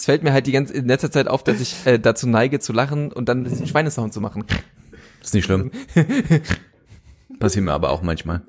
es 0.00 0.06
fällt 0.06 0.22
mir 0.22 0.32
halt 0.32 0.46
die 0.46 0.52
ganze 0.52 0.72
in 0.72 0.88
letzter 0.88 1.10
Zeit 1.10 1.28
auf, 1.28 1.44
dass 1.44 1.60
ich 1.60 1.84
äh, 1.84 1.98
dazu 1.98 2.26
neige 2.26 2.58
zu 2.58 2.72
lachen 2.72 3.12
und 3.12 3.28
dann 3.28 3.44
diesen 3.44 3.66
Schweinesound 3.66 4.14
zu 4.14 4.22
machen. 4.22 4.46
Ist 5.22 5.34
nicht 5.34 5.44
schlimm. 5.44 5.70
Passiert 7.38 7.66
mir 7.66 7.72
aber 7.72 7.90
auch 7.90 8.00
manchmal. 8.00 8.40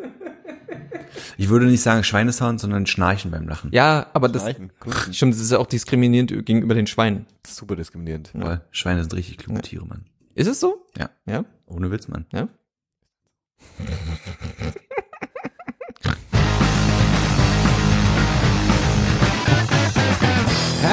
Ich 1.37 1.49
würde 1.49 1.65
nicht 1.65 1.81
sagen 1.81 2.05
Schweinesound, 2.05 2.61
sondern 2.61 2.85
Schnarchen 2.85 3.31
beim 3.31 3.49
Lachen. 3.49 3.69
Ja, 3.73 4.07
aber 4.13 4.29
das 4.29 4.43
Schnarchen, 4.43 4.71
stimmt, 5.11 5.33
das 5.33 5.41
ist 5.41 5.51
ja 5.51 5.57
auch 5.57 5.67
diskriminierend 5.67 6.45
gegenüber 6.45 6.73
den 6.73 6.87
Schweinen. 6.87 7.25
Super 7.45 7.75
diskriminierend. 7.75 8.31
Weil 8.33 8.61
Schweine 8.71 9.01
sind 9.01 9.13
richtig 9.13 9.37
kluge 9.37 9.61
Tiere, 9.61 9.85
Mann. 9.85 10.05
Ist 10.35 10.47
es 10.47 10.61
so? 10.61 10.87
Ja. 10.97 11.09
Ja? 11.25 11.43
Ohne 11.65 11.91
Witz, 11.91 12.07
Mann. 12.07 12.27
Ja? 12.31 12.47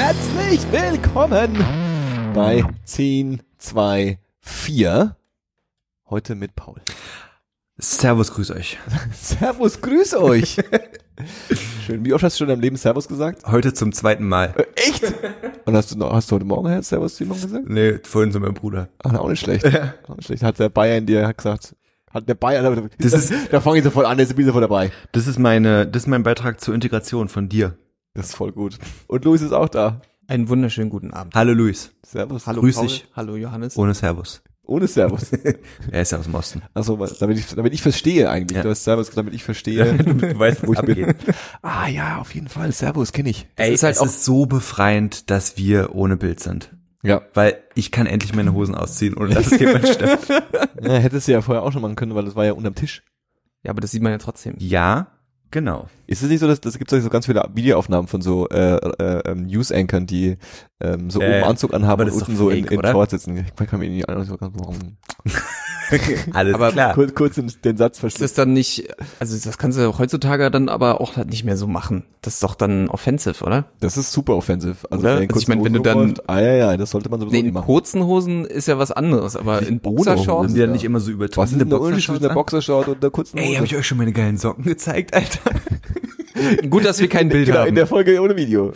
Herzlich 0.08 0.62
willkommen 0.72 1.62
bei 2.32 2.64
10, 2.86 3.42
2, 3.58 4.18
4. 4.40 5.16
Heute 6.08 6.34
mit 6.34 6.56
Paul. 6.56 6.76
Servus, 7.76 8.32
grüß 8.32 8.52
euch. 8.52 8.78
Servus, 9.12 9.82
grüß 9.82 10.14
euch. 10.14 10.56
Schön. 11.84 12.06
Wie 12.06 12.14
oft 12.14 12.24
hast 12.24 12.36
du 12.36 12.38
schon 12.38 12.46
in 12.48 12.54
deinem 12.54 12.62
Leben 12.62 12.76
Servus 12.76 13.06
gesagt? 13.06 13.42
Heute 13.48 13.74
zum 13.74 13.92
zweiten 13.92 14.26
Mal. 14.26 14.54
Echt? 14.76 15.12
Und 15.66 15.76
hast 15.76 15.90
du 15.92 15.98
noch, 15.98 16.10
hast 16.14 16.30
du 16.30 16.36
heute 16.36 16.46
Morgen 16.46 16.70
Herr 16.70 16.82
Servus 16.82 17.16
zu 17.16 17.24
jemandem 17.24 17.46
gesagt? 17.50 17.68
Nee, 17.68 17.98
vorhin 18.02 18.32
zu 18.32 18.40
meinem 18.40 18.54
Bruder. 18.54 18.88
Ach, 19.04 19.12
auch 19.12 19.28
nicht 19.28 19.40
schlecht. 19.40 19.66
Auch 20.08 20.16
nicht 20.16 20.24
schlecht. 20.24 20.42
Hat 20.42 20.58
der 20.58 20.70
Bayer 20.70 20.96
in 20.96 21.04
dir 21.04 21.30
gesagt, 21.34 21.76
hat 22.10 22.26
der 22.26 22.34
Bayer, 22.34 22.62
Das 22.98 23.12
ist- 23.12 23.34
da 23.52 23.60
fange 23.60 23.76
ich 23.76 23.84
sofort 23.84 24.06
an, 24.06 24.16
bin 24.16 24.26
ich 24.26 24.46
sofort 24.46 24.64
dabei. 24.64 24.90
Das 25.12 25.26
ist 25.26 25.38
meine, 25.38 25.86
das 25.86 26.04
ist 26.04 26.06
mein 26.06 26.22
Beitrag 26.22 26.62
zur 26.62 26.74
Integration 26.74 27.28
von 27.28 27.50
dir. 27.50 27.76
Das 28.14 28.26
ist 28.30 28.34
voll 28.36 28.52
gut. 28.52 28.78
Und 29.06 29.24
Luis 29.24 29.42
ist 29.42 29.52
auch 29.52 29.68
da. 29.68 30.00
Einen 30.26 30.48
wunderschönen 30.48 30.90
guten 30.90 31.12
Abend. 31.12 31.34
Hallo 31.34 31.52
Luis. 31.52 31.92
Servus. 32.04 32.46
Hallo 32.46 32.60
grüß 32.60 32.76
Paul. 32.76 32.86
dich. 32.86 33.06
Hallo 33.14 33.36
Johannes. 33.36 33.76
Ohne 33.76 33.94
Servus. 33.94 34.42
Ohne 34.64 34.86
Servus. 34.86 35.30
Er 35.90 36.02
ist 36.02 36.12
ja 36.12 36.18
aus 36.18 36.24
dem 36.24 36.34
Osten. 36.34 36.62
Achso, 36.74 36.96
damit 37.20 37.38
ich, 37.38 37.46
damit 37.54 37.72
ich 37.72 37.80
verstehe 37.80 38.28
eigentlich. 38.28 38.56
Ja. 38.56 38.62
Du 38.62 38.68
hast 38.68 38.84
Servus 38.84 39.06
gesagt, 39.06 39.18
damit 39.18 39.34
ich 39.34 39.44
verstehe. 39.44 39.94
Du 40.04 40.38
weißt, 40.38 40.66
wo 40.66 40.74
ich 40.74 40.80
bin. 40.82 41.04
abgeht. 41.04 41.34
Ah 41.62 41.88
ja, 41.88 42.18
auf 42.18 42.34
jeden 42.34 42.48
Fall. 42.48 42.70
Servus, 42.72 43.12
kenne 43.12 43.30
ich. 43.30 43.46
Ey, 43.56 43.72
ist 43.72 43.82
halt 43.82 43.94
es 43.96 44.00
auch- 44.02 44.06
ist 44.06 44.24
so 44.24 44.44
befreiend, 44.46 45.30
dass 45.30 45.56
wir 45.56 45.94
ohne 45.94 46.16
Bild 46.18 46.40
sind. 46.40 46.74
Ja. 47.02 47.22
Weil 47.32 47.62
ich 47.74 47.90
kann 47.92 48.06
endlich 48.06 48.34
meine 48.34 48.52
Hosen 48.52 48.74
ausziehen, 48.74 49.16
ohne 49.16 49.32
dass 49.34 49.50
es 49.52 49.58
jemand 49.60 49.88
stört. 49.88 50.28
ja. 50.28 50.92
Hättest 50.98 51.28
du 51.28 51.32
ja 51.32 51.40
vorher 51.40 51.62
auch 51.62 51.72
schon 51.72 51.80
machen 51.80 51.96
können, 51.96 52.14
weil 52.14 52.24
das 52.26 52.36
war 52.36 52.44
ja 52.44 52.52
unterm 52.52 52.74
Tisch. 52.74 53.02
Ja, 53.62 53.70
aber 53.70 53.80
das 53.80 53.92
sieht 53.92 54.02
man 54.02 54.12
ja 54.12 54.18
trotzdem. 54.18 54.54
Ja, 54.58 55.17
genau. 55.50 55.86
Ist 56.06 56.22
es 56.22 56.28
nicht 56.30 56.40
so, 56.40 56.46
dass 56.46 56.60
das 56.60 56.78
gibt 56.78 56.90
so 56.90 57.08
ganz 57.10 57.26
viele 57.26 57.44
Videoaufnahmen 57.52 58.08
von 58.08 58.22
so 58.22 58.48
äh, 58.48 58.76
äh, 58.76 59.22
ähm, 59.30 59.42
News-Ankern, 59.46 60.06
die 60.06 60.38
ähm, 60.80 61.10
so 61.10 61.20
Äh, 61.20 61.40
oben 61.40 61.50
Anzug 61.50 61.74
anhaben 61.74 62.02
und 62.02 62.08
ist 62.08 62.14
unten 62.22 62.36
so 62.36 62.48
in, 62.50 62.62
fake, 62.62 62.70
in 62.72 62.78
oder? 62.78 62.92
Shorts 62.92 63.10
sitzen. 63.10 63.36
Ich 63.60 63.66
kann 63.66 63.78
mir 63.80 63.88
nicht 63.90 64.06
so 64.26 64.36
ganz 64.38 64.54
warum. 64.58 64.76
Alles 66.34 66.54
Aber 66.54 66.70
klar. 66.72 66.94
Kurz, 66.94 67.14
kurz 67.14 67.34
den, 67.36 67.76
Satz 67.78 67.96
Ist 67.96 68.00
verstehen. 68.00 68.22
das 68.22 68.34
dann 68.34 68.52
nicht, 68.52 68.88
also 69.20 69.36
das 69.42 69.56
kannst 69.56 69.78
du 69.78 69.98
heutzutage 69.98 70.50
dann 70.50 70.68
aber 70.68 71.00
auch 71.00 71.16
halt 71.16 71.30
nicht 71.30 71.44
mehr 71.44 71.56
so 71.56 71.66
machen. 71.66 72.04
Das 72.20 72.34
ist 72.34 72.42
doch 72.42 72.54
dann 72.54 72.88
offensive, 72.88 73.42
oder? 73.42 73.66
Das 73.80 73.96
ist 73.96 74.12
super 74.12 74.36
offensive. 74.36 74.76
Also, 74.90 75.08
in 75.08 75.28
Also 75.30 75.40
ich 75.40 75.48
meine, 75.48 75.64
wenn 75.64 75.72
du 75.72 75.80
dann- 75.80 75.98
rumläuft, 75.98 76.28
ah 76.28 76.40
ja, 76.40 76.52
ja, 76.54 76.76
das 76.76 76.90
sollte 76.90 77.08
man 77.08 77.20
sowieso 77.20 77.32
Nee, 77.36 77.42
nicht 77.42 77.48
in 77.48 77.54
machen. 77.54 77.66
kurzen 77.66 78.04
Hosen 78.04 78.44
ist 78.44 78.68
ja 78.68 78.78
was 78.78 78.92
anderes, 78.92 79.34
aber 79.36 79.62
in 79.66 79.80
Boxershorts. 79.80 80.48
Sind 80.48 80.56
die 80.56 80.60
dann 80.60 80.72
nicht 80.72 80.84
immer 80.84 81.00
so 81.00 81.06
Was 81.08 81.14
übertrieben? 81.14 81.44
ist 81.44 81.60
denn 81.60 81.68
der 81.70 81.80
Unterschied 81.80 82.04
zwischen 82.06 82.22
der 82.22 82.28
Boxershort 82.34 82.88
und 82.88 83.02
der 83.02 83.10
kurzen 83.10 83.38
Hose? 83.40 83.48
Ey, 83.48 83.54
habe 83.54 83.66
ich 83.66 83.74
euch 83.76 83.86
schon 83.86 83.98
meine 83.98 84.12
geilen 84.12 84.36
Socken 84.36 84.64
gezeigt, 84.64 85.14
Alter? 85.14 85.37
Gut, 86.70 86.84
dass 86.84 87.00
wir 87.00 87.08
kein 87.08 87.28
Bild 87.28 87.46
genau, 87.46 87.60
haben. 87.60 87.68
in 87.68 87.74
der 87.74 87.86
Folge 87.86 88.20
ohne 88.20 88.36
Video. 88.36 88.72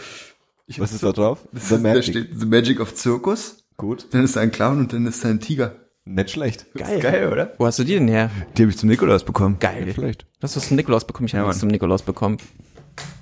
Was 0.79 0.93
ist 0.93 1.03
da 1.03 1.13
drauf? 1.13 1.41
The 1.53 1.77
Da 1.77 1.81
Magic. 1.81 2.05
steht 2.05 2.29
The 2.39 2.47
Magic 2.47 2.81
of 2.81 2.97
Circus. 2.97 3.65
Gut. 3.77 4.07
Dann 4.13 4.25
ist 4.25 4.37
da 4.37 4.41
ein 4.41 4.51
Clown 4.51 4.79
und 4.79 4.93
dann 4.93 5.07
ist 5.07 5.23
da 5.25 5.29
ein 5.29 5.41
Tiger. 5.41 5.77
Nicht 6.05 6.31
schlecht. 6.31 6.67
Geil. 6.75 6.99
Geil, 7.01 7.29
oder? 7.33 7.53
Wo 7.59 7.67
hast 7.67 7.79
du 7.79 7.85
die 7.85 7.95
denn 7.95 8.09
her? 8.09 8.31
Die 8.57 8.63
habe 8.63 8.71
ich 8.71 8.79
zum 8.79 8.89
Nikolaus 8.89 9.23
bekommen. 9.25 9.57
Geil. 9.61 9.85
Nicht 9.85 9.95
schlecht. 9.97 10.27
Das 10.41 10.57
hast 10.57 10.65
du 10.65 10.69
zum 10.69 10.77
Nikolaus 10.77 11.07
bekommen. 11.07 11.27
Ich 11.27 11.35
habe 11.35 11.47
Ja, 11.47 11.53
zum 11.57 11.69
Nikolaus 11.69 12.03
bekommen. 12.03 12.39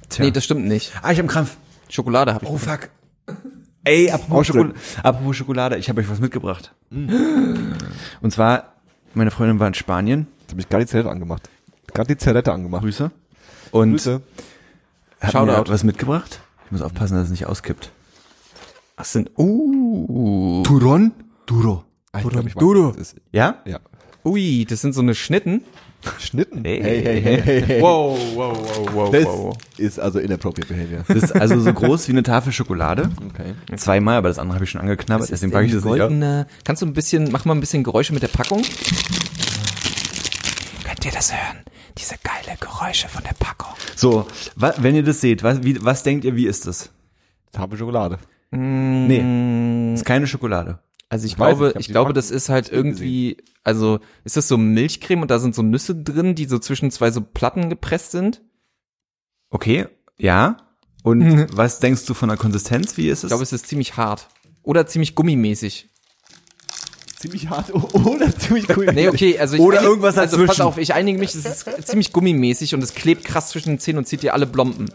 Tja. 0.08 0.24
Nee, 0.24 0.30
das 0.30 0.44
stimmt 0.44 0.66
nicht. 0.66 0.92
ah, 1.02 1.10
ich 1.12 1.18
hab 1.18 1.24
einen 1.24 1.28
Krampf. 1.28 1.56
Schokolade 1.88 2.32
habe 2.32 2.44
ich. 2.44 2.50
Oh, 2.50 2.56
fuck. 2.56 2.88
Ey, 3.84 4.10
apropos, 4.10 4.46
Schokol 4.46 4.74
apropos 5.02 5.36
Schokolade, 5.36 5.76
ich 5.76 5.88
habe 5.88 6.00
euch 6.00 6.08
was 6.10 6.20
mitgebracht. 6.20 6.74
Und 6.90 8.30
zwar, 8.30 8.74
meine 9.14 9.30
Freundin 9.30 9.58
war 9.58 9.66
in 9.68 9.74
Spanien. 9.74 10.26
Jetzt 10.42 10.50
habe 10.52 10.60
ich 10.60 10.68
gerade 10.68 10.84
die 10.84 10.90
Zerrette 10.90 11.10
angemacht. 11.10 11.48
Gerade 11.94 12.08
die 12.08 12.18
Zerrette 12.18 12.52
angemacht. 12.52 12.82
Grüße. 12.82 13.10
Und 13.70 13.92
Grüße. 13.92 14.20
hat 15.20 15.32
Shoutout. 15.32 15.62
mir 15.62 15.68
was 15.68 15.84
mitgebracht. 15.84 16.40
Ich 16.66 16.72
muss 16.72 16.82
aufpassen, 16.82 17.14
dass 17.14 17.24
es 17.24 17.30
nicht 17.30 17.46
auskippt. 17.46 17.90
Was 18.96 19.12
sind? 19.12 19.30
Uh. 19.38 20.62
Turon 20.64 21.12
Duro. 21.46 21.84
Ah, 22.12 22.20
ich 22.20 22.28
glaub, 22.28 22.48
Duro. 22.58 22.92
das. 22.96 23.14
Ja? 23.32 23.56
Ja. 23.64 23.80
Ui, 24.24 24.66
das 24.68 24.80
sind 24.80 24.94
so 24.94 25.00
eine 25.00 25.14
Schnitten. 25.14 25.62
Schnitten. 26.18 26.64
Hey. 26.64 26.80
hey, 26.82 27.02
hey, 27.02 27.42
hey, 27.42 27.62
hey. 27.62 27.82
Wow, 27.82 28.18
wow, 28.34 28.56
wow, 28.56 28.88
wow, 28.94 29.10
Das 29.10 29.24
wow. 29.24 29.56
ist 29.76 29.98
also 30.00 30.18
inappropriate 30.18 30.72
behavior. 30.72 31.04
Das 31.06 31.24
ist 31.24 31.32
also 31.32 31.60
so 31.60 31.72
groß 31.72 32.08
wie 32.08 32.12
eine 32.12 32.22
Tafel 32.22 32.52
Schokolade. 32.52 33.10
Okay. 33.28 33.54
Zweimal, 33.76 34.16
aber 34.16 34.28
das 34.28 34.38
andere 34.38 34.54
habe 34.54 34.64
ich 34.64 34.70
schon 34.70 34.80
angeknabbert, 34.80 35.24
ist 35.24 35.32
deswegen 35.32 35.52
packe 35.52 35.66
ich 35.66 35.72
das 35.72 35.84
nicht 35.84 35.92
auf. 35.92 35.98
goldene, 35.98 36.46
Kannst 36.64 36.80
du 36.82 36.86
ein 36.86 36.94
bisschen, 36.94 37.30
mach 37.32 37.44
mal 37.44 37.54
ein 37.54 37.60
bisschen 37.60 37.84
Geräusche 37.84 38.12
mit 38.14 38.22
der 38.22 38.28
Packung? 38.28 38.62
Könnt 40.84 41.04
ihr 41.04 41.12
das 41.12 41.32
hören? 41.32 41.58
Diese 42.00 42.16
geile 42.22 42.56
Geräusche 42.58 43.08
von 43.08 43.22
der 43.22 43.34
Packung. 43.38 43.74
So, 43.94 44.26
wenn 44.56 44.94
ihr 44.96 45.02
das 45.02 45.20
seht, 45.20 45.42
was, 45.42 45.62
wie, 45.62 45.84
was 45.84 46.02
denkt 46.02 46.24
ihr, 46.24 46.34
wie 46.34 46.46
ist 46.46 46.66
das? 46.66 46.90
Tafel 47.52 47.76
Schokolade. 47.76 48.18
Nee, 48.52 49.92
ist 49.94 50.04
keine 50.06 50.26
Schokolade. 50.26 50.78
Also 51.10 51.26
ich, 51.26 51.32
Ich 51.32 51.36
glaube, 51.36 51.72
ich 51.74 51.80
ich 51.80 51.88
glaube, 51.88 52.08
Packung 52.08 52.14
das 52.14 52.30
ist 52.30 52.48
halt 52.48 52.70
irgendwie, 52.72 53.36
also 53.64 54.00
ist 54.24 54.36
das 54.36 54.48
so 54.48 54.56
Milchcreme 54.56 55.22
und 55.22 55.30
da 55.30 55.38
sind 55.38 55.54
so 55.54 55.62
Nüsse 55.62 55.94
drin, 55.94 56.34
die 56.34 56.46
so 56.46 56.58
zwischen 56.58 56.90
zwei 56.90 57.10
so 57.10 57.20
Platten 57.20 57.68
gepresst 57.68 58.12
sind? 58.12 58.40
Okay, 59.50 59.86
ja. 60.16 60.56
Und 61.02 61.48
was 61.56 61.80
denkst 61.80 62.06
du 62.06 62.14
von 62.14 62.28
der 62.28 62.38
Konsistenz? 62.38 62.96
Wie 62.96 63.08
ist 63.08 63.18
es? 63.18 63.24
Ich 63.24 63.28
glaube, 63.28 63.42
es 63.42 63.52
ist 63.52 63.66
ziemlich 63.66 63.96
hart. 63.96 64.28
Oder 64.62 64.86
ziemlich 64.86 65.14
gummimäßig. 65.14 65.89
Ziemlich 67.20 67.50
hart 67.50 67.72
oder 67.74 68.34
ziemlich 68.38 68.66
cool. 68.76 68.86
Nee, 68.94 69.08
okay, 69.08 69.38
also 69.38 69.54
ich 69.56 69.60
Oder 69.60 69.80
einig- 69.80 69.88
irgendwas 69.90 70.16
Also 70.16 70.36
pass 70.38 70.46
dazwischen. 70.46 70.62
auf, 70.62 70.78
ich 70.78 70.94
einige 70.94 71.18
mich, 71.18 71.34
es 71.34 71.44
ist 71.44 71.86
ziemlich 71.86 72.12
gummimäßig 72.12 72.74
und 72.74 72.82
es 72.82 72.94
klebt 72.94 73.24
krass 73.24 73.50
zwischen 73.50 73.68
den 73.70 73.78
Zähnen 73.78 73.98
und 73.98 74.06
zieht 74.06 74.22
dir 74.22 74.32
alle 74.32 74.46
Blomben. 74.46 74.90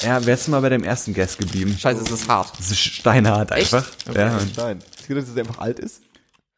ja, 0.00 0.24
wärst 0.26 0.48
du 0.48 0.50
mal 0.50 0.60
bei 0.60 0.68
deinem 0.68 0.82
ersten 0.82 1.14
Guest 1.14 1.38
geblieben? 1.38 1.76
Scheiße, 1.78 2.02
es 2.02 2.10
ist 2.10 2.28
hart. 2.28 2.52
Das 2.58 2.70
ist 2.72 2.78
steinhart 2.80 3.52
Echt? 3.52 3.72
einfach. 3.72 3.88
Ja. 4.14 4.36
und- 4.36 4.56
Nein. 4.56 4.78
Ist 4.98 5.06
gut, 5.06 5.16
dass 5.16 5.28
es 5.28 5.36
einfach 5.36 5.58
alt 5.58 5.78
ist? 5.78 6.02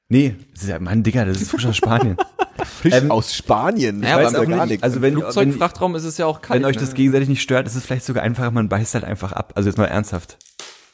Nee, 0.08 0.34
das 0.54 0.62
ist 0.62 0.68
ja, 0.70 0.78
Mann, 0.78 1.02
Digga, 1.02 1.24
das 1.26 1.40
ist 1.42 1.50
frisch 1.50 1.66
aus 1.66 1.76
Spanien. 1.76 2.16
Frisch 2.82 2.94
Ähm, 2.94 3.10
aus 3.10 3.34
Spanien. 3.34 4.02
Ja, 4.02 4.16
weiß 4.16 4.34
aber 4.34 4.38
ja 4.38 4.42
auch 4.44 4.48
gar 4.58 4.64
nicht. 4.66 4.70
nichts. 4.72 4.82
Also 4.82 4.96
wenn, 5.02 5.14
wenn, 5.14 5.20
Flugzeugfrachtraum 5.22 5.94
ist 5.94 6.04
es 6.04 6.18
ja 6.18 6.26
auch 6.26 6.40
kalt. 6.42 6.60
wenn 6.60 6.66
euch 6.66 6.76
ne? 6.76 6.82
das 6.82 6.94
gegenseitig 6.94 7.28
nicht 7.28 7.40
stört, 7.42 7.66
ist 7.66 7.74
es 7.74 7.84
vielleicht 7.84 8.04
sogar 8.04 8.22
einfacher, 8.22 8.50
man 8.50 8.68
beißt 8.68 8.94
halt 8.94 9.04
einfach 9.04 9.32
ab. 9.32 9.52
Also 9.56 9.68
jetzt 9.68 9.78
mal 9.78 9.86
ernsthaft. 9.86 10.36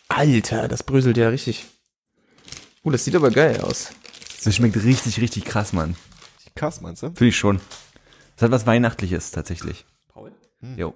Alter, 0.09 0.69
das 0.69 0.83
bröselt 0.83 1.17
ja 1.17 1.29
richtig. 1.29 1.67
Uh, 2.87 2.91
das 2.93 3.05
sieht 3.05 3.17
aber 3.17 3.31
geil 3.33 3.61
aus. 3.63 3.91
Das 4.45 4.55
schmeckt 4.55 4.77
richtig, 4.77 5.21
richtig 5.21 5.45
krass, 5.45 5.73
Mann. 5.73 5.97
Krass, 6.55 6.81
meinst 6.81 7.03
du? 7.03 7.07
Finde 7.09 7.27
ich 7.27 7.37
schon. 7.37 7.61
Das 8.37 8.45
hat 8.45 8.53
was 8.53 8.65
Weihnachtliches 8.65 9.33
tatsächlich. 9.33 9.85
Paul? 10.07 10.31
Jo. 10.77 10.95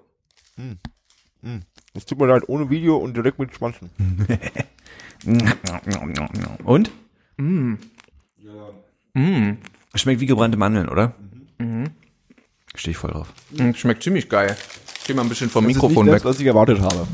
Es 1.94 2.06
tut 2.06 2.18
mir 2.20 2.28
leid, 2.28 2.44
ohne 2.46 2.70
Video 2.70 2.96
und 2.96 3.16
direkt 3.16 3.40
mit 3.40 3.52
Schwanzen. 3.54 3.90
Und? 6.64 6.90
Mm. 7.36 7.74
Schmeckt 9.96 10.20
wie 10.20 10.26
gebrannte 10.26 10.56
Mandeln, 10.56 10.88
oder? 10.88 11.14
Mhm. 11.58 11.90
Stehe 12.76 12.92
ich 12.92 12.98
voll 12.98 13.10
drauf. 13.10 13.32
Mm, 13.50 13.72
Schmeckt 13.72 14.02
ziemlich 14.04 14.28
geil. 14.28 14.56
Geh 15.06 15.12
mal 15.14 15.22
ein 15.22 15.28
bisschen 15.28 15.50
vom 15.50 15.64
Das 15.64 15.72
ist 15.72 15.76
Mikrofon 15.76 16.06
nicht 16.06 16.14
weg. 16.14 16.22
das, 16.22 16.34
was 16.34 16.40
ich 16.40 16.46
erwartet 16.46 16.80
habe. 16.80 17.06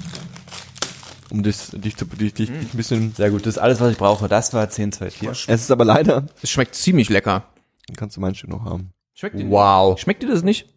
Um 1.31 1.43
dich, 1.43 1.57
dich, 1.73 1.97
zu, 1.97 2.05
dich, 2.05 2.35
dich, 2.35 2.49
dich 2.49 2.73
ein 2.73 2.77
bisschen... 2.77 3.13
Sehr 3.17 3.31
gut, 3.31 3.43
das 3.47 3.57
ist 3.57 3.59
alles, 3.59 3.81
was 3.81 3.91
ich 3.93 3.99
brauche. 3.99 4.29
Das 4.29 4.53
war 4.55 4.63
1024. 4.63 5.49
Es 5.49 5.61
ist 5.63 5.71
aber 5.71 5.85
leider... 5.85 6.27
Es 6.43 6.51
schmeckt 6.51 6.75
ziemlich 6.77 7.09
lecker. 7.09 7.45
Dann 7.89 7.97
kannst 7.97 8.17
du 8.17 8.21
mein 8.21 8.35
Stück 8.35 8.51
noch 8.51 8.65
haben. 8.65 8.91
Schmeckt 9.15 9.39
dir, 9.39 9.51
Wow. 9.51 9.99
schmeckt 9.99 10.23
dir 10.23 10.29
das 10.29 10.43
nicht? 10.43 10.69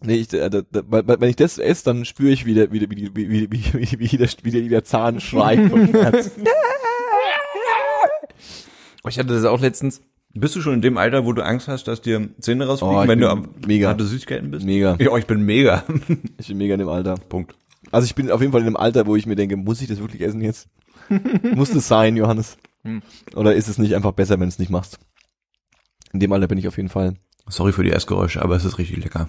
Nee, 0.00 0.14
ich, 0.16 0.32
äh, 0.32 0.48
da, 0.50 0.60
da, 0.70 0.82
weil- 0.86 1.08
weil- 1.08 1.20
wenn 1.20 1.30
ich 1.30 1.34
das 1.36 1.58
esse, 1.58 1.84
dann 1.86 2.04
spüre 2.04 2.30
ich 2.30 2.46
wieder, 2.46 2.70
wieder, 2.70 2.86
wie, 2.90 3.10
wie, 3.16 3.50
wie, 3.50 3.50
wie, 3.50 3.72
wie, 3.72 3.98
wie, 3.98 4.16
der, 4.16 4.28
wie, 4.42 4.50
der, 4.52 4.62
wie 4.62 4.68
der 4.68 4.84
Zahn 4.84 5.20
schreit 5.20 5.68
vom 5.70 5.88
Schmerz. 5.88 6.30
Ich 9.08 9.18
hatte 9.18 9.28
das 9.28 9.44
auch 9.44 9.60
letztens. 9.60 10.02
Bist 10.34 10.54
du 10.54 10.60
schon 10.60 10.74
in 10.74 10.82
dem 10.82 10.98
Alter, 10.98 11.24
wo 11.24 11.32
du 11.32 11.42
Angst 11.42 11.66
hast, 11.68 11.84
dass 11.84 12.02
dir 12.02 12.28
Zähne 12.40 12.66
rausfliegen, 12.66 12.96
Oh, 12.96 13.08
wenn 13.08 13.18
du 13.20 13.30
am 13.30 13.48
mega. 13.66 13.88
harte 13.88 14.04
Süßigkeiten 14.04 14.50
bist? 14.50 14.66
Mega. 14.66 14.96
Ja, 15.00 15.16
ich 15.16 15.26
bin 15.26 15.40
mega. 15.42 15.84
Ich 16.38 16.48
bin 16.48 16.58
mega 16.58 16.74
in 16.74 16.80
dem 16.80 16.88
Alter. 16.88 17.14
Punkt. 17.28 17.54
Also 17.90 18.06
ich 18.06 18.14
bin 18.14 18.30
auf 18.30 18.40
jeden 18.40 18.52
Fall 18.52 18.60
in 18.60 18.66
dem 18.66 18.76
Alter, 18.76 19.06
wo 19.06 19.16
ich 19.16 19.26
mir 19.26 19.36
denke, 19.36 19.56
muss 19.56 19.80
ich 19.80 19.88
das 19.88 19.98
wirklich 19.98 20.22
essen 20.22 20.40
jetzt? 20.40 20.68
muss 21.54 21.70
das 21.70 21.88
sein, 21.88 22.16
Johannes? 22.16 22.58
Oder 23.34 23.54
ist 23.54 23.68
es 23.68 23.78
nicht 23.78 23.94
einfach 23.94 24.12
besser, 24.12 24.34
wenn 24.34 24.48
du 24.48 24.48
es 24.48 24.58
nicht 24.58 24.70
machst? 24.70 24.98
In 26.12 26.20
dem 26.20 26.32
Alter 26.32 26.48
bin 26.48 26.58
ich 26.58 26.68
auf 26.68 26.76
jeden 26.76 26.88
Fall. 26.88 27.14
Sorry 27.48 27.72
für 27.72 27.82
die 27.82 27.92
Essgeräusche, 27.92 28.42
aber 28.42 28.56
es 28.56 28.64
ist 28.64 28.78
richtig 28.78 29.02
lecker. 29.02 29.28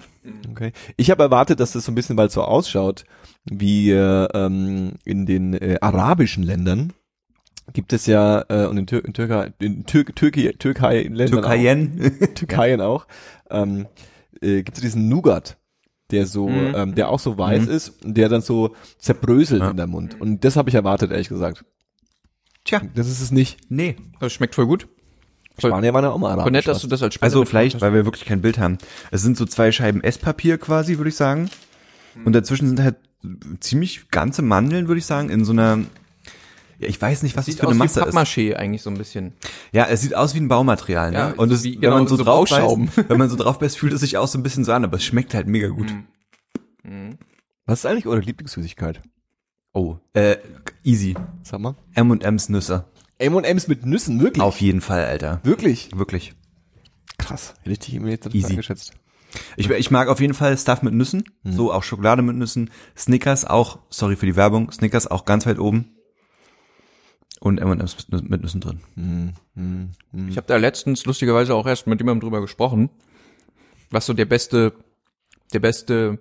Okay. 0.50 0.72
Ich 0.96 1.10
habe 1.10 1.22
erwartet, 1.22 1.58
dass 1.58 1.72
das 1.72 1.84
so 1.84 1.92
ein 1.92 1.94
bisschen 1.94 2.16
bald 2.16 2.32
so 2.32 2.42
ausschaut, 2.42 3.04
wie 3.44 3.90
äh, 3.90 4.28
ähm, 4.34 4.92
in 5.04 5.24
den 5.24 5.54
äh, 5.54 5.78
arabischen 5.80 6.42
Ländern 6.42 6.92
gibt 7.72 7.92
es 7.92 8.06
ja 8.06 8.44
äh, 8.48 8.66
und 8.66 8.76
in, 8.76 8.86
Tür 8.86 9.04
in 9.04 9.14
Türkei, 9.14 9.52
in 9.58 9.86
Tür 9.86 10.04
Türkei, 10.04 10.54
Türkei 10.58 11.02
Ländern 11.02 11.42
Türkeien. 11.42 12.18
auch, 12.20 12.34
Türkeien 12.34 12.80
auch, 12.80 13.06
ähm, 13.50 13.86
äh, 14.42 14.62
gibt 14.62 14.76
es 14.76 14.82
diesen 14.82 15.08
Nougat, 15.08 15.56
der 16.12 16.26
so, 16.26 16.48
Mhm. 16.48 16.72
ähm, 16.74 16.94
der 16.94 17.08
auch 17.08 17.20
so 17.20 17.36
weiß 17.38 17.66
ist 17.66 18.04
und 18.04 18.14
der 18.16 18.28
dann 18.28 18.40
so 18.42 18.74
zerbröselt 18.98 19.62
Ja. 19.62 19.70
in 19.70 19.76
der 19.76 19.86
Mund. 19.86 20.20
Und 20.20 20.44
das 20.44 20.56
habe 20.56 20.68
ich 20.68 20.74
erwartet, 20.74 21.10
ehrlich 21.10 21.28
gesagt. 21.28 21.64
Tja, 22.64 22.82
Das 22.94 23.08
ist 23.08 23.20
es 23.20 23.30
nicht. 23.30 23.58
nee. 23.70 23.96
Das 24.20 24.32
schmeckt 24.32 24.54
voll 24.54 24.66
gut. 24.66 24.86
Spanier 25.58 25.92
waren 25.92 26.04
ja 26.04 26.10
auch 26.10 26.18
mal 26.18 26.30
arabisch. 26.30 26.52
nett, 26.52 26.68
dass 26.68 26.80
du 26.80 26.86
das 26.88 27.02
als 27.02 27.20
Also 27.20 27.44
vielleicht, 27.44 27.80
weil 27.82 27.92
wir 27.92 28.04
wirklich 28.06 28.24
kein 28.24 28.40
Bild 28.40 28.58
haben. 28.58 28.78
Es 29.10 29.20
sind 29.22 29.36
so 29.36 29.44
zwei 29.44 29.72
Scheiben 29.72 30.02
Esspapier 30.02 30.56
quasi, 30.56 30.96
würde 30.98 31.10
ich 31.10 31.16
sagen. 31.16 31.50
Und 32.24 32.32
dazwischen 32.32 32.66
sind 32.68 32.82
halt 32.82 32.96
ziemlich 33.60 34.08
ganze 34.10 34.40
Mandeln, 34.42 34.88
würde 34.88 34.98
ich 34.98 35.04
sagen, 35.06 35.28
in 35.28 35.44
so 35.44 35.52
einer, 35.52 35.80
ja, 36.80 36.88
ich 36.88 37.00
weiß 37.00 37.22
nicht, 37.22 37.36
was 37.36 37.46
das 37.46 37.54
Sieht 37.54 37.60
für 37.60 37.68
eine 37.68 37.70
aus 37.70 37.74
wie 37.74 37.78
Masse 37.78 38.00
ist. 38.00 38.14
Pappmaché 38.16 38.54
eigentlich 38.56 38.82
so 38.82 38.90
ein 38.90 38.96
bisschen. 38.98 39.34
Ja, 39.72 39.86
es 39.86 40.00
sieht 40.00 40.14
aus 40.14 40.34
wie 40.34 40.40
ein 40.40 40.48
Baumaterial, 40.48 41.10
ne? 41.10 41.18
Ja, 41.18 41.32
und 41.36 41.52
es, 41.52 41.62
wie- 41.62 41.74
wenn 41.74 41.80
genau, 41.82 41.96
man 41.98 42.06
so, 42.06 42.16
so 42.16 42.24
drauf 42.24 42.48
beißt, 42.50 43.08
wenn 43.08 43.18
man 43.18 43.28
so 43.28 43.36
drauf 43.36 43.58
beißt, 43.58 43.78
fühlt 43.78 43.92
es 43.92 44.00
sich 44.00 44.16
auch 44.18 44.26
so 44.28 44.38
ein 44.38 44.42
bisschen 44.42 44.64
so 44.64 44.72
an, 44.72 44.84
aber 44.84 44.96
es 44.96 45.04
schmeckt 45.04 45.34
halt 45.34 45.46
mega 45.46 45.68
gut. 45.68 45.94
Was 47.66 47.80
ist 47.80 47.86
eigentlich 47.86 48.06
eure 48.06 48.20
Lieblingssüßigkeit? 48.20 49.00
Oh, 49.72 49.98
äh, 50.14 50.36
easy. 50.82 51.14
Sag 51.42 51.60
mal. 51.60 51.76
M&M's 51.94 52.48
Nüsse. 52.48 52.86
M&M's 53.18 53.68
mit 53.68 53.86
Nüssen, 53.86 54.20
wirklich? 54.20 54.42
Auf 54.42 54.60
jeden 54.60 54.80
Fall, 54.80 55.04
Alter. 55.04 55.40
Wirklich? 55.44 55.90
Wirklich. 55.94 56.32
Krass. 57.18 57.54
Hätte 57.60 57.72
ich 57.72 57.78
dich 57.80 57.94
immer 57.94 58.08
jetzt 58.08 58.34
Easy. 58.34 58.56
geschätzt. 58.56 58.92
Ich, 59.56 59.70
ich 59.70 59.90
mag 59.92 60.08
auf 60.08 60.20
jeden 60.20 60.34
Fall 60.34 60.58
Stuff 60.58 60.82
mit 60.82 60.92
Nüssen, 60.94 61.22
so 61.44 61.72
auch 61.72 61.84
Schokolade 61.84 62.22
mit 62.22 62.34
Nüssen, 62.34 62.70
Snickers 62.96 63.44
auch, 63.44 63.78
sorry 63.88 64.16
für 64.16 64.26
die 64.26 64.34
Werbung, 64.34 64.72
Snickers 64.72 65.06
auch 65.06 65.24
ganz 65.24 65.46
weit 65.46 65.60
oben 65.60 65.94
und 67.40 67.58
M&M's 67.58 67.96
mit 68.10 68.20
Nü- 68.22 68.28
mit 68.28 68.42
Nüssen 68.42 68.60
drin. 68.60 68.80
Ich 70.28 70.36
habe 70.36 70.46
da 70.46 70.56
letztens 70.56 71.04
lustigerweise 71.06 71.54
auch 71.54 71.66
erst 71.66 71.86
mit 71.86 71.98
jemandem 72.00 72.20
drüber 72.20 72.40
gesprochen, 72.40 72.90
was 73.90 74.06
so 74.06 74.12
der 74.12 74.26
beste, 74.26 74.72
der 75.52 75.60
beste 75.60 76.18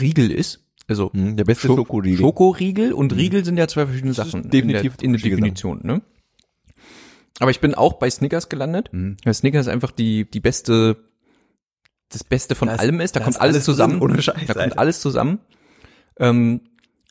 Riegel 0.00 0.30
ist. 0.30 0.64
Also 0.88 1.12
Hm, 1.12 1.36
der 1.36 1.44
beste 1.44 1.68
Scho- 1.68 1.76
Schokoriegel. 1.76 2.18
Schokoriegel 2.18 2.92
und 2.92 3.14
Riegel 3.14 3.44
sind 3.44 3.56
ja 3.56 3.68
zwei 3.68 3.86
verschiedene 3.86 4.14
Das 4.14 4.30
Sachen 4.30 4.48
definitiv 4.50 4.94
in 5.00 5.12
der, 5.12 5.20
in 5.20 5.22
der 5.22 5.30
Definition, 5.30 5.80
ne? 5.84 6.02
Aber 7.38 7.50
ich 7.50 7.60
bin 7.60 7.74
auch 7.74 7.94
bei 7.94 8.10
Snickers 8.10 8.48
gelandet. 8.48 8.90
Mhm. 8.92 9.16
Weil 9.24 9.34
Snickers 9.34 9.68
einfach 9.68 9.90
die 9.90 10.28
die 10.30 10.40
beste 10.40 10.96
das 12.10 12.24
Beste 12.24 12.54
von 12.54 12.68
Da 12.68 12.74
ist- 12.74 12.80
allem 12.80 13.00
ist. 13.00 13.16
Da, 13.16 13.20
kommt 13.20 13.40
alles 13.40 13.54
alles 13.56 13.64
zusammen. 13.64 14.00
drin, 14.00 14.10
ohne 14.10 14.22
Scheiß, 14.22 14.34
da 14.46 14.52
kommt 14.54 14.58
Alter. 14.64 14.78
alles 14.78 15.00
zusammen. 15.00 15.38
Ähm, 16.18 16.60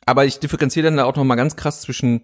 aber 0.06 0.24
ich 0.26 0.38
differenziere 0.38 0.84
dann 0.84 0.96
da 0.96 1.04
auch 1.04 1.16
noch 1.16 1.24
mal 1.24 1.34
ganz 1.34 1.56
krass 1.56 1.80
zwischen 1.82 2.22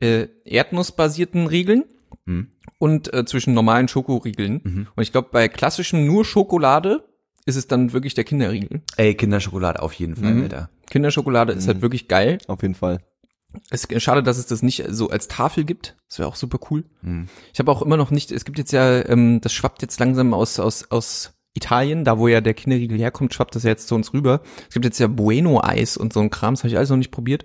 äh, 0.00 0.26
erdnussbasierten 0.44 1.46
Riegeln 1.46 1.84
Mhm. 2.26 2.48
und 2.78 3.12
äh, 3.14 3.24
zwischen 3.24 3.54
normalen 3.54 3.86
Schokoriegeln. 3.88 4.60
Mhm. 4.64 4.86
Und 4.94 5.02
ich 5.02 5.12
glaube, 5.12 5.28
bei 5.30 5.48
klassischen 5.48 6.06
nur 6.06 6.24
Schokolade 6.24 7.04
ist 7.46 7.56
es 7.56 7.66
dann 7.68 7.92
wirklich 7.92 8.14
der 8.14 8.24
Kinderriegel. 8.24 8.82
Ey, 8.96 9.14
Kinderschokolade 9.14 9.80
auf 9.80 9.92
jeden 9.94 10.16
Fall, 10.16 10.34
Mhm. 10.34 10.42
Alter. 10.42 10.70
Kinderschokolade 10.90 11.52
ist 11.52 11.68
halt 11.68 11.82
wirklich 11.82 12.08
geil. 12.08 12.38
Auf 12.48 12.62
jeden 12.62 12.74
Fall. 12.74 12.98
Es 13.70 13.84
ist 13.84 14.02
schade, 14.02 14.22
dass 14.22 14.38
es 14.38 14.46
das 14.46 14.62
nicht 14.62 14.84
so 14.90 15.08
als 15.10 15.28
Tafel 15.28 15.64
gibt. 15.64 15.96
Das 16.08 16.18
wäre 16.18 16.28
auch 16.28 16.36
super 16.36 16.58
cool. 16.70 16.84
Mhm. 17.02 17.28
Ich 17.52 17.58
habe 17.58 17.70
auch 17.70 17.82
immer 17.82 17.96
noch 17.96 18.10
nicht, 18.10 18.32
es 18.32 18.44
gibt 18.44 18.58
jetzt 18.58 18.72
ja, 18.72 19.04
ähm, 19.08 19.40
das 19.40 19.52
schwappt 19.52 19.82
jetzt 19.82 19.98
langsam 20.00 20.34
aus, 20.34 20.58
aus, 20.60 20.90
aus 20.90 21.32
Italien, 21.54 22.04
da 22.04 22.18
wo 22.18 22.28
ja 22.28 22.40
der 22.40 22.54
Kinderriegel 22.54 22.98
herkommt, 22.98 23.34
schwappt 23.34 23.54
das 23.56 23.62
ja 23.64 23.70
jetzt 23.70 23.88
zu 23.88 23.94
uns 23.94 24.12
rüber. 24.12 24.42
Es 24.68 24.74
gibt 24.74 24.84
jetzt 24.84 24.98
ja 25.00 25.06
Bueno-Eis 25.08 25.96
und 25.96 26.12
so 26.12 26.20
ein 26.20 26.30
Kram, 26.30 26.54
das 26.54 26.62
habe 26.64 26.68
ich 26.70 26.76
alles 26.76 26.90
noch 26.90 26.96
nicht 26.96 27.10
probiert. 27.10 27.44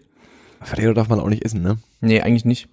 Ferrero 0.62 0.94
darf 0.94 1.10
man 1.10 1.20
auch 1.20 1.30
nicht 1.30 1.44
essen, 1.46 1.62
ne? 1.62 1.78
Nee, 2.02 2.22
eigentlich 2.22 2.46
nicht. 2.46 2.70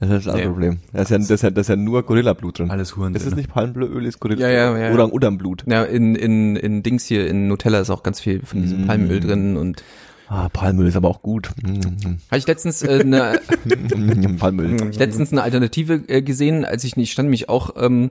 Das 0.00 0.10
ist 0.10 0.26
das 0.26 0.34
Nee. 0.34 0.46
Problem. 0.46 0.80
Da 0.92 1.02
ist 1.02 1.10
ja, 1.10 1.18
das 1.18 1.30
ist 1.30 1.42
ja, 1.42 1.50
das 1.50 1.62
ist 1.62 1.68
ja 1.68 1.76
nur 1.76 2.02
Gorilla-Blut 2.02 2.58
drin. 2.58 2.70
Alles 2.70 2.96
Huren. 2.96 3.14
Ist 3.14 3.26
es 3.26 3.36
nicht 3.36 3.48
Palmöl, 3.48 4.04
ist 4.06 4.18
Gorilla? 4.20 4.48
Ja, 4.48 4.76
ja, 4.76 4.78
ja. 4.88 4.92
Oder 4.92 5.12
Udam-Blut. 5.12 5.64
Ja, 5.68 5.84
in, 5.84 6.14
in, 6.16 6.56
in 6.56 6.82
Dings 6.82 7.04
hier, 7.06 7.26
in 7.28 7.46
Nutella 7.46 7.78
ist 7.80 7.90
auch 7.90 8.02
ganz 8.02 8.20
viel 8.20 8.44
von 8.44 8.60
diesem 8.62 8.84
Mm. 8.84 8.86
Palmöl 8.86 9.20
drin 9.20 9.56
und 9.56 9.82
Ah, 10.26 10.48
Palmöl 10.48 10.86
ist 10.88 10.96
aber 10.96 11.08
auch 11.08 11.20
gut. 11.22 11.50
Mm, 11.62 12.16
habe 12.30 12.38
ich 12.38 12.46
letztens 12.46 12.82
äh, 12.82 13.00
eine, 13.00 13.38
Palmöl. 14.38 14.88
ich 14.90 14.98
letztens 14.98 15.32
eine 15.32 15.42
Alternative 15.42 16.02
äh, 16.08 16.22
gesehen, 16.22 16.64
als 16.64 16.82
ich 16.84 16.96
nicht 16.96 17.12
stand 17.12 17.28
mich 17.28 17.48
auch 17.50 17.74
ähm, 17.76 18.10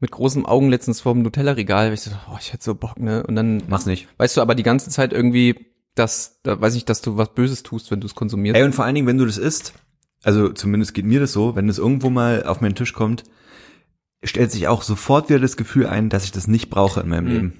mit 0.00 0.10
großen 0.10 0.46
Augen 0.46 0.70
letztens 0.70 1.02
vor 1.02 1.12
dem 1.12 1.22
Nutella-Regal, 1.22 1.92
ich 1.92 2.00
so, 2.00 2.10
oh, 2.32 2.36
ich 2.40 2.52
hätte 2.54 2.64
so 2.64 2.74
Bock, 2.74 2.98
ne? 2.98 3.22
Und 3.26 3.36
dann 3.36 3.62
Mach's 3.68 3.86
nicht. 3.86 4.08
weißt 4.16 4.36
du 4.36 4.40
aber 4.40 4.54
die 4.54 4.62
ganze 4.62 4.88
Zeit 4.90 5.12
irgendwie, 5.12 5.54
dass, 5.94 6.40
da 6.42 6.60
weiß 6.60 6.74
ich, 6.74 6.84
dass 6.84 7.02
du 7.02 7.16
was 7.16 7.34
Böses 7.34 7.62
tust, 7.62 7.90
wenn 7.90 8.00
du 8.00 8.06
es 8.06 8.14
konsumierst. 8.14 8.56
Ey, 8.56 8.64
und 8.64 8.74
vor 8.74 8.84
allen 8.84 8.94
Dingen, 8.94 9.06
wenn 9.06 9.18
du 9.18 9.26
das 9.26 9.38
isst, 9.38 9.74
also 10.22 10.48
zumindest 10.50 10.94
geht 10.94 11.04
mir 11.04 11.20
das 11.20 11.32
so, 11.32 11.56
wenn 11.56 11.68
es 11.68 11.78
irgendwo 11.78 12.10
mal 12.10 12.44
auf 12.44 12.60
meinen 12.60 12.74
Tisch 12.74 12.92
kommt, 12.92 13.24
stellt 14.24 14.52
sich 14.52 14.68
auch 14.68 14.82
sofort 14.82 15.28
wieder 15.28 15.40
das 15.40 15.56
Gefühl 15.56 15.86
ein, 15.86 16.08
dass 16.08 16.24
ich 16.24 16.32
das 16.32 16.46
nicht 16.46 16.70
brauche 16.70 17.00
in 17.00 17.08
meinem 17.08 17.24
Mhm. 17.24 17.32
Leben. 17.32 17.52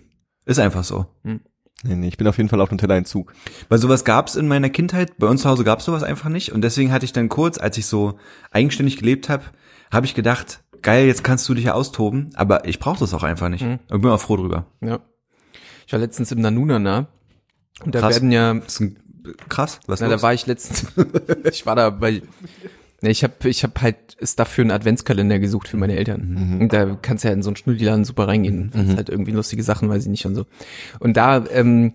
Ist 0.44 0.58
einfach 0.60 0.84
so. 0.84 1.06
Nee, 1.24 1.96
nee, 1.96 2.08
ich 2.08 2.16
bin 2.16 2.28
auf 2.28 2.36
jeden 2.36 2.48
Fall 2.48 2.60
auf 2.60 2.70
Nutella-Entzug. 2.70 3.32
Weil 3.68 3.78
sowas 3.78 4.04
gab's 4.04 4.36
in 4.36 4.46
meiner 4.46 4.70
Kindheit, 4.70 5.18
bei 5.18 5.26
uns 5.26 5.42
zu 5.42 5.48
Hause 5.48 5.64
gab's 5.64 5.84
sowas 5.84 6.04
einfach 6.04 6.28
nicht. 6.28 6.52
Und 6.52 6.62
deswegen 6.62 6.92
hatte 6.92 7.04
ich 7.04 7.12
dann 7.12 7.28
kurz, 7.28 7.58
als 7.58 7.76
ich 7.78 7.86
so 7.86 8.18
eigenständig 8.52 8.96
gelebt 8.96 9.28
habe, 9.28 9.44
habe 9.90 10.06
ich 10.06 10.14
gedacht, 10.14 10.62
geil, 10.82 11.06
jetzt 11.06 11.24
kannst 11.24 11.48
du 11.48 11.54
dich 11.54 11.64
ja 11.64 11.74
austoben, 11.74 12.30
aber 12.34 12.66
ich 12.66 12.78
brauche 12.78 13.00
das 13.00 13.12
auch 13.14 13.24
einfach 13.24 13.48
nicht. 13.48 13.64
Mhm. 13.64 13.80
Und 13.90 14.00
bin 14.00 14.10
auch 14.10 14.20
froh 14.20 14.36
drüber. 14.36 14.66
Ja. 14.80 15.00
Ich 15.86 15.92
war 15.92 15.98
letztens 16.00 16.30
im 16.30 16.40
Nanunana 16.40 17.08
und 17.84 17.94
da 17.94 18.00
Krass. 18.00 18.14
werden 18.16 18.32
ja, 18.32 18.54
Das 18.54 18.74
ist 18.74 18.80
ein, 18.80 18.96
krass, 19.48 19.80
was 19.86 20.00
na, 20.00 20.06
los? 20.08 20.16
da 20.20 20.22
war 20.22 20.34
ich 20.34 20.46
letztens, 20.46 20.86
ich 21.50 21.66
war 21.66 21.76
da, 21.76 22.00
weil, 22.00 22.22
ne, 23.00 23.10
ich 23.10 23.24
habe 23.24 23.48
ich 23.48 23.64
hab 23.64 23.80
halt 23.80 23.96
Stuff 24.22 24.48
für 24.48 24.62
einen 24.62 24.70
Adventskalender 24.70 25.38
gesucht 25.38 25.68
für 25.68 25.76
meine 25.76 25.96
Eltern. 25.96 26.58
Und 26.60 26.72
da 26.72 26.96
kannst 27.00 27.24
du 27.24 27.28
ja 27.28 27.34
in 27.34 27.42
so 27.42 27.50
einen 27.50 27.56
Schnulliladen 27.56 28.04
super 28.04 28.28
reingehen. 28.28 28.70
Mhm. 28.74 28.96
halt 28.96 29.08
irgendwie 29.08 29.32
lustige 29.32 29.62
Sachen, 29.62 29.88
weiß 29.88 30.04
ich 30.04 30.10
nicht 30.10 30.26
und 30.26 30.34
so. 30.34 30.46
Und 31.00 31.16
da 31.16 31.44
ähm, 31.50 31.94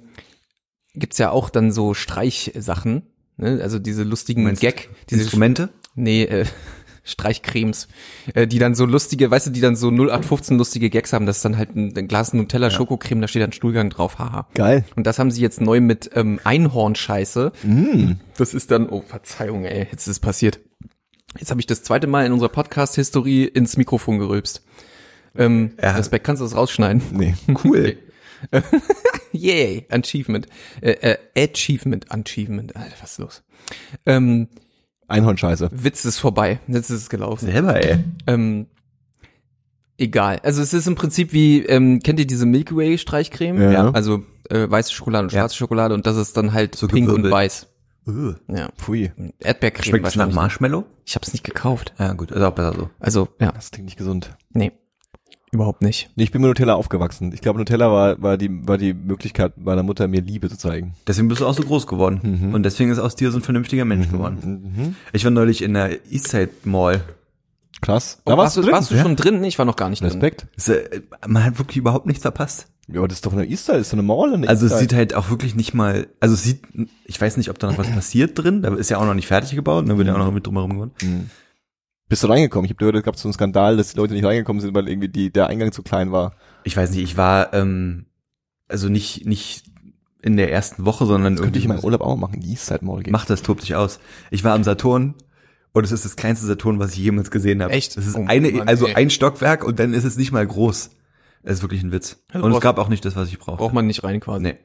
gibt's 0.93 1.17
ja 1.17 1.29
auch 1.29 1.49
dann 1.49 1.71
so 1.71 1.93
Streichsachen, 1.93 3.03
ne? 3.37 3.59
also 3.61 3.79
diese 3.79 4.03
lustigen 4.03 4.43
Meinst 4.43 4.61
Gag, 4.61 4.89
diese 5.09 5.21
Instrumente? 5.21 5.69
Nee, 5.95 6.23
äh, 6.23 6.45
Streichcremes, 7.07 7.87
äh, 8.33 8.47
die 8.47 8.59
dann 8.59 8.75
so 8.75 8.85
lustige, 8.85 9.31
weißt 9.31 9.47
du, 9.47 9.51
die 9.51 9.61
dann 9.61 9.75
so 9.75 9.89
0815 9.89 10.57
lustige 10.57 10.89
Gags 10.89 11.13
haben. 11.13 11.25
Das 11.25 11.37
ist 11.37 11.45
dann 11.45 11.57
halt 11.57 11.75
ein, 11.75 11.97
ein 11.97 12.07
Glas 12.07 12.33
Nutella 12.33 12.69
Schokocreme, 12.69 13.21
da 13.21 13.27
steht 13.27 13.41
dann 13.41 13.53
Stuhlgang 13.53 13.89
drauf, 13.89 14.19
haha. 14.19 14.47
Geil. 14.53 14.85
Und 14.95 15.07
das 15.07 15.17
haben 15.17 15.31
sie 15.31 15.41
jetzt 15.41 15.61
neu 15.61 15.79
mit 15.81 16.11
ähm, 16.15 16.39
Einhornscheiße. 16.43 17.51
Mm. 17.63 18.11
Das 18.37 18.53
ist 18.53 18.71
dann, 18.71 18.89
oh 18.89 19.01
Verzeihung, 19.01 19.65
ey, 19.65 19.87
jetzt 19.91 20.01
ist 20.01 20.07
es 20.07 20.19
passiert. 20.19 20.59
Jetzt 21.39 21.49
habe 21.51 21.59
ich 21.59 21.67
das 21.67 21.83
zweite 21.83 22.07
Mal 22.07 22.25
in 22.25 22.31
unserer 22.31 22.49
Podcast-Historie 22.49 23.45
ins 23.45 23.77
Mikrofon 23.77 24.19
gerülpst. 24.19 24.63
Ähm, 25.35 25.71
Ja. 25.81 25.91
Respekt, 25.91 26.25
kannst 26.25 26.41
du 26.41 26.45
das 26.45 26.55
rausschneiden? 26.55 27.01
Nee. 27.11 27.35
Cool. 27.63 27.97
Yay, 29.31 29.85
Achievement. 29.89 30.47
Äh, 30.81 30.91
äh, 31.35 31.49
Achievement, 31.49 32.11
Achievement. 32.11 32.75
Alter, 32.75 32.95
was 33.01 33.11
ist 33.11 33.17
los? 33.19 33.43
Ähm, 34.05 34.47
Einhornscheiße. 35.07 35.69
Witz 35.71 36.05
ist 36.05 36.17
vorbei. 36.19 36.59
Jetzt 36.67 36.89
ist 36.89 37.01
es 37.03 37.09
gelaufen. 37.09 37.45
Selber, 37.45 37.75
ey. 37.83 37.99
Ähm, 38.27 38.67
egal. 39.97 40.39
Also 40.43 40.61
es 40.61 40.73
ist 40.73 40.87
im 40.87 40.95
Prinzip 40.95 41.33
wie, 41.33 41.63
ähm, 41.65 41.99
kennt 41.99 42.19
ihr 42.19 42.27
diese 42.27 42.45
Milky 42.45 42.75
Way 42.75 42.97
Streichcreme? 42.97 43.71
Ja. 43.71 43.91
Also 43.91 44.23
äh, 44.49 44.69
weiße 44.69 44.93
Schokolade 44.93 45.25
und 45.25 45.33
Ja. 45.33 45.39
schwarze 45.41 45.55
Schokolade 45.55 45.93
und 45.93 46.05
das 46.05 46.17
ist 46.17 46.35
dann 46.37 46.53
halt 46.53 46.75
So 46.75 46.87
pink 46.87 47.07
und 47.09 47.17
gewirbelt. 47.23 47.33
weiß. 47.33 47.67
Uh. 48.07 48.33
Ja. 48.47 48.69
Pfui. 48.77 49.11
Erdbeercreme 49.39 49.83
Schmeckt 49.83 50.07
es 50.07 50.15
nach. 50.15 50.31
Marshmallow? 50.31 50.85
Ich 51.05 51.15
habe 51.15 51.25
es 51.25 51.33
nicht 51.33 51.43
gekauft. 51.43 51.93
Ja, 51.99 52.13
gut, 52.13 52.31
ist 52.31 52.41
auch 52.41 52.53
besser 52.53 52.73
so. 52.73 52.89
Also 52.99 53.27
ja, 53.39 53.51
Das 53.51 53.71
klingt 53.71 53.85
nicht 53.85 53.97
gesund. 53.97 54.35
nee, 54.51 54.71
überhaupt 55.51 55.81
nicht. 55.81 56.09
Nee, 56.15 56.23
ich 56.23 56.31
bin 56.31 56.41
mit 56.41 56.49
Nutella 56.49 56.75
aufgewachsen. 56.75 57.31
Ich 57.33 57.41
glaube, 57.41 57.59
Nutella 57.59 57.91
war, 57.91 58.21
war, 58.21 58.37
die, 58.37 58.49
war 58.67 58.77
die 58.77 58.93
Möglichkeit 58.93 59.57
meiner 59.57 59.83
Mutter, 59.83 60.07
mir 60.07 60.21
Liebe 60.21 60.49
zu 60.49 60.57
zeigen. 60.57 60.93
Deswegen 61.07 61.27
bist 61.27 61.41
du 61.41 61.45
auch 61.47 61.53
so 61.53 61.63
groß 61.63 61.87
geworden. 61.87 62.19
Mhm. 62.47 62.53
Und 62.53 62.63
deswegen 62.63 62.91
ist 62.91 62.99
aus 62.99 63.15
dir 63.15 63.31
so 63.31 63.37
ein 63.37 63.43
vernünftiger 63.43 63.85
Mensch 63.85 64.09
geworden. 64.11 64.73
Mhm. 64.75 64.95
Ich 65.13 65.23
war 65.23 65.31
neulich 65.31 65.61
in 65.61 65.73
der 65.73 66.05
Eastside 66.11 66.49
Mall. 66.65 67.01
Krass. 67.81 68.21
Oh, 68.25 68.35
warst, 68.35 68.57
du, 68.57 68.61
drin? 68.61 68.71
warst 68.71 68.91
du 68.91 68.95
Ja. 68.95 69.03
schon 69.03 69.15
drin? 69.15 69.43
Ich 69.43 69.57
war 69.59 69.65
noch 69.65 69.75
gar 69.75 69.89
nicht 69.89 70.01
drin. 70.01 70.09
Respekt. 70.09 70.47
Äh, 70.67 71.01
man 71.27 71.43
hat 71.43 71.59
wirklich 71.59 71.77
überhaupt 71.77 72.07
nichts 72.07 72.23
verpasst. 72.23 72.67
Ja, 72.89 72.99
aber 72.99 73.07
das 73.07 73.17
ist 73.17 73.25
doch 73.25 73.33
eine 73.33 73.45
Easter, 73.45 73.77
ist 73.77 73.89
so 73.89 73.95
eine 73.95 74.01
Mall. 74.03 74.33
Eine 74.33 74.47
Also 74.47 74.65
es 74.65 74.79
sieht 74.79 74.93
halt 74.93 75.13
auch 75.13 75.29
wirklich 75.29 75.55
nicht 75.55 75.73
mal, 75.73 76.07
also 76.21 76.33
es 76.35 76.43
sieht, 76.43 76.61
ich 77.05 77.19
weiß 77.19 77.35
nicht, 77.37 77.49
ob 77.49 77.59
da 77.59 77.67
noch 77.67 77.77
was 77.77 77.87
passiert 77.93 78.31
drin, 78.41 78.61
da 78.61 78.73
ist 78.75 78.89
ja 78.89 78.97
auch 78.97 79.05
noch 79.05 79.13
nicht 79.13 79.27
fertig 79.27 79.51
gebaut, 79.55 79.87
da 79.87 79.97
wird 79.97 80.07
ja 80.07 80.13
auch 80.13 80.19
noch 80.19 80.31
mit 80.31 80.47
drumherum 80.47 80.71
gewonnen. 80.71 81.29
Bist 82.09 82.23
du 82.23 82.27
reingekommen? 82.27 82.65
Ich 82.65 82.71
habe 82.71 82.77
gehört, 82.77 82.95
es 82.95 83.03
gab 83.03 83.17
so 83.17 83.27
einen 83.27 83.33
Skandal, 83.33 83.77
dass 83.77 83.91
die 83.91 83.97
Leute 83.97 84.13
nicht 84.13 84.23
reingekommen 84.25 84.61
sind, 84.61 84.73
weil 84.73 84.87
irgendwie 84.87 85.09
die, 85.09 85.31
der 85.31 85.47
Eingang 85.47 85.71
zu 85.71 85.83
klein 85.83 86.11
war. 86.11 86.33
Ich 86.63 86.75
weiß 86.77 86.91
nicht, 86.91 87.03
ich 87.03 87.17
war, 87.17 87.53
ähm, 87.53 88.05
also 88.67 88.87
nicht, 88.89 89.25
nicht 89.25 89.65
in 90.21 90.37
der 90.37 90.51
ersten 90.51 90.85
Woche, 90.85 91.05
sondern 91.05 91.35
Das 91.35 91.43
könnte 91.43 91.59
ich 91.59 91.65
in 91.65 91.69
meinem 91.69 91.83
Urlaub 91.83 92.01
auch 92.01 92.15
machen, 92.15 92.39
die 92.39 92.51
Eastside 92.51 92.83
Mall 92.85 93.03
gehen. 93.03 93.11
mach 93.11 93.25
das, 93.25 93.41
tobt 93.41 93.61
sich 93.61 93.75
aus. 93.75 93.99
Ich 94.31 94.43
war 94.43 94.53
am 94.53 94.63
Saturn 94.63 95.15
und 95.73 95.83
es 95.83 95.91
ist 95.91 96.05
das 96.05 96.15
kleinste 96.15 96.45
Saturn, 96.45 96.79
was 96.79 96.91
ich 96.93 96.97
jemals 96.99 97.29
gesehen 97.29 97.61
habe. 97.61 97.73
Echt? 97.73 97.97
Es 97.97 98.07
ist 98.07 98.15
Oh 98.15 98.25
eine, 98.27 98.51
Mann, 98.51 98.67
also 98.67 98.87
ey. 98.87 98.95
ein 98.95 99.09
Stockwerk 99.09 99.63
und 99.63 99.79
dann 99.79 99.93
ist 99.93 100.03
es 100.05 100.17
nicht 100.17 100.31
mal 100.31 100.45
groß. 100.47 100.91
Es 101.43 101.53
ist 101.57 101.61
wirklich 101.61 101.83
ein 101.83 101.91
Witz. 101.91 102.23
Also 102.31 102.45
Und 102.45 102.51
es 102.53 102.61
gab 102.61 102.77
auch 102.79 102.89
nicht 102.89 103.05
das, 103.05 103.15
was 103.15 103.29
ich 103.29 103.37
brauchte. 103.37 103.57
Braucht 103.59 103.73
man 103.73 103.85
nicht 103.87 104.03
rein 104.03 104.19
quasi. 104.19 104.43
Nee. 104.43 104.55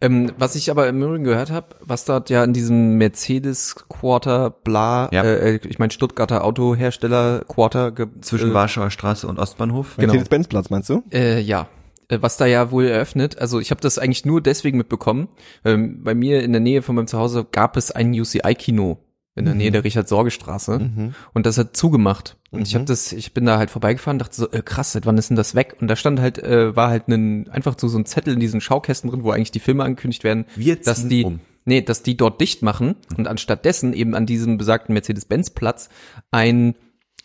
Ähm, 0.00 0.32
was 0.38 0.54
ich 0.54 0.70
aber 0.70 0.88
im 0.88 1.02
Übrigen 1.02 1.24
gehört 1.24 1.50
habe, 1.50 1.68
was 1.80 2.04
dort 2.04 2.30
ja 2.30 2.44
in 2.44 2.52
diesem 2.52 2.98
Mercedes 2.98 3.74
Quarter 3.88 4.50
bla, 4.50 5.08
Ja. 5.12 5.22
äh, 5.22 5.54
äh, 5.56 5.60
ich 5.68 5.78
meine 5.78 5.92
Stuttgarter 5.92 6.44
Autohersteller 6.44 7.44
Quarter 7.48 7.92
Zwischen 8.20 8.50
äh, 8.50 8.54
Warschauer 8.54 8.90
Straße 8.90 9.26
und 9.26 9.38
Ostbahnhof. 9.38 9.96
Genau. 9.96 10.12
Mercedes-Benz-Platz, 10.12 10.70
meinst 10.70 10.88
du? 10.90 11.02
Äh, 11.12 11.40
ja. 11.40 11.68
Äh, 12.08 12.18
Was 12.20 12.36
da 12.36 12.46
ja 12.46 12.70
wohl 12.70 12.86
eröffnet, 12.86 13.38
also 13.38 13.60
ich 13.60 13.70
habe 13.70 13.80
das 13.80 13.98
eigentlich 13.98 14.24
nur 14.24 14.40
deswegen 14.40 14.78
mitbekommen. 14.78 15.28
Ähm, 15.64 16.02
bei 16.02 16.14
mir 16.14 16.42
in 16.42 16.52
der 16.52 16.60
Nähe 16.60 16.82
von 16.82 16.94
meinem 16.94 17.06
Zuhause 17.06 17.46
gab 17.50 17.76
es 17.76 17.90
ein 17.90 18.12
UCI-Kino 18.12 18.98
in 19.38 19.44
der 19.46 19.54
Nähe 19.54 19.70
der 19.70 19.84
Richard-Sorge-Straße 19.84 20.78
Mhm. 20.78 21.14
und 21.34 21.46
das 21.46 21.56
hat 21.58 21.76
zugemacht. 21.76 22.36
Und 22.50 22.62
ich 22.66 22.72
Mhm. 22.74 22.78
habe 22.80 22.84
das, 22.86 23.12
ich 23.12 23.32
bin 23.34 23.46
da 23.46 23.58
halt 23.58 23.70
vorbeigefahren, 23.70 24.18
dachte 24.18 24.36
so, 24.36 24.50
äh, 24.50 24.62
krass, 24.62 24.92
seit 24.92 25.06
wann 25.06 25.16
ist 25.18 25.28
denn 25.30 25.36
das 25.36 25.54
weg? 25.54 25.76
Und 25.80 25.88
da 25.88 25.96
stand 25.96 26.20
halt, 26.20 26.38
äh, 26.38 26.74
war 26.76 26.90
halt 26.90 27.08
ein, 27.08 27.48
einfach 27.50 27.74
so, 27.78 27.88
so 27.88 27.98
ein 27.98 28.06
Zettel 28.06 28.34
in 28.34 28.40
diesen 28.40 28.60
Schaukästen 28.60 29.10
drin, 29.10 29.22
wo 29.22 29.30
eigentlich 29.30 29.50
die 29.52 29.60
Filme 29.60 29.84
angekündigt 29.84 30.24
werden, 30.24 30.44
Wir 30.56 30.76
dass 30.76 31.06
die, 31.08 31.24
um. 31.24 31.40
nee, 31.64 31.80
dass 31.82 32.02
die 32.02 32.16
dort 32.16 32.40
dicht 32.40 32.62
machen 32.62 32.96
und 33.16 33.28
anstattdessen 33.28 33.92
eben 33.92 34.14
an 34.14 34.26
diesem 34.26 34.58
besagten 34.58 34.92
Mercedes-Benz-Platz 34.94 35.88
ein 36.30 36.74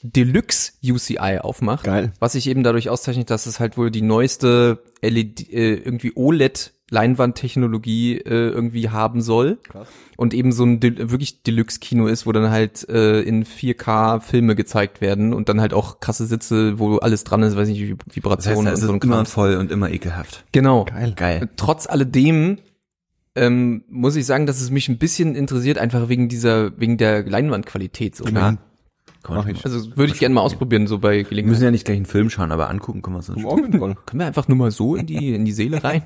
Deluxe 0.01 0.73
UCI 0.83 1.39
aufmacht. 1.39 1.85
Geil. 1.85 2.11
Was 2.19 2.33
sich 2.33 2.47
eben 2.49 2.63
dadurch 2.63 2.89
auszeichnet, 2.89 3.29
dass 3.29 3.45
es 3.45 3.61
halt 3.61 3.77
wohl 3.77 3.89
die 3.89 4.01
neueste 4.01 4.83
LED, 5.01 5.49
äh, 5.49 5.75
irgendwie 5.75 6.11
OLED 6.15 6.73
Leinwandtechnologie 6.93 8.17
äh, 8.19 8.49
irgendwie 8.49 8.89
haben 8.89 9.21
soll 9.21 9.57
Krass. 9.63 9.87
und 10.17 10.33
eben 10.33 10.51
so 10.51 10.63
ein 10.63 10.79
De 10.79 11.09
wirklich 11.11 11.43
Deluxe 11.43 11.79
Kino 11.79 12.07
ist, 12.07 12.25
wo 12.25 12.31
dann 12.31 12.49
halt 12.51 12.87
äh, 12.89 13.21
in 13.21 13.45
4K 13.45 14.19
Filme 14.21 14.55
gezeigt 14.55 15.01
werden 15.01 15.33
und 15.33 15.49
dann 15.49 15.59
halt 15.59 15.73
auch 15.73 15.99
krasse 15.99 16.25
Sitze, 16.25 16.79
wo 16.79 16.97
alles 16.97 17.23
dran 17.23 17.43
ist, 17.43 17.55
weiß 17.57 17.67
nicht, 17.67 17.81
Vib- 17.81 17.97
Das 17.97 18.05
heißt, 18.07 18.15
Vibrationen 18.15 18.67
es 18.67 18.73
und 18.73 18.79
ist 18.79 18.87
so 18.87 18.93
ein 18.93 18.99
immer 19.01 19.25
voll 19.25 19.55
und 19.55 19.71
immer 19.71 19.89
ekelhaft. 19.91 20.45
Genau. 20.51 20.85
Geil. 20.85 21.13
Geil. 21.15 21.49
Trotz 21.57 21.87
alledem 21.87 22.59
ähm, 23.35 23.83
muss 23.89 24.15
ich 24.15 24.25
sagen, 24.25 24.45
dass 24.45 24.61
es 24.61 24.69
mich 24.69 24.87
ein 24.89 24.99
bisschen 24.99 25.35
interessiert, 25.35 25.79
einfach 25.79 26.07
wegen 26.07 26.29
dieser, 26.29 26.79
wegen 26.79 26.97
der 26.97 27.23
Leinwandqualität 27.25 28.15
so. 28.15 28.23
Klar. 28.25 28.57
Mach 29.27 29.47
ich. 29.47 29.63
Also 29.63 29.95
würde 29.95 30.11
ich 30.13 30.19
gerne 30.19 30.35
mal 30.35 30.41
ausprobieren, 30.41 30.85
so 30.85 30.99
bei 30.99 31.17
Wir 31.19 31.23
Gelegenheit. 31.23 31.49
müssen 31.51 31.63
ja 31.63 31.71
nicht 31.71 31.85
gleich 31.85 31.95
einen 31.95 32.05
Film 32.05 32.29
schauen, 32.29 32.51
aber 32.51 32.69
angucken 32.69 33.01
können 33.01 33.15
wir 33.15 33.19
uns. 33.19 33.29
Morgen 33.41 33.71
voll. 33.79 33.95
Können 34.05 34.19
wir 34.19 34.27
einfach 34.27 34.47
nur 34.49 34.57
mal 34.57 34.69
so 34.69 34.95
in 34.97 35.05
die, 35.07 35.33
in 35.33 35.45
die 35.45 35.53
Seele 35.53 35.83
rein? 35.83 36.03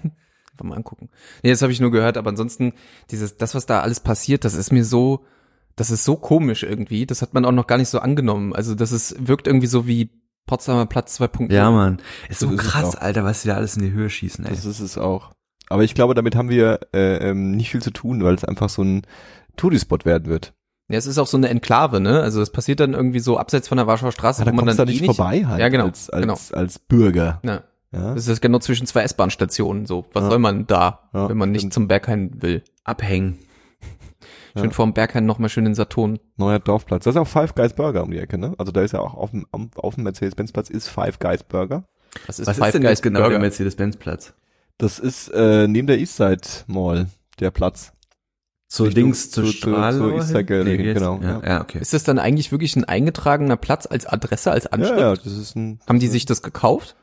Einfach 0.57 0.69
mal 0.69 0.75
angucken. 0.75 1.09
Nee, 1.43 1.51
das 1.51 1.61
habe 1.61 1.71
ich 1.71 1.79
nur 1.79 1.91
gehört, 1.91 2.17
aber 2.17 2.31
ansonsten, 2.31 2.73
dieses, 3.11 3.37
das, 3.37 3.53
was 3.53 3.67
da 3.67 3.81
alles 3.81 3.99
passiert, 3.99 4.43
das 4.43 4.55
ist 4.55 4.71
mir 4.71 4.83
so, 4.83 5.23
das 5.75 5.91
ist 5.91 6.03
so 6.03 6.15
komisch 6.15 6.63
irgendwie. 6.63 7.05
Das 7.05 7.21
hat 7.21 7.35
man 7.35 7.45
auch 7.45 7.51
noch 7.51 7.67
gar 7.67 7.77
nicht 7.77 7.89
so 7.89 7.99
angenommen. 7.99 8.53
Also 8.55 8.73
das 8.73 8.91
ist, 8.91 9.27
wirkt 9.27 9.45
irgendwie 9.45 9.67
so 9.67 9.85
wie 9.85 10.09
Potsdamer 10.47 10.87
Platz 10.87 11.19
2.0. 11.21 11.53
Ja, 11.53 11.69
Mann. 11.69 11.99
Ist 12.29 12.39
so 12.39 12.47
Das 12.47 12.55
ist 12.55 12.65
es 12.65 12.71
krass. 12.71 12.95
Alter, 12.95 13.23
was 13.23 13.43
die 13.43 13.49
da 13.49 13.55
alles 13.55 13.77
in 13.77 13.83
die 13.83 13.91
Höhe 13.91 14.09
schießen, 14.09 14.45
ey. 14.45 14.51
Das 14.51 14.65
ist 14.65 14.79
es 14.79 14.97
auch. 14.97 15.31
Aber 15.69 15.83
ich 15.83 15.93
glaube, 15.93 16.15
damit 16.15 16.35
haben 16.35 16.49
wir 16.49 16.79
äh, 16.93 17.29
ähm, 17.29 17.51
nicht 17.51 17.69
viel 17.69 17.81
zu 17.81 17.91
tun, 17.91 18.23
weil 18.23 18.33
es 18.33 18.45
einfach 18.45 18.69
so 18.69 18.81
ein 18.81 19.03
Tourispot 19.57 20.05
werden 20.05 20.27
wird. 20.27 20.53
Ja, 20.89 20.97
es 20.97 21.05
ist 21.05 21.17
auch 21.17 21.27
so 21.27 21.35
eine 21.35 21.49
Enklave, 21.49 21.99
ne? 21.99 22.21
Also 22.21 22.39
das 22.39 22.51
passiert 22.51 22.79
dann 22.79 22.93
irgendwie 22.93 23.19
so 23.19 23.37
abseits 23.37 23.67
von 23.67 23.77
der 23.77 23.87
Warschauer 23.87 24.13
Straße, 24.13 24.45
da 24.45 24.51
wo 24.51 24.55
man 24.55 24.65
dann 24.65 24.75
eh 24.75 24.77
da 24.77 24.85
nicht 24.85 25.05
vorbei 25.05 25.45
halt 25.45 25.59
Ja, 25.59 25.67
genau. 25.67 25.85
als, 25.85 26.09
als, 26.09 26.21
genau. 26.21 26.37
als 26.53 26.79
Bürger. 26.79 27.41
Ja. 27.43 27.63
Ja? 27.91 28.13
Das 28.13 28.27
ist 28.27 28.41
genau 28.41 28.59
zwischen 28.59 28.85
zwei 28.87 29.01
S-Bahn-Stationen. 29.03 29.85
So, 29.85 30.05
was 30.13 30.23
Ja. 30.23 30.29
soll 30.29 30.39
man 30.39 30.67
da, 30.67 31.09
Ja, 31.13 31.29
wenn 31.29 31.37
man 31.37 31.51
nicht 31.51 31.71
zum 31.73 31.87
Berghain 31.87 32.41
will? 32.41 32.63
Abhängen. 32.83 33.37
Schön 34.55 34.65
Ja. 34.65 34.71
vorm 34.71 34.93
Berghain 34.93 35.25
noch 35.25 35.37
mal 35.39 35.49
schön 35.49 35.65
den 35.65 35.75
Saturn. 35.75 36.19
Neuer 36.35 36.59
Dorfplatz. 36.59 37.03
Das 37.03 37.15
ist 37.15 37.21
auch 37.21 37.27
Five 37.27 37.53
Guys 37.53 37.73
Burger 37.73 38.03
um 38.03 38.11
die 38.11 38.17
Ecke, 38.17 38.37
ne? 38.37 38.53
Also 38.57 38.71
da 38.71 38.81
ist 38.81 38.91
ja 38.93 38.99
auch 38.99 39.13
auf 39.13 39.29
dem, 39.31 39.45
auf 39.75 39.95
dem 39.95 40.03
Mercedes-Benz-Platz 40.03 40.69
ist 40.69 40.87
Five 40.87 41.19
Guys 41.19 41.43
Burger. 41.43 41.83
Das 42.25 42.39
ist 42.39 42.47
Was 42.47 42.57
Five 42.57 42.67
ist 42.67 42.73
denn 42.73 42.81
Guys 42.81 43.01
genau 43.01 43.19
der 43.19 43.25
Burger. 43.27 43.39
Mercedes-Benz-Platz? 43.39 44.33
Das 44.79 44.97
ist 44.99 45.29
äh, 45.29 45.67
neben 45.67 45.85
der 45.87 45.99
Eastside 45.99 46.41
Mall, 46.67 47.07
der 47.39 47.51
Platz. 47.51 47.93
Zur 48.67 48.87
Richtung- 48.87 49.03
Dings, 49.05 49.31
zur 49.31 49.45
zu- 49.45 49.51
zu- 49.51 49.57
Straße. 49.57 49.97
zur 49.99 50.13
East 50.15 50.27
Side 50.29 50.45
Gallery, 50.45 50.77
wie 50.79 50.83
jetzt? 50.83 50.97
genau, 50.97 51.19
Ja, 51.21 51.39
ja. 51.39 51.47
ja, 51.47 51.61
okay. 51.61 51.79
Ist 51.79 51.93
das 51.93 52.03
dann 52.03 52.19
eigentlich 52.19 52.51
wirklich 52.51 52.75
ein 52.75 52.83
eingetragener 52.83 53.55
Platz 53.57 53.85
als 53.89 54.05
Adresse, 54.07 54.51
als 54.51 54.67
Anschrift? 54.67 54.99
Ja, 54.99 55.09
ja, 55.09 55.15
das 55.15 55.25
ist 55.27 55.55
ein. 55.55 55.79
Haben 55.87 55.99
die 55.99 56.07
sich 56.07 56.25
das 56.25 56.41
gekauft? 56.41 56.95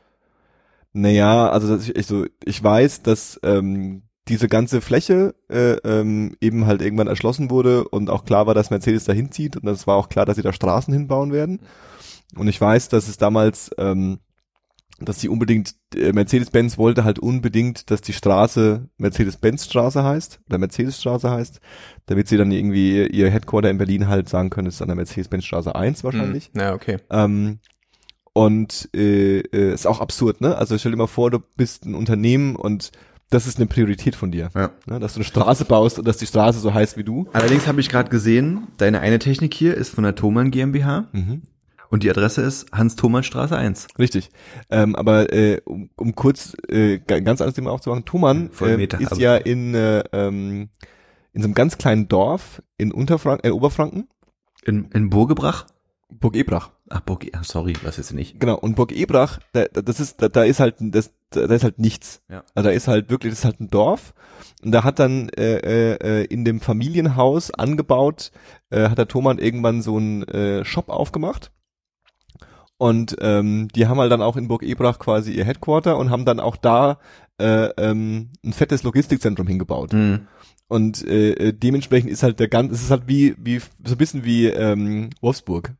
Naja, 0.97 1.49
also 1.49 1.75
das, 1.75 1.89
ich, 1.89 2.07
so, 2.07 2.25
ich 2.45 2.63
weiß, 2.63 3.01
dass 3.01 3.37
ähm, 3.43 4.03
diese 4.29 4.47
ganze 4.47 4.79
Fläche 4.79 5.35
äh, 5.49 5.73
ähm, 5.83 6.37
eben 6.39 6.67
halt 6.67 6.81
irgendwann 6.81 7.07
erschlossen 7.07 7.49
wurde 7.49 7.85
und 7.89 8.09
auch 8.09 8.23
klar 8.23 8.47
war, 8.47 8.53
dass 8.53 8.69
Mercedes 8.69 9.03
da 9.03 9.11
hinzieht 9.11 9.57
und 9.57 9.67
es 9.67 9.87
war 9.87 9.97
auch 9.97 10.07
klar, 10.07 10.25
dass 10.25 10.37
sie 10.37 10.41
da 10.41 10.53
Straßen 10.53 10.93
hinbauen 10.93 11.33
werden. 11.33 11.59
Und 12.37 12.47
ich 12.47 12.61
weiß, 12.61 12.87
dass 12.87 13.09
es 13.09 13.17
damals, 13.17 13.71
ähm, 13.77 14.19
dass 15.01 15.19
sie 15.19 15.27
unbedingt, 15.27 15.75
äh, 15.93 16.13
Mercedes-Benz 16.13 16.77
wollte 16.77 17.03
halt 17.03 17.19
unbedingt, 17.19 17.91
dass 17.91 17.99
die 17.99 18.13
Straße 18.13 18.87
Mercedes-Benz-Straße 18.97 20.01
heißt 20.01 20.39
oder 20.47 20.59
Mercedes-Straße 20.59 21.29
heißt, 21.29 21.59
damit 22.05 22.29
sie 22.29 22.37
dann 22.37 22.53
irgendwie 22.53 23.05
ihr 23.05 23.29
Headquarter 23.29 23.69
in 23.69 23.77
Berlin 23.77 24.07
halt 24.07 24.29
sagen 24.29 24.49
können, 24.49 24.69
es 24.69 24.75
ist 24.75 24.81
an 24.81 24.87
der 24.87 24.95
Mercedes-Benz-Straße 24.95 25.75
1 25.75 26.05
wahrscheinlich. 26.05 26.51
Hm. 26.53 26.61
Ja, 26.61 26.73
okay. 26.73 26.99
Ähm, 27.09 27.59
und 28.35 28.89
äh, 28.93 29.39
äh, 29.39 29.73
ist 29.73 29.87
auch 29.87 30.01
absurd, 30.01 30.41
ne? 30.41 30.57
Also 30.57 30.77
stell 30.77 30.91
dir 30.91 30.97
mal 30.97 31.07
vor, 31.07 31.31
du 31.31 31.39
bist 31.55 31.85
ein 31.85 31.95
Unternehmen 31.95 32.55
und 32.57 32.91
das 33.29 33.47
ist 33.47 33.57
eine 33.57 33.65
Priorität 33.65 34.13
von 34.15 34.29
dir. 34.31 34.49
Ja. 34.53 34.71
Ne? 34.85 34.99
Dass 34.99 35.13
du 35.13 35.19
eine 35.19 35.23
Straße 35.23 35.63
baust 35.65 35.97
und 35.97 36.07
dass 36.07 36.17
die 36.17 36.27
Straße 36.27 36.59
so 36.59 36.73
heißt 36.73 36.97
wie 36.97 37.03
du. 37.05 37.27
Allerdings 37.33 37.65
habe 37.65 37.79
ich 37.79 37.87
gerade 37.89 38.09
gesehen, 38.09 38.67
deine 38.77 38.99
eine 38.99 39.19
Technik 39.19 39.53
hier 39.53 39.73
ist 39.75 39.89
von 39.89 40.03
der 40.03 40.15
Thomann 40.15 40.51
GmbH 40.51 41.07
Mhm. 41.13 41.43
und 41.89 42.03
die 42.03 42.09
Adresse 42.09 42.41
ist 42.41 42.67
Hans-Thomann-Straße 42.73 43.55
1. 43.57 43.87
Richtig. 43.97 44.29
Ähm, 44.69 44.95
aber 44.97 45.31
äh, 45.33 45.61
um, 45.63 45.89
um 45.95 46.13
kurz 46.13 46.55
äh, 46.67 46.99
ga- 46.99 47.21
ganz 47.21 47.39
anderes 47.39 47.55
Thema 47.55 47.71
aufzumachen, 47.71 48.03
Thomann 48.05 48.49
äh, 48.61 48.83
ist 48.83 49.11
aber- 49.13 49.21
ja 49.21 49.37
in, 49.37 49.73
äh, 49.73 50.03
ähm, 50.11 50.69
in 51.33 51.41
so 51.41 51.45
einem 51.47 51.53
ganz 51.55 51.77
kleinen 51.77 52.07
Dorf 52.09 52.61
in 52.77 52.91
Unterfranken, 52.91 53.49
äh, 53.49 53.53
Oberfranken, 53.53 54.07
In, 54.65 54.89
in 54.93 55.09
Burgebrach? 55.09 55.65
Burg 56.09 56.35
Ebrach. 56.35 56.69
Ach, 56.89 56.99
Burg, 57.01 57.25
ach, 57.33 57.43
sorry, 57.43 57.73
was 57.83 57.97
jetzt 57.97 58.13
nicht. 58.13 58.39
Genau, 58.39 58.57
und 58.59 58.75
Burg 58.75 58.91
Ebrach, 58.91 59.39
da, 59.53 59.65
da- 59.65 59.81
das 59.81 59.99
ist, 59.99 60.21
da, 60.21 60.29
da 60.29 60.43
ist 60.43 60.59
halt, 60.59 60.75
das, 60.79 61.11
da, 61.31 61.41
ist 61.45 61.63
halt 61.63 61.79
nichts. 61.79 62.21
Ja. 62.29 62.43
Also 62.53 62.69
da 62.69 62.75
ist 62.75 62.87
halt 62.87 63.09
wirklich, 63.09 63.31
das 63.31 63.39
ist 63.39 63.45
halt 63.45 63.59
ein 63.59 63.69
Dorf. 63.71 64.13
Und 64.63 64.71
da 64.71 64.83
hat 64.83 64.99
dann 64.99 65.29
äh, 65.29 65.57
äh, 65.57 66.21
äh, 66.21 66.25
in 66.25 66.45
dem 66.45 66.61
Familienhaus 66.61 67.51
angebaut, 67.51 68.31
äh, 68.69 68.89
hat 68.89 68.99
der 68.99 69.07
Thomann 69.07 69.39
irgendwann 69.39 69.81
so 69.81 69.97
einen 69.97 70.23
äh, 70.27 70.63
Shop 70.63 70.89
aufgemacht. 70.89 71.51
Und 72.77 73.15
ähm, 73.21 73.69
die 73.69 73.87
haben 73.87 73.99
halt 73.99 74.11
dann 74.11 74.21
auch 74.21 74.35
in 74.37 74.47
Burg 74.47 74.61
Ebrach 74.61 74.99
quasi 74.99 75.31
ihr 75.31 75.45
Headquarter 75.45 75.97
und 75.97 76.09
haben 76.09 76.25
dann 76.25 76.39
auch 76.39 76.57
da 76.57 76.99
äh, 77.39 77.69
ähm, 77.77 78.29
ein 78.43 78.53
fettes 78.53 78.83
Logistikzentrum 78.83 79.47
hingebaut. 79.47 79.93
Hm. 79.93 80.27
Und 80.67 81.05
äh, 81.07 81.31
äh, 81.31 81.53
dementsprechend 81.53 82.11
ist 82.11 82.21
halt 82.23 82.39
der 82.39 82.47
ganze, 82.47 82.75
es 82.75 82.83
ist 82.83 82.91
halt 82.91 83.03
wie, 83.07 83.35
wie 83.39 83.59
so 83.59 83.93
ein 83.93 83.97
bisschen 83.97 84.23
wie 84.25 84.47
ähm, 84.47 85.09
Wolfsburg. 85.21 85.73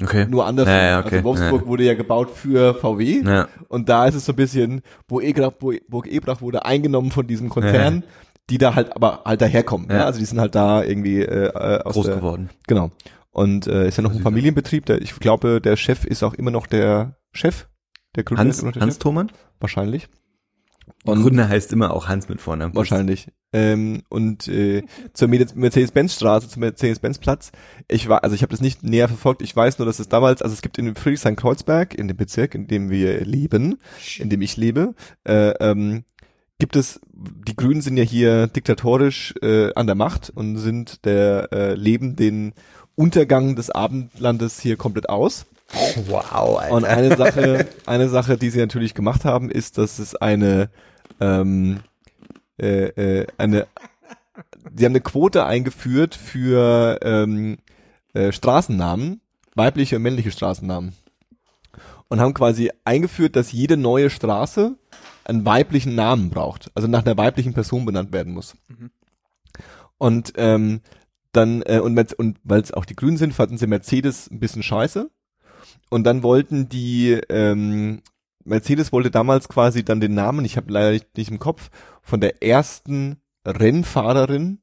Okay. 0.00 0.26
Nur 0.26 0.46
anders. 0.46 0.66
Ja, 0.66 0.82
ja, 0.82 0.98
okay. 1.00 1.16
Also 1.16 1.24
Wolfsburg 1.24 1.66
wurde 1.66 1.84
ja 1.84 1.94
gebaut 1.94 2.30
für 2.30 2.74
VW. 2.74 3.22
Ja. 3.24 3.48
Und 3.68 3.88
da 3.88 4.06
ist 4.06 4.14
es 4.14 4.24
so 4.24 4.32
ein 4.32 4.36
bisschen, 4.36 4.82
Burg 5.06 5.24
Ebrach, 5.24 5.52
Burg 5.52 6.06
Ebrach 6.06 6.40
wurde 6.40 6.64
eingenommen 6.64 7.10
von 7.10 7.26
diesem 7.26 7.50
Konzern, 7.50 8.04
die 8.48 8.58
da 8.58 8.74
halt 8.74 8.96
aber 8.96 9.22
halt 9.24 9.42
daherkommen. 9.42 9.88
Ja. 9.90 9.98
Ja. 9.98 10.04
Also 10.06 10.18
die 10.18 10.24
sind 10.24 10.40
halt 10.40 10.54
da 10.54 10.82
irgendwie 10.82 11.20
äh, 11.20 11.46
äh, 11.46 11.82
aus 11.82 11.94
Groß 11.94 12.06
der, 12.06 12.16
geworden. 12.16 12.50
Genau. 12.66 12.90
Und 13.30 13.66
äh, 13.66 13.88
ist 13.88 13.96
ja 13.96 14.02
noch 14.02 14.12
ein 14.12 14.20
Familienbetrieb. 14.20 14.86
Der, 14.86 15.00
ich 15.00 15.14
glaube, 15.16 15.60
der 15.60 15.76
Chef 15.76 16.04
ist 16.04 16.22
auch 16.22 16.34
immer 16.34 16.50
noch 16.50 16.66
der 16.66 17.16
Chef. 17.32 17.68
Der 18.14 18.24
Gründer 18.24 18.44
Hans, 18.44 18.60
der 18.60 18.72
Hans 18.74 18.94
Chef. 18.94 18.98
Thomann? 18.98 19.32
Wahrscheinlich. 19.60 20.08
Und 21.04 21.22
Gründer 21.22 21.48
heißt 21.48 21.72
immer 21.72 21.92
auch 21.92 22.08
Hans 22.08 22.28
mit 22.28 22.40
Vornamen. 22.40 22.74
Wahrscheinlich. 22.74 23.28
Ähm, 23.52 24.02
und 24.08 24.48
äh, 24.48 24.82
zur 25.12 25.28
Mercedes- 25.28 25.54
Mercedes-Benz-Straße, 25.54 26.48
zum 26.48 26.60
Mercedes-Benz-Platz. 26.60 27.52
Ich 27.88 28.08
war, 28.08 28.24
also 28.24 28.34
ich 28.34 28.42
habe 28.42 28.50
das 28.50 28.60
nicht 28.60 28.82
näher 28.82 29.08
verfolgt. 29.08 29.42
Ich 29.42 29.54
weiß 29.54 29.78
nur, 29.78 29.86
dass 29.86 29.98
es 29.98 30.08
damals, 30.08 30.42
also 30.42 30.54
es 30.54 30.62
gibt 30.62 30.78
in 30.78 30.94
Friedrichshain-Kreuzberg, 30.94 31.94
in 31.94 32.08
dem 32.08 32.16
Bezirk, 32.16 32.54
in 32.54 32.66
dem 32.66 32.90
wir 32.90 33.24
leben, 33.24 33.78
in 34.18 34.30
dem 34.30 34.42
ich 34.42 34.56
lebe, 34.56 34.94
äh, 35.24 35.50
ähm, 35.60 36.04
gibt 36.58 36.76
es, 36.76 37.00
die 37.12 37.56
Grünen 37.56 37.80
sind 37.80 37.96
ja 37.96 38.04
hier 38.04 38.46
diktatorisch 38.46 39.34
äh, 39.42 39.74
an 39.74 39.86
der 39.86 39.96
Macht 39.96 40.30
und 40.30 40.58
sind 40.58 41.04
der, 41.04 41.48
äh, 41.52 41.74
leben 41.74 42.14
den 42.14 42.54
Untergang 42.94 43.56
des 43.56 43.70
Abendlandes 43.70 44.60
hier 44.60 44.76
komplett 44.76 45.08
aus. 45.08 45.46
Wow, 46.06 46.58
Alter. 46.60 46.74
Und 46.74 46.84
eine 46.84 47.16
Sache, 47.16 47.66
eine 47.86 48.08
Sache, 48.08 48.36
die 48.36 48.50
sie 48.50 48.60
natürlich 48.60 48.94
gemacht 48.94 49.24
haben, 49.24 49.50
ist, 49.50 49.78
dass 49.78 49.98
es 49.98 50.14
eine, 50.14 50.68
ähm, 51.20 51.80
äh, 52.58 53.20
äh, 53.20 53.26
eine, 53.38 53.66
sie 54.74 54.84
haben 54.84 54.92
eine 54.92 55.00
Quote 55.00 55.44
eingeführt 55.44 56.14
für 56.14 56.98
ähm, 57.02 57.58
äh, 58.14 58.32
Straßennamen, 58.32 59.20
weibliche 59.54 59.96
und 59.96 60.02
männliche 60.02 60.30
Straßennamen. 60.30 60.94
Und 62.08 62.20
haben 62.20 62.34
quasi 62.34 62.70
eingeführt, 62.84 63.36
dass 63.36 63.52
jede 63.52 63.78
neue 63.78 64.10
Straße 64.10 64.76
einen 65.24 65.46
weiblichen 65.46 65.94
Namen 65.94 66.28
braucht, 66.28 66.70
also 66.74 66.86
nach 66.88 67.06
einer 67.06 67.16
weiblichen 67.16 67.54
Person 67.54 67.86
benannt 67.86 68.12
werden 68.12 68.34
muss. 68.34 68.54
Und 69.96 70.34
ähm, 70.36 70.82
dann 71.32 71.62
äh, 71.62 71.80
und, 71.80 71.98
und 72.14 72.38
weil 72.44 72.60
es 72.60 72.72
auch 72.72 72.84
die 72.84 72.96
Grünen 72.96 73.16
sind, 73.16 73.32
fanden 73.32 73.56
sie 73.56 73.66
Mercedes 73.66 74.30
ein 74.30 74.40
bisschen 74.40 74.62
scheiße. 74.62 75.10
Und 75.88 76.04
dann 76.04 76.22
wollten 76.22 76.68
die 76.68 77.12
ähm, 77.28 78.02
Mercedes 78.44 78.92
wollte 78.92 79.10
damals 79.10 79.48
quasi 79.48 79.84
dann 79.84 80.00
den 80.00 80.14
Namen, 80.14 80.44
ich 80.44 80.56
habe 80.56 80.72
leider 80.72 80.92
nicht, 80.92 81.16
nicht 81.16 81.30
im 81.30 81.38
Kopf, 81.38 81.70
von 82.02 82.20
der 82.20 82.42
ersten 82.42 83.16
Rennfahrerin, 83.46 84.58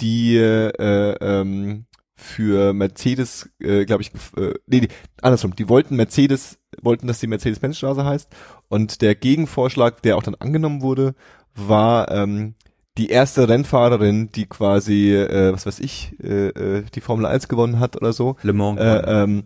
die 0.00 0.36
äh, 0.36 1.14
ähm, 1.20 1.86
für 2.16 2.72
Mercedes, 2.72 3.50
äh, 3.60 3.84
glaube 3.84 4.02
ich, 4.02 4.12
äh, 4.36 4.54
nee, 4.66 4.88
andersrum, 5.20 5.56
die 5.56 5.68
wollten 5.68 5.96
Mercedes, 5.96 6.58
wollten, 6.80 7.06
dass 7.06 7.20
die 7.20 7.26
Mercedes-Benz-Straße 7.26 8.04
heißt 8.04 8.28
und 8.68 9.02
der 9.02 9.14
Gegenvorschlag, 9.14 10.02
der 10.02 10.16
auch 10.16 10.22
dann 10.22 10.36
angenommen 10.36 10.82
wurde, 10.82 11.14
war 11.54 12.10
ähm, 12.10 12.54
die 12.96 13.08
erste 13.08 13.48
Rennfahrerin, 13.48 14.30
die 14.30 14.46
quasi, 14.46 15.12
äh, 15.14 15.52
was 15.52 15.66
weiß 15.66 15.80
ich, 15.80 16.14
äh, 16.22 16.48
äh, 16.48 16.84
die 16.94 17.00
Formel 17.00 17.26
1 17.26 17.48
gewonnen 17.48 17.80
hat 17.80 17.96
oder 17.96 18.12
so. 18.12 18.36
Le 18.42 18.52
Mans. 18.52 18.80
Äh, 18.80 19.22
ähm, 19.22 19.44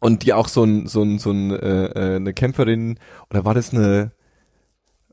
und 0.00 0.24
die 0.24 0.32
auch 0.32 0.48
so 0.48 0.64
ein, 0.64 0.86
so 0.86 1.02
ein, 1.02 1.18
so 1.18 1.30
ein, 1.30 1.50
äh, 1.50 1.84
äh, 1.86 2.16
eine 2.16 2.32
Kämpferin, 2.32 2.98
oder 3.30 3.44
war 3.44 3.54
das 3.54 3.72
eine, 3.72 4.12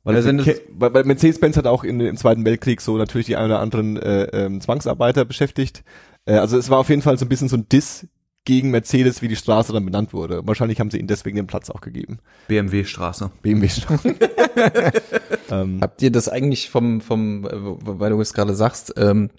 war 0.03 0.13
Ja, 0.15 0.21
das 0.21 0.61
weil, 0.71 0.93
weil 0.93 1.03
Mercedes-Benz 1.03 1.57
hat 1.57 1.67
auch 1.67 1.83
in, 1.83 1.99
im 1.99 2.17
Zweiten 2.17 2.45
Weltkrieg 2.45 2.81
so 2.81 2.97
natürlich 2.97 3.27
die 3.27 3.35
ein 3.35 3.45
oder 3.45 3.59
anderen 3.59 3.97
äh, 3.97 4.23
ähm, 4.25 4.61
Zwangsarbeiter 4.61 5.25
beschäftigt. 5.25 5.83
Äh, 6.25 6.35
also 6.35 6.57
es 6.57 6.69
war 6.69 6.79
auf 6.79 6.89
jeden 6.89 7.01
Fall 7.01 7.17
so 7.17 7.25
ein 7.25 7.29
bisschen 7.29 7.49
so 7.49 7.57
ein 7.57 7.67
Diss 7.69 8.07
gegen 8.45 8.71
Mercedes, 8.71 9.21
wie 9.21 9.27
die 9.27 9.35
Straße 9.35 9.73
dann 9.73 9.85
benannt 9.85 10.13
wurde. 10.13 10.41
Wahrscheinlich 10.45 10.79
haben 10.79 10.89
sie 10.89 10.97
ihnen 10.97 11.07
deswegen 11.07 11.35
den 11.35 11.47
Platz 11.47 11.69
auch 11.69 11.81
gegeben. 11.81 12.19
BMW-Straße. 12.47 13.29
BMW-Straße. 13.41 14.15
ähm, 15.51 15.79
Habt 15.81 16.01
ihr 16.01 16.11
das 16.11 16.29
eigentlich 16.29 16.69
vom, 16.69 17.01
vom, 17.01 17.45
äh, 17.45 17.49
weil 17.53 18.11
du 18.11 18.21
es 18.21 18.33
gerade 18.33 18.55
sagst, 18.55 18.93
ähm, 18.97 19.29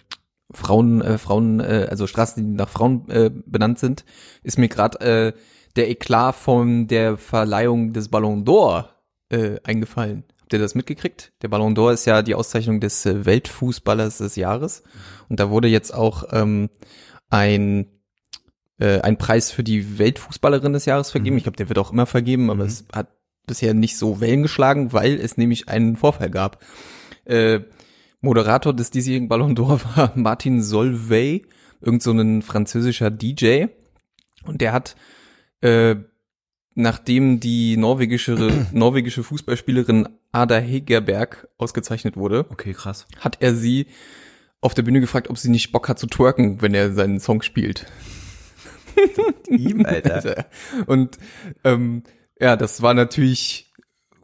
Frauen, 0.53 1.01
äh, 1.03 1.19
Frauen, 1.19 1.61
äh, 1.61 1.87
also 1.91 2.07
Straßen, 2.07 2.43
die 2.43 2.57
nach 2.57 2.69
Frauen 2.69 3.09
äh, 3.09 3.31
benannt 3.31 3.79
sind, 3.79 4.05
ist 4.43 4.59
mir 4.59 4.69
gerade 4.69 5.01
äh, 5.01 5.33
der 5.77 5.91
Eklat 5.91 6.35
von 6.35 6.89
der 6.89 7.17
Verleihung 7.17 7.93
des 7.93 8.09
Ballon 8.09 8.45
d'Or 8.45 8.87
äh, 9.31 9.61
eingefallen. 9.63 10.25
Habt 10.41 10.53
ihr 10.53 10.59
das 10.59 10.75
mitgekriegt? 10.75 11.33
Der 11.43 11.49
Ballon 11.49 11.77
d'Or 11.77 11.93
ist 11.93 12.07
ja 12.07 12.23
die 12.23 12.35
Auszeichnung 12.35 12.81
des 12.81 13.07
äh, 13.07 13.25
Weltfußballers 13.25 14.19
des 14.19 14.37
Jahres. 14.37 14.83
Und 15.29 15.39
da 15.39 15.51
wurde 15.51 15.69
jetzt 15.69 15.95
auch 15.95 16.25
ähm, 16.33 16.71
ein 17.29 17.87
äh, 18.81 19.01
ein 19.01 19.19
Preis 19.19 19.53
für 19.53 19.63
die 19.63 19.99
Weltfußballerin 19.99 20.73
des 20.73 20.87
Jahres 20.87 21.11
vergeben. 21.11 21.37
Ich 21.37 21.45
glaube, 21.45 21.57
der 21.57 21.69
wird 21.69 21.79
auch 21.79 21.93
immer 21.93 22.07
vergeben, 22.07 22.51
aber 22.51 22.65
es 22.65 22.85
hat 22.93 23.09
bisher 23.47 23.75
nicht 23.75 23.97
so 23.97 24.21
Wellen 24.21 24.43
geschlagen, 24.43 24.93
weil 24.93 25.21
es 25.21 25.37
nämlich 25.37 25.69
einen 25.69 25.97
Vorfall 25.97 26.31
gab. 26.31 26.63
Äh, 27.25 27.61
Moderator 28.21 28.75
des 28.75 28.91
diesjährigen 28.91 29.29
Ballon 29.29 29.55
d'Or 29.57 29.81
war 29.97 30.13
Martin 30.15 30.63
Solveig, 30.63 31.47
irgend 31.81 32.03
so 32.03 32.13
ein 32.13 32.43
französischer 32.43 33.11
DJ. 33.11 33.67
Und 34.45 34.61
der 34.61 34.73
hat, 34.73 34.97
äh, 35.61 35.97
nachdem 36.75 37.41
die 37.41 37.77
norwegische, 37.77 38.67
norwegische 38.73 39.23
Fußballspielerin 39.23 40.09
Ada 40.33 40.59
Hegerberg 40.59 41.49
ausgezeichnet 41.59 42.17
wurde, 42.17 42.47
Okay, 42.51 42.73
krass. 42.73 43.07
hat 43.19 43.39
er 43.41 43.55
sie 43.55 43.87
auf 44.61 44.75
der 44.75 44.83
Bühne 44.83 45.01
gefragt, 45.01 45.31
ob 45.31 45.39
sie 45.39 45.49
nicht 45.49 45.73
Bock 45.73 45.89
hat 45.89 45.99
zu 45.99 46.07
twerken, 46.07 46.61
wenn 46.61 46.75
er 46.75 46.93
seinen 46.93 47.19
Song 47.19 47.41
spielt. 47.43 47.87
Ihm, 49.49 49.87
Alter. 49.87 50.47
Und 50.87 51.19
ähm, 51.65 52.03
ja, 52.39 52.57
das 52.57 52.83
war 52.83 52.93
natürlich 52.93 53.70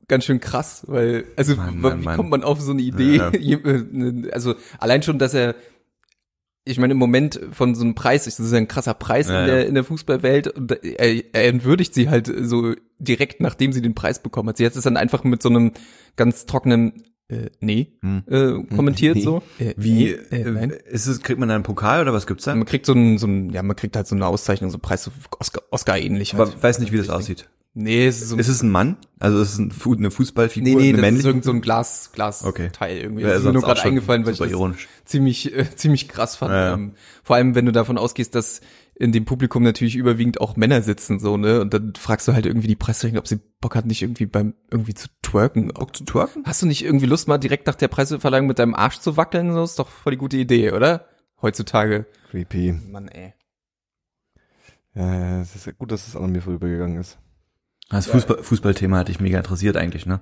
ganz 0.08 0.24
schön 0.24 0.40
krass, 0.40 0.84
weil, 0.86 1.24
also 1.36 1.56
Mann, 1.56 1.74
wie 1.74 1.78
Mann, 1.78 2.00
Mann. 2.02 2.16
kommt 2.16 2.30
man 2.30 2.42
auf 2.44 2.60
so 2.60 2.72
eine 2.72 2.82
Idee? 2.82 3.16
Ja. 3.16 3.30
Äh, 3.32 4.30
Also 4.32 4.54
allein 4.78 5.02
schon, 5.02 5.18
dass 5.18 5.34
er 5.34 5.54
ich 6.68 6.78
meine, 6.80 6.94
im 6.94 6.98
Moment 6.98 7.38
von 7.52 7.76
so 7.76 7.84
einem 7.84 7.94
Preis, 7.94 8.24
das 8.24 8.40
ist 8.40 8.50
ja 8.50 8.58
ein 8.58 8.66
krasser 8.66 8.94
Preis 8.94 9.28
Ja, 9.28 9.42
in, 9.42 9.46
der, 9.46 9.66
in 9.68 9.74
der 9.74 9.84
Fußballwelt, 9.84 10.48
und 10.48 10.72
er, 10.72 11.22
er 11.32 11.46
entwürdigt 11.48 11.94
sie 11.94 12.08
halt 12.08 12.26
so 12.42 12.74
direkt, 12.98 13.40
nachdem 13.40 13.72
sie 13.72 13.80
den 13.82 13.94
Preis 13.94 14.20
bekommen 14.20 14.48
hat. 14.48 14.56
Sie 14.56 14.66
hat 14.66 14.74
es 14.74 14.82
dann 14.82 14.96
einfach 14.96 15.22
mit 15.22 15.42
so 15.42 15.48
einem 15.48 15.70
ganz 16.16 16.44
trockenen 16.46 17.04
äh, 17.28 17.50
Nee 17.60 17.92
Hm. 18.02 18.24
äh, 18.28 18.74
kommentiert 18.74 19.14
Nee. 19.14 19.22
so. 19.22 19.42
Äh, 19.60 19.74
Wie, 19.76 20.08
äh, 20.10 20.40
äh, 20.40 20.50
nein. 20.50 20.70
ist 20.70 21.06
es, 21.06 21.20
kriegt 21.20 21.38
man 21.38 21.48
da 21.48 21.54
einen 21.54 21.62
Pokal 21.62 22.02
oder 22.02 22.12
was 22.12 22.26
gibt's 22.26 22.44
da? 22.46 22.54
Man 22.56 22.66
kriegt 22.66 22.84
so 22.86 22.94
ein, 22.94 23.18
so 23.18 23.28
ein, 23.28 23.50
ja, 23.50 23.62
man 23.62 23.76
kriegt 23.76 23.94
halt 23.94 24.08
so 24.08 24.16
eine 24.16 24.26
Auszeichnung, 24.26 24.70
so 24.70 24.76
einen 24.76 24.82
Preis, 24.82 25.04
so 25.04 25.12
Oscar, 25.38 25.62
Oscar 25.70 25.96
ähnlich 25.98 26.34
halt. 26.34 26.48
Aber 26.52 26.62
weiß 26.64 26.80
nicht, 26.80 26.90
wie 26.92 26.96
das 26.96 27.10
aussieht. 27.10 27.48
Nee, 27.76 28.06
es 28.06 28.20
ist 28.20 28.30
so 28.30 28.36
Ist 28.36 28.48
es 28.48 28.62
ein 28.62 28.70
Mann? 28.70 28.96
Also 29.20 29.40
ist 29.40 29.52
es 29.52 29.58
ein, 29.58 29.70
Fu- 29.70 29.94
eine 29.94 30.10
Fußballfigur? 30.10 30.68
Nee, 30.68 30.74
nee, 30.74 30.82
eine 30.88 30.92
das 30.94 31.00
männliche? 31.02 31.20
ist 31.20 31.26
irgend 31.26 31.44
so 31.44 31.52
ein 31.52 31.60
Glas, 31.60 32.10
Glas 32.12 32.44
Okay. 32.44 32.70
Teil 32.72 32.98
irgendwie. 32.98 33.22
Ja, 33.22 33.28
das 33.28 33.38
ist 33.38 33.44
mir 33.44 33.52
nur 33.52 33.62
gerade 33.62 33.82
eingefallen, 33.82 34.24
weil 34.26 34.32
ich 34.32 34.38
das 34.38 34.50
ironisch. 34.50 34.88
ziemlich, 35.04 35.54
äh, 35.56 35.64
ziemlich 35.76 36.08
krass 36.08 36.34
fand. 36.36 36.52
Ja, 36.52 36.66
ja. 36.68 36.74
Ähm, 36.74 36.94
vor 37.22 37.36
allem, 37.36 37.54
wenn 37.54 37.66
du 37.66 37.72
davon 37.72 37.96
ausgehst, 37.98 38.34
dass 38.34 38.60
in 38.98 39.12
dem 39.12 39.26
Publikum 39.26 39.62
natürlich 39.62 39.94
überwiegend 39.94 40.40
auch 40.40 40.56
Männer 40.56 40.80
sitzen, 40.80 41.18
so, 41.20 41.36
ne? 41.36 41.60
Und 41.60 41.74
dann 41.74 41.92
fragst 41.96 42.26
du 42.28 42.32
halt 42.32 42.46
irgendwie 42.46 42.66
die 42.68 42.76
Presse, 42.76 43.12
ob 43.18 43.28
sie 43.28 43.38
Bock 43.60 43.76
hat, 43.76 43.84
nicht 43.84 44.00
irgendwie 44.02 44.24
beim, 44.26 44.54
irgendwie 44.70 44.94
zu 44.94 45.08
twerken. 45.22 45.68
Bock 45.68 45.94
zu 45.94 46.04
twerken? 46.04 46.42
Hast 46.46 46.62
du 46.62 46.66
nicht 46.66 46.82
irgendwie 46.82 47.04
Lust, 47.06 47.28
mal 47.28 47.36
direkt 47.38 47.66
nach 47.66 47.74
der 47.74 47.88
Presseverleihung 47.88 48.46
mit 48.46 48.58
deinem 48.58 48.74
Arsch 48.74 48.98
zu 49.00 49.16
wackeln? 49.18 49.52
So 49.52 49.62
ist 49.62 49.78
doch 49.78 49.88
voll 49.88 50.12
die 50.12 50.18
gute 50.18 50.38
Idee, 50.38 50.72
oder? 50.72 51.06
Heutzutage. 51.42 52.06
creepy. 52.30 52.72
Mann, 52.90 53.08
ey. 53.08 53.34
Ja, 54.94 55.14
ja, 55.14 55.40
es 55.42 55.54
ist 55.54 55.66
ja 55.66 55.72
gut, 55.72 55.92
dass 55.92 56.08
es 56.08 56.16
an 56.16 56.32
mir 56.32 56.40
vorübergegangen 56.40 56.98
ist. 56.98 57.18
Das 57.88 58.06
Fußball, 58.06 58.42
Fußballthema 58.42 58.98
hat 58.98 59.08
dich 59.08 59.20
mega 59.20 59.38
interessiert 59.38 59.76
eigentlich, 59.76 60.06
ne? 60.06 60.20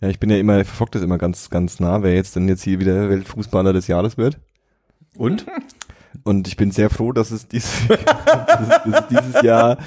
Ja, 0.00 0.08
ich 0.08 0.18
bin 0.18 0.30
ja 0.30 0.38
immer, 0.38 0.64
verfolgt 0.64 0.94
das 0.94 1.02
immer 1.02 1.18
ganz, 1.18 1.50
ganz 1.50 1.80
nah, 1.80 2.02
wer 2.02 2.14
jetzt 2.14 2.36
denn 2.36 2.48
jetzt 2.48 2.62
hier 2.62 2.80
wieder 2.80 3.08
Weltfußballer 3.08 3.72
des 3.72 3.86
Jahres 3.86 4.16
wird. 4.16 4.38
Und? 5.16 5.46
Und 6.22 6.48
ich 6.48 6.56
bin 6.56 6.70
sehr 6.70 6.90
froh, 6.90 7.12
dass 7.12 7.30
es, 7.30 7.48
dies, 7.48 7.70
dass 7.88 8.60
es, 8.60 8.68
dass 8.68 9.00
es 9.00 9.06
dieses 9.08 9.42
Jahr 9.42 9.78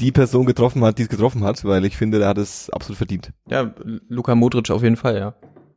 die 0.00 0.12
Person 0.12 0.46
getroffen 0.46 0.84
hat, 0.84 0.98
die 0.98 1.02
es 1.02 1.08
getroffen 1.08 1.44
hat, 1.44 1.64
weil 1.64 1.84
ich 1.84 1.96
finde, 1.96 2.18
der 2.18 2.28
hat 2.28 2.38
es 2.38 2.70
absolut 2.70 2.98
verdient. 2.98 3.32
Ja, 3.48 3.74
Luka 4.08 4.34
Modric 4.34 4.70
auf 4.70 4.82
jeden 4.82 4.96
Fall, 4.96 5.16
ja. 5.18 5.34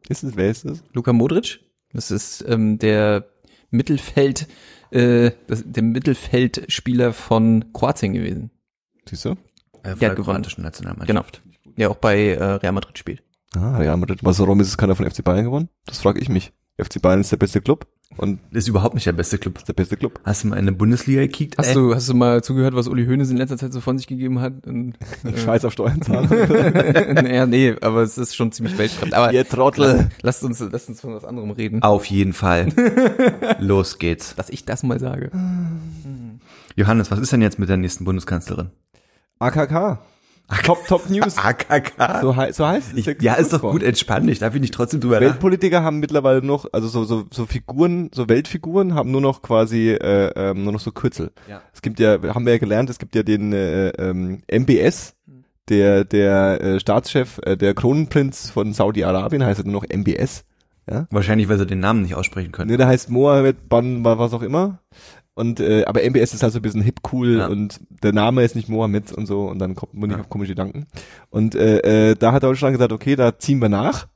Ist 0.07 0.23
es, 0.23 0.35
wer 0.35 0.49
ist 0.49 0.65
es? 0.65 0.83
Luka 0.93 1.13
Modric. 1.13 1.59
Das 1.93 2.11
ist 2.11 2.43
ähm, 2.47 2.77
der 2.79 3.29
Mittelfeld, 3.71 4.47
äh, 4.91 5.31
das, 5.47 5.63
der 5.65 5.83
Mittelfeldspieler 5.83 7.13
von 7.13 7.71
Kroatien 7.73 8.13
gewesen. 8.13 8.51
Siehst 9.07 9.25
du? 9.25 9.35
Äh, 9.83 9.89
Ja, 9.99 10.09
gewonnen. 10.13 10.15
kroatischen 10.25 10.63
Nationalmannschaft. 10.63 11.41
Genau. 11.43 11.73
Der 11.77 11.91
auch 11.91 11.95
bei 11.97 12.29
äh, 12.33 12.43
Real 12.43 12.73
Madrid 12.73 12.97
spielt. 12.97 13.23
Ah, 13.55 13.77
Real 13.77 13.97
Madrid. 13.97 14.19
Was, 14.23 14.39
warum 14.39 14.59
ist 14.59 14.67
es 14.67 14.77
keiner 14.77 14.95
von 14.95 15.09
FC 15.09 15.23
Bayern 15.23 15.45
gewonnen? 15.45 15.69
Das 15.85 15.99
frage 15.99 16.19
ich 16.19 16.29
mich. 16.29 16.51
FC 16.77 17.01
Bayern 17.01 17.19
ist 17.21 17.31
der 17.31 17.37
beste 17.37 17.59
Club 17.59 17.87
und 18.15 18.39
Ist 18.51 18.67
überhaupt 18.69 18.95
nicht 18.95 19.05
der 19.05 19.11
beste 19.11 19.37
Club. 19.37 19.57
ist 19.57 19.67
der 19.67 19.73
beste 19.73 19.97
Club. 19.97 20.19
Hast 20.23 20.43
du 20.43 20.47
mal 20.47 20.55
in 20.55 20.61
eine 20.61 20.71
Bundesliga 20.71 21.21
gekickt? 21.21 21.57
Hast 21.57 21.67
ey? 21.69 21.73
du, 21.73 21.93
hast 21.93 22.07
du 22.07 22.13
mal 22.13 22.41
zugehört, 22.41 22.73
was 22.73 22.87
Uli 22.87 23.05
Hoeneß 23.05 23.29
in 23.31 23.37
letzter 23.37 23.57
Zeit 23.57 23.73
so 23.73 23.81
von 23.81 23.97
sich 23.97 24.07
gegeben 24.07 24.39
hat? 24.39 24.65
Und, 24.65 24.93
Scheiß 25.43 25.65
auf 25.65 25.73
Steuern 25.73 26.01
zahlen. 26.01 26.29
naja, 27.15 27.45
nee, 27.45 27.75
aber 27.81 28.01
es 28.03 28.17
ist 28.17 28.33
schon 28.35 28.51
ziemlich 28.53 28.77
weltfremd. 28.77 29.13
Aber 29.13 29.33
Ihr 29.33 29.45
Trottel. 29.47 30.09
lasst 30.21 30.43
uns, 30.43 30.59
lasst 30.71 30.87
uns 30.87 31.01
von 31.01 31.13
was 31.15 31.25
anderem 31.25 31.51
reden. 31.51 31.81
Auf 31.83 32.05
jeden 32.05 32.31
Fall. 32.33 32.67
Los 33.59 33.99
geht's. 33.99 34.35
Dass 34.35 34.49
ich 34.49 34.63
das 34.63 34.83
mal 34.83 34.99
sage. 35.01 35.31
Johannes, 36.77 37.11
was 37.11 37.19
ist 37.19 37.33
denn 37.33 37.41
jetzt 37.41 37.59
mit 37.59 37.67
der 37.67 37.77
nächsten 37.77 38.05
Bundeskanzlerin? 38.05 38.69
AKK. 39.39 39.99
Top, 40.63 40.85
Top 40.87 41.09
News. 41.09 41.37
AKK. 41.43 42.21
So, 42.21 42.35
hei 42.35 42.51
so 42.51 42.67
heißt 42.67 42.93
es. 42.93 43.07
Ich, 43.07 43.21
ja, 43.21 43.35
ist 43.35 43.53
doch 43.53 43.61
gut, 43.61 43.83
entspann 43.83 44.27
dich. 44.27 44.39
Darf 44.39 44.55
ich 44.55 44.61
nicht 44.61 44.73
trotzdem 44.73 44.99
drüber? 44.99 45.21
Weltpolitiker 45.21 45.83
haben 45.83 45.99
mittlerweile 45.99 46.41
noch, 46.41 46.65
also 46.73 46.87
so, 46.87 47.03
so, 47.03 47.25
so 47.31 47.45
Figuren, 47.45 48.09
so 48.13 48.27
Weltfiguren 48.27 48.95
haben 48.95 49.11
nur 49.11 49.21
noch 49.21 49.41
quasi 49.41 49.91
äh, 49.91 50.31
ähm, 50.35 50.63
nur 50.63 50.73
noch 50.73 50.79
so 50.79 50.91
Kürzel. 50.91 51.31
Ja. 51.47 51.61
Es 51.73 51.81
gibt 51.81 51.99
ja, 51.99 52.17
haben 52.33 52.45
wir 52.45 52.53
ja 52.53 52.59
gelernt, 52.59 52.89
es 52.89 52.99
gibt 52.99 53.15
ja 53.15 53.23
den 53.23 53.53
äh, 53.53 53.89
ähm, 53.89 54.41
MBS, 54.51 55.15
der 55.69 56.03
der 56.03 56.61
äh, 56.61 56.79
Staatschef, 56.79 57.39
äh, 57.43 57.55
der 57.55 57.75
Kronenprinz 57.75 58.49
von 58.49 58.73
Saudi-Arabien 58.73 59.45
heißt 59.45 59.59
er 59.59 59.65
nur 59.65 59.83
noch 59.83 59.89
MBS. 59.89 60.45
Wahrscheinlich, 61.11 61.47
weil 61.49 61.59
sie 61.59 61.67
den 61.67 61.79
Namen 61.79 62.01
nicht 62.01 62.15
aussprechen 62.15 62.51
können. 62.51 62.71
Ne, 62.71 62.77
der 62.77 62.87
heißt 62.87 63.11
Mohammed 63.11 63.69
Ban, 63.69 64.03
was 64.03 64.33
auch 64.33 64.41
immer. 64.41 64.79
Und 65.39 65.59
äh, 65.61 65.85
aber 65.85 66.03
MBS 66.03 66.33
ist 66.33 66.43
halt 66.43 66.51
so 66.53 66.59
ein 66.59 66.61
bisschen 66.63 66.81
hip 66.81 66.99
cool 67.13 67.37
Ja. 67.37 67.47
und 67.47 67.79
der 68.03 68.11
Name 68.13 68.43
ist 68.43 68.55
nicht 68.55 68.67
Mohammed 68.69 69.11
und 69.13 69.25
so 69.25 69.45
und 69.47 69.59
dann 69.59 69.73
kommt 69.75 69.93
man 69.93 70.09
nicht 70.09 70.17
Ja. 70.17 70.21
auf 70.23 70.29
komische 70.29 70.51
Gedanken. 70.51 70.85
Und 71.29 71.55
äh, 71.55 72.09
äh, 72.11 72.15
da 72.15 72.33
hat 72.33 72.43
Deutschland 72.43 72.73
gesagt, 72.73 72.91
okay, 72.91 73.15
da 73.15 73.37
ziehen 73.39 73.61
wir 73.61 73.69
nach 73.69 74.07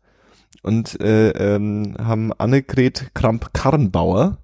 und 0.63 0.99
äh, 1.01 1.29
ähm, 1.31 1.95
haben 1.97 2.33
Annegret 2.33 3.11
Kramp-Karrenbauer 3.13 4.37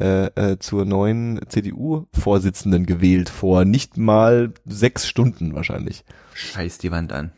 äh, 0.00 0.26
äh, 0.34 0.58
zur 0.58 0.84
neuen 0.84 1.40
CDU-Vorsitzenden 1.48 2.86
gewählt 2.86 3.28
vor 3.28 3.64
nicht 3.64 3.96
mal 3.96 4.52
sechs 4.64 5.06
Stunden 5.06 5.54
wahrscheinlich. 5.54 6.04
Scheiß 6.34 6.78
die 6.78 6.90
Wand 6.90 7.12
an. 7.12 7.32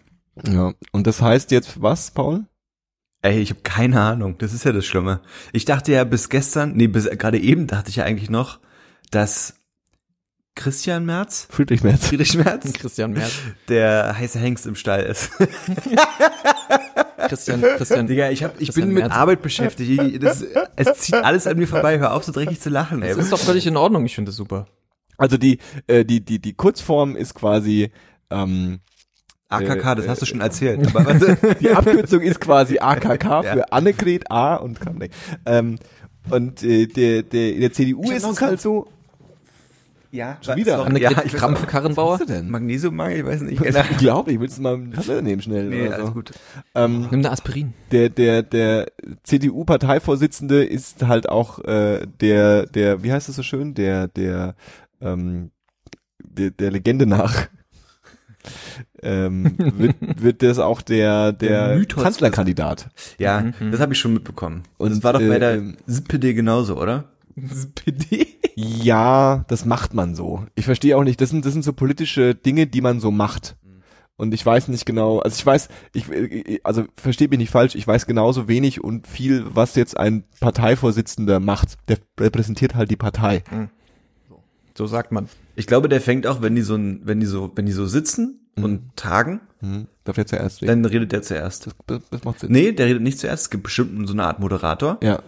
Ja. 0.46 0.72
Und 0.92 1.06
das 1.06 1.20
heißt 1.22 1.50
jetzt 1.50 1.82
was, 1.82 2.10
Paul? 2.12 2.44
Ey, 3.22 3.40
ich 3.40 3.50
habe 3.50 3.60
keine 3.62 4.00
Ahnung. 4.00 4.36
Das 4.38 4.52
ist 4.52 4.64
ja 4.64 4.72
das 4.72 4.86
Schlimme. 4.86 5.20
Ich 5.52 5.64
dachte 5.64 5.90
ja 5.92 6.04
bis 6.04 6.28
gestern, 6.28 6.74
nee, 6.76 6.86
bis 6.86 7.08
gerade 7.10 7.38
eben 7.38 7.66
dachte 7.66 7.90
ich 7.90 7.96
ja 7.96 8.04
eigentlich 8.04 8.30
noch, 8.30 8.60
dass 9.10 9.54
Christian 10.54 11.06
Merz, 11.06 11.46
Friedrich 11.50 11.84
Merz. 11.84 12.06
Friedrich 12.08 12.34
Merz, 12.36 12.72
Christian 12.80 13.12
Merz. 13.12 13.32
der 13.68 14.18
heiße 14.18 14.38
Hengst 14.40 14.66
im 14.66 14.74
Stall 14.74 15.04
ist. 15.04 15.30
Christian, 17.28 17.60
Christian. 17.62 18.06
Digga, 18.06 18.30
ich, 18.30 18.42
hab, 18.44 18.52
ich 18.60 18.68
Christian 18.68 18.86
bin 18.88 18.94
mit 18.94 19.04
Merz. 19.04 19.14
Arbeit 19.14 19.42
beschäftigt. 19.42 19.90
Ich- 19.90 20.18
Das, 20.18 20.44
es 20.76 20.94
zieht 20.98 21.14
alles 21.14 21.46
an 21.46 21.56
mir 21.58 21.66
vorbei. 21.68 21.98
Hör 21.98 22.14
auf, 22.14 22.24
so 22.24 22.32
dreckig 22.32 22.60
zu 22.60 22.70
lachen. 22.70 23.02
Ey. 23.02 23.08
Das 23.10 23.18
ist 23.18 23.32
doch 23.32 23.38
völlig 23.38 23.66
in 23.66 23.76
Ordnung. 23.76 24.04
Ich 24.06 24.14
finde 24.14 24.30
das 24.30 24.36
super. 24.36 24.66
Also 25.16 25.36
die, 25.36 25.58
äh, 25.88 26.04
die, 26.04 26.24
die, 26.24 26.38
die 26.40 26.54
Kurzform 26.54 27.16
ist 27.16 27.34
quasi 27.34 27.90
ähm, 28.30 28.80
AKK, 29.48 29.96
das 29.96 30.04
äh, 30.06 30.08
hast 30.08 30.22
du 30.22 30.26
schon 30.26 30.40
erzählt. 30.40 30.86
Aber 30.94 31.06
warte. 31.06 31.56
Die 31.60 31.70
Abkürzung 31.70 32.20
ist 32.20 32.40
quasi 32.40 32.78
AKK 32.78 33.24
Ja. 33.44 33.52
für 33.52 33.72
Annegret 33.72 34.30
A 34.30 34.56
und 34.56 34.80
K. 34.80 34.92
Nee. 34.92 35.10
Ähm, 35.46 35.78
und 36.30 36.62
äh, 36.62 36.86
der, 36.86 37.22
der, 37.22 37.54
in 37.54 37.60
der 37.60 37.72
CDU 37.72 38.10
ist 38.10 38.24
es 38.24 38.40
halt 38.40 38.60
so. 38.60 38.86
Ja, 40.10 40.38
Schon 40.40 40.56
wieder. 40.56 40.76
sorry. 40.78 41.00
Ja, 41.02 41.10
ich 41.24 41.42
auch- 41.42 41.66
Karrenbauer. 41.66 42.14
Was 42.14 42.20
ist 42.22 42.30
denn? 42.30 42.50
Magnesiummangel, 42.50 43.18
ich 43.18 43.24
weiß 43.26 43.42
nicht 43.42 43.62
genau. 43.62 43.80
Ich 43.90 43.96
glaube, 43.98 44.32
ich 44.32 44.40
will 44.40 44.48
es 44.48 44.58
mal 44.58 44.74
eine 44.74 44.90
Tablette 44.90 45.22
nehmen 45.22 45.42
schnell. 45.42 45.68
Nee, 45.68 45.82
oder 45.88 45.96
so. 45.96 46.02
alles 46.02 46.14
gut. 46.14 46.30
Ähm, 46.74 47.00
Nimm 47.10 47.20
eine 47.20 47.30
Aspirin. 47.30 47.74
der 47.92 48.08
der 48.08 48.42
der 48.42 48.86
CDU-Parteivorsitzende 49.24 50.64
ist 50.64 51.06
halt 51.06 51.28
auch 51.28 51.58
äh, 51.64 52.06
der 52.20 52.66
der 52.66 53.02
wie 53.02 53.12
heißt 53.12 53.28
das 53.28 53.36
so 53.36 53.42
schön 53.42 53.74
der 53.74 54.08
der 54.08 54.54
ähm, 55.00 55.50
der, 56.22 56.50
der 56.50 56.70
Legende 56.70 57.06
nach 57.06 57.46
ähm, 59.02 59.54
wird, 59.58 59.96
wird 60.00 60.42
das 60.42 60.58
auch 60.58 60.80
der 60.82 61.32
der, 61.32 61.76
Der 61.78 61.86
Kanzlerkandidat 61.86 62.88
Ja, 63.18 63.40
Mhm. 63.40 63.70
das 63.72 63.80
habe 63.80 63.92
ich 63.92 63.98
schon 63.98 64.14
mitbekommen. 64.14 64.62
Und 64.78 64.90
das 64.90 65.02
war 65.02 65.12
doch 65.12 65.20
bei 65.20 65.36
äh, 65.36 65.40
der 65.40 65.54
ähm, 65.56 65.76
SPD 65.86 66.34
genauso, 66.34 66.76
oder? 66.80 67.04
SPD? 67.44 68.27
ja 68.57 69.44
das 69.48 69.64
macht 69.64 69.94
man 69.94 70.14
so 70.14 70.44
ich 70.57 70.64
verstehe 70.64 70.96
auch 70.96 71.05
nicht 71.05 71.20
das 71.20 71.31
sind 71.31 71.44
das 71.44 71.53
sind 71.53 71.62
so 71.64 71.72
politische 71.72 72.35
Dinge 72.35 72.66
die 72.66 72.81
man 72.81 72.98
so 73.01 73.11
macht 73.11 73.57
und 74.16 74.35
ich 74.35 74.44
weiß 74.44 74.66
nicht 74.68 74.85
genau 74.85 75.20
also 75.20 75.37
ich 75.37 75.46
weiß 75.46 75.68
ich 75.92 76.07
also 76.66 76.85
verstehe 76.96 77.29
mich 77.29 77.38
nicht 77.38 77.51
falsch 77.51 77.77
ich 77.77 77.87
weiß 77.87 78.07
genauso 78.07 78.48
wenig 78.48 78.83
und 78.83 79.07
viel 79.07 79.44
was 79.48 79.77
jetzt 79.77 79.96
ein 79.96 80.24
Parteivorsitzender 80.40 81.38
macht 81.38 81.77
der 81.88 81.98
repräsentiert 82.18 82.74
halt 82.74 82.90
die 82.90 82.96
Partei 82.96 83.42
So 84.74 84.87
sagt 84.87 85.11
man. 85.12 85.29
Ich 85.57 85.66
glaube, 85.66 85.88
der 85.88 86.01
fängt 86.01 86.24
auch, 86.29 86.40
wenn 86.40 86.55
die 86.55 86.62
so, 86.62 86.77
ein- 86.77 87.01
wenn 87.03 87.18
die 87.18 87.27
so, 87.27 87.51
wenn 87.57 87.66
die 87.66 87.72
so 87.72 87.87
sitzen 87.87 88.38
und 88.55 88.94
tagen, 88.94 89.40
Hm, 89.59 89.88
darf 90.05 90.14
der 90.14 90.27
zuerst 90.27 90.62
reden? 90.62 90.85
dann 90.85 90.90
redet 90.92 91.11
der 91.11 91.22
zuerst. 91.22 91.66
Das, 91.88 92.01
das 92.12 92.22
macht 92.22 92.38
Sinn. 92.38 92.53
Nee, 92.53 92.70
der 92.70 92.87
redet 92.87 93.03
nicht 93.03 93.18
zuerst. 93.18 93.42
Es 93.46 93.51
gibt 93.51 93.64
bestimmt 93.64 94.07
so 94.07 94.12
eine 94.12 94.22
Art 94.24 94.38
Moderator. 94.38 94.98
Ja, 95.03 95.18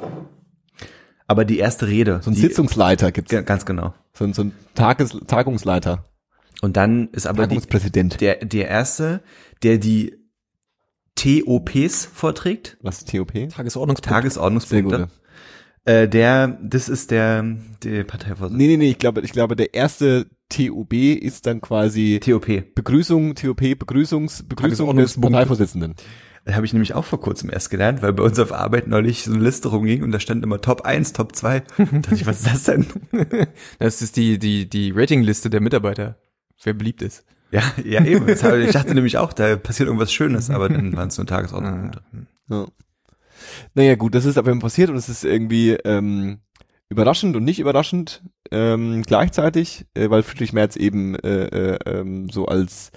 Aber 1.30 1.44
die 1.44 1.58
erste 1.58 1.86
Rede. 1.86 2.20
so 2.24 2.30
ein 2.30 2.34
die, 2.34 2.40
Sitzungsleiter 2.40 3.12
gibt's. 3.12 3.30
Ga- 3.30 3.42
Ganz 3.42 3.64
genau. 3.64 3.94
So 4.12 4.24
ein, 4.24 4.32
so 4.32 4.42
ein 4.42 4.52
Tages, 4.74 5.16
Tagungsleiter. 5.28 6.04
Und 6.60 6.76
dann 6.76 7.08
ist 7.12 7.28
aber 7.28 7.46
die, 7.46 7.60
der, 8.18 8.44
der 8.44 8.68
erste, 8.68 9.22
der 9.62 9.78
die 9.78 10.16
TOPs 11.14 12.06
vorträgt. 12.06 12.76
Was 12.82 12.98
ist 12.98 13.10
TOP? 13.10 13.32
Tagesordnungspunkt. 13.50 14.04
Sehr 14.06 14.12
Tagesordnungspunkte. 14.12 14.98
gut. 14.98 15.08
Äh, 15.84 16.08
der, 16.08 16.58
das 16.62 16.88
ist 16.88 17.10
der, 17.10 17.44
der 17.84 18.04
Parteivorsitzende. 18.04 18.56
Nee, 18.64 18.68
nee, 18.68 18.76
nee, 18.76 18.90
ich 18.90 18.98
glaube, 18.98 19.20
ich 19.20 19.32
glaube, 19.32 19.54
der 19.56 19.72
erste 19.74 20.26
TOB 20.48 20.92
ist 20.92 21.46
dann 21.46 21.60
quasi 21.60 22.20
TOP. 22.22 22.74
Begrüßung, 22.74 23.34
TOP, 23.36 23.60
Begrüßung, 23.78 24.28
Begrüßung 24.48 24.96
des. 24.96 25.20
Parteivorsitzenden. 25.20 25.94
Das 26.44 26.55
habe 26.55 26.64
ich 26.64 26.72
nämlich 26.72 26.94
auch 26.94 27.05
vor 27.05 27.20
kurzem 27.20 27.50
erst 27.50 27.70
gelernt, 27.70 28.03
weil 28.03 28.12
bei 28.12 28.22
uns 28.22 28.38
auf 28.38 28.53
Arbeit 28.53 28.87
neulich 28.87 29.24
so 29.24 29.33
eine 29.33 29.42
Liste 29.42 29.68
rumging 29.68 30.03
und 30.03 30.11
da 30.11 30.20
stand 30.20 30.42
immer 30.42 30.61
Top 30.61 30.83
1, 30.83 31.12
Top 31.12 31.37
2. 31.37 31.61
Da 31.76 31.85
dachte 31.85 32.14
ich, 32.14 32.26
was 32.26 32.40
ist 32.40 32.46
das 32.46 32.64
denn? 32.64 32.87
Das 33.79 34.03
ist 34.03 34.16
die, 34.16 34.38
die, 34.38 34.68
die 34.68 34.92
Ratingliste 34.92 35.50
der 35.50 35.61
Mitarbeiter. 35.61 36.16
Wer 36.62 36.74
beliebt 36.74 37.03
ist. 37.03 37.24
Ja, 37.50 37.62
ja 37.85 38.05
eben. 38.05 38.29
Ich 38.29 38.72
dachte 38.72 38.94
nämlich 38.94 39.18
auch, 39.18 39.33
da 39.33 39.57
passiert 39.57 39.87
irgendwas 39.88 40.12
Schönes, 40.12 40.50
aber 40.50 40.68
dann 40.68 40.96
waren 40.96 41.09
es 41.09 41.18
nur 41.18 41.26
Tagesordnungspunkte. 41.26 42.03
Ja. 42.48 42.66
Naja, 43.74 43.94
gut, 43.94 44.14
das 44.14 44.24
ist 44.24 44.38
aber 44.38 44.57
passiert 44.59 44.90
und 44.90 44.96
es 44.96 45.09
ist 45.09 45.24
irgendwie 45.24 45.72
ähm, 45.72 46.40
überraschend 46.88 47.37
und 47.37 47.44
nicht 47.44 47.59
überraschend 47.59 48.22
ähm, 48.50 49.03
gleichzeitig, 49.03 49.87
äh, 49.94 50.11
weil 50.11 50.22
Friedrich 50.22 50.53
Merz 50.53 50.76
eben 50.76 51.14
äh, 51.16 51.74
äh, 51.74 51.79
ähm, 51.87 52.29
so 52.31 52.46
als 52.46 52.90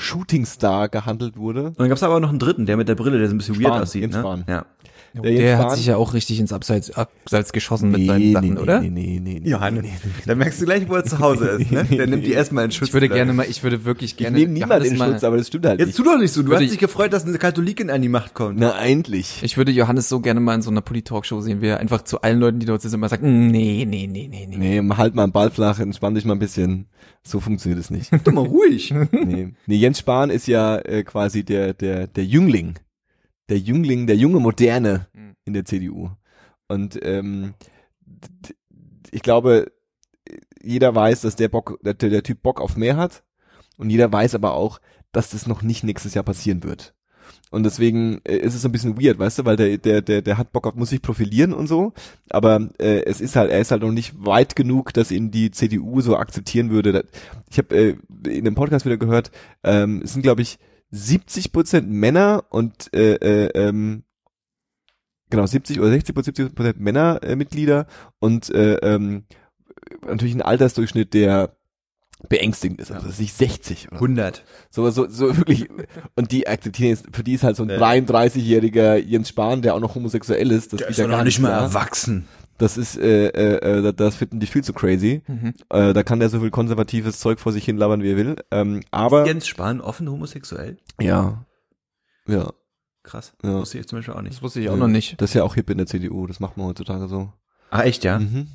Shootingstar 0.00 0.88
gehandelt 0.88 1.36
wurde. 1.36 1.66
Und 1.66 1.78
dann 1.80 1.88
gab 1.88 1.96
es 1.96 2.02
aber 2.02 2.20
noch 2.20 2.30
einen 2.30 2.38
dritten, 2.38 2.66
der 2.66 2.76
mit 2.76 2.88
der 2.88 2.94
Brille, 2.94 3.18
der 3.18 3.28
so 3.28 3.34
ein 3.34 3.38
bisschen 3.38 3.54
Spahn, 3.54 3.72
weird 3.72 3.82
aussieht. 3.82 4.10
Ne? 4.10 4.44
Ja. 4.48 4.64
Der 5.14 5.22
Der, 5.22 5.58
hat 5.58 5.76
sich 5.76 5.86
ja 5.86 5.96
auch 5.96 6.14
richtig 6.14 6.38
ins 6.38 6.52
Abseits, 6.52 6.90
Abseits 6.92 7.52
geschossen 7.52 7.90
mit 7.90 8.06
seinen 8.06 8.32
Sachen, 8.32 8.54
nee, 8.54 8.60
oder? 8.60 8.80
Nee, 8.80 8.90
nee, 8.90 9.20
nee, 9.20 9.40
nee. 9.42 9.50
Johannes, 9.50 9.86
da 10.26 10.34
merkst 10.36 10.60
du 10.60 10.66
gleich, 10.66 10.88
wo 10.88 10.94
er 10.94 11.04
zu 11.04 11.18
Hause 11.18 11.46
ist. 11.48 11.70
Ne? 11.72 11.84
Der 11.90 12.06
nimmt 12.06 12.24
die 12.24 12.32
erstmal 12.32 12.64
in 12.64 12.70
Schutz. 12.70 12.88
Ich 12.88 12.94
würde 12.94 13.08
gerne 13.08 13.32
mal, 13.32 13.46
ich 13.48 13.62
würde 13.64 13.84
wirklich 13.84 14.12
Ich 14.12 14.16
gerne. 14.16 14.38
nehme 14.38 14.52
niemand 14.52 14.84
in 14.86 14.96
mal- 14.96 15.10
Schutz, 15.12 15.24
aber 15.24 15.36
das 15.36 15.48
stimmt 15.48 15.66
halt 15.66 15.80
Jetzt 15.80 15.88
nicht. 15.88 15.96
tu 15.96 16.04
doch 16.04 16.16
nicht 16.18 16.32
so. 16.32 16.42
Du 16.42 16.48
Würde 16.48 16.56
hast 16.56 16.62
ich- 16.64 16.70
dich 16.70 16.78
gefreut, 16.78 17.12
dass 17.12 17.24
eine 17.26 17.38
Katholikin 17.38 17.90
an 17.90 18.02
die 18.02 18.08
Macht 18.08 18.34
kommt. 18.34 18.58
Na, 18.60 18.78
endlich. 18.80 19.40
Ich 19.42 19.56
würde 19.56 19.72
Johannes 19.72 20.08
so 20.08 20.20
gerne 20.20 20.38
mal 20.40 20.54
in 20.54 20.62
so 20.62 20.70
einer 20.70 20.80
Polit-Talkshow 20.80 21.40
sehen, 21.40 21.60
wie 21.60 21.66
er 21.66 21.80
einfach 21.80 22.02
zu 22.02 22.20
allen 22.22 22.38
Leuten, 22.38 22.60
die 22.60 22.66
dort 22.66 22.82
sind, 22.82 22.94
immer 22.94 23.08
sagt, 23.08 23.22
"Mm, 23.22 23.48
nee, 23.48 23.84
nee, 23.88 24.06
nee, 24.06 24.28
nee, 24.30 24.46
nee. 24.48 24.80
Nee, 24.80 24.94
halt 24.96 25.14
mal 25.16 25.24
einen 25.24 25.32
Ball 25.32 25.50
flach, 25.50 25.80
entspann 25.80 26.14
dich 26.14 26.24
mal 26.24 26.34
ein 26.34 26.38
bisschen. 26.38 26.86
So 27.24 27.40
funktioniert 27.40 27.80
es 27.80 27.90
nicht. 27.90 28.10
Du 28.24 28.30
mal 28.30 28.46
ruhig. 28.46 28.94
nee. 29.12 29.52
nee, 29.66 29.76
Jens 29.76 29.98
Spahn 29.98 30.30
ist 30.30 30.46
ja 30.46 30.76
äh, 30.78 31.02
quasi 31.02 31.42
der, 31.44 31.74
der, 31.74 32.06
der 32.06 32.24
Jüngling. 32.24 32.74
Der 33.50 33.58
Jüngling, 33.58 34.06
der 34.06 34.16
junge 34.16 34.40
Moderne 34.40 35.08
Mhm. 35.12 35.34
in 35.44 35.52
der 35.52 35.64
CDU. 35.64 36.10
Und 36.68 36.98
ähm, 37.02 37.54
ich 39.10 39.22
glaube, 39.22 39.72
jeder 40.62 40.94
weiß, 40.94 41.22
dass 41.22 41.36
der 41.36 41.48
Bock, 41.48 41.78
der, 41.82 41.94
der 41.94 42.22
Typ 42.22 42.42
Bock 42.42 42.60
auf 42.60 42.76
mehr 42.76 42.96
hat. 42.96 43.24
Und 43.76 43.90
jeder 43.90 44.12
weiß 44.12 44.34
aber 44.34 44.54
auch, 44.54 44.80
dass 45.12 45.30
das 45.30 45.46
noch 45.46 45.62
nicht 45.62 45.84
nächstes 45.84 46.14
Jahr 46.14 46.24
passieren 46.24 46.62
wird. 46.62 46.94
Und 47.50 47.64
deswegen 47.64 48.20
äh, 48.24 48.36
ist 48.36 48.54
es 48.54 48.62
so 48.62 48.68
ein 48.68 48.72
bisschen 48.72 49.00
weird, 49.00 49.18
weißt 49.18 49.40
du, 49.40 49.44
weil 49.44 49.56
der, 49.56 49.78
der, 49.78 50.02
der, 50.02 50.22
der 50.22 50.38
hat 50.38 50.52
Bock 50.52 50.66
auf, 50.66 50.74
muss 50.74 50.90
sich 50.90 51.02
profilieren 51.02 51.52
und 51.52 51.66
so. 51.66 51.92
Aber 52.28 52.68
äh, 52.78 53.02
es 53.04 53.20
ist 53.20 53.34
halt, 53.34 53.50
er 53.50 53.60
ist 53.60 53.72
halt 53.72 53.82
noch 53.82 53.90
nicht 53.90 54.14
weit 54.24 54.54
genug, 54.54 54.92
dass 54.92 55.10
ihn 55.10 55.30
die 55.32 55.50
CDU 55.50 56.00
so 56.00 56.16
akzeptieren 56.16 56.70
würde. 56.70 57.06
Ich 57.50 57.58
habe 57.58 57.74
äh, 57.76 57.96
in 58.28 58.44
dem 58.44 58.54
Podcast 58.54 58.84
wieder 58.84 58.98
gehört, 58.98 59.32
ähm, 59.64 60.02
es 60.04 60.12
sind, 60.12 60.22
glaube 60.22 60.42
ich, 60.42 60.58
70 60.90 61.52
Prozent 61.52 61.88
Männer 61.90 62.44
und 62.50 62.92
äh, 62.94 63.14
äh, 63.14 63.46
ähm, 63.54 64.04
genau 65.30 65.46
70 65.46 65.80
oder 65.80 65.90
60 65.90 66.14
Prozent, 66.14 66.36
70 66.36 66.54
Prozent 66.54 66.80
Männer 66.80 67.20
äh, 67.22 67.36
Mitglieder 67.36 67.86
und 68.18 68.50
äh, 68.50 68.74
ähm, 68.76 69.24
natürlich 70.06 70.34
ein 70.34 70.42
Altersdurchschnitt, 70.42 71.14
der 71.14 71.56
beängstigend 72.28 72.80
ist. 72.80 72.90
Also 72.90 73.06
das 73.06 73.14
ist 73.14 73.20
nicht 73.20 73.34
60 73.34 73.88
oder 73.88 73.96
100. 73.96 74.44
so, 74.70 74.90
so, 74.90 75.08
so 75.08 75.36
wirklich. 75.36 75.68
Und 76.16 76.32
die 76.32 76.46
akzeptieren 76.46 76.90
jetzt, 76.90 77.06
für 77.12 77.24
die 77.24 77.32
ist 77.34 77.44
halt 77.44 77.56
so 77.56 77.62
ein 77.62 77.70
Ja. 77.70 77.78
33-jähriger 77.78 78.96
Jens 78.96 79.30
Spahn, 79.30 79.62
der 79.62 79.74
auch 79.74 79.80
noch 79.80 79.94
homosexuell 79.94 80.50
ist. 80.50 80.72
Das 80.72 80.78
Der 80.80 80.88
ist 80.88 80.98
ja 80.98 81.06
gar 81.06 81.18
noch 81.18 81.24
nicht 81.24 81.38
mal 81.38 81.50
erwachsen. 81.50 82.28
Das 82.60 82.76
ist, 82.76 82.96
äh, 82.98 83.28
äh, 83.28 83.88
äh, 83.88 83.92
das 83.92 84.16
finden 84.16 84.38
die 84.38 84.46
viel 84.46 84.62
zu 84.62 84.72
crazy. 84.72 85.22
Mhm. 85.26 85.54
Äh, 85.70 85.92
da 85.92 86.02
kann 86.02 86.20
der 86.20 86.28
so 86.28 86.40
viel 86.40 86.50
konservatives 86.50 87.18
Zeug 87.18 87.40
vor 87.40 87.52
sich 87.52 87.64
hin 87.64 87.76
labern, 87.76 88.02
wie 88.02 88.10
er 88.12 88.16
will. 88.16 88.36
Ähm, 88.50 88.82
aber 88.90 89.26
Jens 89.26 89.46
Spahn 89.48 89.80
offen 89.80 90.08
homosexuell? 90.10 90.76
ja, 91.00 91.44
ja, 92.28 92.52
Krass. 93.02 93.32
Ja. 93.42 93.54
Wusste 93.60 93.78
ich 93.78 93.88
zum 93.88 93.98
Beispiel 93.98 94.14
auch 94.14 94.20
nicht. 94.22 94.34
Das 94.34 94.42
wusste 94.42 94.60
ich 94.60 94.68
auch 94.68 94.76
noch 94.76 94.86
nicht. 94.86 95.20
das 95.20 95.30
ist 95.30 95.34
ja 95.34 95.42
auch 95.42 95.54
hip 95.54 95.70
in 95.70 95.78
der 95.78 95.86
CDU. 95.86 96.26
Das 96.26 96.38
macht 96.38 96.56
man 96.58 96.66
heutzutage 96.66 97.08
so. 97.08 97.32
Ah, 97.70 97.82
echt, 97.82 98.04
ja? 98.04 98.18
Mhm. 98.18 98.48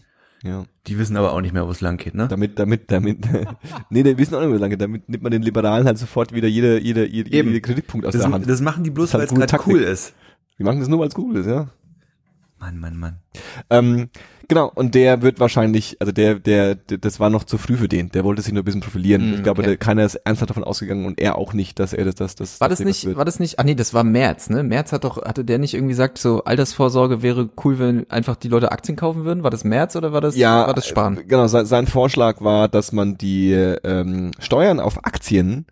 Ja, 0.43 0.65
Die 0.85 0.99
wissen 0.99 1.17
aber 1.17 1.33
auch 1.33 1.41
nicht 1.41 1.53
mehr, 1.53 1.65
wo 1.65 1.71
es 1.71 1.81
lang 1.81 1.97
geht, 1.97 2.13
ne? 2.13 2.27
damit, 2.27 2.59
damit, 2.59 2.91
damit, 2.91 3.25
nee, 3.89 4.03
die 4.03 4.15
wissen 4.19 4.35
auch 4.35 4.41
nicht 4.41 4.51
mehr 4.51 4.59
lange, 4.59 4.77
damit 4.77 5.09
nimmt 5.09 5.23
man 5.23 5.31
den 5.31 5.41
Liberalen 5.41 5.87
halt 5.87 5.97
sofort 5.97 6.33
wieder 6.33 6.47
jede, 6.47 6.79
jede, 6.79 7.07
jede, 7.07 7.29
jede 7.31 7.61
Kreditpunkt 7.61 8.05
aus 8.05 8.13
Das, 8.13 8.21
der 8.21 8.31
Hand. 8.31 8.47
das 8.47 8.61
machen 8.61 8.83
die 8.83 8.91
bloß, 8.91 9.09
Das 9.09 9.23
ist 9.23 9.31
weil 9.35 9.41
es 9.43 9.49
gerade 9.51 9.63
cool 9.67 9.81
ist. 9.81 10.13
Die 10.59 10.63
machen 10.63 10.79
das 10.79 10.87
nur, 10.87 10.99
weil 10.99 11.07
es 11.07 11.17
cool 11.17 11.37
ist, 11.37 11.47
ja. 11.47 11.69
Mann, 12.57 12.79
Mann, 12.79 12.97
Mann. 12.97 13.17
Ähm, 13.69 14.09
genau, 14.47 14.71
und 14.73 14.95
der 14.95 15.21
wird 15.21 15.39
wahrscheinlich, 15.39 15.97
also 15.99 16.11
der, 16.11 16.35
der, 16.35 16.75
der, 16.75 16.97
das 16.97 17.19
war 17.19 17.29
noch 17.29 17.43
zu 17.43 17.57
früh 17.57 17.75
für 17.75 17.89
den. 17.89 18.09
Der 18.09 18.23
wollte 18.23 18.41
sich 18.41 18.53
nur 18.53 18.61
ein 18.61 18.65
bisschen 18.65 18.81
profilieren. 18.81 19.29
Mm, 19.29 19.33
ich 19.35 19.43
glaube, 19.43 19.61
okay. 19.61 19.71
der, 19.71 19.77
keiner 19.77 20.05
ist 20.05 20.15
ernsthaft 20.15 20.51
davon 20.51 20.63
ausgegangen 20.63 21.05
und 21.05 21.19
er 21.19 21.37
auch 21.37 21.53
nicht, 21.53 21.79
dass 21.79 21.93
er 21.93 22.05
das, 22.05 22.15
das, 22.15 22.35
das. 22.35 22.61
War 22.61 22.69
das 22.69 22.79
nicht, 22.79 23.05
wird. 23.05 23.17
war 23.17 23.25
das 23.25 23.39
nicht, 23.39 23.59
ah 23.59 23.63
nee, 23.63 23.75
das 23.75 23.93
war 23.93 24.03
März, 24.03 24.49
ne? 24.49 24.63
März 24.63 24.93
hat 24.93 25.03
doch, 25.03 25.23
hatte 25.23 25.43
der 25.43 25.57
nicht 25.59 25.73
irgendwie 25.73 25.91
gesagt, 25.91 26.17
so 26.17 26.43
Altersvorsorge 26.43 27.21
wäre 27.21 27.49
cool, 27.63 27.77
wenn 27.77 28.09
einfach 28.09 28.35
die 28.37 28.47
Leute 28.47 28.71
Aktien 28.71 28.95
kaufen 28.95 29.25
würden? 29.25 29.43
War 29.43 29.51
das 29.51 29.63
März 29.63 29.95
oder 29.95 30.13
war 30.13 30.21
das, 30.21 30.37
ja, 30.37 30.65
war 30.67 30.73
das 30.73 30.87
Spahn? 30.87 31.17
äh, 31.17 31.23
Genau, 31.25 31.47
sein, 31.47 31.65
sein 31.65 31.87
Vorschlag 31.87 32.41
war, 32.41 32.69
dass 32.69 32.93
man 32.93 33.17
die 33.17 33.51
ähm, 33.51 34.31
Steuern 34.39 34.79
auf 34.79 35.05
Aktien, 35.05 35.65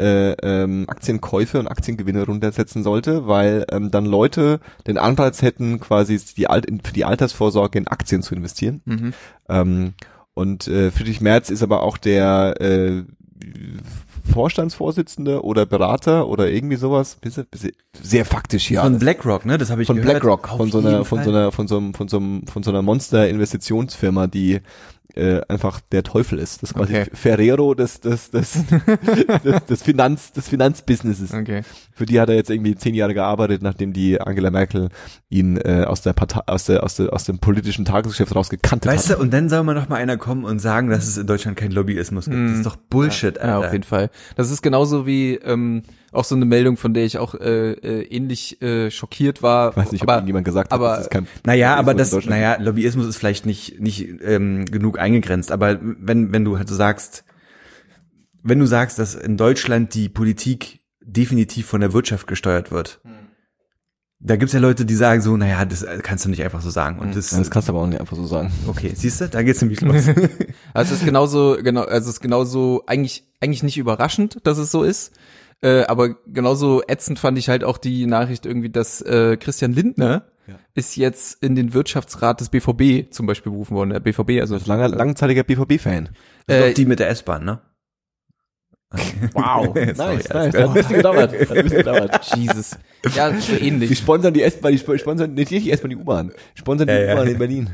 äh, 0.00 0.32
ähm, 0.42 0.86
Aktienkäufe 0.88 1.58
und 1.58 1.68
Aktiengewinne 1.68 2.24
runtersetzen 2.24 2.82
sollte, 2.82 3.26
weil 3.26 3.66
ähm, 3.70 3.90
dann 3.90 4.06
Leute 4.06 4.60
den 4.86 4.98
Anreiz 4.98 5.42
hätten, 5.42 5.78
quasi 5.80 6.18
die 6.36 6.48
Alt 6.48 6.66
für 6.82 6.92
die 6.92 7.04
Altersvorsorge 7.04 7.78
in 7.78 7.88
Aktien 7.88 8.22
zu 8.22 8.34
investieren. 8.34 8.80
Mhm. 8.84 9.12
Ähm, 9.48 9.92
und 10.34 10.68
äh, 10.68 10.90
Friedrich 10.90 11.20
Merz 11.20 11.50
ist 11.50 11.62
aber 11.62 11.82
auch 11.82 11.98
der 11.98 12.60
äh, 12.60 13.02
Vorstandsvorsitzende 14.30 15.44
oder 15.44 15.66
Berater 15.66 16.28
oder 16.28 16.50
irgendwie 16.50 16.76
sowas. 16.76 17.16
Bisschen, 17.16 17.46
bisschen, 17.46 17.72
sehr 18.00 18.24
faktisch 18.24 18.66
hier. 18.66 18.80
Von 18.80 18.92
alles. 18.92 19.00
BlackRock, 19.00 19.44
ne? 19.44 19.58
Das 19.58 19.70
habe 19.70 19.82
ich 19.82 19.86
von 19.86 19.96
gehört. 19.96 20.20
BlackRock, 20.20 20.52
Auf 20.52 20.58
von 20.58 20.70
so 20.70 20.78
einer, 20.78 21.04
von 21.04 21.22
so 21.22 21.30
einer, 21.30 21.52
von 21.52 21.68
so 21.68 21.76
einem, 21.76 21.94
von 21.94 22.08
so 22.08 22.16
einem, 22.16 22.46
von 22.46 22.62
so 22.62 22.70
einer 22.70 22.82
Monster-Investitionsfirma, 22.82 24.26
die 24.26 24.60
äh, 25.14 25.40
einfach 25.48 25.80
der 25.92 26.02
Teufel 26.02 26.38
ist. 26.38 26.62
Das 26.62 26.70
ist 26.70 26.76
quasi 26.76 26.94
Okay. 26.96 27.10
Ferrero 27.12 27.74
des, 27.74 28.00
des, 28.00 28.30
des, 28.30 28.52
des, 29.44 29.64
des 29.66 29.82
Finanz, 29.82 30.32
des 30.32 30.48
Finanzbusinesses. 30.48 31.32
Okay. 31.34 31.62
Für 31.92 32.06
die 32.06 32.20
hat 32.20 32.28
er 32.28 32.34
jetzt 32.36 32.50
irgendwie 32.50 32.74
zehn 32.74 32.94
Jahre 32.94 33.14
gearbeitet, 33.14 33.62
nachdem 33.62 33.92
die 33.92 34.20
Angela 34.20 34.50
Merkel 34.50 34.88
ihn 35.28 35.56
äh, 35.58 35.84
aus 35.86 36.02
der 36.02 36.12
Partei, 36.12 36.40
aus 36.46 36.64
der, 36.64 36.82
aus 36.84 36.96
der, 36.96 37.12
aus 37.12 37.24
dem 37.24 37.38
politischen 37.38 37.84
Tagesgeschäft 37.84 38.34
rausgekantet 38.34 38.90
Weißt 38.90 39.10
hat. 39.10 39.18
du, 39.18 39.22
und 39.22 39.32
dann 39.32 39.48
soll 39.48 39.62
mal 39.62 39.74
noch 39.74 39.88
mal 39.88 39.96
einer 39.96 40.16
kommen 40.16 40.44
und 40.44 40.58
sagen, 40.58 40.90
dass 40.90 41.06
es 41.06 41.16
in 41.18 41.26
Deutschland 41.26 41.56
keinen 41.56 41.72
Lobbyismus 41.72 42.26
gibt. 42.26 42.36
Das 42.50 42.56
ist 42.58 42.66
doch 42.66 42.76
Bullshit, 42.76 43.36
Ja, 43.36 43.42
Alter. 43.56 43.66
auf 43.66 43.72
jeden 43.72 43.84
Fall. 43.84 44.10
Das 44.36 44.50
ist 44.50 44.62
genauso 44.62 45.06
wie, 45.06 45.34
ähm, 45.34 45.82
auch 46.12 46.24
so 46.24 46.34
eine 46.34 46.44
Meldung, 46.44 46.76
von 46.76 46.92
der 46.94 47.04
ich 47.04 47.18
auch 47.18 47.34
äh, 47.34 47.72
äh, 47.72 48.02
ähnlich 48.04 48.60
äh, 48.62 48.90
schockiert 48.90 49.42
war. 49.42 49.70
Ich 49.70 49.76
weiß 49.76 49.92
nicht, 49.92 50.02
ob 50.02 50.08
aber, 50.08 50.18
irgendjemand 50.18 50.44
gesagt 50.44 50.72
aber- 50.72 50.90
hat, 50.92 50.98
das 50.98 51.04
ist 51.06 51.10
kein 51.10 51.26
Naja, 51.44 51.76
aber 51.76 51.94
das, 51.94 52.12
naja, 52.26 52.56
Lobbyismus 52.60 53.06
ist 53.06 53.16
vielleicht 53.16 53.46
nicht, 53.46 53.80
nicht 53.80 54.08
ähm, 54.22 54.64
genug 54.64 54.98
eingegrenzt, 54.98 55.52
aber 55.52 55.78
wenn, 55.80 56.32
wenn 56.32 56.44
du 56.44 56.58
halt 56.58 56.68
so 56.68 56.74
sagst, 56.74 57.24
wenn 58.42 58.58
du 58.58 58.66
sagst, 58.66 58.98
dass 58.98 59.14
in 59.14 59.36
Deutschland 59.36 59.94
die 59.94 60.08
Politik 60.08 60.80
definitiv 61.02 61.66
von 61.66 61.80
der 61.80 61.92
Wirtschaft 61.92 62.26
gesteuert 62.26 62.70
wird, 62.72 63.00
da 64.22 64.36
gibt's 64.36 64.52
ja 64.52 64.60
Leute, 64.60 64.84
die 64.84 64.94
sagen 64.94 65.22
so, 65.22 65.34
naja, 65.36 65.64
das 65.64 65.82
äh, 65.82 65.98
kannst 66.02 66.26
du 66.26 66.28
nicht 66.28 66.42
einfach 66.42 66.60
so 66.60 66.68
sagen. 66.68 66.98
Und 66.98 67.16
das, 67.16 67.30
Ja, 67.30 67.38
das 67.38 67.50
kannst 67.50 67.68
du 67.68 67.72
aber 67.72 67.80
auch 67.82 67.86
nicht 67.86 68.00
einfach 68.00 68.16
so 68.16 68.26
sagen. 68.26 68.52
okay, 68.66 68.92
siehst 68.94 69.20
du, 69.22 69.28
da 69.30 69.42
geht's 69.42 69.62
nämlich 69.62 69.80
los. 69.80 70.04
Also 70.74 70.92
es 70.94 71.00
ist 71.00 71.06
genauso, 71.06 71.56
genau, 71.62 71.82
also 71.82 72.08
es 72.10 72.16
ist 72.16 72.20
genauso 72.20 72.82
eigentlich 72.86 73.24
eigentlich 73.40 73.62
nicht 73.62 73.78
überraschend, 73.78 74.38
dass 74.44 74.58
es 74.58 74.70
so 74.70 74.82
ist. 74.82 75.12
Äh, 75.62 75.82
aber 75.84 76.14
genauso 76.26 76.82
ätzend 76.88 77.18
fand 77.18 77.36
ich 77.38 77.48
halt 77.48 77.64
auch 77.64 77.76
die 77.78 78.06
Nachricht 78.06 78.46
irgendwie, 78.46 78.70
dass 78.70 79.02
äh, 79.02 79.36
Christian 79.36 79.72
Lindner 79.72 80.24
Ja. 80.46 80.54
ist 80.74 80.96
jetzt 80.96 81.42
in 81.42 81.54
den 81.54 81.74
Wirtschaftsrat 81.74 82.40
des 82.40 82.48
BVB 82.48 83.12
zum 83.12 83.26
Beispiel 83.26 83.52
berufen 83.52 83.76
worden. 83.76 83.90
Der 83.90 84.00
BVB, 84.00 84.40
also 84.40 84.54
Das 84.54 84.62
ist 84.62 84.68
langer, 84.68 84.88
langzeitiger 84.88 85.44
BVB-Fan. 85.44 86.08
Das 86.46 86.56
ist 86.56 86.62
Äh, 86.64 86.68
doch 86.70 86.74
die 86.74 86.86
mit 86.86 86.98
der 86.98 87.10
S-Bahn, 87.10 87.44
ne? 87.44 87.60
Wow, 89.34 89.66
Sorry, 89.74 89.86
nice, 89.86 90.00
alles 90.00 90.28
nice. 90.32 90.54
Hat 90.54 90.56
ein 90.56 90.72
bisschen 90.74 90.96
gedauert. 90.96 91.32
Hat 91.32 91.50
ein 91.56 91.62
bisschen 91.62 91.78
gedauert. 91.78 92.32
Jesus. 92.34 92.76
Ja, 93.14 93.32
so 93.38 93.54
Die 93.54 93.68
ähnlich. 93.68 93.98
sponsern 93.98 94.34
die 94.34 94.42
S-Bahn, 94.42 94.72
die 94.72 94.78
sp- 94.82 94.98
sponsern 94.98 95.34
nicht 95.34 95.50
die 95.50 95.70
S-Bahn, 95.70 95.90
die 95.90 95.96
U-Bahn. 95.96 96.32
Sponsern 96.54 96.88
die 96.88 96.94
Ja, 96.94 97.00
ja. 97.00 97.12
U-Bahn 97.14 97.28
in 97.28 97.38
Berlin. 97.38 97.70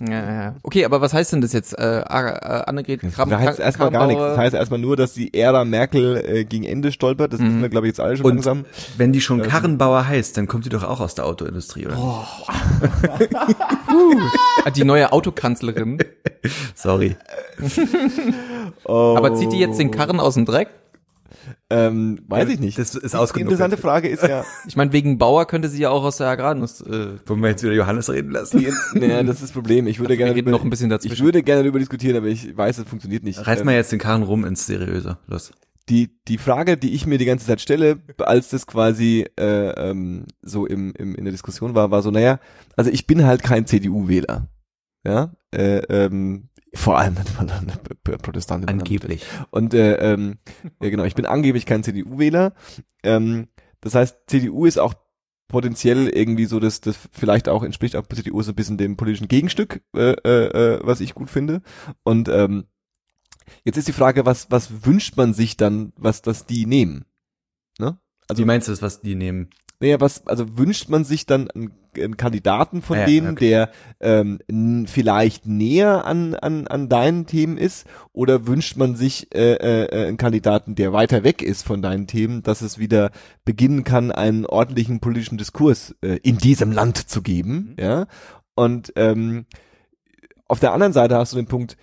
Ja, 0.00 0.32
ja. 0.32 0.56
Okay, 0.62 0.86
aber 0.86 1.02
was 1.02 1.12
heißt 1.12 1.34
denn 1.34 1.42
das 1.42 1.52
jetzt? 1.52 1.78
Äh, 1.78 2.00
äh, 2.00 2.04
Annegret 2.04 3.02
Kramp 3.12 3.30
Das 3.30 3.40
heißt 3.40 3.60
erstmal 3.60 3.90
gar 3.90 4.06
nichts. 4.06 4.22
Das 4.22 4.38
heißt 4.38 4.54
erstmal 4.54 4.80
nur, 4.80 4.96
dass 4.96 5.12
die 5.12 5.34
Ära 5.34 5.66
Merkel 5.66 6.16
äh, 6.16 6.44
gegen 6.44 6.64
Ende 6.64 6.90
stolpert. 6.90 7.34
Das 7.34 7.40
wissen 7.40 7.60
wir, 7.60 7.68
glaube 7.68 7.86
ich, 7.86 7.90
jetzt 7.90 8.00
alle 8.00 8.16
schon 8.16 8.24
Und 8.24 8.36
langsam. 8.36 8.64
wenn 8.96 9.12
die 9.12 9.20
schon 9.20 9.42
Karrenbauer 9.42 10.08
heißt, 10.08 10.38
dann 10.38 10.46
kommt 10.46 10.64
die 10.64 10.70
doch 10.70 10.84
auch 10.84 11.00
aus 11.00 11.14
der 11.14 11.26
Autoindustrie, 11.26 11.86
oder? 11.86 11.96
Ah, 14.64 14.70
die 14.74 14.84
neue 14.84 15.12
Autokanzlerin. 15.12 15.98
Sorry. 16.74 17.16
Oh. 18.84 19.14
Aber 19.16 19.34
zieht 19.34 19.52
die 19.52 19.58
jetzt 19.58 19.78
den 19.78 19.90
Karren 19.90 20.18
aus 20.18 20.34
dem 20.34 20.46
Dreck? 20.46 20.68
Ähm, 21.70 22.18
weiß 22.28 22.48
ich 22.48 22.60
nicht. 22.60 22.78
Das 22.78 22.94
ist 22.94 23.12
die 23.14 23.16
ausgenutzt. 23.18 23.52
interessante 23.52 23.76
Frage 23.76 24.08
ist 24.08 24.22
ja, 24.22 24.44
Ich 24.66 24.76
meine, 24.76 24.92
wegen 24.92 25.18
Bauer 25.18 25.46
könnte 25.46 25.68
sie 25.68 25.80
ja 25.82 25.90
auch 25.90 26.04
aus 26.04 26.16
der 26.18 26.28
Agrarnuss. 26.28 26.80
Äh, 26.80 27.18
Wollen 27.26 27.40
wir 27.42 27.48
jetzt 27.50 27.62
wieder 27.62 27.72
Johannes 27.74 28.10
reden 28.10 28.30
lassen? 28.30 28.64
naja, 28.94 29.22
das 29.22 29.36
ist 29.36 29.42
das 29.44 29.52
Problem. 29.52 29.86
Ich 29.86 29.98
würde 29.98 30.16
gerne 30.16 30.32
reden 30.34 30.48
über- 30.48 30.50
noch 30.58 30.64
ein 30.64 30.70
bisschen 30.70 30.90
dazwischen. 30.90 31.14
Ich 31.14 31.22
würde 31.22 31.42
gerne 31.42 31.62
darüber 31.62 31.78
diskutieren, 31.78 32.16
aber 32.16 32.26
ich 32.26 32.56
weiß, 32.56 32.78
es 32.78 32.88
funktioniert 32.88 33.22
nicht. 33.24 33.46
Reiß 33.46 33.60
Ähm, 33.60 33.66
mal 33.66 33.74
jetzt 33.74 33.92
den 33.92 33.98
Karren 33.98 34.22
rum 34.22 34.44
ins 34.44 34.66
Seriöse. 34.66 35.18
Los. 35.26 35.52
die 35.88 36.10
die 36.26 36.38
Frage, 36.38 36.76
die 36.76 36.94
ich 36.94 37.06
mir 37.06 37.16
die 37.18 37.24
ganze 37.26 37.46
Zeit 37.46 37.60
stelle, 37.60 37.98
als 38.18 38.48
das 38.50 38.66
quasi 38.66 39.24
äh, 39.38 39.68
ähm, 39.90 40.24
so 40.42 40.66
im, 40.66 40.92
im 40.98 41.14
in 41.14 41.24
der 41.24 41.30
Diskussion 41.32 41.74
war, 41.76 41.90
war 41.92 42.02
so, 42.02 42.10
naja, 42.10 42.40
also 42.76 42.90
ich 42.90 43.06
bin 43.06 43.24
halt 43.24 43.42
kein 43.44 43.66
CDU-Wähler, 43.66 44.48
ja, 45.04 45.32
äh, 45.54 45.78
ähm, 45.88 46.48
vor 46.76 46.98
allem 46.98 47.16
Protestanten. 48.04 48.68
Angeblich. 48.68 49.24
Und 49.50 49.74
äh, 49.74 49.94
ähm, 49.96 50.38
ja 50.80 50.90
genau, 50.90 51.04
ich 51.04 51.14
bin 51.14 51.26
angeblich 51.26 51.66
kein 51.66 51.82
CDU-Wähler. 51.82 52.54
Ähm, 53.02 53.48
das 53.80 53.94
heißt, 53.94 54.16
CDU 54.26 54.66
ist 54.66 54.78
auch 54.78 54.94
potenziell 55.48 56.08
irgendwie 56.08 56.46
so, 56.46 56.60
dass 56.60 56.80
das 56.80 56.96
vielleicht 57.12 57.48
auch 57.48 57.62
entspricht 57.62 57.96
auch 57.96 58.06
CDU 58.06 58.42
so 58.42 58.52
ein 58.52 58.56
bisschen 58.56 58.78
dem 58.78 58.96
politischen 58.96 59.28
Gegenstück, 59.28 59.82
äh, 59.94 60.12
äh, 60.12 60.46
äh, 60.74 60.80
was 60.82 61.00
ich 61.00 61.14
gut 61.14 61.30
finde. 61.30 61.62
Und 62.02 62.28
ähm, 62.28 62.64
jetzt 63.64 63.76
ist 63.76 63.88
die 63.88 63.92
Frage, 63.92 64.26
was 64.26 64.50
was 64.50 64.84
wünscht 64.84 65.16
man 65.16 65.34
sich 65.34 65.56
dann, 65.56 65.92
was 65.96 66.22
das 66.22 66.46
die 66.46 66.66
nehmen? 66.66 67.04
Ne? 67.78 67.98
Also, 68.28 68.42
Wie 68.42 68.46
meinst 68.46 68.68
du 68.68 68.72
das, 68.72 68.82
was 68.82 69.00
die 69.00 69.14
nehmen? 69.14 69.50
Naja, 69.80 70.00
was, 70.00 70.26
also 70.26 70.56
wünscht 70.56 70.88
man 70.88 71.04
sich 71.04 71.26
dann 71.26 71.50
einen, 71.50 71.72
einen 71.96 72.16
Kandidaten 72.16 72.80
von 72.82 72.98
ja, 72.98 73.06
denen, 73.06 73.32
okay. 73.32 73.48
der 73.48 73.70
ähm, 74.00 74.86
vielleicht 74.86 75.46
näher 75.46 76.06
an, 76.06 76.34
an, 76.34 76.66
an 76.66 76.88
deinen 76.88 77.26
Themen 77.26 77.58
ist, 77.58 77.86
oder 78.12 78.46
wünscht 78.46 78.76
man 78.76 78.96
sich 78.96 79.34
äh, 79.34 79.54
äh, 79.54 80.06
einen 80.08 80.16
Kandidaten, 80.16 80.74
der 80.74 80.92
weiter 80.92 81.24
weg 81.24 81.42
ist 81.42 81.62
von 81.62 81.82
deinen 81.82 82.06
Themen, 82.06 82.42
dass 82.42 82.62
es 82.62 82.78
wieder 82.78 83.10
beginnen 83.44 83.84
kann, 83.84 84.12
einen 84.12 84.46
ordentlichen 84.46 85.00
politischen 85.00 85.38
Diskurs 85.38 85.94
äh, 86.00 86.18
in 86.22 86.38
diesem 86.38 86.72
Land 86.72 86.96
zu 86.96 87.22
geben, 87.22 87.56
Mhm. 87.56 87.74
ja? 87.78 88.06
Und 88.54 88.92
ähm, 88.96 89.46
auf 90.48 90.60
der 90.60 90.72
anderen 90.72 90.92
Seite 90.92 91.16
hast 91.16 91.32
du 91.32 91.36
den 91.36 91.46
Punkt, 91.46 91.76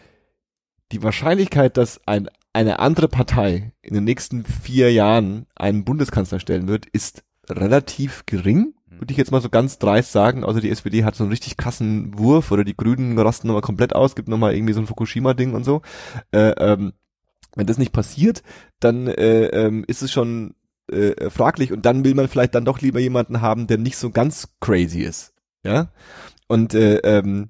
die 0.91 1.03
Wahrscheinlichkeit, 1.03 1.77
dass 1.77 2.01
ein, 2.07 2.29
eine 2.53 2.79
andere 2.79 3.07
Partei 3.07 3.73
in 3.81 3.93
den 3.93 4.03
nächsten 4.03 4.43
vier 4.45 4.91
Jahren 4.91 5.45
einen 5.55 5.85
Bundeskanzler 5.85 6.39
stellen 6.39 6.67
wird, 6.67 6.85
ist 6.85 7.23
relativ 7.49 8.25
gering, 8.25 8.73
würde 8.89 9.11
ich 9.11 9.17
jetzt 9.17 9.31
mal 9.31 9.41
so 9.41 9.49
ganz 9.49 9.79
dreist 9.79 10.11
sagen. 10.11 10.43
Also 10.43 10.59
die 10.59 10.69
SPD 10.69 11.03
hat 11.03 11.15
so 11.15 11.23
einen 11.23 11.31
richtig 11.31 11.57
krassen 11.57 12.17
Wurf 12.17 12.51
oder 12.51 12.63
die 12.63 12.77
Grünen 12.77 13.17
rasten 13.17 13.47
nochmal 13.47 13.61
komplett 13.61 13.95
aus, 13.95 14.15
gibt 14.15 14.29
nochmal 14.29 14.55
irgendwie 14.55 14.73
so 14.73 14.79
ein 14.79 14.87
Fukushima-Ding 14.87 15.53
und 15.53 15.63
so. 15.63 15.81
Äh, 16.31 16.51
ähm, 16.57 16.93
wenn 17.55 17.67
das 17.67 17.77
nicht 17.77 17.91
passiert, 17.91 18.43
dann 18.79 19.07
äh, 19.07 19.45
ähm, 19.47 19.83
ist 19.87 20.01
es 20.01 20.11
schon 20.11 20.55
äh, 20.91 21.29
fraglich 21.29 21.71
und 21.71 21.85
dann 21.85 22.03
will 22.03 22.15
man 22.15 22.27
vielleicht 22.27 22.55
dann 22.55 22.65
doch 22.65 22.81
lieber 22.81 22.99
jemanden 22.99 23.41
haben, 23.41 23.67
der 23.67 23.77
nicht 23.77 23.97
so 23.97 24.09
ganz 24.09 24.49
crazy 24.59 25.01
ist. 25.01 25.33
Ja. 25.63 25.91
Und 26.47 26.73
äh, 26.73 26.97
ähm, 26.97 27.49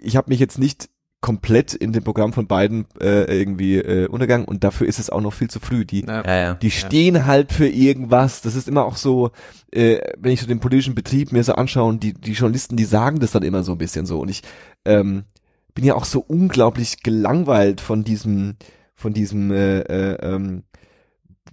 ich 0.00 0.16
habe 0.16 0.30
mich 0.30 0.40
jetzt 0.40 0.58
nicht 0.58 0.90
komplett 1.24 1.72
in 1.72 1.94
dem 1.94 2.04
Programm 2.04 2.34
von 2.34 2.46
beiden 2.46 2.84
äh, 3.00 3.34
irgendwie 3.34 3.78
äh, 3.78 4.08
untergegangen 4.08 4.46
und 4.46 4.62
dafür 4.62 4.86
ist 4.86 4.98
es 4.98 5.08
auch 5.08 5.22
noch 5.22 5.32
viel 5.32 5.48
zu 5.48 5.58
früh. 5.58 5.86
Die 5.86 6.02
Ja, 6.02 6.22
ja. 6.22 6.52
die 6.52 6.70
stehen 6.70 7.24
halt 7.24 7.50
für 7.50 7.66
irgendwas. 7.66 8.42
Das 8.42 8.54
ist 8.54 8.68
immer 8.68 8.84
auch 8.84 8.98
so, 8.98 9.30
äh, 9.72 10.00
wenn 10.18 10.32
ich 10.32 10.42
so 10.42 10.46
den 10.46 10.60
politischen 10.60 10.94
Betrieb 10.94 11.32
mir 11.32 11.42
so 11.42 11.54
anschaue, 11.54 11.88
und 11.88 12.02
die, 12.02 12.12
die 12.12 12.32
Journalisten, 12.32 12.76
die 12.76 12.84
sagen 12.84 13.20
das 13.20 13.30
dann 13.30 13.42
immer 13.42 13.62
so 13.62 13.72
ein 13.72 13.78
bisschen 13.78 14.04
so. 14.04 14.20
Und 14.20 14.28
ich 14.28 14.42
ähm, 14.84 15.24
bin 15.72 15.86
ja 15.86 15.94
auch 15.94 16.04
so 16.04 16.20
unglaublich 16.20 17.02
gelangweilt 17.02 17.80
von 17.80 18.04
diesem, 18.04 18.56
von 18.94 19.14
diesem 19.14 19.50
äh, 19.50 19.78
äh, 19.78 20.18
ähm, 20.20 20.64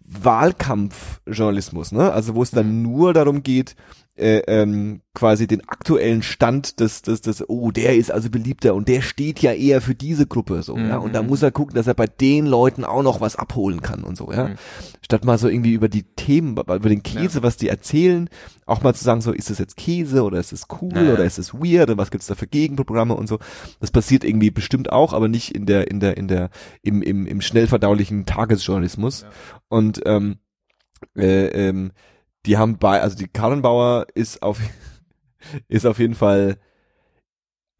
Wahlkampfjournalismus, 0.03 1.93
ne? 1.93 2.11
Also 2.11 2.35
wo 2.35 2.43
es 2.43 2.51
dann 2.51 2.81
nur 2.81 3.13
darum 3.13 3.41
geht, 3.41 3.77
äh, 4.15 4.39
ähm, 4.47 5.01
quasi 5.13 5.47
den 5.47 5.67
aktuellen 5.67 6.21
Stand 6.21 6.79
des, 6.79 7.01
des, 7.01 7.21
des, 7.21 7.47
oh, 7.49 7.71
der 7.71 7.95
ist 7.95 8.11
also 8.11 8.29
beliebter 8.29 8.75
und 8.75 8.87
der 8.87 9.01
steht 9.01 9.39
ja 9.39 9.53
eher 9.53 9.81
für 9.81 9.95
diese 9.95 10.27
Gruppe 10.27 10.63
so, 10.63 10.77
ja. 10.77 10.97
Und 10.97 11.13
da 11.15 11.21
Mhm. 11.23 11.29
muss 11.29 11.41
er 11.41 11.51
gucken, 11.51 11.75
dass 11.75 11.87
er 11.87 11.93
bei 11.93 12.07
den 12.07 12.45
Leuten 12.45 12.83
auch 12.83 13.03
noch 13.03 13.21
was 13.21 13.35
abholen 13.37 13.81
kann 13.81 14.03
und 14.03 14.17
so, 14.17 14.31
ja. 14.31 14.49
Mhm. 14.49 14.55
Statt 15.01 15.25
mal 15.25 15.37
so 15.37 15.47
irgendwie 15.47 15.73
über 15.73 15.87
die 15.89 16.03
Themen, 16.03 16.51
über 16.57 16.77
den 16.79 17.03
Käse, 17.03 17.41
was 17.41 17.57
die 17.57 17.69
erzählen, 17.69 18.29
auch 18.65 18.83
mal 18.83 18.93
zu 18.93 19.03
sagen, 19.03 19.21
so, 19.21 19.31
ist 19.31 19.49
das 19.49 19.59
jetzt 19.59 19.75
Käse 19.77 20.23
oder 20.23 20.39
ist 20.39 20.51
es 20.53 20.67
cool 20.81 20.91
Ja, 20.93 21.03
ja. 21.03 21.13
oder 21.13 21.25
ist 21.25 21.39
es 21.39 21.53
weird 21.53 21.89
und 21.89 21.97
was 21.97 22.11
gibt's 22.11 22.27
da 22.27 22.35
für 22.35 22.47
Gegenprogramme 22.47 23.15
und 23.15 23.27
so. 23.27 23.39
Das 23.79 23.91
passiert 23.91 24.23
irgendwie 24.23 24.51
bestimmt 24.51 24.91
auch, 24.91 25.13
aber 25.13 25.29
nicht 25.29 25.55
in 25.55 25.65
der, 25.65 25.89
in 25.89 25.99
der, 25.99 26.17
in 26.17 26.27
der, 26.27 26.49
im, 26.83 27.01
im, 27.01 27.25
im 27.25 27.41
schnell 27.41 27.67
verdaulichen 27.67 28.25
Tagesjournalismus. 28.25 29.25
Und 29.69 30.01
ähm, 30.05 30.37
äh, 31.17 31.47
ähm, 31.47 31.91
die 32.45 32.57
haben 32.57 32.77
bei, 32.77 33.01
also 33.01 33.17
die 33.17 33.27
Karrenbauer 33.27 34.07
ist 34.13 34.41
auf 34.41 34.59
ist 35.67 35.85
auf 35.85 35.99
jeden 35.99 36.15
Fall 36.15 36.57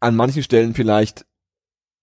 an 0.00 0.16
manchen 0.16 0.42
Stellen 0.42 0.74
vielleicht 0.74 1.26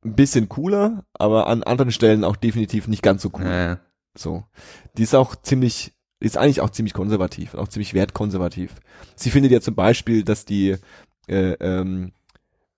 ein 0.03 0.15
bisschen 0.15 0.47
cooler, 0.47 1.05
aber 1.13 1.47
an 1.47 1.63
anderen 1.63 1.91
Stellen 1.91 2.23
auch 2.23 2.37
definitiv 2.37 2.87
nicht 2.87 3.03
ganz 3.03 3.21
so 3.21 3.31
cool. 3.33 3.45
Ja. 3.45 3.79
So. 4.17 4.45
Die 4.97 5.03
ist 5.03 5.15
auch 5.15 5.35
ziemlich, 5.35 5.93
ist 6.19 6.37
eigentlich 6.37 6.61
auch 6.61 6.69
ziemlich 6.69 6.93
konservativ, 6.93 7.55
auch 7.55 7.67
ziemlich 7.67 7.93
wertkonservativ. 7.93 8.75
Sie 9.15 9.29
findet 9.29 9.51
ja 9.51 9.59
zum 9.59 9.75
Beispiel, 9.75 10.23
dass 10.23 10.45
die 10.45 10.77
äh, 11.27 11.51
ähm, 11.59 12.13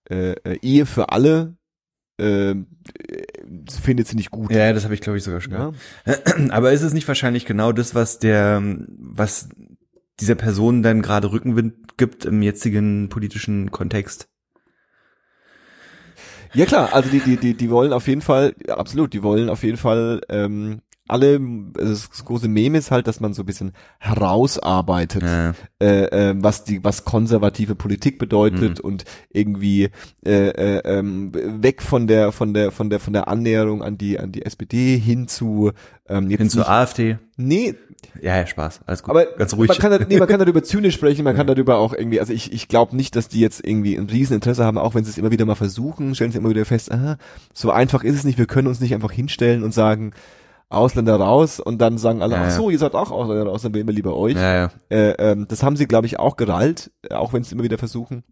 äh, 0.10 0.32
äh, 0.32 0.58
Ehe 0.62 0.86
für 0.86 1.10
alle 1.10 1.56
äh, 2.18 2.56
findet 3.82 4.08
sie 4.08 4.16
nicht 4.16 4.32
gut. 4.32 4.52
ja, 4.52 4.74
das 4.74 4.84
habe 4.84 4.94
ich 4.94 5.02
glaube 5.02 5.18
ich 5.18 5.24
sogar 5.24 5.42
schon 5.42 5.54
Ja. 5.54 5.72
Aber 6.50 6.72
ist 6.72 6.82
es 6.82 6.94
nicht 6.94 7.08
wahrscheinlich 7.08 7.46
genau 7.46 7.72
das, 7.72 7.96
was 7.96 8.20
der, 8.20 8.62
was 8.98 9.50
dieser 10.22 10.36
Person 10.36 10.84
dann 10.84 11.02
gerade 11.02 11.32
Rückenwind 11.32 11.98
gibt 11.98 12.26
im 12.26 12.42
jetzigen 12.42 13.10
politischen 13.10 13.72
Kontext? 13.72 14.30
Ja 16.54 16.66
klar, 16.66 16.94
also 16.94 17.10
die, 17.10 17.20
die, 17.20 17.38
die, 17.38 17.54
die 17.54 17.70
wollen 17.70 17.94
auf 17.94 18.08
jeden 18.08 18.22
Fall, 18.22 18.54
ja, 18.66 18.78
absolut, 18.78 19.14
die 19.14 19.24
wollen 19.24 19.50
auf 19.50 19.64
jeden 19.64 19.78
Fall 19.78 20.22
ähm, 20.30 20.82
alle, 21.08 21.42
also 21.78 22.08
das 22.10 22.24
große 22.26 22.48
Meme 22.48 22.78
ist 22.78 22.90
halt, 22.92 23.08
dass 23.08 23.20
man 23.20 23.34
so 23.34 23.44
ein 23.44 23.46
bisschen 23.46 23.74
herausarbeitet, 24.00 25.24
Ja. 25.24 25.54
äh, 25.82 26.30
äh, 26.30 26.36
was 26.38 26.64
die, 26.64 26.84
was 26.84 27.04
konservative 27.06 27.76
Politik 27.76 28.18
bedeutet 28.18 28.80
und 28.80 29.04
irgendwie 29.30 29.90
äh, 30.26 30.48
äh, 30.50 30.82
ähm, 30.86 31.32
weg 31.62 31.82
von 31.82 32.08
der, 32.08 32.32
von 32.32 32.54
der, 32.54 32.72
von 32.72 32.90
der, 32.90 33.00
von 33.00 33.14
der 33.14 33.28
Annäherung 33.28 33.84
an 33.84 33.98
die, 33.98 34.20
an 34.20 34.32
die 34.32 34.44
SPD 34.46 34.98
hin 34.98 35.28
zu 35.28 35.72
ähm, 36.08 36.30
jetzt 36.30 36.40
Hin 36.40 36.50
zur 36.50 36.62
nicht- 36.62 36.70
AfD. 36.70 37.18
Nee, 37.38 37.76
Ja, 38.22 38.38
ja, 38.38 38.46
Spaß. 38.48 38.82
Alles 38.86 39.04
gut. 39.04 39.10
aber 39.12 39.26
Ganz 39.38 39.54
ruhig. 39.56 39.70
Man 39.70 39.78
kann, 39.78 40.06
nee, 40.08 40.18
man 40.18 40.28
kann 40.28 40.40
darüber 40.40 40.64
zynisch 40.64 40.94
sprechen, 40.96 41.24
man 41.24 41.36
kann 41.36 41.48
darüber 41.48 41.78
auch 41.78 41.94
irgendwie, 41.94 42.20
also 42.20 42.32
ich, 42.34 42.52
ich 42.54 42.68
glaube 42.68 42.96
nicht, 42.96 43.16
dass 43.16 43.28
die 43.30 43.40
jetzt 43.40 43.66
irgendwie 43.66 43.96
ein 43.98 44.08
Rieseninteresse 44.10 44.64
haben, 44.64 44.78
auch 44.78 44.96
wenn 44.96 45.04
sie 45.04 45.10
es 45.12 45.18
immer 45.18 45.32
wieder 45.32 45.46
mal 45.46 45.56
versuchen, 45.56 46.16
stellen 46.16 46.32
sie 46.32 46.38
immer 46.38 46.50
wieder 46.50 46.66
fest, 46.66 46.92
aha, 46.92 47.18
so 47.54 47.72
einfach 47.72 48.04
ist 48.04 48.16
es 48.16 48.24
nicht, 48.24 48.38
wir 48.38 48.46
können 48.48 48.68
uns 48.68 48.80
nicht 48.80 48.94
einfach 48.94 49.12
hinstellen 49.12 49.64
und 49.64 49.74
sagen, 49.74 50.12
Ausländer 50.72 51.16
raus 51.16 51.60
und 51.60 51.80
dann 51.80 51.98
sagen 51.98 52.22
alle, 52.22 52.36
Ja, 52.36 52.44
ach 52.46 52.52
so, 52.52 52.70
ihr 52.70 52.80
seid 52.80 52.94
auch 52.94 53.12
Ausländer 53.12 53.46
raus, 53.48 53.62
dann 53.62 53.74
wählen 53.74 53.88
wir 53.88 53.94
lieber 53.94 54.16
euch. 54.16 54.36
Ja, 54.36 54.54
ja. 54.54 54.72
Äh, 54.90 55.12
ähm, 55.32 55.48
das 55.48 55.64
haben 55.64 55.76
sie, 55.76 55.88
glaube 55.88 56.08
ich, 56.08 56.20
auch 56.20 56.38
gerallt, 56.38 56.92
äh, 57.10 57.14
auch 57.16 57.34
wenn 57.34 57.44
sie 57.44 57.54
immer 57.56 57.64
wieder 57.64 57.78
versuchen. 57.78 58.24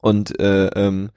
Und 0.00 0.38
äh, 0.40 0.66
ähm, 0.68 1.10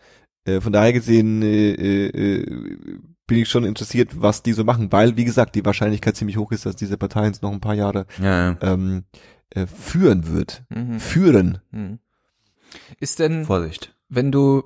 äh, 0.46 0.60
von 0.62 0.74
daher 0.74 0.94
gesehen 0.94 1.42
äh, 1.42 1.72
äh, 2.08 3.00
bin 3.28 3.38
ich 3.38 3.50
schon 3.50 3.64
interessiert, 3.64 4.22
was 4.22 4.44
die 4.44 4.54
so 4.54 4.64
machen, 4.64 4.92
weil, 4.92 5.16
wie 5.16 5.24
gesagt, 5.26 5.56
die 5.56 5.64
Wahrscheinlichkeit 5.66 6.16
ziemlich 6.16 6.38
hoch 6.38 6.52
ist, 6.52 6.66
dass 6.66 6.76
diese 6.76 6.98
Partei 6.98 7.28
uns 7.28 7.42
noch 7.42 7.52
ein 7.52 7.62
paar 7.62 7.76
Jahre 7.76 8.06
ja, 8.22 8.52
ja. 8.52 8.58
ähm, 8.62 9.06
äh, 9.52 9.66
führen 9.66 10.34
wird. 10.34 10.64
Mhm. 10.70 11.00
Führen. 11.00 11.60
Mhm. 11.72 12.00
Ist 13.00 13.20
denn, 13.20 13.46
Vorsicht. 13.46 13.96
wenn 14.10 14.32
du, 14.32 14.64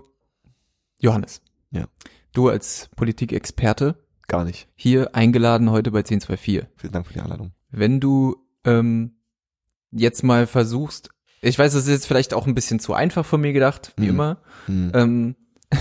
Johannes, 0.99 1.41
Ja. 1.71 1.85
du 2.33 2.49
als 2.49 2.89
Politikexperte 2.95 3.95
Gar 4.27 4.43
nicht. 4.45 4.67
hier 4.75 5.15
eingeladen 5.15 5.71
heute 5.71 5.91
bei 5.91 5.99
1024, 5.99 6.69
Vielen 6.75 6.93
Dank 6.93 7.07
für 7.07 7.13
die 7.13 7.21
Einladung. 7.21 7.51
wenn 7.71 7.99
du 7.99 8.35
ähm, 8.65 9.13
jetzt 9.91 10.23
mal 10.23 10.47
versuchst, 10.47 11.09
ich 11.41 11.57
weiß, 11.57 11.73
das 11.73 11.83
ist 11.83 11.89
jetzt 11.89 12.07
vielleicht 12.07 12.33
auch 12.33 12.45
ein 12.47 12.55
bisschen 12.55 12.79
zu 12.79 12.93
einfach 12.93 13.25
von 13.25 13.39
mir 13.41 13.53
gedacht, 13.53 13.93
wie 13.97 14.03
Mhm. 14.05 14.09
immer. 14.09 14.37
Hm. 14.65 14.91
Ähm, 14.93 15.35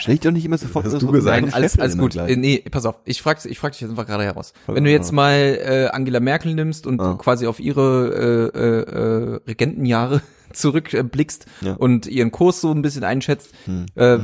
Stell 0.00 0.14
dich 0.16 0.20
doch 0.20 0.30
nicht 0.32 0.44
immer 0.44 0.58
sofort 0.58 0.84
hast 0.84 0.92
so 0.92 0.98
du 0.98 1.12
gesagt. 1.12 1.40
nein, 1.42 1.54
alles, 1.54 1.78
alles 1.78 1.96
gut. 1.96 2.12
gleich. 2.12 2.30
Äh, 2.30 2.36
nee, 2.36 2.58
pass 2.70 2.84
auf, 2.84 2.96
ich 3.04 3.22
frag, 3.22 3.42
ich 3.44 3.58
frag 3.58 3.72
dich 3.72 3.80
jetzt 3.80 3.90
einfach 3.90 4.06
gerade 4.06 4.24
heraus. 4.24 4.52
Wenn 4.66 4.84
du 4.84 4.90
jetzt 4.90 5.12
mal 5.12 5.32
äh, 5.62 5.88
Angela 5.92 6.20
Merkel 6.20 6.54
nimmst 6.54 6.86
und 6.86 7.00
Ah. 7.00 7.14
quasi 7.14 7.46
auf 7.46 7.58
ihre 7.60 8.50
äh, 8.54 8.58
äh, 8.58 8.80
äh, 8.80 9.40
Regentenjahre 9.46 10.20
zurückblickst 10.56 11.46
Ja. 11.60 11.74
und 11.74 12.06
ihren 12.06 12.30
Kurs 12.30 12.60
so 12.60 12.70
ein 12.72 12.82
bisschen 12.82 13.04
einschätzt, 13.04 13.50
Hm. 13.66 13.86
äh, 13.94 14.18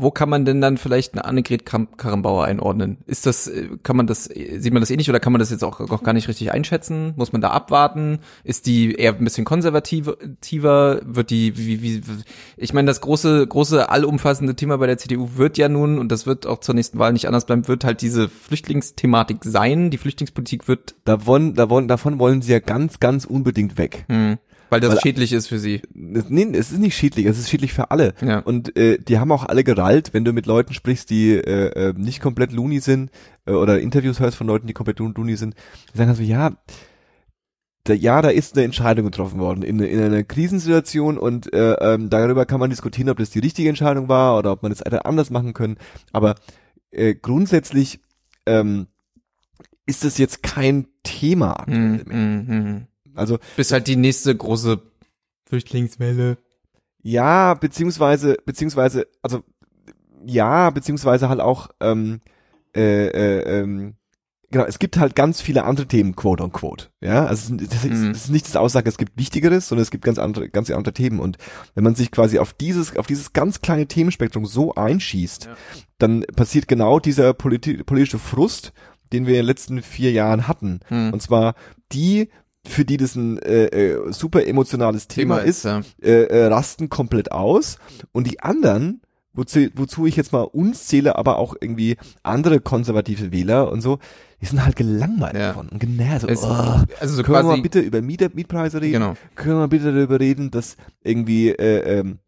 wo 0.00 0.10
kann 0.12 0.28
man 0.28 0.44
denn 0.44 0.60
dann 0.60 0.76
vielleicht 0.76 1.14
eine 1.14 1.24
Annegret 1.24 1.66
Karrenbauer 1.66 2.44
einordnen? 2.44 2.98
Ist 3.06 3.26
das, 3.26 3.48
äh, 3.48 3.68
kann 3.82 3.96
man 3.96 4.06
das, 4.06 4.28
äh, 4.30 4.58
sieht 4.60 4.72
man 4.72 4.80
das 4.80 4.90
ähnlich 4.90 5.08
oder 5.10 5.18
kann 5.18 5.32
man 5.32 5.40
das 5.40 5.50
jetzt 5.50 5.64
auch, 5.64 5.80
auch 5.80 6.02
gar 6.04 6.12
nicht 6.12 6.28
richtig 6.28 6.52
einschätzen? 6.52 7.14
Muss 7.16 7.32
man 7.32 7.40
da 7.40 7.50
abwarten? 7.50 8.20
Ist 8.44 8.66
die 8.66 8.94
eher 8.94 9.14
ein 9.16 9.24
bisschen 9.24 9.44
konservativer? 9.44 11.00
Wird 11.04 11.30
die, 11.30 11.56
wie, 11.56 11.82
wie, 11.82 12.02
ich 12.56 12.72
meine, 12.72 12.86
das 12.86 13.00
große, 13.00 13.46
große, 13.46 13.88
allumfassende 13.90 14.54
Thema 14.54 14.78
bei 14.78 14.86
der 14.86 14.98
CDU 14.98 15.30
wird 15.36 15.58
ja 15.58 15.68
nun, 15.68 15.98
und 15.98 16.12
das 16.12 16.26
wird 16.26 16.46
auch 16.46 16.60
zur 16.60 16.74
nächsten 16.76 16.98
Wahl 16.98 17.12
nicht 17.12 17.26
anders 17.26 17.46
bleiben, 17.46 17.66
wird 17.66 17.84
halt 17.84 18.00
diese 18.02 18.28
Flüchtlingsthematik 18.28 19.38
sein. 19.44 19.90
Die 19.90 19.98
Flüchtlingspolitik 19.98 20.68
wird, 20.68 20.94
Da 21.04 21.26
wollen, 21.26 21.54
da 21.54 21.70
wollen, 21.70 21.88
davon 21.88 22.18
wollen 22.18 22.42
sie 22.42 22.52
ja 22.52 22.60
ganz, 22.60 23.00
ganz 23.00 23.24
unbedingt 23.24 23.78
weg. 23.78 24.04
hm, 24.08 24.38
weil 24.70 24.80
das 24.80 24.92
Weil- 24.92 25.00
schädlich 25.00 25.32
ist 25.32 25.46
für 25.48 25.58
sie. 25.58 25.82
Es- 26.14 26.28
Nee, 26.28 26.48
es 26.52 26.70
ist 26.72 26.78
nicht 26.78 26.96
schädlich, 26.96 27.26
es 27.26 27.38
ist 27.38 27.48
schädlich 27.50 27.72
für 27.72 27.90
alle. 27.90 28.14
Ja. 28.20 28.38
Und 28.40 28.76
äh, 28.76 28.98
die 28.98 29.18
haben 29.18 29.32
auch 29.32 29.44
alle 29.46 29.64
gerallt, 29.64 30.12
wenn 30.14 30.24
du 30.24 30.32
mit 30.32 30.46
Leuten 30.46 30.74
sprichst, 30.74 31.10
die 31.10 31.32
äh, 31.32 31.88
äh, 31.90 31.94
nicht 31.96 32.20
komplett 32.20 32.52
loony 32.52 32.80
sind 32.80 33.10
äh, 33.46 33.52
oder 33.52 33.80
Interviews 33.80 34.20
hörst 34.20 34.36
von 34.36 34.46
Leuten, 34.46 34.66
die 34.66 34.72
komplett 34.74 34.98
loony 34.98 35.36
sind, 35.36 35.54
die 35.92 35.98
sagen 35.98 36.10
also, 36.10 36.22
ja, 36.22 36.52
da, 37.84 37.94
ja, 37.94 38.20
da 38.20 38.28
ist 38.28 38.54
eine 38.56 38.64
Entscheidung 38.64 39.06
getroffen 39.06 39.38
worden 39.40 39.62
in, 39.62 39.78
in 39.80 39.98
einer 40.02 40.22
Krisensituation 40.22 41.16
und 41.16 41.50
äh, 41.54 41.72
ähm, 41.74 42.10
darüber 42.10 42.44
kann 42.44 42.60
man 42.60 42.68
diskutieren, 42.68 43.08
ob 43.08 43.16
das 43.18 43.30
die 43.30 43.38
richtige 43.38 43.68
Entscheidung 43.70 44.08
war 44.08 44.36
oder 44.38 44.52
ob 44.52 44.62
man 44.62 44.72
es 44.72 44.80
hätte 44.80 45.06
anders 45.06 45.30
machen 45.30 45.54
können. 45.54 45.78
Aber 46.12 46.34
äh, 46.90 47.14
grundsätzlich 47.14 48.00
ähm, 48.44 48.88
ist 49.86 50.04
das 50.04 50.18
jetzt 50.18 50.42
kein 50.42 50.86
Thema. 51.02 51.64
Hm, 51.66 51.94
aktuell 51.94 52.16
mehr. 52.44 52.87
Also 53.18 53.38
Bis 53.56 53.72
halt 53.72 53.86
die 53.86 53.96
nächste 53.96 54.34
große 54.36 54.80
Flüchtlingswelle. 55.46 56.38
Ja, 57.02 57.54
beziehungsweise, 57.54 58.36
beziehungsweise, 58.44 59.06
also 59.22 59.42
ja, 60.26 60.70
beziehungsweise 60.70 61.28
halt 61.28 61.40
auch, 61.40 61.68
ähm, 61.80 62.20
äh, 62.76 63.06
äh, 63.06 63.60
ähm, 63.60 63.94
genau, 64.50 64.64
es 64.64 64.78
gibt 64.78 64.98
halt 64.98 65.14
ganz 65.14 65.40
viele 65.40 65.64
andere 65.64 65.86
Themen, 65.86 66.16
quote 66.16 66.42
on 66.42 66.52
quote. 66.52 66.88
Ja, 67.00 67.24
also 67.24 67.54
es 67.54 67.62
ist- 67.62 67.72
das 67.72 67.84
ist, 67.84 67.90
Mhm. 67.98 68.12
das 68.12 68.24
ist 68.24 68.30
nicht 68.30 68.46
das 68.46 68.56
Aussage, 68.56 68.88
es 68.88 68.98
gibt 68.98 69.16
Wichtigeres, 69.16 69.68
sondern 69.68 69.82
es 69.82 69.90
gibt 69.90 70.04
ganz 70.04 70.18
andere, 70.18 70.48
ganz 70.48 70.70
andere 70.70 70.92
Themen. 70.92 71.20
Und 71.20 71.38
wenn 71.74 71.84
man 71.84 71.94
sich 71.94 72.10
quasi 72.10 72.38
auf 72.40 72.52
dieses, 72.52 72.96
auf 72.96 73.06
dieses 73.06 73.32
ganz 73.32 73.62
kleine 73.62 73.86
Themenspektrum 73.86 74.44
so 74.44 74.74
einschießt, 74.74 75.46
Ja. 75.46 75.56
dann 75.98 76.22
passiert 76.36 76.68
genau 76.68 76.98
dieser 76.98 77.32
politi 77.32 77.82
politische 77.84 78.18
Frust, 78.18 78.72
den 79.12 79.24
wir 79.26 79.34
in 79.34 79.40
den 79.40 79.46
letzten 79.46 79.80
vier 79.82 80.10
Jahren 80.12 80.48
hatten. 80.48 80.80
Hm. 80.88 81.12
Und 81.14 81.22
zwar 81.22 81.54
die, 81.92 82.28
für 82.66 82.84
die 82.84 82.96
das 82.96 83.14
ein 83.16 83.38
äh, 83.38 83.66
äh, 83.66 84.12
super 84.12 84.46
emotionales 84.46 85.08
Thema, 85.08 85.38
ist, 85.38 85.64
ja. 85.64 85.80
äh, 86.02 86.24
äh, 86.24 86.46
rasten 86.46 86.88
komplett 86.88 87.32
aus 87.32 87.78
und 88.12 88.26
die 88.30 88.40
anderen, 88.40 89.00
wozu, 89.32 89.60
wozu 89.74 90.06
ich 90.06 90.16
jetzt 90.16 90.32
mal 90.32 90.42
uns 90.42 90.86
zähle, 90.86 91.16
aber 91.16 91.38
auch 91.38 91.54
irgendwie 91.60 91.96
andere 92.22 92.60
konservative 92.60 93.32
Wähler 93.32 93.70
und 93.72 93.80
so, 93.80 93.98
die 94.40 94.46
sind 94.46 94.64
halt 94.64 94.76
gelangweilt 94.76 95.34
Ja. 95.34 95.48
davon 95.48 95.68
und 95.68 95.78
genervt. 95.78 96.22
So, 96.22 96.28
Es- 96.28 96.42
oh, 96.44 96.82
Also 97.00 97.14
so 97.14 97.22
können 97.22 97.38
wir 97.38 97.42
mal 97.56 97.62
bitte 97.62 97.80
über 97.80 98.02
Miet 98.02 98.34
Mietpreise 98.34 98.80
reden? 98.80 98.92
genau. 98.92 99.14
Können 99.34 99.54
wir 99.54 99.60
mal 99.60 99.68
bitte 99.68 99.92
darüber 99.92 100.20
reden, 100.20 100.50
dass 100.50 100.76
irgendwie 101.02 101.48
äh, 101.50 102.00
ähm, 102.00 102.18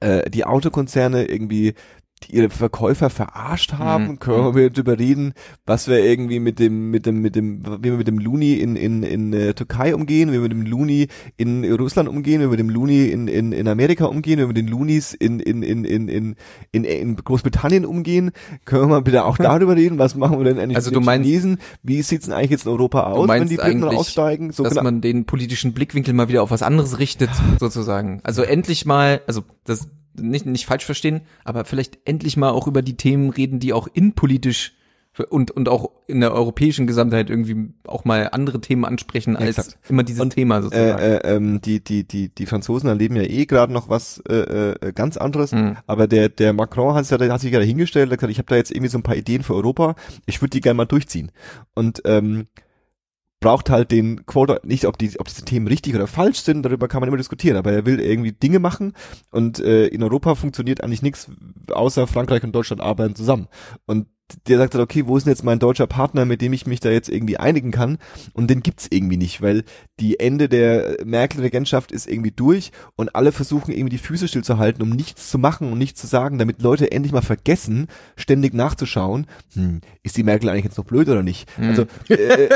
äh, 0.00 0.28
die 0.30 0.44
Autokonzerne 0.44 1.24
irgendwie 1.26 1.74
die 2.20 2.36
ihre 2.36 2.50
Verkäufer 2.50 3.10
verarscht 3.10 3.74
haben, 3.74 4.08
Mhm. 4.08 4.18
können 4.18 4.54
wir 4.54 4.70
darüber 4.70 4.98
reden, 4.98 5.32
was 5.66 5.88
wir 5.88 5.98
irgendwie 6.04 6.40
mit 6.40 6.58
dem, 6.58 6.90
mit 6.90 7.06
dem, 7.06 7.20
mit 7.20 7.36
dem, 7.36 7.64
wie 7.64 7.90
wir 7.90 7.96
mit 7.98 8.08
dem 8.08 8.18
Looney 8.18 8.54
in, 8.54 8.76
in, 8.76 9.02
in 9.02 9.32
äh, 9.32 9.54
Türkei 9.54 9.94
umgehen, 9.94 10.28
wie 10.30 10.34
wir 10.34 10.40
mit 10.40 10.52
dem 10.52 10.62
Looney 10.62 11.08
in 11.36 11.64
Russland 11.74 12.08
umgehen, 12.08 12.40
wie 12.40 12.44
wir 12.44 12.50
mit 12.50 12.60
dem 12.60 12.70
Looney 12.70 13.06
in, 13.08 13.28
in, 13.28 13.52
in 13.52 13.68
Amerika 13.68 14.06
umgehen, 14.06 14.38
wie 14.38 14.42
wir 14.42 14.48
mit 14.48 14.56
den 14.56 14.68
Loonies 14.68 15.14
in, 15.14 15.40
in, 15.40 15.62
in, 15.62 15.84
in, 15.84 16.08
in, 16.08 16.36
in, 16.72 16.84
in 16.84 17.16
Großbritannien 17.16 17.84
umgehen, 17.84 18.30
können 18.64 18.82
wir 18.82 18.88
mal 18.88 19.02
bitte 19.02 19.24
auch 19.24 19.36
darüber 19.38 19.76
reden, 19.76 19.98
was 19.98 20.14
machen 20.14 20.38
wir 20.38 20.44
denn 20.44 20.58
eigentlich 20.58 20.76
Also 20.76 20.90
mit 20.90 20.96
du 20.96 21.00
den 21.00 21.06
meinst- 21.06 21.28
Chinesen, 21.28 21.58
wie 21.82 22.02
sieht's 22.02 22.24
denn 22.26 22.34
eigentlich 22.34 22.50
jetzt 22.50 22.66
in 22.66 22.72
Europa 22.72 23.04
aus, 23.04 23.28
wenn 23.28 23.48
die 23.48 23.56
Briten 23.56 23.84
aussteigen, 23.84 24.52
so 24.52 24.62
dass 24.64 24.72
genau. 24.72 24.82
man 24.84 25.00
den 25.00 25.24
politischen 25.24 25.72
Blickwinkel 25.72 26.14
mal 26.14 26.28
wieder 26.28 26.42
auf 26.42 26.50
was 26.50 26.62
anderes 26.62 26.98
richtet, 26.98 27.30
sozusagen. 27.60 28.20
Also 28.24 28.42
endlich 28.42 28.86
mal, 28.86 29.20
also 29.26 29.42
das 29.64 29.88
nicht, 30.18 30.46
nicht 30.46 30.66
falsch 30.66 30.84
verstehen, 30.84 31.22
aber 31.44 31.64
vielleicht 31.64 31.98
endlich 32.04 32.36
mal 32.36 32.50
auch 32.50 32.66
über 32.66 32.82
die 32.82 32.96
Themen 32.96 33.30
reden, 33.30 33.60
die 33.60 33.72
auch 33.72 33.88
innenpolitisch 33.92 34.74
und, 35.24 35.50
und 35.50 35.68
auch 35.68 35.90
in 36.06 36.20
der 36.20 36.32
europäischen 36.32 36.86
Gesamtheit 36.86 37.30
irgendwie 37.30 37.70
auch 37.86 38.04
mal 38.04 38.28
andere 38.32 38.60
Themen 38.60 38.84
ansprechen 38.84 39.36
als 39.36 39.58
Exakt. 39.58 39.78
immer 39.88 40.02
dieses 40.02 40.20
Und, 40.20 40.30
Thema 40.30 40.62
sozusagen. 40.62 40.98
Äh, 40.98 41.16
äh, 41.16 41.36
ähm, 41.36 41.60
die, 41.60 41.82
die, 41.82 42.04
die, 42.04 42.28
die 42.28 42.46
Franzosen 42.46 42.88
erleben 42.88 43.16
ja 43.16 43.22
eh 43.22 43.46
gerade 43.46 43.72
noch 43.72 43.88
was 43.88 44.22
äh, 44.28 44.34
äh, 44.34 44.92
ganz 44.92 45.16
anderes. 45.16 45.52
Mhm. 45.52 45.76
Aber 45.86 46.06
der, 46.06 46.28
der 46.28 46.52
Macron 46.52 46.94
hat, 46.94 47.10
ja, 47.10 47.18
hat 47.32 47.40
sich 47.40 47.52
ja 47.52 47.58
dahingestellt, 47.58 48.10
hat 48.10 48.18
gesagt, 48.18 48.30
ich 48.30 48.38
habe 48.38 48.48
da 48.48 48.56
jetzt 48.56 48.70
irgendwie 48.70 48.90
so 48.90 48.98
ein 48.98 49.02
paar 49.02 49.16
Ideen 49.16 49.42
für 49.42 49.54
Europa, 49.54 49.96
ich 50.26 50.40
würde 50.40 50.50
die 50.50 50.60
gerne 50.60 50.76
mal 50.76 50.86
durchziehen. 50.86 51.32
Und 51.74 52.02
ähm, 52.04 52.46
braucht 53.40 53.70
halt 53.70 53.90
den 53.90 54.26
Quote, 54.26 54.60
nicht 54.64 54.86
ob 54.86 54.98
die, 54.98 55.18
ob 55.20 55.28
diese 55.28 55.44
Themen 55.44 55.68
richtig 55.68 55.94
oder 55.94 56.06
falsch 56.06 56.40
sind, 56.40 56.62
darüber 56.62 56.88
kann 56.88 57.00
man 57.00 57.08
immer 57.08 57.16
diskutieren, 57.16 57.56
aber 57.56 57.72
er 57.72 57.86
will 57.86 58.00
irgendwie 58.00 58.32
Dinge 58.32 58.58
machen 58.58 58.94
und 59.30 59.60
äh, 59.60 59.86
in 59.86 60.02
Europa 60.02 60.34
funktioniert 60.34 60.82
eigentlich 60.82 61.02
nichts, 61.02 61.30
außer 61.70 62.06
Frankreich 62.06 62.42
und 62.42 62.52
Deutschland 62.52 62.82
arbeiten 62.82 63.14
zusammen. 63.14 63.48
Und 63.86 64.06
der 64.46 64.58
sagt 64.58 64.74
dann, 64.74 64.82
okay, 64.82 65.06
wo 65.06 65.16
ist 65.16 65.24
denn 65.24 65.32
jetzt 65.32 65.44
mein 65.44 65.58
deutscher 65.58 65.86
Partner, 65.86 66.24
mit 66.24 66.42
dem 66.42 66.52
ich 66.52 66.66
mich 66.66 66.80
da 66.80 66.90
jetzt 66.90 67.08
irgendwie 67.08 67.38
einigen 67.38 67.70
kann? 67.70 67.98
Und 68.34 68.50
den 68.50 68.62
gibt's 68.62 68.86
irgendwie 68.90 69.16
nicht, 69.16 69.40
weil 69.40 69.64
die 70.00 70.20
Ende 70.20 70.48
der 70.48 70.98
Merkel-Regentschaft 71.04 71.92
ist 71.92 72.06
irgendwie 72.06 72.30
durch 72.30 72.72
und 72.96 73.14
alle 73.14 73.32
versuchen 73.32 73.72
irgendwie 73.72 73.96
die 73.96 73.98
Füße 73.98 74.28
stillzuhalten, 74.28 74.82
um 74.82 74.90
nichts 74.90 75.30
zu 75.30 75.38
machen 75.38 75.72
und 75.72 75.78
nichts 75.78 76.00
zu 76.00 76.06
sagen, 76.06 76.38
damit 76.38 76.62
Leute 76.62 76.92
endlich 76.92 77.12
mal 77.12 77.22
vergessen, 77.22 77.88
ständig 78.16 78.54
nachzuschauen, 78.54 79.26
hm, 79.54 79.80
ist 80.02 80.16
die 80.16 80.22
Merkel 80.22 80.50
eigentlich 80.50 80.64
jetzt 80.64 80.78
noch 80.78 80.84
blöd 80.84 81.08
oder 81.08 81.22
nicht? 81.22 81.48
Hm. 81.56 81.68
Also, 81.68 81.86
äh, 82.08 82.48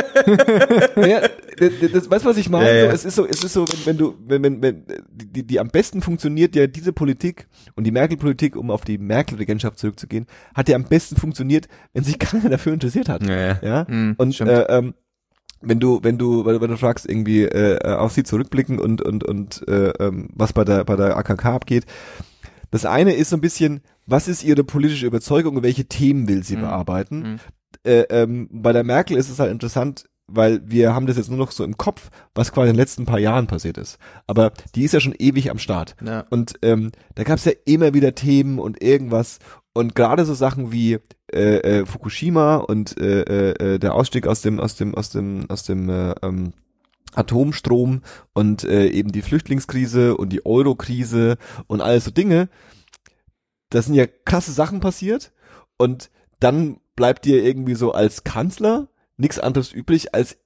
ja, 1.08 1.20
das, 1.58 1.92
das, 1.92 2.10
weißt 2.10 2.24
du, 2.24 2.28
was 2.28 2.36
ich 2.36 2.48
meine? 2.48 2.68
Ja, 2.68 2.84
ja. 2.86 2.92
Es 2.92 3.04
ist 3.04 3.14
so, 3.14 3.26
es 3.26 3.42
ist 3.42 3.52
so, 3.52 3.66
wenn, 3.68 3.86
wenn 3.86 3.96
du, 3.96 4.14
wenn, 4.26 4.42
wenn, 4.42 4.62
wenn, 4.62 4.84
die, 5.10 5.46
die 5.46 5.60
am 5.60 5.68
besten 5.68 6.02
funktioniert 6.02 6.54
ja 6.54 6.66
diese 6.66 6.92
Politik 6.92 7.46
und 7.74 7.84
die 7.84 7.90
Merkel-Politik, 7.90 8.56
um 8.56 8.70
auf 8.70 8.84
die 8.84 8.98
Merkel-Regentschaft 8.98 9.78
zurückzugehen, 9.78 10.26
hat 10.54 10.68
ja 10.68 10.76
am 10.76 10.84
besten 10.84 11.16
funktioniert, 11.16 11.61
wenn 11.92 12.04
sich 12.04 12.18
keiner 12.18 12.48
dafür 12.50 12.72
interessiert 12.72 13.08
hat. 13.08 13.26
Ja, 13.26 13.36
ja. 13.36 13.58
Ja, 13.62 13.86
Mhm, 13.88 14.14
und 14.18 14.34
stimmt. 14.34 14.50
äh, 14.50 14.62
ähm, 14.78 14.94
wenn 15.60 15.78
du, 15.78 16.00
wenn 16.02 16.18
du, 16.18 16.44
weil 16.44 16.58
du 16.58 16.76
fragst 16.76 17.08
irgendwie 17.08 17.42
äh, 17.44 17.76
äh, 17.76 17.94
auf 17.94 18.12
sie 18.12 18.24
zurückblicken 18.24 18.78
und 18.80 19.00
und 19.02 19.22
und 19.24 19.66
äh, 19.68 19.90
ähm, 20.00 20.28
was 20.34 20.52
bei 20.52 20.64
der 20.64 20.84
bei 20.84 20.96
der 20.96 21.16
AKK 21.16 21.44
abgeht. 21.46 21.84
Das 22.70 22.86
eine 22.86 23.12
ist 23.14 23.30
so 23.30 23.36
ein 23.36 23.40
bisschen, 23.42 23.80
was 24.06 24.28
ist 24.28 24.42
ihre 24.42 24.64
politische 24.64 25.06
Überzeugung 25.06 25.56
und 25.56 25.62
welche 25.62 25.84
Themen 25.84 26.26
will 26.26 26.42
sie 26.42 26.56
Mhm. 26.56 26.60
bearbeiten? 26.62 27.18
Mhm. 27.18 27.38
Äh, 27.84 28.00
ähm, 28.10 28.48
bei 28.50 28.72
der 28.72 28.82
Merkel 28.82 29.16
ist 29.16 29.28
es 29.28 29.38
halt 29.38 29.52
interessant, 29.52 30.06
weil 30.26 30.62
wir 30.64 30.94
haben 30.94 31.06
das 31.06 31.16
jetzt 31.18 31.28
nur 31.28 31.38
noch 31.38 31.50
so 31.52 31.64
im 31.64 31.76
Kopf, 31.76 32.08
was 32.34 32.50
quasi 32.52 32.70
in 32.70 32.74
den 32.74 32.80
letzten 32.80 33.04
paar 33.04 33.18
Jahren 33.18 33.46
passiert 33.46 33.76
ist. 33.76 33.98
Aber 34.26 34.52
die 34.74 34.84
ist 34.84 34.94
ja 34.94 35.00
schon 35.00 35.14
ewig 35.18 35.50
am 35.50 35.58
Start. 35.58 35.96
ja. 36.04 36.24
Und 36.30 36.54
ähm, 36.62 36.92
da 37.14 37.24
gab 37.24 37.36
es 37.38 37.44
ja 37.44 37.52
immer 37.66 37.92
wieder 37.92 38.14
Themen 38.14 38.58
und 38.58 38.82
irgendwas. 38.82 39.38
Und 39.74 39.94
gerade 39.94 40.24
so 40.24 40.34
Sachen 40.34 40.70
wie 40.70 40.98
äh, 41.32 41.80
äh, 41.80 41.86
Fukushima 41.86 42.56
und 42.56 42.98
äh, 43.00 43.22
äh, 43.22 43.74
äh, 43.74 43.78
der 43.78 43.94
Ausstieg 43.94 44.26
aus 44.26 44.42
dem 44.42 44.60
aus 44.60 44.76
dem 44.76 44.94
aus 44.94 45.10
dem 45.10 45.48
aus 45.48 45.62
dem 45.62 45.88
äh, 45.88 46.14
ähm, 46.22 46.52
Atomstrom 47.14 48.02
und 48.34 48.64
äh, 48.64 48.88
eben 48.88 49.12
die 49.12 49.22
Flüchtlingskrise 49.22 50.16
und 50.16 50.30
die 50.30 50.44
Euro-Krise 50.44 51.36
und 51.66 51.80
alles 51.80 52.04
so 52.04 52.10
Dinge. 52.10 52.48
Das 53.70 53.86
sind 53.86 53.94
ja 53.94 54.06
krasse 54.06 54.52
Sachen 54.52 54.80
passiert 54.80 55.32
und 55.78 56.10
dann 56.40 56.78
bleibt 56.96 57.24
dir 57.24 57.42
irgendwie 57.42 57.74
so 57.74 57.92
als 57.92 58.24
Kanzler 58.24 58.88
nichts 59.16 59.38
anderes 59.38 59.72
übrig, 59.72 60.14
als 60.14 60.38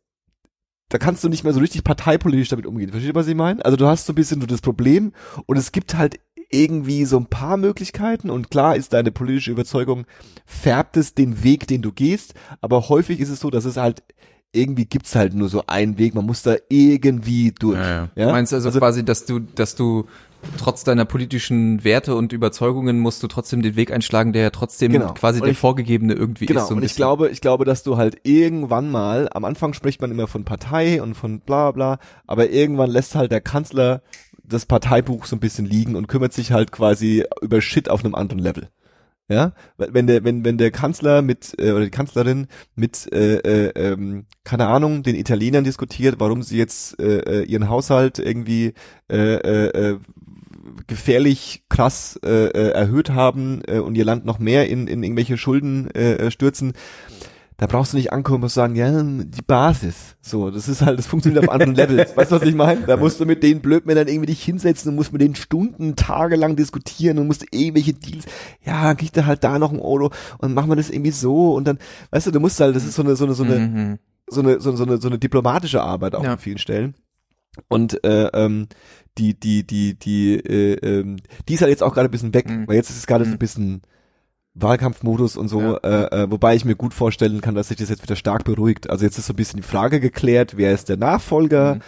da 0.89 0.99
kannst 0.99 1.25
du 1.25 1.29
nicht 1.29 1.43
mehr 1.43 1.53
so 1.53 1.59
richtig 1.59 1.83
parteipolitisch 1.83 2.49
damit 2.49 2.67
umgehen. 2.67 2.91
Verstehst 2.91 3.15
du, 3.15 3.19
was 3.19 3.27
ich 3.27 3.35
meine? 3.35 3.65
Also 3.65 3.77
du 3.77 3.87
hast 3.87 4.07
so 4.07 4.13
ein 4.13 4.17
bisschen 4.17 4.41
so 4.41 4.47
das 4.47 4.61
Problem 4.61 5.13
und 5.47 5.57
es 5.57 5.73
gibt 5.73 5.97
halt 5.97 6.21
irgendwie 6.51 7.05
so 7.05 7.17
ein 7.19 7.27
paar 7.27 7.57
Möglichkeiten 7.57 8.31
und 8.31 8.51
klar 8.51 8.77
ist 8.77 8.93
deine 8.93 9.11
politische 9.13 9.51
Überzeugung, 9.51 10.07
färbt 10.45 10.97
es 10.97 11.15
den 11.15 11.43
Weg, 11.43 11.67
den 11.67 11.83
du 11.83 11.93
gehst, 11.93 12.35
aber 12.61 12.89
häufig 12.89 13.21
ist 13.21 13.31
es 13.31 13.41
so, 13.41 13.51
dass 13.51 13.65
es 13.65 13.77
halt 13.77 14.03
irgendwie 14.53 14.87
gibt's 14.87 15.15
halt 15.15 15.35
nur 15.35 15.49
so 15.51 15.65
einen 15.67 15.99
Weg, 15.99 16.15
man 16.15 16.25
muss 16.25 16.43
da 16.43 16.57
irgendwie 16.71 17.53
durch. 17.59 17.77
Ja, 17.77 17.85
ja. 17.91 18.09
Ja? 18.17 18.27
Du 18.27 18.33
meinst 18.33 18.55
also, 18.55 18.69
Also- 18.69 18.79
quasi, 18.79 19.05
dass 19.05 19.27
du, 19.27 19.41
dass 19.41 19.75
du 19.75 20.07
trotz 20.59 20.85
deiner 20.85 21.05
politischen 21.05 21.83
Werte 21.83 22.15
und 22.15 22.33
Überzeugungen 22.33 23.01
musst 23.01 23.23
du 23.23 23.27
trotzdem 23.27 23.63
den 23.63 23.75
Weg 23.75 23.91
einschlagen, 23.93 24.33
der 24.33 24.43
ja 24.43 24.51
trotzdem 24.51 24.93
Genau. 24.93 25.13
quasi 25.13 25.41
Und 25.41 25.47
der 25.47 25.53
ich- 25.53 25.59
vorgegebene 25.59 26.15
irgendwie 26.15 26.47
Genau, 26.47 26.63
ist. 26.63 26.69
So 26.69 26.75
und 26.75 26.79
ich 26.79 26.85
bisschen. 26.85 26.97
glaube, 26.99 27.29
ich 27.31 27.41
glaube, 27.41 27.65
dass 27.65 27.83
du 27.83 27.97
halt 27.97 28.19
irgendwann 28.23 28.91
mal, 28.91 29.29
am 29.33 29.45
Anfang 29.45 29.75
spricht 29.75 30.01
man 30.01 30.11
immer 30.11 30.29
von 30.29 30.45
Partei 30.45 31.03
und 31.03 31.15
von 31.17 31.41
bla 31.41 31.73
bla, 31.73 31.99
aber 32.27 32.49
irgendwann 32.51 32.91
lässt 32.91 33.15
halt 33.17 33.33
der 33.33 33.41
Kanzler 33.41 34.03
das 34.49 34.67
Parteibuch 34.67 35.27
so 35.27 35.37
ein 35.37 35.41
bisschen 35.41 35.67
liegen 35.67 35.97
und 35.97 36.09
kümmert 36.09 36.33
sich 36.33 36.53
halt 36.53 36.73
quasi 36.73 37.25
über 37.41 37.61
Shit 37.61 37.89
auf 37.89 38.05
einem 38.05 38.15
anderen 38.15 38.41
Level. 38.41 38.69
Ja, 39.29 39.55
wenn 39.77 40.07
der, 40.07 40.23
wenn, 40.23 40.45
wenn 40.45 40.57
der 40.57 40.71
Kanzler 40.71 41.21
mit, 41.21 41.57
äh, 41.59 41.73
oder 41.73 41.85
die 41.85 41.91
Kanzlerin 41.91 42.47
mit, 42.77 43.13
äh, 43.13 43.39
äh, 43.39 43.73
ähm, 43.75 44.27
keine 44.45 44.69
Ahnung, 44.69 45.03
den 45.03 45.17
Italienern 45.17 45.65
diskutiert, 45.65 46.17
warum 46.19 46.45
sie 46.45 46.59
jetzt 46.59 47.01
äh, 47.01 47.41
äh, 47.41 47.43
ihren 47.43 47.69
Haushalt 47.69 48.21
irgendwie 48.21 48.75
äh, 49.11 49.35
äh, 49.35 49.91
äh, 49.91 49.99
gefährlich 50.87 51.65
krass 51.69 52.21
äh, 52.25 52.47
äh, 52.47 52.71
erhöht 52.71 53.11
haben 53.11 53.63
äh, 53.67 53.81
und 53.81 53.97
ihr 53.97 54.05
Land 54.05 54.27
noch 54.27 54.39
mehr 54.39 54.69
in, 54.69 54.87
in 54.87 55.03
irgendwelche 55.03 55.39
Schulden 55.39 55.91
äh, 55.91 56.31
stürzen, 56.31 56.75
da 57.59 57.67
brauchst 57.67 57.93
du 57.95 57.97
nicht 57.97 58.13
ankommen 58.13 58.43
und 58.45 58.51
sagen, 58.51 58.77
ja, 58.77 58.91
die 59.03 59.43
Basis. 59.47 60.17
So, 60.21 60.51
das 60.51 60.69
ist 60.69 60.83
halt, 60.83 60.99
das 60.99 61.07
funktioniert 61.07 61.45
auf 61.45 61.51
anderen 61.51 61.75
Levels. 61.75 62.15
Weißt 62.17 62.31
du, 62.31 62.37
was 62.37 62.43
ich 62.43 62.55
meine? 62.55 62.83
Da 62.87 62.97
musst 62.99 63.19
du 63.19 63.25
mit 63.25 63.43
den 63.43 63.61
Blödmännern 63.61 64.09
irgendwie 64.09 64.27
dich 64.27 64.43
hinsetzen 64.45 64.91
und 64.91 64.97
musst 64.97 65.13
mit 65.13 65.23
denen 65.23 65.37
Stunden, 65.37 65.97
tagelang 65.97 66.57
diskutieren 66.57 67.19
und 67.19 67.27
musst 67.29 67.47
irgendwelche 67.55 67.95
Deals, 67.95 68.27
ja, 68.65 68.95
krieg 68.95 69.13
da 69.15 69.25
halt 69.25 69.43
da 69.43 69.59
noch 69.59 69.73
ein 69.73 69.81
Euro 69.81 70.11
und 70.39 70.53
machen 70.53 70.69
wir 70.71 70.77
das 70.77 70.91
irgendwie 70.91 71.13
so 71.13 71.55
und 71.55 71.67
dann, 71.67 71.79
weißt 72.11 72.27
du, 72.27 72.31
du 72.33 72.41
musst 72.41 72.61
halt, 72.61 72.77
das 72.77 72.85
ist 72.85 72.95
so 72.95 73.03
eine, 73.03 73.17
so 73.17 73.25
eine, 73.25 73.35
so 73.35 73.45
eine, 73.45 73.59
Mhm. 73.59 73.99
so 74.29 74.41
eine, 74.43 74.61
so, 74.61 74.77
so 74.77 74.85
eine, 74.85 74.99
so 74.99 75.09
eine 75.09 75.19
diplomatische 75.19 75.83
Arbeit 75.83 76.15
auch 76.15 76.25
Ja. 76.25 76.33
an 76.33 76.39
vielen 76.39 76.59
Stellen. 76.59 76.95
Und 77.69 78.05
äh, 78.05 78.27
ähm, 78.35 78.67
die, 79.17 79.33
die, 79.39 79.67
die, 79.67 79.99
die, 79.99 80.35
äh, 80.35 80.75
ähm, 80.75 81.17
die 81.49 81.55
ist 81.55 81.63
halt 81.63 81.71
jetzt 81.71 81.83
auch 81.83 81.95
gerade 81.95 82.09
ein 82.09 82.11
bisschen 82.11 82.35
weg, 82.35 82.51
Mhm. 82.51 82.69
weil 82.69 82.77
jetzt 82.77 82.91
ist 82.91 82.99
es 82.99 83.07
gerade 83.07 83.25
so 83.25 83.29
Mhm. 83.31 83.37
ein 83.37 83.39
bisschen 83.39 83.83
Wahlkampfmodus 84.59 85.37
und 85.37 85.49
so, 85.49 85.79
äh, 85.83 86.23
äh, 86.23 86.31
wobei 86.31 86.55
ich 86.57 86.65
mir 86.65 86.77
gut 86.77 86.95
vorstellen 86.95 87.41
kann, 87.41 87.55
dass 87.55 87.69
sich 87.69 87.77
das 87.77 87.89
jetzt 87.89 88.03
wieder 88.03 88.17
stark 88.17 88.45
beruhigt. 88.45 88.89
Also 88.91 89.05
jetzt 89.05 89.19
ist 89.19 89.27
so 89.27 89.33
ein 89.33 89.37
bisschen 89.37 89.59
die 89.61 89.67
Frage 89.67 90.01
geklärt, 90.01 90.57
wer 90.57 90.73
ist 90.73 90.89
der 90.89 90.97
Nachfolger? 90.97 91.77
Mhm. 91.77 91.81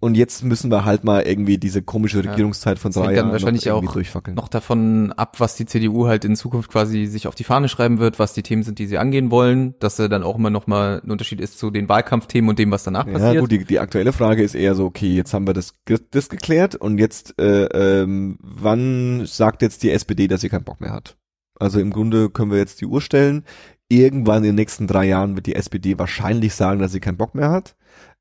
Und 0.00 0.16
jetzt 0.16 0.44
müssen 0.44 0.70
wir 0.70 0.84
halt 0.84 1.02
mal 1.04 1.22
irgendwie 1.22 1.56
diese 1.56 1.80
komische 1.80 2.22
Regierungszeit 2.22 2.78
von 2.78 2.92
Das 2.92 3.02
drei 3.02 3.14
Jahren 3.14 3.32
wahrscheinlich 3.32 3.64
noch 3.64 3.76
auch 3.88 3.92
durchfackeln. 3.92 4.34
noch 4.34 4.48
davon 4.48 5.12
ab, 5.12 5.40
was 5.40 5.56
die 5.56 5.64
CDU 5.64 6.06
halt 6.06 6.26
in 6.26 6.36
Zukunft 6.36 6.70
quasi 6.70 7.06
sich 7.06 7.26
auf 7.26 7.34
die 7.34 7.44
Fahne 7.44 7.70
schreiben 7.70 7.98
wird, 8.00 8.18
was 8.18 8.34
die 8.34 8.42
Themen 8.42 8.62
sind, 8.64 8.78
die 8.78 8.86
sie 8.86 8.98
angehen 8.98 9.30
wollen, 9.30 9.74
dass 9.78 9.98
er 9.98 10.10
dann 10.10 10.22
auch 10.22 10.36
immer 10.36 10.50
noch 10.50 10.66
mal 10.66 11.00
ein 11.02 11.10
Unterschied 11.10 11.40
ist 11.40 11.58
zu 11.58 11.70
den 11.70 11.88
Wahlkampfthemen 11.88 12.50
und 12.50 12.58
dem, 12.58 12.70
was 12.70 12.82
danach 12.84 13.06
Ja, 13.06 13.14
passiert. 13.14 13.40
gut, 13.40 13.52
die, 13.52 13.64
die 13.64 13.80
aktuelle 13.80 14.12
Frage 14.12 14.42
ist 14.42 14.54
eher 14.54 14.74
so, 14.74 14.84
okay, 14.84 15.14
jetzt 15.14 15.32
haben 15.32 15.46
wir 15.46 15.54
das, 15.54 15.72
das 16.10 16.28
geklärt 16.28 16.74
und 16.74 16.98
jetzt, 16.98 17.38
äh, 17.40 17.64
ähm, 18.02 18.36
wann 18.42 19.24
sagt 19.24 19.62
jetzt 19.62 19.82
die 19.84 19.90
SPD, 19.90 20.28
dass 20.28 20.42
sie 20.42 20.50
keinen 20.50 20.64
Bock 20.64 20.82
mehr 20.82 20.92
hat? 20.92 21.16
Also 21.58 21.80
im 21.80 21.90
Grunde 21.90 22.30
können 22.30 22.50
wir 22.50 22.58
jetzt 22.58 22.80
die 22.80 22.86
Uhr 22.86 23.00
stellen. 23.00 23.44
Irgendwann 23.88 24.38
in 24.38 24.50
den 24.50 24.54
nächsten 24.54 24.86
drei 24.86 25.04
Jahren 25.06 25.36
wird 25.36 25.46
die 25.46 25.54
SPD 25.54 25.98
wahrscheinlich 25.98 26.54
sagen, 26.54 26.80
dass 26.80 26.92
sie 26.92 27.00
keinen 27.00 27.16
Bock 27.18 27.34
mehr 27.34 27.50
hat. 27.50 27.76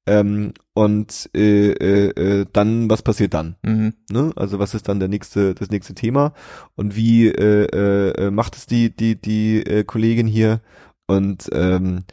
Ähm, 0.06 0.54
und 0.74 1.30
äh, 1.34 1.72
äh, 1.72 2.42
äh, 2.42 2.46
dann, 2.52 2.90
was 2.90 3.02
passiert 3.02 3.34
dann? 3.34 3.56
Mhm. 3.64 3.94
Ne? 4.12 4.34
Also 4.36 4.60
was 4.60 4.74
ist 4.74 4.90
dann 4.90 5.00
der 5.00 5.08
nächste, 5.08 5.56
das 5.56 5.70
nächste 5.70 5.96
Thema? 5.96 6.34
Und 6.76 6.96
wie 6.96 7.28
äh, 7.28 7.66
äh, 7.66 8.26
äh, 8.26 8.32
macht 8.32 8.58
es 8.58 8.66
die, 8.66 8.94
die, 8.96 9.20
die 9.20 9.66
äh, 9.66 9.84
Kollegin 9.86 10.28
hier? 10.28 10.60
Und 11.08 11.50
ähm, 11.54 12.04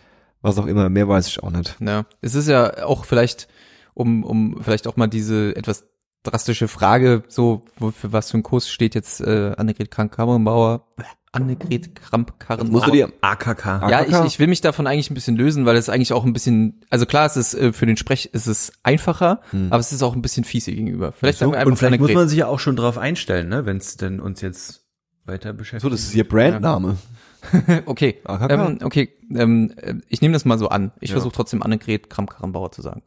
was 0.41 0.59
auch 0.59 0.67
immer, 0.67 0.89
mehr 0.89 1.09
weiß 1.09 1.27
ich 1.27 1.43
auch 1.43 1.51
nicht. 1.51 1.77
Ja, 1.81 2.07
es 2.21 2.35
ist 2.35 2.49
ja 2.49 2.85
auch 2.85 3.05
vielleicht, 3.05 3.49
um, 3.95 4.25
um 4.25 4.63
vielleicht 4.63 4.87
auch 4.87 4.97
mal 4.97 5.09
diese 5.09 5.57
etwas 5.57 5.90
drastische 6.23 6.69
Frage, 6.69 7.23
so, 7.29 7.63
für 7.79 8.13
was 8.13 8.31
für 8.31 8.39
ein 8.39 8.43
Kurs 8.43 8.69
steht 8.69 8.95
jetzt 8.95 9.21
äh, 9.21 9.55
Annegret 9.57 9.91
Kramp-Karrenbauer, 9.91 10.87
Annegret 11.33 11.95
Kramp-Karrenbauer. 11.95 12.73
Musst 12.73 12.87
du 12.89 12.91
dir, 12.91 13.13
AKK. 13.21 13.89
ja, 13.89 14.01
AKK? 14.01 14.09
ich, 14.21 14.27
ich 14.35 14.39
will 14.41 14.49
mich 14.49 14.61
davon 14.61 14.87
eigentlich 14.87 15.11
ein 15.11 15.15
bisschen 15.15 15.37
lösen, 15.37 15.65
weil 15.65 15.77
es 15.77 15.89
eigentlich 15.89 16.13
auch 16.13 16.25
ein 16.25 16.33
bisschen, 16.33 16.81
also 16.91 17.07
klar, 17.07 17.25
es 17.27 17.37
ist 17.37 17.55
äh, 17.55 17.73
für 17.73 17.87
den 17.87 17.97
Sprech 17.97 18.31
ist 18.33 18.47
es 18.49 18.73
einfacher, 18.83 19.41
aber 19.71 19.79
es 19.79 19.93
ist 19.93 20.03
auch 20.03 20.15
ein 20.15 20.23
bisschen 20.23 20.45
fies 20.45 20.65
gegenüber. 20.67 21.13
Vielleicht 21.13 21.39
sagen 21.39 21.53
wir 21.53 21.59
einfach 21.59 21.71
und 21.71 21.77
vielleicht 21.77 22.01
muss 22.01 22.09
Annegret. 22.09 22.17
man 22.17 22.29
sich 22.29 22.39
ja 22.39 22.47
auch 22.49 22.59
schon 22.59 22.77
drauf 22.77 22.99
einstellen, 22.99 23.49
ne, 23.49 23.65
wenn 23.65 23.77
es 23.77 23.97
denn 23.97 24.19
uns 24.21 24.41
jetzt 24.41 24.85
weiter 25.25 25.53
beschäftigt. 25.53 25.83
so, 25.83 25.89
das 25.89 26.01
ist 26.01 26.15
ihr 26.15 26.29
Brandname. 26.29 26.97
okay, 27.87 28.19
AKK. 28.25 28.53
ähm, 28.53 28.79
okay, 28.83 29.09
ähm, 29.35 29.73
äh, 29.77 29.95
ich 30.09 30.21
nehme 30.21 30.33
das 30.35 30.45
mal 30.45 30.59
so 30.59 30.69
an. 30.69 30.91
Ich 31.01 31.11
Ja. 31.11 31.15
versuche 31.15 31.33
trotzdem 31.35 31.63
Annegret 31.63 32.11
Kramp-Karrenbauer 32.11 32.73
zu 32.73 32.83
sagen. 32.83 33.03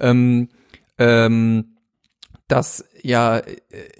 Ähm, 0.00 0.48
ähm, 0.98 1.76
dass 2.48 2.84
ja 3.02 3.38
äh, 3.38 3.54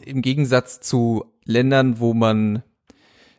im 0.05 0.23
Gegensatz 0.23 0.81
zu 0.81 1.25
Ländern, 1.45 2.01
wo 2.01 2.15
man 2.15 2.63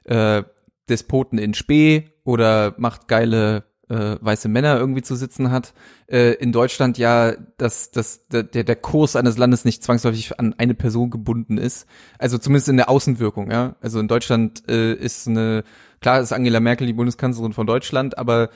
äh, 0.05 0.43
Despoten 0.87 1.37
in 1.37 1.53
Spee 1.53 2.09
oder 2.23 2.73
macht 2.77 3.07
geile 3.07 3.63
äh, 3.89 4.17
weiße 4.21 4.49
Männer 4.49 4.77
irgendwie 4.79 5.01
zu 5.01 5.15
sitzen 5.15 5.49
hat, 5.51 5.73
äh, 6.07 6.33
in 6.33 6.51
Deutschland 6.51 6.97
ja, 6.99 7.33
dass, 7.57 7.89
dass 7.89 8.27
der, 8.27 8.43
der 8.43 8.75
Kurs 8.75 9.15
eines 9.15 9.37
Landes 9.37 9.65
nicht 9.65 9.83
zwangsläufig 9.83 10.39
an 10.39 10.53
eine 10.57 10.75
Person 10.75 11.09
gebunden 11.09 11.57
ist. 11.57 11.87
Also 12.19 12.37
zumindest 12.37 12.69
in 12.69 12.77
der 12.77 12.89
Außenwirkung, 12.89 13.49
ja. 13.49 13.75
Also 13.81 13.99
in 13.99 14.07
Deutschland 14.07 14.63
äh, 14.69 14.93
ist 14.93 15.27
eine, 15.27 15.63
klar 16.01 16.21
ist 16.21 16.31
Angela 16.33 16.59
Merkel 16.59 16.85
die 16.85 16.93
Bundeskanzlerin 16.93 17.53
von 17.53 17.65
Deutschland, 17.67 18.17
aber 18.17 18.49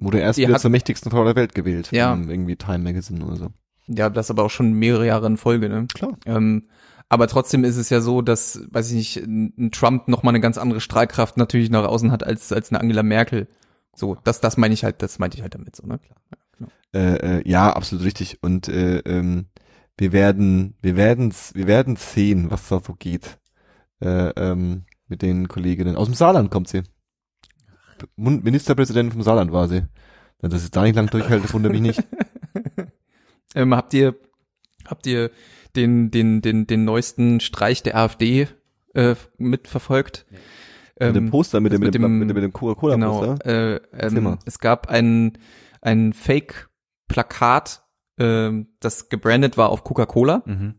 Wurde 0.00 0.18
erst 0.18 0.38
wieder 0.38 0.54
hat- 0.54 0.60
zur 0.60 0.70
mächtigsten 0.70 1.10
Frau 1.10 1.24
der 1.24 1.36
Welt 1.36 1.54
gewählt. 1.54 1.90
Ja. 1.92 2.12
Irgendwie 2.16 2.56
Time 2.56 2.78
Magazine 2.78 3.24
oder 3.24 3.36
so. 3.36 3.48
Ja, 3.90 4.10
das 4.10 4.30
aber 4.30 4.44
auch 4.44 4.50
schon 4.50 4.72
mehrere 4.72 5.06
Jahre 5.06 5.26
in 5.26 5.36
Folge, 5.36 5.68
ne? 5.68 5.86
Klar. 5.92 6.16
Ähm, 6.26 6.68
aber 7.08 7.26
trotzdem 7.26 7.64
ist 7.64 7.76
es 7.76 7.90
ja 7.90 8.00
so, 8.00 8.22
dass, 8.22 8.62
weiß 8.70 8.90
ich 8.92 8.96
nicht, 8.96 9.26
ein 9.26 9.70
Trump 9.72 10.06
noch 10.06 10.22
mal 10.22 10.30
eine 10.30 10.40
ganz 10.40 10.58
andere 10.58 10.80
Strahlkraft 10.80 11.36
natürlich 11.36 11.70
nach 11.70 11.84
außen 11.84 12.12
hat 12.12 12.24
als 12.24 12.52
als 12.52 12.70
eine 12.70 12.80
Angela 12.80 13.02
Merkel. 13.02 13.48
So, 13.94 14.16
das 14.22 14.40
das 14.40 14.56
meine 14.56 14.74
ich 14.74 14.84
halt, 14.84 15.02
das 15.02 15.18
meinte 15.18 15.36
ich 15.36 15.42
halt 15.42 15.54
damit 15.54 15.74
so, 15.74 15.86
ne? 15.86 15.98
Klar. 15.98 16.70
Äh, 16.92 17.38
äh, 17.38 17.48
ja, 17.48 17.72
absolut 17.72 18.04
richtig. 18.04 18.42
Und 18.42 18.68
äh, 18.68 18.98
ähm, 18.98 19.46
wir 19.96 20.12
werden, 20.12 20.74
wir 20.82 20.96
werden's, 20.96 21.52
wir 21.54 21.66
werden 21.66 21.96
sehen, 21.96 22.50
was 22.50 22.68
da 22.68 22.80
so 22.80 22.94
geht. 22.94 23.38
Äh, 24.00 24.30
ähm, 24.30 24.84
mit 25.08 25.22
den 25.22 25.48
Kolleginnen. 25.48 25.96
Aus 25.96 26.06
dem 26.06 26.14
Saarland 26.14 26.50
kommt 26.50 26.68
sie. 26.68 26.82
Ministerpräsidentin 28.16 29.12
vom 29.12 29.22
Saarland 29.22 29.52
war 29.52 29.68
sie. 29.68 29.82
Ja, 30.42 30.48
Dass 30.48 30.62
es 30.62 30.70
da 30.70 30.82
nicht 30.82 30.94
lang 30.94 31.08
durchhält, 31.08 31.44
das 31.44 31.52
wundert 31.52 31.72
mich 31.72 31.82
nicht. 31.82 32.02
Ähm, 33.54 33.74
habt 33.74 33.94
ihr 33.94 34.14
habt 34.86 35.06
ihr 35.06 35.30
den 35.76 36.10
den 36.10 36.42
den 36.42 36.66
den 36.66 36.84
neuesten 36.84 37.40
Streich 37.40 37.82
der 37.82 37.96
AfD 37.96 38.48
äh, 38.94 39.14
mitverfolgt? 39.38 40.26
mit 41.02 41.16
dem 41.16 41.30
Poster, 41.30 41.60
mit 41.60 41.72
dem, 41.72 41.80
mit 41.80 41.94
dem, 41.94 42.18
mit 42.18 42.28
dem, 42.28 42.34
mit 42.34 42.44
dem 42.44 42.52
Coca-Cola-Poster. 42.52 43.36
Genau. 43.42 43.50
Äh, 43.50 43.80
ähm, 43.98 44.38
es 44.44 44.58
gab 44.58 44.90
ein 44.90 45.38
ein 45.80 46.12
Fake-Plakat, 46.12 47.82
ähm, 48.18 48.68
das 48.80 49.08
gebrandet 49.08 49.56
war 49.56 49.70
auf 49.70 49.82
Coca-Cola. 49.82 50.42
Mhm. 50.44 50.74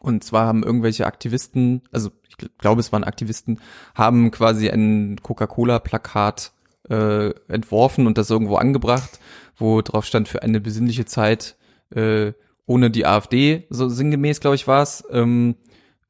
Und 0.00 0.24
zwar 0.24 0.46
haben 0.46 0.62
irgendwelche 0.62 1.06
Aktivisten, 1.06 1.82
also 1.92 2.10
ich 2.26 2.36
gl- 2.36 2.48
glaube, 2.56 2.80
es 2.80 2.90
waren 2.90 3.04
Aktivisten, 3.04 3.60
haben 3.94 4.30
quasi 4.30 4.70
ein 4.70 5.16
Coca-Cola-Plakat 5.22 6.52
äh, 6.88 7.30
entworfen 7.48 8.06
und 8.06 8.16
das 8.16 8.30
irgendwo 8.30 8.56
angebracht, 8.56 9.20
wo 9.56 9.82
drauf 9.82 10.06
stand 10.06 10.26
für 10.28 10.42
eine 10.42 10.60
besinnliche 10.60 11.04
Zeit 11.04 11.56
äh, 11.94 12.32
ohne 12.66 12.90
die 12.90 13.06
AfD, 13.06 13.66
so 13.70 13.88
sinngemäß, 13.88 14.40
glaube 14.40 14.56
ich, 14.56 14.66
war 14.66 14.82
es. 14.82 15.04
Ähm, 15.10 15.56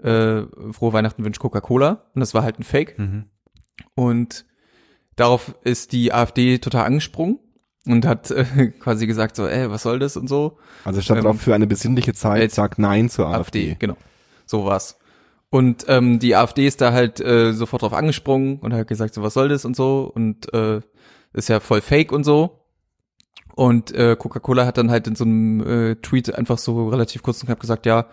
äh, 0.03 0.43
frohe 0.73 0.93
Weihnachten 0.93 1.25
wünscht 1.25 1.41
Coca-Cola. 1.41 2.05
Und 2.15 2.21
das 2.21 2.35
war 2.35 2.43
halt 2.43 2.59
ein 2.59 2.65
Fake. 2.65 2.99
Mhm. 2.99 3.25
Und 3.95 4.45
darauf 5.17 5.55
ist 5.65 5.93
die 5.93 6.13
AfD 6.13 6.59
total 6.59 6.85
angesprungen 6.87 7.39
und 7.87 8.07
hat 8.07 8.31
äh, 8.31 8.45
quasi 8.81 9.07
gesagt 9.07 9.37
so, 9.37 9.47
ey, 9.47 9.71
was 9.71 9.83
soll 9.83 9.99
das 9.99 10.17
und 10.17 10.29
so. 10.29 10.59
Also 10.85 11.01
statt 11.01 11.19
ähm, 11.19 11.25
drauf 11.25 11.41
für 11.41 11.55
eine 11.55 11.67
besinnliche 11.67 12.15
Zeit, 12.15 12.43
jetzt- 12.43 12.55
sagt 12.55 12.79
Nein 12.79 13.09
zur 13.09 13.27
AfD, 13.29 13.71
AfD. 13.71 13.77
genau. 13.79 13.97
So 14.47 14.65
war's. 14.65 14.99
Und 15.49 15.85
ähm, 15.89 16.19
die 16.19 16.35
AfD 16.37 16.67
ist 16.67 16.81
da 16.81 16.93
halt 16.93 17.21
äh, 17.21 17.53
sofort 17.53 17.83
drauf 17.83 17.93
angesprungen 17.93 18.59
und 18.59 18.73
hat 18.75 18.89
gesagt, 18.89 19.15
so 19.15 19.23
was 19.23 19.35
soll 19.35 19.49
das 19.49 19.65
und 19.65 19.77
so 19.77 20.11
und 20.15 20.53
äh, 20.53 20.81
ist 21.33 21.49
ja 21.49 21.61
voll 21.61 21.81
fake 21.81 22.13
und 22.13 22.25
so. 22.25 22.66
Und 23.57 23.91
äh, 23.93 24.15
Coca-Cola 24.17 24.67
hat 24.67 24.77
dann 24.79 24.91
halt 24.91 25.09
in 25.09 25.17
so 25.17 25.25
einem 25.25 25.61
äh, 25.67 25.95
Tweet 25.97 26.33
einfach 26.35 26.59
so 26.59 26.89
relativ 26.91 27.23
kurz 27.23 27.41
und 27.41 27.47
knapp 27.47 27.59
gesagt, 27.59 27.87
ja, 27.87 28.07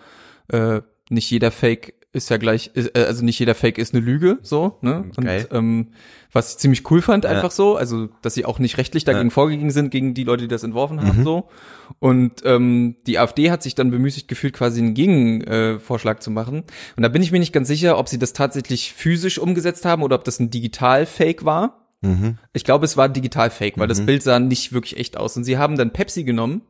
äh, 0.47 0.81
nicht 1.09 1.29
jeder 1.29 1.51
Fake 1.51 1.93
ist 2.13 2.29
ja 2.29 2.37
gleich, 2.37 2.71
ist, 2.75 2.95
äh, 2.95 3.03
also 3.07 3.25
nicht 3.25 3.39
jeder 3.39 3.53
Fake 3.53 3.77
ist 3.77 3.93
eine 3.93 4.05
Lüge, 4.05 4.37
so, 4.41 4.77
ne? 4.81 5.09
Und 5.17 5.25
Geil. 5.25 5.47
ähm, 5.51 5.89
was 6.31 6.51
ich 6.51 6.57
ziemlich 6.59 6.89
cool 6.91 7.01
fand, 7.01 7.25
Ja. 7.25 7.31
einfach 7.31 7.51
so, 7.51 7.75
also 7.75 8.07
dass 8.21 8.35
sie 8.35 8.45
auch 8.45 8.57
nicht 8.59 8.77
rechtlich 8.77 9.03
dagegen 9.03 9.19
Ja. 9.19 9.25
Mhm. 9.25 9.31
vorgegangen 9.31 9.71
sind, 9.71 9.89
gegen 9.89 10.13
die 10.13 10.23
Leute, 10.23 10.43
die 10.43 10.47
das 10.47 10.63
entworfen 10.63 11.01
haben, 11.05 11.23
so. 11.25 11.49
Und 11.99 12.41
ähm, 12.45 12.95
die 13.05 13.19
AfD 13.19 13.51
hat 13.51 13.63
sich 13.63 13.75
dann 13.75 13.91
bemüßigt 13.91 14.29
gefühlt, 14.29 14.53
quasi 14.53 14.79
einen 14.79 14.93
Gegenvorschlag 14.93 16.17
äh, 16.17 16.19
zu 16.21 16.31
machen. 16.31 16.63
Und 16.95 17.03
da 17.03 17.09
bin 17.09 17.21
ich 17.21 17.33
mir 17.33 17.39
nicht 17.39 17.51
ganz 17.51 17.67
sicher, 17.67 17.97
ob 17.97 18.07
sie 18.07 18.17
das 18.19 18.31
tatsächlich 18.31 18.93
physisch 18.93 19.39
umgesetzt 19.39 19.83
haben 19.83 20.03
oder 20.03 20.15
ob 20.15 20.23
das 20.23 20.39
ein 20.39 20.49
Digital-Fake 20.51 21.43
war. 21.43 21.82
Mhm. 22.03 22.37
Ich 22.53 22.63
glaube, 22.63 22.85
es 22.85 22.97
war 22.97 23.09
digital 23.09 23.49
fake, 23.49 23.77
weil 23.77 23.87
das 23.87 24.05
Bild 24.05 24.21
sah 24.23 24.39
nicht 24.39 24.73
wirklich 24.73 24.97
echt 24.97 25.17
aus. 25.17 25.35
Und 25.37 25.43
sie 25.43 25.57
haben 25.57 25.77
dann 25.77 25.91
Pepsi 25.91 26.23
genommen 26.23 26.61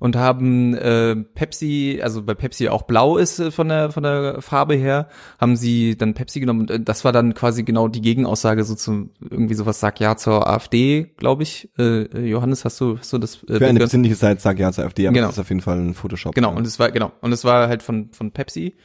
und 0.00 0.14
haben 0.14 0.74
äh, 0.74 1.16
Pepsi, 1.16 1.98
also 2.00 2.22
bei 2.22 2.34
Pepsi 2.34 2.68
auch 2.68 2.82
blau 2.82 3.16
ist 3.16 3.40
äh, 3.40 3.50
von 3.50 3.68
der 3.68 3.90
von 3.90 4.04
der 4.04 4.40
Farbe 4.40 4.76
her, 4.76 5.08
haben 5.40 5.56
sie 5.56 5.96
dann 5.96 6.14
Pepsi 6.14 6.38
genommen 6.38 6.60
und 6.60 6.70
äh, 6.70 6.78
das 6.80 7.04
war 7.04 7.10
dann 7.10 7.34
quasi 7.34 7.64
genau 7.64 7.88
die 7.88 8.00
Gegenaussage 8.00 8.62
so 8.62 8.76
zum 8.76 9.10
irgendwie 9.28 9.54
sowas 9.54 9.80
sagt 9.80 9.98
ja 9.98 10.16
zur 10.16 10.46
AfD, 10.48 11.10
glaube 11.16 11.42
ich. 11.42 11.68
Äh, 11.78 12.02
äh, 12.02 12.26
Johannes, 12.26 12.64
hast 12.64 12.80
du 12.80 12.96
hast 12.98 13.12
du 13.12 13.18
das 13.18 13.42
äh, 13.48 13.58
Für 13.58 13.66
eine 13.66 13.80
besinnliche 13.80 14.14
Seite 14.14 14.40
sag 14.40 14.60
ja 14.60 14.70
zur 14.70 14.84
AfD, 14.84 15.08
aber 15.08 15.14
Genau. 15.14 15.26
das 15.26 15.34
ist 15.36 15.40
auf 15.40 15.48
jeden 15.48 15.62
Fall 15.62 15.80
ein 15.80 15.94
Photoshop. 15.94 16.32
Genau, 16.36 16.50
Ja. 16.52 16.56
und 16.56 16.64
es 16.64 16.78
war, 16.78 16.92
genau, 16.92 17.10
und 17.20 17.32
es 17.32 17.44
war 17.44 17.66
halt 17.66 17.82
von, 17.82 18.10
von 18.12 18.30
Pepsi. 18.30 18.76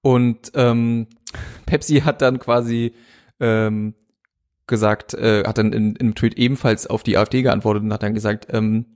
Und 0.00 0.50
ähm, 0.54 1.08
Pepsi 1.66 2.00
hat 2.00 2.22
dann 2.22 2.38
quasi 2.38 2.94
ähm, 3.38 3.92
gesagt, 4.66 5.14
äh, 5.14 5.44
hat 5.44 5.58
dann 5.58 5.72
in, 5.72 5.94
in 5.96 6.00
einem 6.00 6.14
Tweet 6.14 6.34
ebenfalls 6.34 6.86
auf 6.86 7.02
die 7.02 7.16
AfD 7.16 7.42
geantwortet 7.42 7.82
und 7.82 7.92
hat 7.92 8.02
dann 8.02 8.14
gesagt, 8.14 8.46
ähm, 8.50 8.86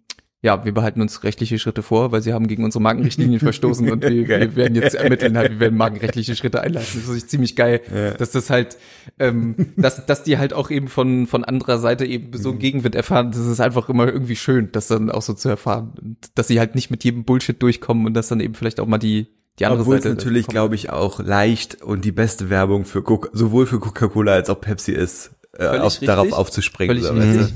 ja, 0.40 0.64
wir 0.64 0.72
behalten 0.72 1.00
uns 1.00 1.24
rechtliche 1.24 1.58
Schritte 1.58 1.82
vor, 1.82 2.12
weil 2.12 2.22
sie 2.22 2.32
haben 2.32 2.46
gegen 2.46 2.62
unsere 2.62 2.80
Markenrichtlinien 2.80 3.40
verstoßen 3.40 3.90
und 3.90 4.04
wir, 4.04 4.28
wir 4.28 4.54
werden 4.54 4.76
jetzt 4.76 4.94
ermitteln, 4.94 5.36
halt, 5.36 5.50
wir 5.50 5.60
werden 5.60 5.76
markenrechtliche 5.76 6.36
Schritte 6.36 6.60
einleiten. 6.60 7.02
Das 7.04 7.08
ist 7.08 7.28
ziemlich 7.28 7.56
geil, 7.56 7.80
dass 8.18 8.30
das 8.30 8.48
halt, 8.48 8.76
ähm, 9.18 9.56
dass, 9.76 10.06
dass 10.06 10.22
die 10.22 10.38
halt 10.38 10.52
auch 10.52 10.70
eben 10.70 10.86
von, 10.86 11.26
von 11.26 11.42
anderer 11.44 11.78
Seite 11.78 12.04
eben 12.06 12.30
so 12.38 12.50
einen 12.50 12.60
Gegenwind 12.60 12.94
erfahren. 12.94 13.32
Das 13.32 13.40
ist 13.40 13.60
einfach 13.60 13.88
immer 13.88 14.06
irgendwie 14.06 14.36
schön, 14.36 14.70
das 14.70 14.86
dann 14.86 15.10
auch 15.10 15.22
so 15.22 15.34
zu 15.34 15.48
erfahren. 15.48 15.94
Und 16.00 16.18
dass 16.36 16.46
sie 16.46 16.60
halt 16.60 16.76
nicht 16.76 16.90
mit 16.90 17.02
jedem 17.02 17.24
Bullshit 17.24 17.60
durchkommen 17.60 18.06
und 18.06 18.14
dass 18.14 18.28
dann 18.28 18.38
eben 18.38 18.54
vielleicht 18.54 18.78
auch 18.78 18.86
mal 18.86 18.98
die, 18.98 19.26
die 19.58 19.66
andere 19.66 19.80
Obwohl 19.80 19.96
es 19.96 20.04
Seite. 20.04 20.14
natürlich, 20.14 20.46
kommt. 20.46 20.52
glaube 20.52 20.76
ich, 20.76 20.90
auch 20.90 21.18
leicht 21.18 21.82
und 21.82 22.04
die 22.04 22.12
beste 22.12 22.48
Werbung 22.48 22.84
für 22.84 23.02
Coca 23.02 23.28
sowohl 23.32 23.66
für 23.66 23.80
Coca-Cola 23.80 24.34
als 24.34 24.50
auch 24.50 24.60
Pepsi 24.60 24.92
ist, 24.92 25.32
äh, 25.58 25.78
auf, 25.78 25.98
darauf 26.00 26.32
aufzuspringen. 26.32 26.96
Völlig 26.96 27.08
so, 27.08 27.14
richtig. 27.14 27.40
weißt 27.42 27.54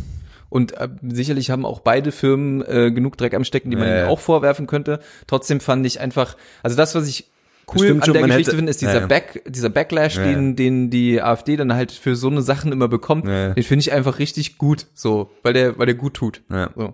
Und 0.48 0.72
äh, 0.78 0.88
sicherlich 1.08 1.50
haben 1.50 1.64
auch 1.64 1.80
beide 1.80 2.12
Firmen 2.12 2.62
äh, 2.62 2.90
genug 2.92 3.16
Dreck 3.16 3.34
am 3.34 3.44
Stecken, 3.44 3.70
die 3.70 3.76
man 3.76 3.88
ihnen 3.88 4.08
auch 4.08 4.20
vorwerfen 4.20 4.66
könnte. 4.66 5.00
Trotzdem 5.26 5.60
fand 5.60 5.86
ich 5.86 6.00
einfach, 6.00 6.36
also 6.62 6.76
das, 6.76 6.94
was 6.94 7.08
ich 7.08 7.30
cool 7.74 7.90
an 7.92 8.02
schon, 8.02 8.12
der 8.14 8.24
Geschichte 8.24 8.50
hätte- 8.50 8.56
finde, 8.56 8.70
ist 8.70 8.82
dieser 8.82 9.00
ja. 9.00 9.06
Back, 9.06 9.42
dieser 9.46 9.70
Backlash, 9.70 10.16
Ja, 10.16 10.24
den, 10.24 10.56
den 10.56 10.90
die 10.90 11.22
AfD 11.22 11.56
dann 11.56 11.72
halt 11.72 11.90
für 11.92 12.16
so 12.16 12.28
eine 12.28 12.42
Sachen 12.42 12.70
immer 12.72 12.88
bekommt. 12.88 13.26
Ja. 13.26 13.54
Den 13.54 13.62
finde 13.64 13.80
ich 13.80 13.92
einfach 13.92 14.18
richtig 14.18 14.58
gut, 14.58 14.88
so, 14.94 15.30
weil 15.42 15.54
der, 15.54 15.78
weil 15.78 15.86
der 15.86 15.94
gut 15.94 16.14
tut. 16.14 16.42
Ja. 16.50 16.70
So. 16.76 16.92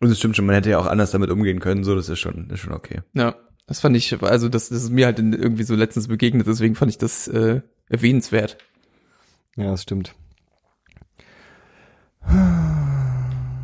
Und 0.00 0.10
es 0.10 0.18
stimmt 0.18 0.36
schon, 0.36 0.44
man 0.44 0.56
hätte 0.56 0.68
ja 0.68 0.78
auch 0.78 0.86
anders 0.86 1.12
damit 1.12 1.30
umgehen 1.30 1.60
können, 1.60 1.84
so, 1.84 1.94
das 1.94 2.08
ist 2.10 2.18
schon, 2.18 2.48
das 2.48 2.58
ist 2.58 2.64
schon 2.64 2.74
okay. 2.74 3.00
Ja, 3.14 3.36
das 3.66 3.80
fand 3.80 3.96
ich, 3.96 4.22
also 4.22 4.50
das, 4.50 4.68
das 4.68 4.82
ist 4.82 4.90
mir 4.90 5.06
halt 5.06 5.18
irgendwie 5.18 5.62
so 5.62 5.74
letztens 5.74 6.08
begegnet, 6.08 6.46
deswegen 6.46 6.74
fand 6.74 6.90
ich 6.90 6.98
das 6.98 7.28
äh, 7.28 7.62
erwähnenswert. 7.88 8.58
Ja, 9.56 9.70
das 9.70 9.82
stimmt. 9.82 10.14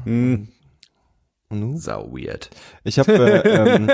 Hm, 0.05 0.49
nun? 1.51 1.79
sau 1.79 2.13
weird. 2.13 2.51
Ich 2.85 2.99
habe, 2.99 3.13
äh, 3.13 3.49
ähm, 3.77 3.91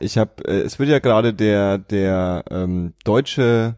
ich 0.00 0.18
habe, 0.18 0.44
äh, 0.46 0.60
es 0.60 0.78
wird 0.78 0.88
ja 0.90 0.98
gerade 0.98 1.34
der 1.34 1.78
der 1.78 2.44
ähm, 2.50 2.94
deutsche, 3.04 3.76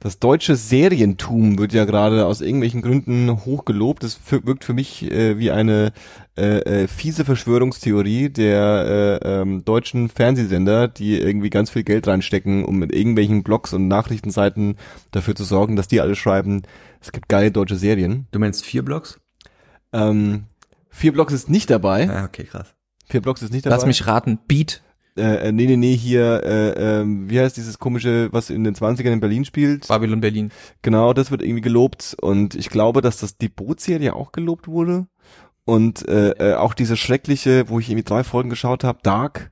das 0.00 0.18
deutsche 0.18 0.56
Serientum 0.56 1.58
wird 1.58 1.74
ja 1.74 1.84
gerade 1.84 2.24
aus 2.24 2.40
irgendwelchen 2.40 2.80
Gründen 2.80 3.44
hochgelobt. 3.44 4.02
Das 4.02 4.18
wirkt 4.30 4.64
für 4.64 4.72
mich 4.72 5.10
äh, 5.10 5.38
wie 5.38 5.50
eine 5.50 5.92
äh, 6.38 6.84
äh, 6.84 6.88
fiese 6.88 7.26
Verschwörungstheorie 7.26 8.30
der 8.30 9.20
äh, 9.22 9.40
ähm, 9.42 9.62
deutschen 9.62 10.08
Fernsehsender, 10.08 10.88
die 10.88 11.20
irgendwie 11.20 11.50
ganz 11.50 11.68
viel 11.68 11.82
Geld 11.82 12.08
reinstecken, 12.08 12.64
um 12.64 12.78
mit 12.78 12.94
irgendwelchen 12.94 13.42
Blogs 13.42 13.74
und 13.74 13.88
Nachrichtenseiten 13.88 14.76
dafür 15.10 15.34
zu 15.34 15.44
sorgen, 15.44 15.76
dass 15.76 15.86
die 15.86 16.00
alle 16.00 16.16
schreiben, 16.16 16.62
es 17.02 17.12
gibt 17.12 17.28
geile 17.28 17.52
deutsche 17.52 17.76
Serien. 17.76 18.26
Du 18.30 18.38
meinst 18.38 18.64
vier 18.64 18.82
Blocks? 18.82 19.20
Ähm, 19.92 20.44
vier 20.88 21.12
Blogs 21.12 21.34
ist 21.34 21.50
nicht 21.50 21.68
dabei. 21.68 22.04
Ja, 22.04 22.24
okay, 22.24 22.44
krass. 22.44 22.74
Vier 23.06 23.20
Blogs 23.20 23.42
ist 23.42 23.52
nicht 23.52 23.66
dabei. 23.66 23.76
Lass 23.76 23.84
mich 23.84 24.06
raten, 24.06 24.38
Beat. 24.48 24.82
Äh, 25.20 25.48
äh, 25.48 25.52
nee, 25.52 25.66
nee, 25.66 25.76
nee, 25.76 25.96
hier, 25.96 26.42
äh, 26.44 27.00
ähm, 27.00 27.28
wie 27.28 27.38
heißt 27.40 27.56
dieses 27.56 27.78
komische, 27.78 28.28
was 28.32 28.50
in 28.50 28.64
den 28.64 28.74
20ern 28.74 29.12
in 29.12 29.20
Berlin 29.20 29.44
spielt? 29.44 29.86
Babylon 29.88 30.20
Berlin. 30.20 30.50
Genau, 30.82 31.12
das 31.12 31.30
wird 31.30 31.42
irgendwie 31.42 31.60
gelobt 31.60 32.16
und 32.20 32.54
ich 32.54 32.70
glaube, 32.70 33.02
dass 33.02 33.18
das 33.18 33.36
die 33.36 33.48
Bootserie 33.48 34.14
auch 34.14 34.32
gelobt 34.32 34.66
wurde 34.68 35.06
und 35.64 36.08
äh, 36.08 36.30
äh, 36.30 36.54
auch 36.54 36.74
diese 36.74 36.96
schreckliche, 36.96 37.68
wo 37.68 37.78
ich 37.78 37.88
irgendwie 37.90 38.04
drei 38.04 38.24
Folgen 38.24 38.50
geschaut 38.50 38.82
habe, 38.82 38.98
Dark, 39.02 39.50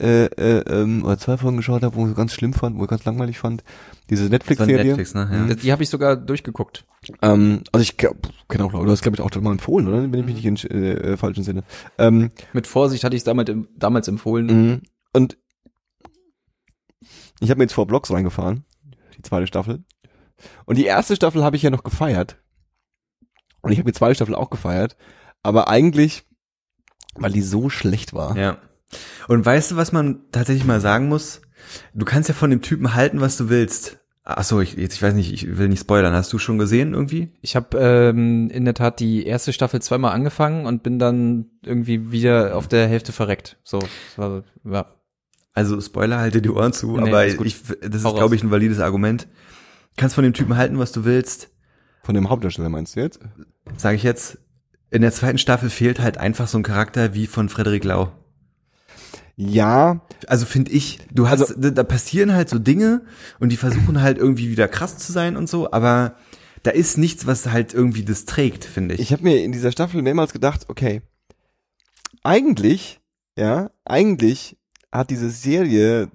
äh, 0.00 0.24
äh, 0.24 0.64
ähm, 0.68 1.04
oder 1.04 1.18
zwei 1.18 1.36
Folgen 1.36 1.58
geschaut 1.58 1.82
habe, 1.82 1.94
wo 1.94 2.08
ich 2.08 2.16
ganz 2.16 2.32
schlimm 2.32 2.54
fand, 2.54 2.78
wo 2.78 2.82
ich 2.84 2.88
ganz 2.88 3.04
langweilig 3.04 3.38
fand, 3.38 3.62
diese 4.10 4.24
Netflix-Serie. 4.24 4.84
Netflix, 4.84 5.14
ne? 5.14 5.28
Ja. 5.30 5.46
Das- 5.46 5.56
Die 5.62 5.70
habe 5.70 5.82
ich 5.82 5.90
sogar 5.90 6.16
durchgeguckt. 6.16 6.84
Ähm, 7.20 7.60
also 7.70 7.82
ich 7.82 7.96
genau, 7.96 8.68
du 8.70 8.90
hast 8.90 9.02
glaube 9.02 9.16
ich 9.16 9.20
auch 9.20 9.40
mal 9.40 9.52
empfohlen, 9.52 9.86
oder? 9.86 10.02
Wenn 10.02 10.14
ich 10.20 10.26
mich 10.26 10.44
nicht 10.44 10.64
in 10.64 10.82
äh, 10.82 11.12
äh, 11.12 11.16
falschen 11.16 11.44
Sinne. 11.44 11.62
Ähm, 11.98 12.30
Mit 12.52 12.66
Vorsicht 12.66 13.04
hatte 13.04 13.14
ich 13.14 13.20
es 13.20 13.24
damals, 13.24 13.50
damals 13.76 14.08
empfohlen. 14.08 14.46
Mhm. 14.46 14.80
Und 15.12 15.36
ich 17.40 17.50
habe 17.50 17.58
mir 17.58 17.64
jetzt 17.64 17.74
vor 17.74 17.86
Blogs 17.86 18.10
reingefahren, 18.10 18.64
die 19.16 19.22
zweite 19.22 19.46
Staffel. 19.46 19.84
Und 20.64 20.78
die 20.78 20.86
erste 20.86 21.16
Staffel 21.16 21.44
habe 21.44 21.56
ich 21.56 21.62
ja 21.62 21.70
noch 21.70 21.84
gefeiert. 21.84 22.36
Und 23.62 23.72
ich 23.72 23.78
habe 23.78 23.90
die 23.90 23.96
zweite 23.96 24.14
Staffel 24.14 24.34
auch 24.34 24.50
gefeiert. 24.50 24.96
Aber 25.42 25.68
eigentlich, 25.68 26.24
weil 27.14 27.32
die 27.32 27.42
so 27.42 27.68
schlecht 27.68 28.12
war. 28.14 28.36
Ja. 28.36 28.58
Und 29.28 29.44
weißt 29.44 29.72
du, 29.72 29.76
was 29.76 29.92
man 29.92 30.20
tatsächlich 30.32 30.64
mal 30.64 30.80
sagen 30.80 31.08
muss? 31.08 31.42
Du 31.94 32.04
kannst 32.04 32.28
ja 32.28 32.34
von 32.34 32.50
dem 32.50 32.62
Typen 32.62 32.94
halten, 32.94 33.20
was 33.20 33.36
du 33.36 33.48
willst. 33.48 33.98
Ach 34.24 34.44
so, 34.44 34.60
ich, 34.60 34.74
jetzt, 34.74 34.94
ich 34.94 35.02
weiß 35.02 35.14
nicht, 35.14 35.32
ich 35.32 35.58
will 35.58 35.68
nicht 35.68 35.80
spoilern. 35.80 36.14
Hast 36.14 36.32
du 36.32 36.38
schon 36.38 36.58
gesehen 36.58 36.94
irgendwie? 36.94 37.32
Ich 37.40 37.56
habe 37.56 37.76
ähm, 37.78 38.50
in 38.50 38.64
der 38.64 38.74
Tat 38.74 39.00
die 39.00 39.26
erste 39.26 39.52
Staffel 39.52 39.82
zweimal 39.82 40.12
angefangen 40.12 40.66
und 40.66 40.84
bin 40.84 41.00
dann 41.00 41.46
irgendwie 41.64 42.12
wieder 42.12 42.56
auf 42.56 42.68
der 42.68 42.86
Hälfte 42.86 43.10
verreckt. 43.10 43.58
So, 43.64 43.80
das 43.80 44.18
war, 44.18 44.44
ja. 44.64 44.86
Also 45.54 45.80
Spoiler, 45.80 46.18
halte 46.18 46.40
die 46.40 46.48
Ohren 46.50 46.72
zu, 46.72 46.96
Nee, 46.96 47.08
aber 47.08 47.26
ich, 47.26 47.36
das 47.36 48.02
ist, 48.02 48.14
glaube 48.14 48.34
ich, 48.34 48.42
ein 48.42 48.50
valides 48.50 48.80
Argument. 48.80 49.28
Kannst 49.96 50.14
von 50.14 50.24
dem 50.24 50.32
Typen 50.32 50.56
halten, 50.56 50.78
was 50.78 50.92
du 50.92 51.04
willst. 51.04 51.50
Von 52.02 52.14
dem 52.14 52.30
Hauptdarsteller 52.30 52.70
meinst 52.70 52.96
du 52.96 53.00
jetzt? 53.00 53.20
Sage 53.76 53.96
ich 53.96 54.02
jetzt. 54.02 54.38
In 54.90 55.02
der 55.02 55.12
zweiten 55.12 55.38
Staffel 55.38 55.70
fehlt 55.70 56.00
halt 56.00 56.18
einfach 56.18 56.48
so 56.48 56.58
ein 56.58 56.62
Charakter 56.62 57.14
wie 57.14 57.26
von 57.26 57.48
Frederik 57.48 57.84
Lau. 57.84 58.12
Ja, 59.36 60.02
Also 60.28 60.44
finde 60.46 60.70
ich, 60.72 61.00
du 61.10 61.28
hast, 61.28 61.40
Also- 61.40 61.54
da, 61.58 61.70
da 61.70 61.82
passieren 61.84 62.32
halt 62.32 62.48
so 62.48 62.58
Dinge 62.58 63.02
und 63.40 63.50
die 63.50 63.56
versuchen 63.56 64.00
halt 64.02 64.18
irgendwie 64.18 64.50
wieder 64.50 64.68
krass 64.68 64.98
zu 64.98 65.12
sein 65.12 65.36
und 65.36 65.48
so, 65.48 65.72
aber 65.72 66.16
da 66.62 66.70
ist 66.70 66.96
nichts, 66.98 67.26
was 67.26 67.48
halt 67.50 67.74
irgendwie 67.74 68.04
das 68.04 68.24
trägt, 68.24 68.64
finde 68.64 68.94
ich. 68.94 69.00
ich 69.00 69.12
habe 69.12 69.22
mir 69.24 69.42
in 69.42 69.50
dieser 69.52 69.72
Staffel 69.72 70.00
mehrmals 70.02 70.32
gedacht, 70.32 70.66
okay, 70.68 71.02
eigentlich, 72.22 73.00
ja, 73.36 73.70
eigentlich 73.84 74.56
hat 74.92 75.10
diese 75.10 75.30
Serie 75.30 76.10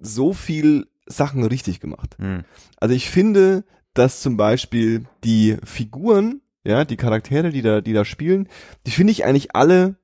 so 0.00 0.32
viel 0.32 0.86
Sachen 1.06 1.44
richtig 1.44 1.80
gemacht. 1.80 2.16
Hm. 2.18 2.44
Also 2.78 2.94
ich 2.94 3.10
finde, 3.10 3.64
dass 3.92 4.22
zum 4.22 4.36
Beispiel 4.36 5.04
die 5.24 5.56
Figuren, 5.64 6.40
ja, 6.64 6.84
die 6.84 6.96
Charaktere, 6.96 7.50
die 7.50 7.62
da, 7.62 7.80
die 7.80 7.92
da 7.92 8.04
spielen, 8.04 8.48
die 8.86 8.90
finde 8.90 9.10
ich 9.12 9.24
eigentlich 9.24 9.54
alle 9.54 9.96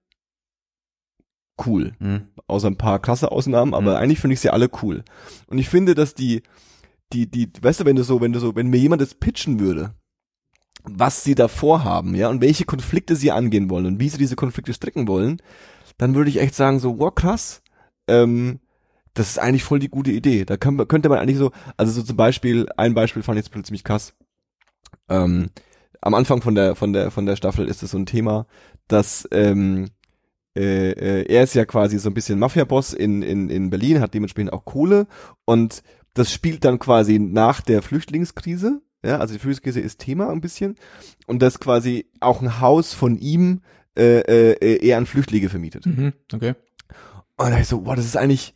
cool. 1.66 1.92
Hm. 2.00 2.28
Außer 2.46 2.68
ein 2.68 2.76
paar 2.76 2.98
krasse 2.98 3.30
Ausnahmen, 3.30 3.74
aber 3.74 3.92
Mhm. 3.92 3.96
eigentlich 4.02 4.20
finde 4.20 4.34
ich 4.34 4.40
sie 4.40 4.50
alle 4.50 4.70
cool. 4.82 5.04
Und 5.46 5.58
ich 5.58 5.68
finde, 5.68 5.94
dass 5.94 6.14
die, 6.14 6.42
die, 7.12 7.30
die, 7.30 7.50
weißt 7.60 7.80
du, 7.80 7.84
wenn 7.84 7.96
du 7.96 8.02
so, 8.04 8.20
wenn 8.20 8.32
du 8.32 8.40
so, 8.40 8.54
wenn 8.56 8.68
mir 8.68 8.78
jemand 8.78 9.02
das 9.02 9.14
pitchen 9.14 9.60
würde, 9.60 9.94
was 10.84 11.22
sie 11.24 11.34
da 11.34 11.48
vorhaben, 11.48 12.14
ja, 12.14 12.28
und 12.28 12.40
welche 12.40 12.64
Konflikte 12.64 13.14
sie 13.14 13.30
angehen 13.30 13.68
wollen 13.68 13.86
und 13.86 14.00
wie 14.00 14.08
sie 14.08 14.18
diese 14.18 14.36
Konflikte 14.36 14.72
stricken 14.72 15.06
wollen, 15.08 15.42
dann 15.98 16.14
würde 16.14 16.30
ich 16.30 16.38
echt 16.40 16.54
sagen, 16.54 16.78
so, 16.78 16.98
wow, 16.98 17.14
krass, 17.14 17.59
ähm, 18.10 18.60
das 19.14 19.30
ist 19.30 19.38
eigentlich 19.38 19.64
voll 19.64 19.78
die 19.78 19.88
gute 19.88 20.10
Idee. 20.10 20.44
Da 20.44 20.56
kann, 20.56 20.86
könnte 20.88 21.08
man 21.08 21.18
eigentlich 21.18 21.38
so, 21.38 21.50
also 21.76 21.92
so 21.92 22.02
zum 22.02 22.16
Beispiel, 22.16 22.68
ein 22.76 22.94
Beispiel 22.94 23.22
fand 23.22 23.38
ich 23.38 23.46
jetzt 23.46 23.66
ziemlich 23.66 23.84
krass. 23.84 24.14
Ähm, 25.08 25.50
am 26.00 26.14
Anfang 26.14 26.42
von 26.42 26.54
der, 26.54 26.74
von 26.74 26.92
der, 26.92 27.10
von 27.10 27.26
der 27.26 27.36
Staffel 27.36 27.66
ist 27.66 27.82
es 27.82 27.90
so 27.90 27.98
ein 27.98 28.06
Thema, 28.06 28.46
dass, 28.88 29.28
ähm, 29.32 29.88
äh, 30.56 30.90
äh, 30.90 31.32
er 31.32 31.44
ist 31.44 31.54
ja 31.54 31.64
quasi 31.64 31.98
so 31.98 32.10
ein 32.10 32.14
bisschen 32.14 32.38
Mafia-Boss 32.38 32.92
in, 32.92 33.22
in, 33.22 33.50
in 33.50 33.70
Berlin, 33.70 34.00
hat 34.00 34.14
dementsprechend 34.14 34.52
auch 34.52 34.64
Kohle 34.64 35.06
und 35.44 35.82
das 36.14 36.32
spielt 36.32 36.64
dann 36.64 36.78
quasi 36.78 37.18
nach 37.18 37.60
der 37.60 37.82
Flüchtlingskrise. 37.82 38.80
Ja, 39.04 39.18
also 39.18 39.34
die 39.34 39.40
Flüchtlingskrise 39.40 39.80
ist 39.80 40.00
Thema 40.00 40.30
ein 40.30 40.40
bisschen 40.40 40.76
und 41.26 41.40
das 41.40 41.60
quasi 41.60 42.06
auch 42.20 42.42
ein 42.42 42.60
Haus 42.60 42.92
von 42.94 43.16
ihm 43.16 43.62
äh, 43.96 44.20
äh, 44.20 44.86
eher 44.86 44.98
an 44.98 45.06
Flüchtlinge 45.06 45.48
vermietet. 45.48 45.86
Mhm, 45.86 46.12
okay. 46.32 46.54
Und 47.44 47.50
da 47.52 47.58
ich 47.58 47.68
so, 47.68 47.84
wow, 47.86 47.94
das 47.94 48.04
ist 48.04 48.16
eigentlich, 48.16 48.54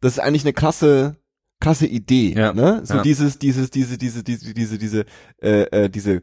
das 0.00 0.12
ist 0.12 0.18
eigentlich 0.18 0.44
eine 0.44 0.52
krasse, 0.52 1.16
krasse 1.60 1.86
Idee, 1.86 2.34
Ja, 2.36 2.52
ne? 2.52 2.80
So 2.84 2.94
ja. 2.96 3.02
dieses, 3.02 3.38
dieses, 3.38 3.70
diese, 3.70 3.98
diese, 3.98 4.22
diese, 4.22 4.54
diese, 4.54 4.78
diese, 4.78 5.04
äh, 5.42 5.62
äh, 5.84 5.88
diese 5.90 6.22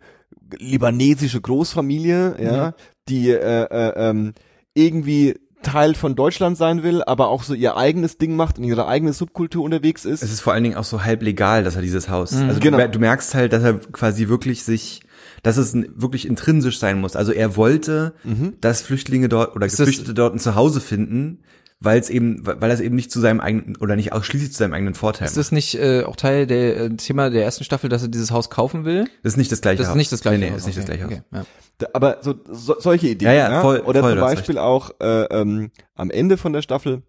libanesische 0.59 1.41
Großfamilie, 1.41 2.35
ja, 2.41 2.73
die 3.09 3.29
äh, 3.29 3.63
äh, 3.63 3.93
ähm, 4.09 4.33
irgendwie 4.73 5.35
Teil 5.63 5.95
von 5.95 6.15
Deutschland 6.15 6.57
sein 6.57 6.83
will, 6.83 7.01
aber 7.03 7.29
auch 7.29 7.41
so 7.41 7.55
ihr 7.55 7.75
eigenes 7.75 8.17
Ding 8.19 8.35
macht 8.35 8.59
und 8.59 8.65
ihre 8.65 8.87
eigene 8.87 9.13
Subkultur 9.13 9.63
unterwegs 9.63 10.05
ist. 10.05 10.21
Es 10.21 10.31
ist 10.31 10.41
vor 10.41 10.53
allen 10.53 10.63
Dingen 10.63 10.75
auch 10.75 10.83
so 10.83 11.03
halb 11.03 11.23
legal, 11.23 11.63
dass 11.63 11.75
er 11.75 11.81
dieses 11.81 12.07
Haus. 12.09 12.33
Also 12.35 12.59
Genau. 12.59 12.77
du, 12.77 12.89
du 12.89 12.99
merkst 12.99 13.33
halt, 13.33 13.51
dass 13.51 13.63
er 13.63 13.79
quasi 13.79 14.27
wirklich 14.27 14.63
sich, 14.63 15.01
dass 15.41 15.57
es 15.57 15.73
wirklich 15.73 16.27
intrinsisch 16.27 16.77
sein 16.77 17.01
muss. 17.01 17.15
Also 17.15 17.31
er 17.31 17.55
wollte, 17.55 18.13
dass 18.61 18.81
Flüchtlinge 18.83 19.27
dort 19.27 19.55
oder 19.55 19.65
das- 19.65 19.77
Geflüchtete 19.77 20.13
dort 20.13 20.35
ein 20.35 20.39
Zuhause 20.39 20.81
finden, 20.81 21.39
weil 21.79 21.99
es 21.99 22.09
eben, 22.09 22.39
weil 22.45 22.71
es 22.71 22.79
eben 22.79 22.95
nicht 22.95 23.11
zu 23.11 23.19
seinem 23.19 23.39
eigenen 23.41 23.75
oder 23.77 23.95
nicht 23.95 24.13
ausschließlich 24.13 24.51
zu 24.51 24.57
seinem 24.57 24.73
eigenen 24.73 24.93
Vorteil 24.95 25.25
Ist 25.27 25.37
das 25.37 25.51
nicht 25.51 25.75
äh, 25.75 26.03
auch 26.03 26.15
Teil 26.15 26.47
der 26.47 26.77
äh, 26.77 26.89
Thema 26.95 27.29
der 27.29 27.43
ersten 27.43 27.63
Staffel, 27.63 27.89
dass 27.89 28.01
er 28.01 28.07
dieses 28.07 28.31
Haus 28.31 28.49
kaufen 28.49 28.85
will? 28.85 29.05
Das 29.23 29.33
ist 29.33 29.37
nicht 29.37 29.51
das 29.51 29.61
gleiche 29.61 29.79
Das 29.79 29.87
Haus. 29.87 29.93
ist 29.95 29.97
nicht 29.97 30.11
das 30.11 30.21
gleiche 30.21 30.39
Nee, 30.39 30.45
nee, 30.47 30.51
Haus. 30.53 30.59
ist 30.61 30.67
nicht 30.67 30.77
das 30.77 30.85
okay, 30.85 30.97
gleiche 30.97 31.15
Haus. 31.17 31.23
okay, 31.31 31.39
ja. 31.39 31.45
Da- 31.79 31.87
aber 31.93 32.17
so, 32.21 32.35
so 32.49 32.75
solche 32.79 33.07
Ideen. 33.09 33.27
Ja, 33.31 33.49
ja, 33.51 33.61
voll- 33.61 33.81
Oder 33.81 33.99
voll, 34.01 34.11
zum 34.13 34.21
Beispiel 34.21 34.57
auch 34.57 34.91
äh, 35.01 35.23
ähm, 35.25 35.71
am 35.95 36.09
Ende 36.11 36.37
von 36.37 36.53
der 36.53 36.61
Staffel 36.61 37.03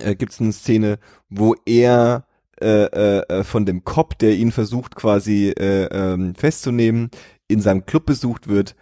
äh, 0.00 0.14
gibt 0.14 0.32
es 0.32 0.40
eine 0.40 0.52
Szene, 0.52 0.98
wo 1.28 1.54
er 1.66 2.24
äh, 2.60 2.84
äh, 2.84 3.18
äh, 3.28 3.44
von 3.44 3.66
dem 3.66 3.84
Cop, 3.84 4.18
der 4.18 4.34
ihn 4.36 4.52
versucht 4.52 4.94
quasi 4.94 5.48
äh, 5.50 5.84
ähm, 5.92 6.34
festzunehmen, 6.34 7.10
in 7.48 7.60
seinem 7.60 7.84
Club 7.84 8.06
besucht 8.06 8.48
wird 8.48 8.74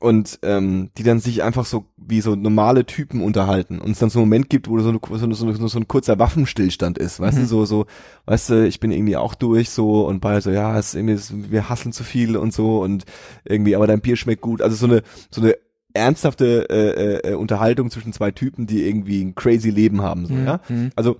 und 0.00 0.38
ähm, 0.42 0.90
die 0.96 1.02
dann 1.02 1.18
sich 1.18 1.42
einfach 1.42 1.66
so 1.66 1.86
wie 1.96 2.20
so 2.20 2.36
normale 2.36 2.86
Typen 2.86 3.20
unterhalten 3.20 3.80
und 3.80 3.90
es 3.90 3.98
dann 3.98 4.10
so 4.10 4.20
einen 4.20 4.28
Moment 4.28 4.48
gibt, 4.48 4.68
wo 4.68 4.78
so, 4.78 4.92
so, 4.92 5.32
so, 5.32 5.66
so, 5.66 5.78
ein 5.78 5.88
kurzer 5.88 6.18
Waffenstillstand 6.20 6.98
ist, 6.98 7.18
weißt 7.18 7.38
du, 7.38 7.46
so 7.46 7.64
so, 7.64 7.86
weißt 8.26 8.50
du, 8.50 8.66
ich 8.66 8.78
bin 8.78 8.92
irgendwie 8.92 9.16
auch 9.16 9.34
durch 9.34 9.70
so 9.70 10.06
und 10.06 10.20
beide 10.20 10.40
so, 10.40 10.50
ja, 10.50 10.78
es 10.78 10.88
ist 10.88 10.94
irgendwie, 10.94 11.50
wir 11.50 11.68
hasseln 11.68 11.92
zu 11.92 12.04
viel 12.04 12.36
und 12.36 12.52
so 12.52 12.80
und 12.80 13.06
irgendwie, 13.44 13.74
aber 13.74 13.88
dein 13.88 14.00
Bier 14.00 14.16
schmeckt 14.16 14.40
gut, 14.40 14.62
also 14.62 14.76
so 14.76 14.86
eine 14.86 15.02
so 15.30 15.40
eine 15.40 15.56
ernsthafte 15.94 16.68
äh, 16.70 17.30
äh, 17.30 17.34
Unterhaltung 17.34 17.90
zwischen 17.90 18.12
zwei 18.12 18.30
Typen, 18.30 18.68
die 18.68 18.86
irgendwie 18.86 19.24
ein 19.24 19.34
crazy 19.34 19.70
Leben 19.70 20.02
haben, 20.02 20.26
so, 20.26 20.34
ja. 20.34 20.60
Mhm. 20.68 20.90
Also 20.94 21.16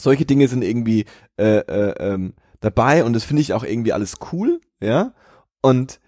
solche 0.00 0.26
Dinge 0.26 0.46
sind 0.46 0.62
irgendwie 0.62 1.06
äh, 1.38 1.58
äh, 1.58 1.94
ähm, 1.98 2.34
dabei 2.60 3.02
und 3.02 3.14
das 3.14 3.24
finde 3.24 3.42
ich 3.42 3.52
auch 3.52 3.64
irgendwie 3.64 3.92
alles 3.92 4.18
cool, 4.32 4.60
ja. 4.80 5.12
Und 5.60 5.98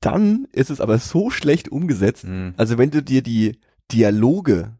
dann 0.00 0.46
ist 0.52 0.70
es 0.70 0.80
aber 0.80 0.98
so 0.98 1.30
schlecht 1.30 1.68
umgesetzt. 1.68 2.24
Mhm. 2.24 2.54
Also 2.56 2.78
wenn 2.78 2.90
du 2.90 3.02
dir 3.02 3.22
die 3.22 3.58
Dialoge, 3.90 4.76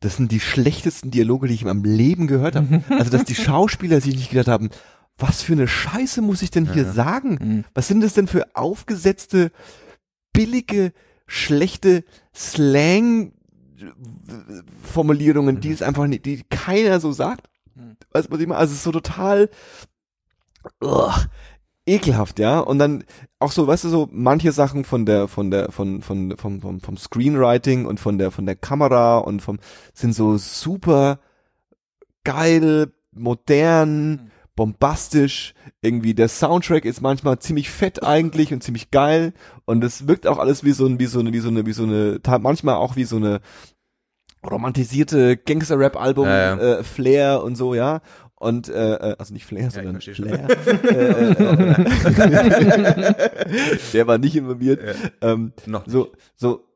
das 0.00 0.16
sind 0.16 0.32
die 0.32 0.40
schlechtesten 0.40 1.10
Dialoge, 1.10 1.48
die 1.48 1.54
ich 1.54 1.62
in 1.62 1.68
meinem 1.68 1.84
Leben 1.84 2.26
gehört 2.26 2.56
habe. 2.56 2.82
Also 2.90 3.10
dass 3.10 3.24
die 3.24 3.34
Schauspieler 3.34 4.00
sich 4.00 4.14
nicht 4.16 4.30
gedacht 4.30 4.48
haben, 4.48 4.70
was 5.16 5.42
für 5.42 5.52
eine 5.54 5.68
Scheiße 5.68 6.22
muss 6.22 6.42
ich 6.42 6.50
denn 6.50 6.72
hier 6.72 6.84
Ja. 6.84 6.92
sagen? 6.92 7.38
Mhm. 7.40 7.64
Was 7.74 7.88
sind 7.88 8.00
das 8.02 8.14
denn 8.14 8.28
für 8.28 8.54
aufgesetzte, 8.54 9.50
billige, 10.32 10.92
schlechte 11.26 12.04
Slang 12.34 13.32
Formulierungen, 14.82 15.60
die 15.60 15.70
es 15.70 15.82
einfach 15.82 16.06
nicht, 16.06 16.24
die 16.26 16.42
keiner 16.48 17.00
so 17.00 17.12
sagt? 17.12 17.48
Mhm. 17.74 17.96
Was 18.12 18.26
ich 18.26 18.30
meine? 18.30 18.56
Also 18.56 18.72
es 18.72 18.78
ist 18.78 18.84
so 18.84 18.92
total 18.92 19.50
ugh, 20.82 21.26
ekelhaft, 21.88 22.38
ja. 22.38 22.60
Und 22.60 22.78
dann 22.78 23.04
auch 23.38 23.52
so, 23.52 23.66
weißt 23.66 23.84
du, 23.84 23.88
so 23.88 24.08
manche 24.12 24.52
Sachen 24.52 24.84
von 24.84 25.06
der, 25.06 25.28
von 25.28 25.50
der, 25.50 25.72
von, 25.72 26.02
von, 26.02 26.36
vom, 26.36 26.60
vom, 26.60 26.80
vom 26.80 26.96
Screenwriting 26.96 27.86
und 27.86 27.98
von 27.98 28.18
der, 28.18 28.30
von 28.30 28.46
der 28.46 28.56
Kamera 28.56 29.18
und 29.18 29.40
vom, 29.40 29.58
sind 29.94 30.14
so 30.14 30.36
super 30.36 31.18
geil, 32.24 32.92
modern, 33.12 34.30
bombastisch. 34.54 35.54
Irgendwie 35.82 36.14
der 36.14 36.28
Soundtrack 36.28 36.84
ist 36.84 37.00
manchmal 37.00 37.38
ziemlich 37.38 37.70
fett 37.70 38.02
eigentlich 38.02 38.52
und 38.52 38.62
ziemlich 38.62 38.90
geil. 38.90 39.32
Und 39.64 39.82
es 39.84 40.06
wirkt 40.06 40.26
auch 40.26 40.38
alles 40.38 40.64
wie 40.64 40.72
so 40.72 40.86
ein, 40.86 40.98
wie 40.98 41.06
so 41.06 41.20
eine, 41.20 41.32
wie 41.32 41.40
so 41.40 41.48
eine, 41.48 41.64
wie 41.64 41.72
so 41.72 41.84
eine, 41.84 42.20
manchmal 42.40 42.74
auch 42.74 42.96
wie 42.96 43.04
so 43.04 43.16
eine 43.16 43.40
romantisierte 44.48 45.36
Gangster-Rap-Album, 45.36 46.26
Ja, 46.26 46.56
ja. 46.56 46.78
Äh, 46.78 46.84
Flair 46.84 47.42
und 47.42 47.56
so, 47.56 47.74
ja. 47.74 48.00
Und 48.38 48.68
äh, 48.68 48.94
äh, 48.94 49.16
also 49.18 49.34
nicht 49.34 49.46
Flair, 49.46 49.70
sondern 49.70 50.00
verstehe 50.00 50.14
schon. 50.14 50.28
Flair. 50.28 50.48
äh, 50.84 51.32
äh, 53.02 53.78
der 53.92 54.06
war 54.06 54.18
nicht 54.18 54.36
involviert. 54.36 54.80
Ähm, 55.20 55.52
Noch 55.66 55.86
nicht. 55.86 55.92
so, 55.92 56.12
so 56.36 56.68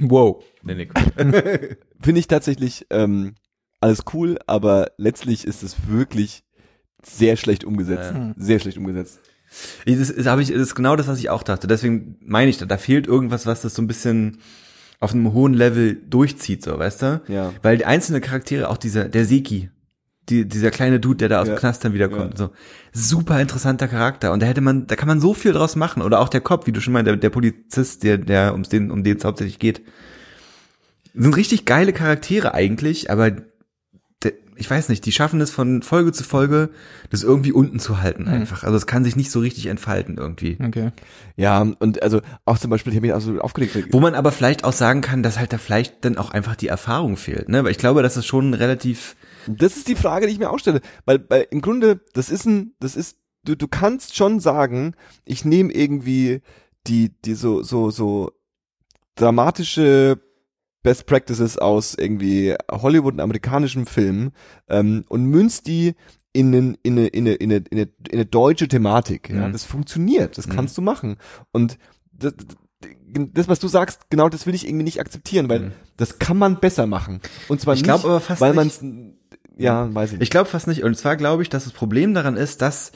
Wow. 0.00 0.44
Nee, 0.62 0.74
nee. 0.74 0.88
finde 2.00 2.20
ich 2.20 2.28
tatsächlich 2.28 2.86
ähm, 2.90 3.34
alles 3.80 4.04
cool, 4.12 4.38
aber 4.46 4.92
letztlich 4.96 5.46
ist 5.46 5.62
es 5.62 5.88
wirklich 5.88 6.44
sehr 7.02 7.36
schlecht 7.36 7.64
umgesetzt. 7.64 8.12
Ja. 8.14 8.34
Sehr 8.36 8.58
schlecht 8.60 8.78
umgesetzt. 8.78 9.20
Das 9.86 10.10
ist, 10.10 10.26
hab 10.26 10.38
ich, 10.40 10.48
das 10.48 10.58
ist 10.58 10.74
genau 10.74 10.94
das, 10.96 11.08
was 11.08 11.18
ich 11.18 11.30
auch 11.30 11.42
dachte. 11.42 11.66
Deswegen 11.66 12.16
meine 12.20 12.50
ich, 12.50 12.58
da, 12.58 12.66
da 12.66 12.76
fehlt 12.76 13.06
irgendwas, 13.06 13.46
was 13.46 13.62
das 13.62 13.74
so 13.74 13.82
ein 13.82 13.86
bisschen 13.86 14.38
auf 15.00 15.14
einem 15.14 15.32
hohen 15.32 15.54
Level 15.54 15.94
durchzieht, 15.94 16.62
so, 16.62 16.78
weißt 16.78 17.02
du? 17.02 17.20
Ja. 17.28 17.52
Weil 17.62 17.78
die 17.78 17.84
einzelnen 17.84 18.20
Charaktere, 18.20 18.68
auch 18.68 18.76
dieser, 18.76 19.08
der 19.08 19.24
Seki, 19.24 19.70
die, 20.28 20.46
dieser 20.46 20.70
kleine 20.70 21.00
Dude, 21.00 21.16
der 21.18 21.28
da 21.28 21.40
aus 21.40 21.48
Ja. 21.48 21.54
dem 21.54 21.58
Knast 21.60 21.84
dann 21.84 21.92
wiederkommt, 21.94 22.38
Ja. 22.38 22.46
so, 22.46 22.50
super 22.92 23.40
interessanter 23.40 23.88
Charakter. 23.88 24.32
Und 24.32 24.40
da 24.42 24.46
hätte 24.46 24.60
man, 24.60 24.86
da 24.86 24.96
kann 24.96 25.08
man 25.08 25.20
so 25.20 25.34
viel 25.34 25.52
draus 25.52 25.76
machen. 25.76 26.02
Oder 26.02 26.20
auch 26.20 26.28
der 26.28 26.40
Kopf, 26.40 26.66
wie 26.66 26.72
du 26.72 26.80
schon 26.80 26.92
meinst, 26.92 27.06
der, 27.08 27.16
der 27.16 27.30
Polizist, 27.30 28.02
der, 28.02 28.18
der, 28.18 28.54
um 28.54 28.62
den, 28.62 28.90
um 28.90 29.02
den 29.04 29.16
es 29.16 29.24
hauptsächlich 29.24 29.58
geht. 29.58 29.82
Sind 31.14 31.36
richtig 31.36 31.64
geile 31.64 31.92
Charaktere 31.92 32.54
eigentlich, 32.54 33.10
aber 33.10 33.32
ich 34.58 34.68
weiß 34.68 34.88
nicht, 34.88 35.06
die 35.06 35.12
schaffen 35.12 35.40
es 35.40 35.50
von 35.50 35.82
Folge 35.82 36.12
zu 36.12 36.24
Folge, 36.24 36.70
das 37.10 37.22
irgendwie 37.22 37.52
unten 37.52 37.78
zu 37.78 38.00
halten 38.00 38.26
einfach. 38.26 38.64
Also 38.64 38.76
es 38.76 38.86
kann 38.86 39.04
sich 39.04 39.16
nicht 39.16 39.30
so 39.30 39.40
richtig 39.40 39.66
entfalten 39.66 40.18
irgendwie. 40.18 40.58
Okay. 40.64 40.90
Ja, 41.36 41.60
und 41.60 42.02
also 42.02 42.20
auch 42.44 42.58
zum 42.58 42.70
Beispiel, 42.70 42.92
ich 42.92 42.96
habe 42.96 43.06
mich 43.06 43.14
auch 43.14 43.20
so 43.20 43.38
aufgelegt. 43.40 43.92
Wo 43.92 44.00
man 44.00 44.14
aber 44.14 44.32
vielleicht 44.32 44.64
auch 44.64 44.72
sagen 44.72 45.00
kann, 45.00 45.22
dass 45.22 45.38
halt 45.38 45.52
da 45.52 45.58
vielleicht 45.58 46.04
dann 46.04 46.18
auch 46.18 46.30
einfach 46.30 46.56
die 46.56 46.68
Erfahrung 46.68 47.16
fehlt, 47.16 47.48
ne? 47.48 47.62
Weil 47.64 47.70
ich 47.70 47.78
glaube, 47.78 48.02
das 48.02 48.16
ist 48.16 48.26
schon 48.26 48.54
relativ, 48.54 49.16
Das 49.46 49.76
ist 49.76 49.88
die 49.88 49.96
Frage, 49.96 50.26
die 50.26 50.32
ich 50.32 50.38
mir 50.38 50.50
auch 50.50 50.58
stelle. 50.58 50.80
Weil, 51.04 51.24
weil 51.28 51.46
im 51.50 51.60
Grunde, 51.60 52.00
das 52.12 52.28
ist 52.28 52.44
ein, 52.44 52.74
das 52.80 52.96
ist, 52.96 53.18
du, 53.44 53.56
du 53.56 53.68
kannst 53.68 54.16
schon 54.16 54.40
sagen, 54.40 54.94
ich 55.24 55.44
nehme 55.44 55.72
irgendwie 55.72 56.42
die, 56.86 57.10
die 57.22 57.34
so, 57.34 57.62
so, 57.62 57.90
so 57.90 58.32
dramatische 59.14 60.20
Best 60.88 61.04
Practices 61.06 61.58
aus 61.58 61.94
irgendwie 61.94 62.54
Hollywood 62.72 63.12
und 63.12 63.20
amerikanischen 63.20 63.84
Filmen 63.84 64.30
ähm, 64.68 65.04
und 65.08 65.26
münzt 65.26 65.66
die 65.66 65.94
in, 66.32 66.54
eine, 66.54 66.74
in, 66.82 66.98
eine, 66.98 67.06
in, 67.08 67.26
eine, 67.26 67.34
in, 67.36 67.52
eine, 67.52 67.60
in 67.72 67.90
eine 68.14 68.24
deutsche 68.26 68.68
Thematik. 68.68 69.28
Ja, 69.28 69.48
Mhm. 69.48 69.52
das 69.52 69.64
funktioniert, 69.64 70.38
das 70.38 70.48
kannst 70.48 70.78
du 70.78 70.82
machen. 70.82 71.16
Und 71.52 71.76
das, 72.12 72.32
das, 73.34 73.48
was 73.48 73.58
du 73.60 73.68
sagst, 73.68 74.08
genau 74.08 74.30
das 74.30 74.46
will 74.46 74.54
ich 74.54 74.66
irgendwie 74.66 74.84
nicht 74.84 74.98
akzeptieren, 75.00 75.50
weil 75.50 75.60
Mhm. 75.60 75.72
das 75.98 76.18
kann 76.18 76.38
man 76.38 76.58
besser 76.58 76.86
machen. 76.86 77.20
Und 77.48 77.60
zwar 77.60 77.74
Ich 77.74 77.82
nicht, 77.82 77.90
aber 77.90 78.20
fast 78.20 78.40
weil 78.40 78.54
man 78.54 78.68
es, 78.68 78.80
ja, 79.58 79.92
weiß 79.94 80.12
ich 80.12 80.12
nicht. 80.14 80.22
ich 80.22 80.30
glaube 80.30 80.48
fast 80.48 80.68
nicht. 80.68 80.84
Und 80.84 80.96
zwar 80.96 81.16
glaube 81.16 81.42
ich, 81.42 81.50
dass 81.50 81.64
das 81.64 81.72
Problem 81.74 82.14
daran 82.14 82.36
ist, 82.38 82.62
dass 82.62 82.92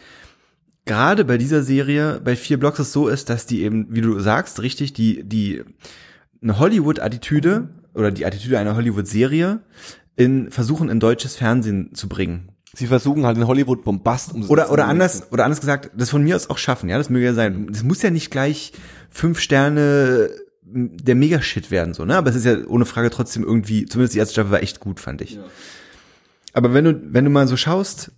gerade 0.86 1.24
bei 1.26 1.36
dieser 1.36 1.62
Serie, 1.62 2.20
bei 2.24 2.36
vier 2.36 2.58
Blocks 2.58 2.78
es 2.78 2.92
so 2.92 3.08
ist, 3.08 3.28
dass 3.28 3.44
die 3.46 3.62
eben, 3.62 3.86
wie 3.94 4.00
du 4.00 4.18
sagst, 4.18 4.62
richtig, 4.62 4.92
die, 4.94 5.24
die, 5.24 5.62
eine 6.42 6.58
Hollywood-Attitüde 6.58 7.68
oder 7.94 8.10
die 8.10 8.26
Attitüde 8.26 8.58
einer 8.58 8.76
Hollywood-Serie 8.76 9.60
in 10.16 10.50
versuchen 10.50 10.88
in 10.88 11.00
deutsches 11.00 11.36
Fernsehen 11.36 11.94
zu 11.94 12.08
bringen. 12.08 12.50
Sie 12.74 12.86
versuchen 12.86 13.26
halt 13.26 13.36
in 13.36 13.46
Hollywood 13.46 13.84
Bombast 13.84 14.32
umzusetzen. 14.32 14.52
Oder, 14.52 14.70
oder 14.70 14.86
anders, 14.86 15.30
oder 15.30 15.44
anders 15.44 15.60
gesagt, 15.60 15.90
das 15.94 16.10
von 16.10 16.22
mir 16.22 16.36
aus 16.36 16.48
auch 16.48 16.58
schaffen, 16.58 16.88
ja, 16.88 16.96
das 16.96 17.10
möge 17.10 17.26
ja 17.26 17.34
sein. 17.34 17.66
Das 17.70 17.82
muss 17.82 18.00
ja 18.00 18.10
nicht 18.10 18.30
gleich 18.30 18.72
fünf 19.10 19.40
Sterne 19.40 20.30
der 20.64 21.14
Megashit 21.14 21.70
werden, 21.70 21.92
so, 21.92 22.04
ne, 22.06 22.16
aber 22.16 22.30
es 22.30 22.36
ist 22.36 22.46
ja 22.46 22.56
ohne 22.66 22.86
Frage 22.86 23.10
trotzdem 23.10 23.44
irgendwie, 23.44 23.84
zumindest 23.84 24.14
die 24.14 24.18
erste 24.18 24.32
Staffel 24.32 24.52
war 24.52 24.62
echt 24.62 24.80
gut, 24.80 25.00
fand 25.00 25.20
ich. 25.20 25.38
Aber 26.54 26.72
wenn 26.72 26.84
du, 26.84 27.00
wenn 27.12 27.24
du 27.24 27.30
mal 27.30 27.46
so 27.46 27.56
schaust, 27.56 28.12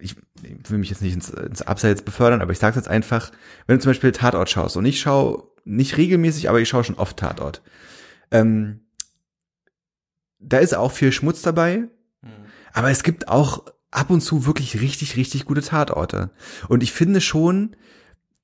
ich, 0.00 0.16
ich 0.42 0.70
will 0.70 0.78
mich 0.78 0.90
jetzt 0.90 1.02
nicht 1.02 1.14
ins, 1.14 1.28
ins 1.28 1.62
Abseits 1.62 2.02
befördern, 2.02 2.40
aber 2.40 2.52
ich 2.52 2.58
sag's 2.58 2.76
jetzt 2.76 2.88
einfach, 2.88 3.32
wenn 3.66 3.76
du 3.76 3.82
zum 3.82 3.90
Beispiel 3.90 4.12
Tatort 4.12 4.48
schaust 4.48 4.76
und 4.76 4.86
ich 4.86 5.00
schaue 5.00 5.44
nicht 5.64 5.96
regelmäßig, 5.96 6.48
aber 6.48 6.60
ich 6.60 6.68
schaue 6.68 6.84
schon 6.84 6.96
oft 6.96 7.18
Tatort, 7.18 7.62
ähm, 8.30 8.80
da 10.44 10.58
ist 10.58 10.74
auch 10.74 10.92
viel 10.92 11.12
Schmutz 11.12 11.42
dabei, 11.42 11.88
aber 12.72 12.90
es 12.90 13.02
gibt 13.02 13.28
auch 13.28 13.64
ab 13.90 14.10
und 14.10 14.20
zu 14.20 14.46
wirklich 14.46 14.80
richtig, 14.80 15.16
richtig 15.16 15.44
gute 15.44 15.62
Tatorte. 15.62 16.30
Und 16.68 16.82
ich 16.82 16.92
finde 16.92 17.20
schon, 17.20 17.76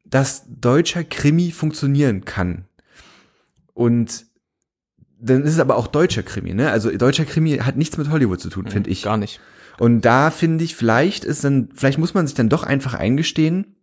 dass 0.04 0.44
deutscher 0.48 1.04
Krimi 1.04 1.50
funktionieren 1.50 2.24
kann. 2.24 2.66
Und 3.74 4.26
dann 5.20 5.42
ist 5.42 5.54
es 5.54 5.60
aber 5.60 5.76
auch 5.76 5.86
deutscher 5.86 6.22
Krimi, 6.22 6.54
ne? 6.54 6.70
Also 6.70 6.90
deutscher 6.96 7.24
Krimi 7.24 7.58
hat 7.58 7.76
nichts 7.76 7.98
mit 7.98 8.10
Hollywood 8.10 8.40
zu 8.40 8.48
tun, 8.48 8.68
finde 8.68 8.90
ich. 8.90 9.02
Gar 9.02 9.16
nicht. 9.16 9.40
Und 9.78 10.02
da 10.02 10.30
finde 10.30 10.64
ich, 10.64 10.76
vielleicht 10.76 11.24
ist 11.24 11.44
dann, 11.44 11.70
vielleicht 11.74 11.98
muss 11.98 12.14
man 12.14 12.26
sich 12.26 12.34
dann 12.34 12.48
doch 12.48 12.62
einfach 12.62 12.94
eingestehen, 12.94 13.76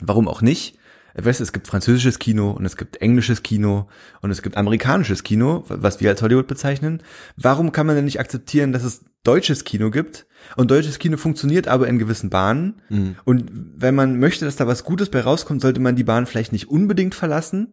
warum 0.00 0.28
auch 0.28 0.42
nicht, 0.42 0.78
weißt 1.14 1.40
du, 1.40 1.44
es 1.44 1.52
gibt 1.52 1.66
französisches 1.66 2.18
Kino 2.18 2.50
und 2.50 2.64
es 2.64 2.76
gibt 2.76 3.00
englisches 3.00 3.42
Kino 3.42 3.88
und 4.20 4.30
es 4.30 4.42
gibt 4.42 4.56
amerikanisches 4.56 5.22
Kino, 5.22 5.64
was 5.68 6.00
wir 6.00 6.10
als 6.10 6.22
Hollywood 6.22 6.46
bezeichnen. 6.46 7.02
Warum 7.36 7.72
kann 7.72 7.86
man 7.86 7.96
denn 7.96 8.04
nicht 8.04 8.20
akzeptieren, 8.20 8.72
dass 8.72 8.84
es 8.84 9.04
deutsches 9.24 9.64
Kino 9.64 9.90
gibt? 9.90 10.26
Und 10.56 10.70
deutsches 10.70 10.98
Kino 10.98 11.16
funktioniert 11.16 11.68
aber 11.68 11.88
in 11.88 11.98
gewissen 11.98 12.30
Bahnen. 12.30 12.82
Mhm. 12.88 13.16
Und 13.24 13.50
wenn 13.52 13.94
man 13.94 14.18
möchte, 14.18 14.44
dass 14.44 14.56
da 14.56 14.66
was 14.66 14.84
Gutes 14.84 15.10
bei 15.10 15.20
rauskommt, 15.20 15.60
sollte 15.60 15.80
man 15.80 15.96
die 15.96 16.04
Bahn 16.04 16.26
vielleicht 16.26 16.52
nicht 16.52 16.68
unbedingt 16.68 17.14
verlassen. 17.14 17.72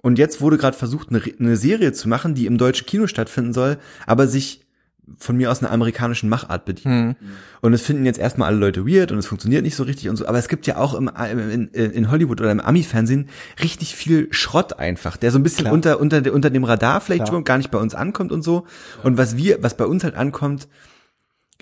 Und 0.00 0.18
jetzt 0.18 0.40
wurde 0.40 0.58
gerade 0.58 0.76
versucht, 0.76 1.10
eine, 1.10 1.20
eine 1.38 1.56
Serie 1.56 1.92
zu 1.92 2.08
machen, 2.08 2.34
die 2.34 2.46
im 2.46 2.58
deutschen 2.58 2.86
Kino 2.86 3.06
stattfinden 3.06 3.52
soll, 3.52 3.78
aber 4.06 4.28
sich 4.28 4.67
von 5.16 5.36
mir 5.36 5.50
aus 5.50 5.62
einer 5.62 5.72
amerikanischen 5.72 6.28
Machart 6.28 6.64
bedient. 6.64 7.16
Und 7.60 7.72
es 7.72 7.82
finden 7.82 8.04
jetzt 8.04 8.18
erstmal 8.18 8.48
alle 8.48 8.58
Leute 8.58 8.86
weird 8.86 9.10
und 9.10 9.18
es 9.18 9.26
funktioniert 9.26 9.62
nicht 9.62 9.76
so 9.76 9.82
richtig 9.82 10.08
und 10.08 10.16
so. 10.16 10.26
Aber 10.26 10.38
es 10.38 10.48
gibt 10.48 10.66
ja 10.66 10.76
auch 10.76 10.94
im, 10.94 11.08
in, 11.08 11.68
in 11.68 12.10
Hollywood 12.10 12.40
oder 12.40 12.52
im 12.52 12.60
Ami-Fernsehen 12.60 13.28
richtig 13.62 13.96
viel 13.96 14.28
Schrott 14.30 14.78
einfach, 14.78 15.16
der 15.16 15.30
so 15.30 15.38
ein 15.38 15.42
bisschen 15.42 15.64
Klar. 15.64 15.72
unter, 15.72 16.00
unter, 16.00 16.32
unter 16.32 16.50
dem 16.50 16.64
Radar 16.64 17.00
vielleicht 17.00 17.24
Klar. 17.24 17.34
schon 17.34 17.44
gar 17.44 17.58
nicht 17.58 17.70
bei 17.70 17.78
uns 17.78 17.94
ankommt 17.94 18.32
und 18.32 18.42
so. 18.42 18.66
Und 19.02 19.18
was 19.18 19.36
wir, 19.36 19.62
was 19.62 19.76
bei 19.76 19.86
uns 19.86 20.04
halt 20.04 20.14
ankommt, 20.14 20.68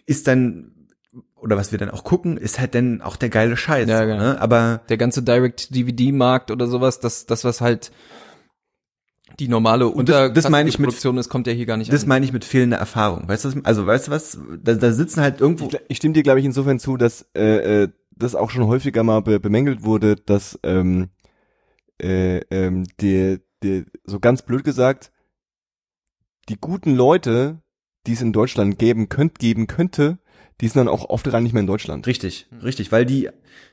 ist 0.07 0.27
dann, 0.27 0.73
oder 1.35 1.57
was 1.57 1.73
wir 1.73 1.79
dann 1.79 1.91
auch 1.91 2.05
gucken, 2.05 2.37
ist 2.37 2.59
halt 2.59 2.75
dann 2.75 3.03
auch 3.03 3.17
der 3.17 3.29
geile 3.29 3.57
Scheiß. 3.57 3.89
Ja, 3.89 4.05
genau. 4.05 4.19
ne? 4.19 4.41
Aber 4.41 4.81
Der 4.89 4.97
ganze 4.97 5.23
Direct-DVD-Markt 5.23 6.51
oder 6.51 6.67
sowas, 6.67 7.01
das, 7.01 7.27
das 7.27 7.45
was 7.45 7.61
halt 7.61 7.91
die 9.39 9.49
normale 9.49 9.91
das- 10.05 10.33
das 10.33 10.49
meine 10.51 10.69
ich 10.69 10.79
mit- 10.79 10.87
Produktion 10.89 11.19
ist, 11.19 11.29
kommt 11.29 11.47
ja 11.47 11.53
hier 11.53 11.67
gar 11.67 11.77
nicht 11.77 11.93
das 11.93 12.03
an. 12.03 12.09
meine 12.09 12.25
ich 12.25 12.33
mit 12.33 12.45
fehlender 12.45 12.77
Erfahrung. 12.79 13.29
Weißt 13.29 13.45
du, 13.45 13.49
was- 13.57 13.65
also 13.65 13.87
weißt 13.87 14.07
du 14.09 14.11
was? 14.13 14.39
Da, 14.63 14.75
da 14.75 14.93
sitzen 14.93 15.21
halt 15.21 15.41
irgendwo. 15.41 15.69
Ich, 15.69 15.79
ich 15.89 15.97
stimme 15.99 16.15
dir, 16.15 16.23
glaube 16.23 16.41
ich, 16.41 16.47
insofern 16.47 16.79
zu, 16.79 16.97
dass 16.97 17.27
äh, 17.37 17.83
äh, 17.85 17.89
das 18.13 18.35
auch 18.35 18.51
schon 18.51 18.67
häufiger 18.67 19.03
mal 19.03 19.21
be 19.21 19.39
bemängelt 19.41 19.83
wurde, 19.85 20.17
dass 20.17 20.59
ähm, 20.63 21.09
äh, 22.03 22.39
ähm, 22.51 22.85
der, 23.01 23.41
der, 23.63 23.85
so 24.05 24.21
ganz 24.21 24.43
blöd 24.43 24.65
gesagt, 24.65 25.11
die 26.49 26.57
guten 26.61 26.95
Leute, 26.95 27.61
die 28.07 28.13
es 28.13 28.23
in 28.23 28.33
Deutschland 28.33 28.79
geben 28.79 29.09
könnt, 29.09 29.39
geben 29.39 29.67
könnte, 29.67 30.19
die 30.61 30.69
sind 30.69 30.77
dann 30.79 30.89
auch 30.89 31.09
oft 31.11 31.31
gar 31.31 31.41
nicht 31.41 31.53
mehr 31.53 31.61
in 31.61 31.67
Deutschland. 31.67 32.07
Richtig, 32.07 32.47
richtig, 32.63 32.93
weil 32.93 33.05
die, 33.05 33.29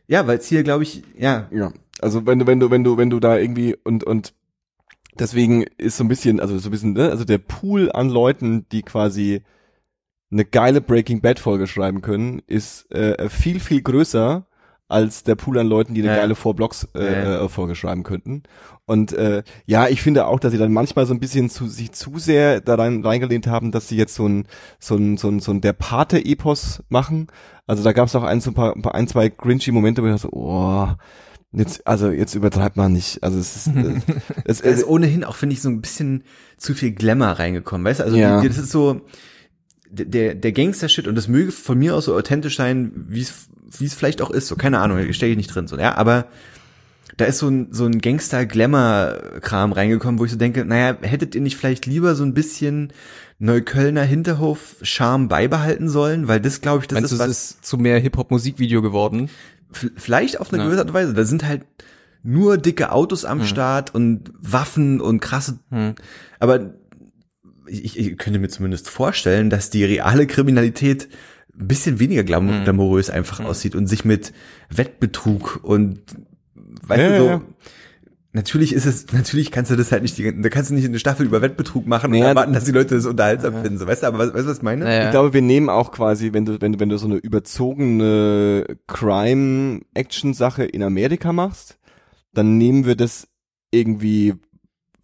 ja, 0.07 0.28
weil 0.28 0.38
es 0.39 0.47
hier, 0.47 0.64
glaube 0.64 0.84
ich, 0.84 1.03
ja, 1.18 1.47
Ja, 1.51 1.72
also 2.01 2.26
wenn 2.26 2.39
du, 2.39 2.47
wenn 2.47 2.59
du, 2.59 2.72
wenn 2.72 2.84
du, 2.84 2.97
wenn 2.97 3.09
du 3.09 3.20
da 3.20 3.38
irgendwie 3.38 3.76
und 3.84 4.03
und 4.03 4.34
deswegen 5.20 5.64
ist 5.78 5.97
so 5.97 6.03
ein 6.03 6.07
bisschen, 6.07 6.39
also 6.39 6.57
so 6.57 6.70
ein 6.70 6.72
bisschen, 6.72 6.93
ne, 6.93 7.09
also 7.09 7.26
der 7.26 7.38
Pool 7.38 7.91
an 7.91 8.09
Leuten, 8.09 8.66
die 8.72 8.82
quasi 8.82 9.43
eine 10.32 10.45
geile 10.45 10.82
Breaking 10.82 11.22
Bad 11.22 11.39
Folge 11.39 11.68
schreiben 11.68 12.01
können, 12.01 12.41
ist 12.47 12.91
äh, 12.91 13.30
viel 13.30 13.59
viel 13.59 13.82
größer 13.82 14.47
als 14.89 15.24
der 15.24 15.36
Pool 15.36 15.57
an 15.57 15.68
Leuten, 15.68 15.93
die 15.95 16.01
eine 16.01 16.11
Ja, 16.11 16.18
geile 16.18 16.36
Four 16.36 16.55
Blocks 16.55 16.88
äh, 16.95 17.03
Ja, 17.03 17.45
äh, 17.45 17.49
Folge 17.49 17.74
schreiben 17.76 18.03
könnten. 18.03 18.43
Und 18.86 19.14
äh, 19.14 19.43
ja, 19.66 19.88
ich 19.88 20.01
finde 20.01 20.28
auch, 20.28 20.39
dass 20.39 20.51
sie 20.51 20.57
dann 20.57 20.74
manchmal 20.74 21.05
so 21.05 21.14
ein 21.14 21.20
bisschen 21.20 21.49
zu 21.49 21.68
sich 21.68 21.93
zu 21.93 22.20
sehr 22.20 22.61
da 22.61 22.76
rein, 22.76 23.03
reingelehnt 23.03 23.47
haben, 23.47 23.72
dass 23.72 23.88
sie 23.88 23.97
jetzt 23.97 24.14
so 24.16 24.28
ein 24.28 24.47
so 24.80 24.95
ein 24.95 25.18
so 25.18 25.30
ein 25.30 25.39
so 25.39 25.51
ein 25.51 25.61
der 25.61 25.74
Pate 25.74 26.24
Epos 26.24 26.84
machen. 26.89 27.28
Also 27.66 27.84
da 27.84 27.93
gab 27.93 28.07
es 28.07 28.16
auch 28.16 28.24
ein, 28.24 28.41
so 28.41 28.51
ein 28.51 28.55
paar, 28.55 28.76
ein 28.76 28.82
paar 28.82 28.93
ein 28.93 29.07
zwei 29.07 29.30
grinchy 29.30 29.72
Momente, 29.72 30.03
wo 30.03 30.07
ich 30.07 30.11
dachte, 30.14 30.24
so, 30.24 30.34
oh, 30.34 30.89
Jetzt, 31.54 31.86
also 31.86 32.10
jetzt 32.10 32.34
übertreibt 32.34 32.78
man 32.78 32.93
nicht. 32.93 33.22
Also 33.24 33.38
es 33.38 33.56
ist, 33.56 33.68
äh, 33.68 33.99
es, 34.45 34.62
da 34.62 34.70
ist 34.70 34.80
es, 34.80 34.88
ohnehin 34.88 35.24
auch, 35.24 35.36
finde 35.36 35.54
ich, 35.54 35.62
so 35.62 35.70
ein 35.70 35.82
bisschen 35.82 36.24
zu 36.58 36.74
viel 36.74 36.91
Glamour 36.91 37.28
reingekommen, 37.28 37.86
weißt 37.86 37.99
du? 37.99 38.04
Also 38.06 38.18
Ja. 38.18 38.41
die, 38.41 38.47
das 38.47 38.58
ist 38.58 38.72
so 38.72 39.01
der, 39.89 40.34
der 40.34 40.51
Gangster-Shit 40.51 41.08
und 41.08 41.16
das 41.16 41.28
möge 41.28 41.51
von 41.51 41.78
mir 41.78 41.95
aus 41.95 42.06
so 42.06 42.16
authentisch 42.16 42.58
sein, 42.58 42.91
wie 43.08 43.22
es 43.22 43.47
wie 43.80 43.86
es 43.86 43.93
vielleicht 43.93 44.22
auch 44.22 44.30
ist, 44.30 44.47
so 44.47 44.56
keine 44.56 44.80
Ahnung, 44.80 44.99
stecke 45.14 45.32
ich 45.32 45.38
nicht 45.38 45.54
drin, 45.54 45.68
so, 45.68 45.78
ja, 45.78 45.95
aber 45.95 46.28
da 47.18 47.26
ist 47.26 47.39
so 47.39 47.47
ein, 47.47 47.68
so 47.72 47.86
ein 47.86 47.99
Gangster-Glamour-Kram 47.99 49.72
reingekommen, 49.72 50.20
wo 50.20 50.26
ich 50.26 50.32
so 50.32 50.38
denke, 50.38 50.66
naja, 50.66 50.97
hättet 51.01 51.36
ihr 51.36 51.41
nicht 51.41 51.58
vielleicht 51.58 51.86
lieber 51.86 52.16
so 52.16 52.24
ein 52.24 52.34
bisschen 52.34 52.91
Neuköllner 53.39 54.04
Hinterhof-Charme 54.04 55.28
beibehalten 55.28 55.89
sollen? 55.89 56.28
Weil 56.28 56.39
das, 56.39 56.62
glaube 56.62 56.84
ich, 56.84 56.88
das 56.88 56.95
Meinst 56.95 57.12
du, 57.12 57.16
ist 57.16 57.22
es 57.22 57.28
was, 57.28 57.32
ist 57.54 57.66
zu 57.66 57.78
mehr 57.78 57.99
Hip-Hop-Musikvideo 57.99 58.82
geworden? 58.82 59.30
Vielleicht 59.74 60.39
auf 60.39 60.51
eine 60.51 60.61
Ja. 60.61 60.65
gewisse 60.67 60.82
Art 60.82 60.89
und 60.89 60.93
Weise. 60.93 61.13
Da 61.13 61.24
sind 61.26 61.45
halt 61.47 61.65
nur 62.24 62.57
dicke 62.57 62.91
Autos 62.91 63.26
am 63.26 63.43
Start 63.43 63.93
und 63.93 64.32
Waffen 64.39 65.01
und 65.01 65.19
krasse, 65.19 65.59
Hm. 65.69 65.95
aber 66.39 66.76
ich, 67.67 67.97
ich 67.97 68.17
könnte 68.17 68.39
mir 68.39 68.49
zumindest 68.49 68.89
vorstellen, 68.89 69.49
dass 69.49 69.69
die 69.69 69.84
reale 69.84 70.28
Kriminalität 70.28 71.07
ein 71.59 71.67
bisschen 71.67 71.99
weniger 71.99 72.24
glam 72.24 72.49
Hm. 72.49 72.63
glamourös 72.63 73.09
einfach 73.09 73.39
aussieht 73.41 73.76
und 73.76 73.88
sich 73.88 74.05
mit 74.05 74.34
Wettbetrug 74.69 75.59
und 75.63 75.99
weißt 76.55 77.01
Ja, 77.01 77.09
du 77.09 77.17
so 77.17 77.26
ja. 77.28 77.41
Natürlich 78.36 78.73
ist 78.73 78.88
es, 78.88 79.13
natürlich 79.13 79.51
kannst 79.51 79.69
du 79.69 79.75
das 79.75 79.91
halt 79.91 80.01
nicht, 80.01 80.19
da 80.19 80.49
kannst 80.49 80.71
du 80.71 80.73
nicht 80.73 80.86
eine 80.86 80.97
Staffel 80.97 81.27
über 81.27 81.43
Wettbetrug 81.43 81.86
machen 81.86 82.11
und 82.11 82.17
Ja, 82.17 82.29
erwarten, 82.29 82.51
dass 82.51 82.63
die 82.63 82.71
Leute 82.71 82.95
das 82.95 83.05
unterhaltsam 83.05 83.61
finden, 83.61 83.77
so, 83.77 83.86
weißt 83.86 84.01
du, 84.01 84.07
aber 84.07 84.17
weißt, 84.17 84.34
weißt 84.34 84.45
du, 84.45 84.49
was 84.49 84.57
ich 84.57 84.63
meine? 84.63 84.86
Naja. 84.86 85.05
ich 85.05 85.11
glaube, 85.11 85.34
wir 85.34 85.43
nehmen 85.43 85.69
auch 85.69 85.91
quasi, 85.91 86.34
wenn 86.34 86.43
du, 86.43 86.59
wenn 86.59 86.73
du, 86.73 86.79
wenn 86.79 86.89
du 86.89 86.97
so 86.97 87.05
eine 87.05 87.17
überzogene 87.17 88.65
Crime-Action-Sache 88.88 90.63
in 90.63 90.81
Amerika 90.81 91.31
machst, 91.31 91.77
dann 92.34 92.57
nehmen 92.57 92.88
wir 92.88 92.95
das 92.95 93.27
irgendwie 93.69 94.34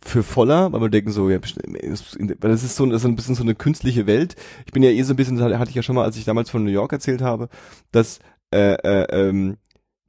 für 0.01 0.23
voller, 0.23 0.71
weil 0.71 0.81
wir 0.81 0.89
denken 0.89 1.11
so, 1.11 1.29
ja, 1.29 1.39
weil 1.39 2.51
das 2.51 2.63
ist 2.63 2.75
so, 2.75 2.85
das 2.87 3.03
ist 3.03 3.05
ein 3.07 3.15
bisschen 3.15 3.35
so 3.35 3.43
eine 3.43 3.53
künstliche 3.53 4.07
Welt. 4.07 4.35
Ich 4.65 4.71
bin 4.71 4.81
ja 4.81 4.89
eh 4.89 5.03
so 5.03 5.13
ein 5.13 5.17
bisschen, 5.17 5.37
das 5.37 5.53
hatte 5.59 5.69
ich 5.69 5.75
ja 5.75 5.83
schon 5.83 5.95
mal, 5.95 6.05
als 6.05 6.17
ich 6.17 6.25
damals 6.25 6.49
von 6.49 6.63
New 6.63 6.71
York 6.71 6.91
erzählt 6.93 7.21
habe, 7.21 7.49
dass 7.91 8.19
äh, 8.51 8.73
äh, 8.73 9.05
ähm, 9.11 9.57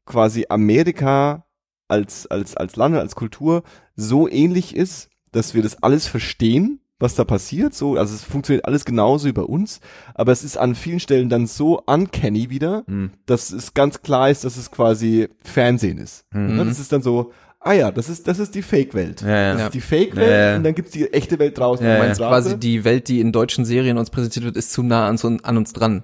quasi 0.07 0.47
Amerika 0.49 1.45
als 1.91 2.27
als 2.27 2.57
als 2.57 2.77
Land, 2.77 2.97
als 2.97 3.15
Kultur 3.15 3.63
so 3.97 4.29
ähnlich 4.29 4.75
ist, 4.77 5.09
dass 5.33 5.55
wir 5.55 5.63
das 5.63 5.83
alles 5.83 6.07
verstehen, 6.07 6.81
was 6.99 7.15
da 7.15 7.25
passiert. 7.25 7.75
So, 7.75 7.97
also 7.97 8.15
es 8.15 8.25
funktioniert 8.25 8.65
alles 8.67 8.85
genauso 8.85 9.27
wie 9.29 9.33
bei 9.33 9.43
uns, 9.43 9.81
aber 10.15 10.33
es 10.33 10.45
ist 10.45 10.57
an 10.59 10.75
vielen 10.75 11.01
Stellen 11.01 11.29
dann 11.29 11.47
so 11.47 11.81
uncanny 11.87 12.51
wieder, 12.51 12.85
Hm. 12.87 13.11
dass 13.27 13.51
es 13.53 13.75
ganz 13.75 14.03
klar 14.03 14.31
ist, 14.31 14.45
dass 14.45 14.57
es 14.57 14.71
quasi 14.71 15.29
Fernsehen 15.45 15.99
ist. 15.99 16.25
Hm. 16.33 16.57
Ne? 16.57 16.65
Das 16.67 16.79
ist 16.79 16.93
dann 16.93 17.03
so, 17.03 17.33
ah 17.61 17.73
ja, 17.73 17.91
das 17.91 18.09
ist 18.09 18.27
das 18.29 18.39
ist 18.39 18.55
die 18.55 18.63
Fake-Welt. 18.63 19.23
Ja, 19.23 19.29
ja. 19.29 19.53
Das 19.53 19.61
Ja. 19.61 19.67
ist 19.67 19.75
die 19.75 19.81
Fake-Welt 19.81 20.31
Ja, 20.31 20.51
ja. 20.51 20.57
und 20.57 20.65
dann 20.65 20.75
gibt's 20.75 20.91
die 20.93 21.13
echte 21.13 21.39
Welt 21.39 21.57
draußen. 21.59 21.85
Ja, 21.87 22.05
ja. 22.05 22.13
quasi 22.15 22.59
die 22.59 22.85
Welt, 22.85 23.09
die 23.09 23.21
in 23.21 23.33
deutschen 23.33 23.65
Serien 23.65 23.97
uns 23.99 24.11
präsentiert 24.11 24.45
wird, 24.45 24.57
ist 24.57 24.73
zu 24.73 24.83
nah 24.83 25.09
an, 25.09 25.19
an 25.43 25.57
uns 25.57 25.73
dran. 25.73 26.03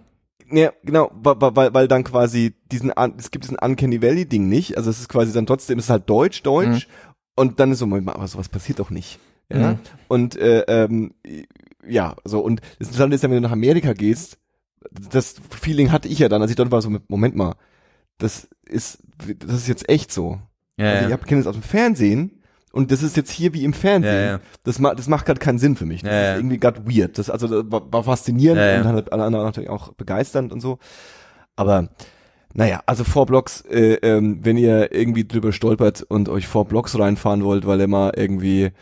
Ja, 0.51 0.73
genau, 0.85 1.11
weil, 1.15 1.37
weil, 1.57 1.75
weil 1.75 1.89
dann 1.89 2.05
quasi 2.05 2.55
diesen, 2.71 2.93
es 3.19 3.31
gibt 3.31 3.45
diesen 3.45 3.59
Uncanny 3.59 4.01
Valley 4.01 4.27
Ding 4.27 4.49
nicht, 4.49 4.77
also 4.77 4.91
es 4.91 5.01
ist 5.01 5.09
quasi 5.09 5.33
dann 5.33 5.47
trotzdem, 5.47 5.79
es 5.79 5.87
ist 5.87 5.91
halt 5.91 6.09
Deutsch, 6.09 6.43
Deutsch 6.43 6.89
und 7.35 7.59
dann 7.59 7.73
ist 7.73 7.81
so, 7.81 7.87
aber 7.87 8.29
sowas 8.29 8.49
passiert 8.49 8.79
doch 8.79 8.91
nicht. 8.91 9.19
Ja, 9.49 9.73
Mhm. 9.73 9.79
und 10.09 10.37
äh, 10.37 10.65
ähm, 10.69 11.15
ja, 11.87 12.17
so 12.25 12.41
und 12.41 12.61
das 12.79 12.89
Interessante 12.89 13.15
ist 13.15 13.23
ja, 13.23 13.31
wenn 13.31 13.37
du 13.37 13.43
nach 13.43 13.53
Amerika 13.53 13.93
gehst, 13.93 14.39
das 14.91 15.37
Feeling 15.51 15.93
hatte 15.93 16.09
ich 16.09 16.19
ja 16.19 16.29
dann, 16.29 16.43
als 16.43 16.51
ich 16.51 16.57
dort 16.57 16.71
war, 16.71 16.83
so, 16.83 16.97
Moment 17.09 17.37
mal, 17.37 17.55
das 18.19 18.49
ist, 18.65 19.03
das 19.39 19.55
ist 19.55 19.69
jetzt 19.69 19.89
echt 19.89 20.13
so. 20.13 20.41
Ja, 20.79 20.91
also 20.91 21.09
ja. 21.09 21.17
ich 21.17 21.27
kenne 21.27 21.41
es 21.41 21.47
aus 21.47 21.55
dem 21.55 21.63
Fernsehen 21.63 22.36
und 22.77 22.93
das 22.93 23.03
ist 23.03 23.17
jetzt 23.17 23.31
hier 23.31 23.55
wie 23.55 23.65
im 23.65 23.73
Fernsehen. 23.73 24.15
Ja, 24.15 24.31
ja. 24.33 24.41
Das, 24.65 24.79
ma 24.79 24.95
das 24.95 25.09
macht 25.09 25.25
gerade 25.25 25.41
keinen 25.41 25.59
Sinn 25.59 25.77
für 25.77 25.87
mich. 25.87 26.03
Das 26.03 26.13
Ja, 26.13 26.33
ist 26.33 26.39
irgendwie 26.41 26.59
gerade 26.59 26.87
weird. 26.87 27.17
Das 27.17 27.31
also 27.31 27.49
das 27.49 27.73
war, 27.73 27.91
war 27.91 28.05
faszinierend 28.05 28.61
und 28.61 28.85
dann 28.85 29.09
alle 29.11 29.25
anderen 29.25 29.47
natürlich 29.47 29.71
auch 29.71 29.95
begeisternd 29.95 30.53
und 30.53 30.61
so. 30.61 30.79
Aber 31.57 31.89
naja, 32.53 32.83
also 32.87 33.03
Four 33.05 33.27
Blocks, 33.27 33.63
äh, 33.63 33.95
ähm, 34.03 34.41
wenn 34.43 34.59
ihr 34.59 34.93
irgendwie 34.93 35.27
drüber 35.27 35.53
stolpert 35.53 36.03
und 36.03 36.29
euch 36.29 36.47
Four 36.47 36.67
Blocks 36.67 36.99
reinfahren 36.99 37.45
wollt, 37.45 37.67
weil 37.67 37.81
ihr 37.81 37.89
mal 37.89 38.13
irgendwie 38.15 38.73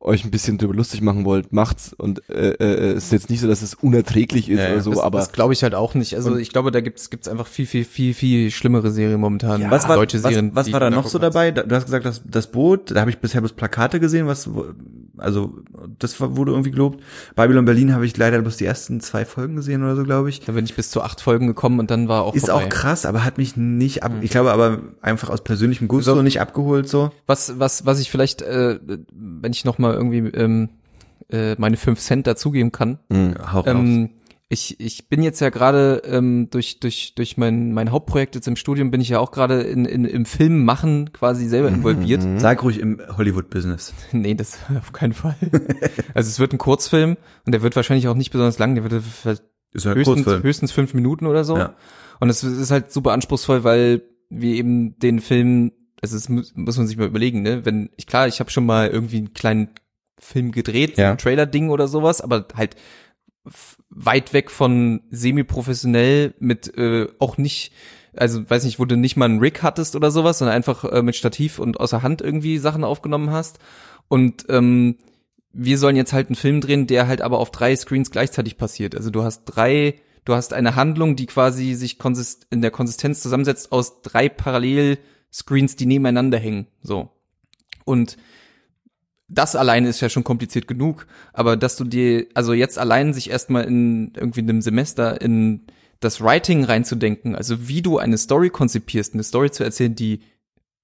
euch 0.00 0.24
ein 0.24 0.30
bisschen 0.30 0.58
drüber 0.58 0.74
lustig 0.74 1.00
machen 1.02 1.24
wollt, 1.24 1.52
macht's 1.52 1.92
und 1.92 2.22
äh, 2.30 2.50
äh, 2.50 2.92
es 2.92 3.04
ist 3.06 3.12
jetzt 3.12 3.30
nicht 3.30 3.40
so, 3.40 3.48
dass 3.48 3.62
es 3.62 3.74
unerträglich 3.74 4.48
ist 4.48 4.58
Ja, 4.60 4.70
oder 4.72 4.80
so, 4.80 4.90
das 4.90 5.00
aber 5.00 5.18
das 5.18 5.32
glaube 5.32 5.52
ich 5.52 5.62
halt 5.64 5.74
auch 5.74 5.94
nicht. 5.94 6.14
Also 6.14 6.36
ich 6.36 6.50
glaube, 6.50 6.70
da 6.70 6.80
gibt's 6.80 7.10
gibt's 7.10 7.26
einfach 7.26 7.46
viel, 7.48 7.66
viel, 7.66 7.84
viel, 7.84 8.14
viel 8.14 8.50
schlimmere 8.52 8.90
Serien 8.92 9.20
momentan. 9.20 9.60
Ja. 9.60 9.70
Was 9.72 9.88
war, 9.88 9.96
deutsche 9.96 10.18
Serien. 10.20 10.50
was, 10.54 10.66
was 10.66 10.72
war 10.72 10.80
da 10.80 10.90
noch 10.90 11.06
so 11.08 11.18
dabei? 11.18 11.50
Da- 11.50 11.64
Du 11.64 11.74
hast 11.74 11.86
gesagt, 11.86 12.04
das, 12.06 12.22
das 12.24 12.46
Boot, 12.46 12.92
da 12.92 13.00
habe 13.00 13.10
ich 13.10 13.18
bisher 13.18 13.40
bloß 13.40 13.52
Plakate 13.54 13.98
gesehen, 14.00 14.26
was, 14.28 14.48
also 15.16 15.54
das 15.98 16.20
wurde 16.20 16.52
irgendwie 16.52 16.70
gelobt. 16.70 17.02
Babylon 17.34 17.64
Berlin 17.64 17.92
habe 17.92 18.06
ich 18.06 18.16
leider 18.16 18.40
bloß 18.40 18.56
die 18.56 18.64
ersten 18.66 19.00
zwei 19.00 19.24
Folgen 19.24 19.56
gesehen 19.56 19.82
oder 19.82 19.96
so, 19.96 20.04
glaube 20.04 20.28
ich. 20.28 20.40
Da 20.40 20.52
bin 20.52 20.64
ich 20.64 20.74
bis 20.76 20.90
zu 20.90 21.02
acht 21.02 21.20
Folgen 21.20 21.46
gekommen 21.48 21.80
und 21.80 21.90
dann 21.90 22.08
war 22.08 22.22
auch 22.22 22.34
Ist 22.34 22.46
vorbei. 22.46 22.66
auch 22.66 22.68
krass, 22.68 23.04
aber 23.04 23.24
hat 23.24 23.36
mich 23.38 23.56
nicht 23.56 24.02
ab, 24.04 24.12
ich 24.20 24.30
glaube 24.30 24.52
aber 24.52 24.78
einfach 25.02 25.28
aus 25.28 25.42
persönlichem 25.42 25.88
Gusto 25.88 26.14
So. 26.14 26.22
nicht 26.22 26.40
abgeholt 26.40 26.88
so. 26.88 27.10
Was, 27.26 27.58
was, 27.58 27.84
was 27.84 27.98
ich 28.00 28.10
vielleicht, 28.10 28.42
äh, 28.42 28.78
wenn 29.12 29.52
ich 29.52 29.64
noch 29.64 29.78
mal 29.88 29.94
irgendwie 29.96 30.18
ähm, 30.38 30.68
äh, 31.30 31.54
meine 31.58 31.76
fünf 31.76 32.00
Cent 32.00 32.26
dazugeben 32.26 32.72
kann. 32.72 32.98
Hau 33.52 33.60
raus. 33.60 33.66
Ähm, 33.66 34.10
ich, 34.50 34.80
ich 34.80 35.08
bin 35.10 35.22
jetzt 35.22 35.40
ja 35.40 35.50
gerade 35.50 36.02
ähm, 36.06 36.48
durch 36.50 36.80
durch 36.80 37.14
durch 37.14 37.36
mein 37.36 37.72
mein 37.74 37.92
Hauptprojekt 37.92 38.34
jetzt 38.34 38.48
im 38.48 38.56
Studium 38.56 38.90
bin 38.90 39.02
ich 39.02 39.10
ja 39.10 39.18
auch 39.18 39.30
gerade 39.30 39.60
in, 39.60 39.84
in 39.84 40.06
im 40.06 40.24
Film 40.24 40.64
machen 40.64 41.12
quasi 41.12 41.46
selber 41.46 41.68
involviert. 41.68 42.24
Sag 42.38 42.62
ruhig 42.62 42.80
im 42.80 43.00
Hollywood-Business. 43.16 43.92
Nee, 44.12 44.34
das 44.34 44.58
auf 44.78 44.92
keinen 44.92 45.12
Fall. 45.12 45.36
also 46.14 46.28
es 46.28 46.40
wird 46.40 46.54
ein 46.54 46.58
Kurzfilm 46.58 47.18
und 47.44 47.52
der 47.52 47.62
wird 47.62 47.76
wahrscheinlich 47.76 48.08
auch 48.08 48.14
nicht 48.14 48.30
besonders 48.30 48.58
lang, 48.58 48.74
der 48.74 48.84
wird 48.90 48.94
Ist 48.94 49.84
höchstens, 49.84 50.24
Kurzfilm. 50.24 50.42
höchstens 50.42 50.72
fünf 50.72 50.94
Minuten 50.94 51.26
oder 51.26 51.44
so. 51.44 51.58
Ja. 51.58 51.74
Und 52.20 52.30
es 52.30 52.42
ist 52.42 52.70
halt 52.70 52.90
super 52.90 53.12
anspruchsvoll, 53.12 53.64
weil 53.64 54.02
wir 54.30 54.54
eben 54.54 54.98
den 54.98 55.20
Film 55.20 55.72
also 56.02 56.16
das 56.16 56.28
muss, 56.28 56.54
muss 56.54 56.76
man 56.78 56.86
sich 56.86 56.96
mal 56.96 57.06
überlegen, 57.06 57.42
ne? 57.42 57.64
Wenn, 57.64 57.90
ich 57.96 58.06
klar, 58.06 58.28
ich 58.28 58.40
habe 58.40 58.50
schon 58.50 58.66
mal 58.66 58.88
irgendwie 58.88 59.18
einen 59.18 59.34
kleinen 59.34 59.68
Film 60.18 60.52
gedreht, 60.52 60.98
Ja. 60.98 61.12
ein 61.12 61.18
Trailer-Ding 61.18 61.70
oder 61.70 61.88
sowas, 61.88 62.20
aber 62.20 62.46
halt 62.54 62.76
weit 63.90 64.32
weg 64.32 64.50
von 64.50 65.00
semi-professionell 65.10 66.34
mit 66.38 66.76
äh, 66.76 67.08
auch 67.18 67.38
nicht, 67.38 67.72
also 68.14 68.48
weiß 68.48 68.64
nicht, 68.64 68.78
wo 68.78 68.84
du 68.84 68.96
nicht 68.96 69.16
mal 69.16 69.24
einen 69.26 69.40
Rig 69.40 69.62
hattest 69.62 69.96
oder 69.96 70.10
sowas, 70.10 70.38
sondern 70.38 70.56
einfach 70.56 70.84
äh, 70.84 71.02
mit 71.02 71.16
Stativ 71.16 71.58
und 71.58 71.80
außer 71.80 72.02
Hand 72.02 72.20
irgendwie 72.20 72.58
Sachen 72.58 72.84
aufgenommen 72.84 73.30
hast. 73.30 73.58
Und 74.08 74.46
ähm, 74.48 74.96
wir 75.52 75.78
sollen 75.78 75.96
jetzt 75.96 76.12
halt 76.12 76.28
einen 76.28 76.36
Film 76.36 76.60
drehen, 76.60 76.86
der 76.86 77.08
halt 77.08 77.22
aber 77.22 77.38
auf 77.38 77.50
drei 77.50 77.74
Screens 77.74 78.10
gleichzeitig 78.10 78.56
passiert. 78.58 78.94
Also 78.94 79.10
du 79.10 79.22
hast 79.22 79.44
drei, 79.46 79.94
du 80.24 80.34
hast 80.34 80.52
eine 80.52 80.76
Handlung, 80.76 81.16
die 81.16 81.26
quasi 81.26 81.74
sich 81.74 81.98
konsist 81.98 82.46
in 82.50 82.60
der 82.60 82.70
Konsistenz 82.70 83.20
zusammensetzt 83.22 83.72
aus 83.72 84.02
drei 84.02 84.28
Parallel-Screens, 85.32 85.76
die 85.76 85.86
nebeneinander 85.86 86.38
hängen. 86.38 86.66
So. 86.82 87.10
Und 87.84 88.16
das 89.28 89.56
alleine 89.56 89.88
ist 89.88 90.00
ja 90.00 90.08
schon 90.08 90.24
kompliziert 90.24 90.66
genug, 90.66 91.06
aber 91.32 91.56
dass 91.56 91.76
du 91.76 91.84
dir, 91.84 92.26
also 92.34 92.54
jetzt 92.54 92.78
allein 92.78 93.12
sich 93.12 93.30
erstmal 93.30 93.64
in 93.64 94.12
irgendwie 94.16 94.40
einem 94.40 94.62
Semester 94.62 95.20
in 95.20 95.66
das 96.00 96.20
Writing 96.22 96.64
reinzudenken, 96.64 97.34
also 97.34 97.68
wie 97.68 97.82
du 97.82 97.98
eine 97.98 98.16
Story 98.16 98.50
konzipierst, 98.50 99.14
eine 99.14 99.24
Story 99.24 99.50
zu 99.50 99.64
erzählen, 99.64 99.94
die 99.94 100.22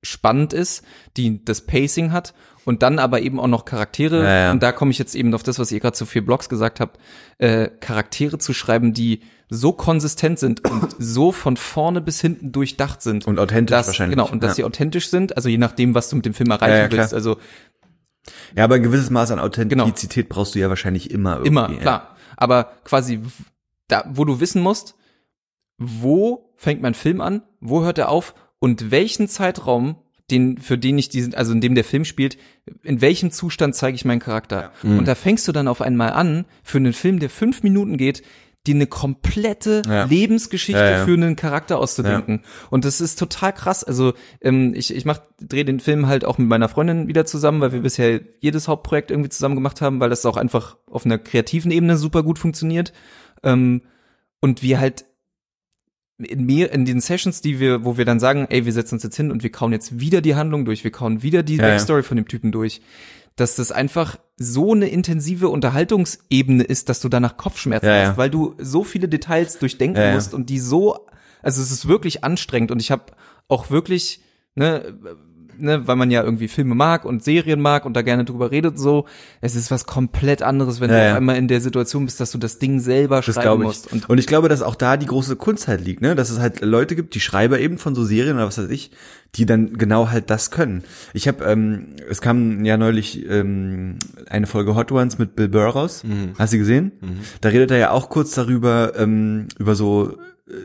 spannend 0.03 0.53
ist, 0.53 0.85
die 1.17 1.43
das 1.43 1.63
Pacing 1.63 2.13
hat 2.13 2.35
und 2.67 2.83
dann 2.83 2.99
aber 2.99 3.23
eben 3.23 3.41
auch 3.41 3.47
noch 3.47 3.65
Charaktere, 3.65 4.23
Ja, 4.23 4.39
ja. 4.41 4.51
und 4.51 4.63
da 4.63 4.73
komme 4.73 4.91
ich 4.91 4.99
jetzt 4.99 5.15
eben 5.15 5.33
auf 5.33 5.43
das, 5.43 5.59
was 5.59 5.73
ihr 5.73 5.81
gerade 5.81 5.97
zu 5.97 6.05
vier 6.05 6.25
Blogs 6.25 6.51
gesagt 6.51 6.81
habt, 6.81 7.01
äh, 7.39 7.69
Charaktere 7.81 8.39
zu 8.39 8.53
schreiben, 8.53 8.93
die 8.93 9.21
so 9.51 9.73
konsistent 9.73 10.39
sind 10.39 10.69
und 10.69 10.95
so 10.99 11.33
von 11.33 11.57
vorne 11.57 12.01
bis 12.01 12.21
hinten 12.21 12.53
durchdacht 12.53 13.03
sind. 13.03 13.27
Und 13.27 13.39
authentisch 13.39 13.75
dass, 13.75 13.87
wahrscheinlich. 13.87 14.17
Genau, 14.17 14.31
und 14.31 14.43
dass 14.43 14.53
Ja. 14.53 14.55
sie 14.55 14.65
authentisch 14.65 15.09
sind, 15.11 15.37
also 15.37 15.49
je 15.49 15.59
nachdem, 15.59 15.95
was 15.95 16.09
du 16.09 16.17
mit 16.17 16.27
dem 16.27 16.35
Film 16.35 16.51
erreichen 16.51 16.73
Ja, 16.73 16.85
ja, 16.85 16.91
willst. 16.91 17.15
Also 17.15 17.39
Ja, 18.57 18.65
aber 18.65 18.77
ein 18.77 18.83
gewisses 18.83 19.11
Maß 19.11 19.33
an 19.33 19.39
Authentizität 19.39 20.29
brauchst 20.29 20.55
du 20.55 20.59
ja 20.59 20.69
wahrscheinlich 20.69 21.11
immer 21.11 21.33
irgendwie. 21.37 21.49
Immer, 21.49 21.71
ja. 21.71 21.79
klar. 21.79 22.17
Aber 22.37 22.73
quasi 22.85 23.21
da, 23.89 24.05
wo 24.11 24.25
du 24.25 24.41
wissen 24.41 24.63
musst, 24.63 24.95
wo 25.79 26.53
fängt 26.57 26.83
mein 26.83 26.95
Film 26.95 27.21
an, 27.21 27.43
wo 27.61 27.83
hört 27.83 27.99
er 27.99 28.09
auf 28.09 28.35
und 28.59 28.91
welchen 28.91 29.29
Zeitraum, 29.29 29.97
den, 30.31 30.57
für 30.57 30.79
den 30.79 30.97
ich 30.97 31.11
diesen, 31.11 31.35
also 31.35 31.53
in 31.53 31.61
dem 31.61 31.75
der 31.75 31.85
Film 31.85 32.07
spielt, 32.07 32.39
in 32.83 33.03
welchem 33.03 33.31
Zustand 33.31 33.75
zeige 33.75 33.95
ich 33.95 34.07
meinen 34.07 34.21
Charakter. 34.21 34.73
Mhm. 34.83 35.01
Und 35.01 35.09
da 35.09 35.15
fängst 35.15 35.47
du 35.47 35.53
dann 35.53 35.69
auf 35.69 35.83
einmal 35.83 36.13
an, 36.13 36.47
für 36.63 36.79
einen 36.79 36.95
Film, 36.95 37.21
der 37.21 37.29
fünf 37.29 37.63
Minuten 37.63 37.99
geht, 37.99 38.23
dir 38.67 38.75
eine 38.75 38.87
komplette 38.87 39.83
Ja. 39.87 40.05
Lebensgeschichte 40.05 40.81
Ja, 40.81 40.91
ja. 40.91 41.05
für 41.05 41.13
einen 41.13 41.37
Charakter 41.37 41.79
auszudenken. 41.79 42.43
Und 42.71 42.85
das 42.85 43.01
ist 43.01 43.19
total 43.19 43.53
krass. 43.53 43.85
Also 43.85 44.15
ähm, 44.41 44.73
ich, 44.75 44.95
ich 44.95 45.05
mach, 45.05 45.21
drehe 45.41 45.65
den 45.65 45.81
Film 45.81 46.07
halt 46.07 46.25
auch 46.25 46.39
mit 46.39 46.49
meiner 46.49 46.69
Freundin 46.69 47.09
wieder 47.09 47.27
zusammen, 47.27 47.61
weil 47.61 47.73
wir 47.73 47.81
bisher 47.81 48.21
jedes 48.41 48.69
Hauptprojekt 48.69 49.11
irgendwie 49.11 49.31
zusammen 49.31 49.55
gemacht 49.55 49.81
haben, 49.81 50.01
weil 50.01 50.11
das 50.11 50.25
auch 50.25 50.37
einfach 50.37 50.77
auf 50.91 51.05
einer 51.05 51.19
kreativen 51.19 51.71
Ebene 51.71 51.97
super 51.97 52.23
gut 52.23 52.39
funktioniert. 52.39 52.93
Ähm, 53.43 53.83
und 54.41 54.63
wir 54.63 54.81
halt 54.81 55.05
in 56.19 56.45
mir 56.47 56.73
in 56.73 56.85
den 56.85 57.01
Sessions, 57.01 57.41
die 57.41 57.59
wir, 57.59 57.85
wo 57.85 57.97
wir 57.99 58.05
dann 58.05 58.21
sagen, 58.21 58.47
ey, 58.49 58.65
wir 58.65 58.73
setzen 58.73 58.95
uns 58.95 59.03
jetzt 59.03 59.17
hin 59.17 59.31
und 59.31 59.43
wir 59.43 59.51
kauen 59.51 59.73
jetzt 59.73 59.99
wieder 59.99 60.21
die 60.21 60.37
Handlung 60.37 60.65
durch, 60.65 60.85
wir 60.85 60.93
kauen 60.93 61.23
wieder 61.23 61.43
die. 61.43 61.57
Backstory 61.57 62.03
von 62.03 62.17
dem 62.17 62.29
Typen 62.29 62.53
durch, 62.53 62.81
dass 63.37 63.57
das 63.57 63.73
einfach 63.73 64.19
so 64.37 64.73
eine 64.73 64.89
intensive 64.89 65.49
Unterhaltungsebene 65.49 66.63
ist, 66.65 66.89
dass 66.89 67.01
du 67.01 67.09
danach 67.09 67.37
Kopfschmerzen 67.37 67.87
Ja, 67.87 67.97
ja. 67.97 68.09
hast, 68.11 68.17
weil 68.17 68.31
du 68.31 68.55
so 68.59 68.85
viele 68.85 69.09
Details 69.09 69.59
durchdenken 69.59 70.01
Ja, 70.01 70.13
musst 70.13 70.35
und 70.35 70.51
die 70.51 70.59
so, 70.59 71.07
also 71.43 71.63
es 71.63 71.71
ist 71.71 71.89
wirklich 71.89 72.25
anstrengend 72.25 72.71
und 72.71 72.81
ich 72.81 72.91
habe 72.91 73.13
auch 73.49 73.71
wirklich, 73.71 74.23
ne, 74.55 74.99
ne, 75.59 75.87
weil 75.87 75.97
man 75.97 76.11
ja 76.11 76.23
irgendwie 76.23 76.49
Filme 76.49 76.75
mag 76.75 77.05
und 77.05 77.23
Serien 77.25 77.61
mag 77.61 77.85
und 77.87 77.95
da 77.95 78.03
gerne 78.03 78.25
drüber 78.25 78.51
redet 78.51 78.73
und 78.73 78.79
so, 78.79 79.07
es 79.41 79.55
ist 79.57 79.71
was 79.71 79.87
komplett 79.87 80.43
anderes, 80.43 80.81
wenn 80.81 80.91
Ja, 80.91 80.97
du 80.97 81.03
ja. 81.05 81.11
auf 81.13 81.17
einmal 81.19 81.37
in 81.37 81.49
der 81.49 81.61
Situation 81.61 82.05
bist, 82.05 82.21
dass 82.21 82.31
du 82.33 82.39
das 82.39 82.59
Ding 82.59 82.81
selber 82.81 83.17
Das 83.17 83.27
schreiben 83.27 83.43
glaube 83.43 83.63
ich. 83.63 83.67
musst. 83.69 83.93
Und 83.93 84.09
Und, 84.09 84.19
ich 84.19 84.27
glaube, 84.27 84.49
dass 84.49 84.63
auch 84.63 84.75
da 84.75 84.97
die 84.97 85.07
große 85.07 85.37
Kunst 85.37 85.69
halt 85.69 85.85
liegt, 85.85 86.01
ne? 86.03 86.15
Dass 86.15 86.31
es 86.31 86.39
halt 86.39 86.61
Leute 86.61 86.97
gibt, 86.97 87.15
die 87.15 87.21
Schreiber 87.21 87.59
eben 87.61 87.79
von 87.79 87.95
so 87.95 88.05
Serien 88.05 88.37
oder 88.37 88.47
was 88.47 88.59
weiß 88.59 88.71
ich, 88.71 88.91
die 89.37 89.47
dann 89.47 89.75
genau 89.77 90.11
halt 90.11 90.31
das 90.31 90.51
können. 90.51 90.85
Ich 91.13 91.27
habe, 91.27 91.45
ähm, 91.45 91.89
es 92.09 92.21
kam 92.21 92.65
ja 92.65 92.77
neulich 92.77 93.29
ähm, 93.29 93.97
eine 94.29 94.47
Folge 94.47 94.77
Hot 94.77 94.93
Ones 94.93 95.19
mit 95.19 95.35
Bill 95.35 95.49
Burr 95.49 95.67
raus. 95.71 96.05
Hast 96.39 96.53
du 96.53 96.59
gesehen? 96.59 96.93
Da 97.41 97.49
redet 97.49 97.71
er 97.73 97.79
ja 97.79 97.91
auch 97.91 98.09
kurz 98.11 98.33
darüber, 98.35 98.93
ähm, 98.97 99.49
über 99.59 99.75
so 99.75 100.17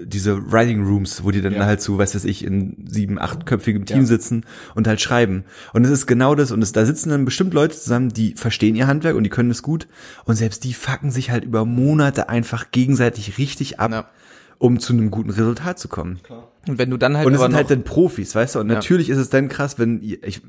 diese 0.03 0.51
Writing 0.51 0.83
Rooms, 0.85 1.23
wo 1.23 1.31
die 1.31 1.41
dann 1.41 1.53
Ja. 1.53 1.65
halt 1.65 1.81
so, 1.81 1.97
weiß 1.97 2.13
was 2.13 2.25
ich, 2.25 2.43
in 2.43 2.85
sieben, 2.85 3.17
achtköpfigem 3.17 3.85
Team 3.85 4.05
sitzen 4.05 4.45
und 4.75 4.87
halt 4.87 4.99
schreiben. 4.99 5.45
Und 5.71 5.85
es 5.85 5.89
ist 5.89 6.05
genau 6.05 6.35
das. 6.35 6.51
Und 6.51 6.61
es, 6.61 6.73
da 6.73 6.85
sitzen 6.85 7.09
dann 7.11 7.23
bestimmt 7.23 7.53
Leute 7.53 7.77
zusammen, 7.77 8.09
die 8.09 8.33
verstehen 8.33 8.75
ihr 8.75 8.87
Handwerk 8.87 9.15
und 9.15 9.23
die 9.23 9.29
können 9.29 9.51
es 9.51 9.63
gut. 9.63 9.87
Und 10.25 10.35
selbst 10.35 10.65
die 10.65 10.73
fucken 10.73 11.11
sich 11.11 11.31
halt 11.31 11.45
über 11.45 11.63
Monate 11.63 12.27
einfach 12.27 12.71
gegenseitig 12.71 13.37
richtig 13.37 13.79
ab, 13.79 13.91
Ja. 13.91 14.09
um 14.57 14.81
zu 14.81 14.91
einem 14.91 15.11
guten 15.11 15.29
Resultat 15.29 15.79
zu 15.79 15.87
kommen. 15.87 16.19
Und 16.67 16.77
wenn 16.77 16.89
du 16.89 16.97
dann 16.97 17.15
halt 17.15 17.25
Und 17.25 17.33
es 17.33 17.39
aber 17.39 17.47
sind 17.47 17.55
halt 17.55 17.71
dann 17.71 17.83
Profis, 17.85 18.35
weißt 18.35 18.55
du? 18.55 18.59
Und 18.59 18.67
Ja. 18.67 18.75
natürlich 18.75 19.09
ist 19.09 19.17
es 19.17 19.29
dann 19.29 19.47
krass, 19.47 19.79
wenn 19.79 20.01
ihr, 20.01 20.21
ich, 20.25 20.41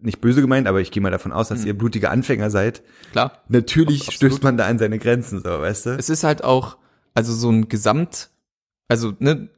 nicht 0.00 0.22
böse 0.22 0.40
gemeint, 0.40 0.66
aber 0.66 0.80
ich 0.80 0.90
gehe 0.92 1.02
mal 1.02 1.10
davon 1.10 1.32
aus, 1.32 1.48
dass 1.48 1.64
ihr 1.66 1.76
blutige 1.76 2.08
Anfänger 2.10 2.48
seid. 2.50 2.82
klar, 3.12 3.32
Natürlich 3.48 4.08
Absolut. 4.08 4.14
stößt 4.32 4.42
man 4.44 4.56
da 4.56 4.64
an 4.66 4.78
seine 4.78 4.98
Grenzen, 4.98 5.40
so, 5.44 5.50
weißt 5.50 5.86
du? 5.86 5.90
es 5.98 6.08
ist 6.08 6.24
halt 6.24 6.42
auch, 6.42 6.78
also 7.14 7.32
so 7.32 7.50
ein 7.50 7.68
Gesamt, 7.68 8.30
also 8.88 9.12
ne, 9.18 9.48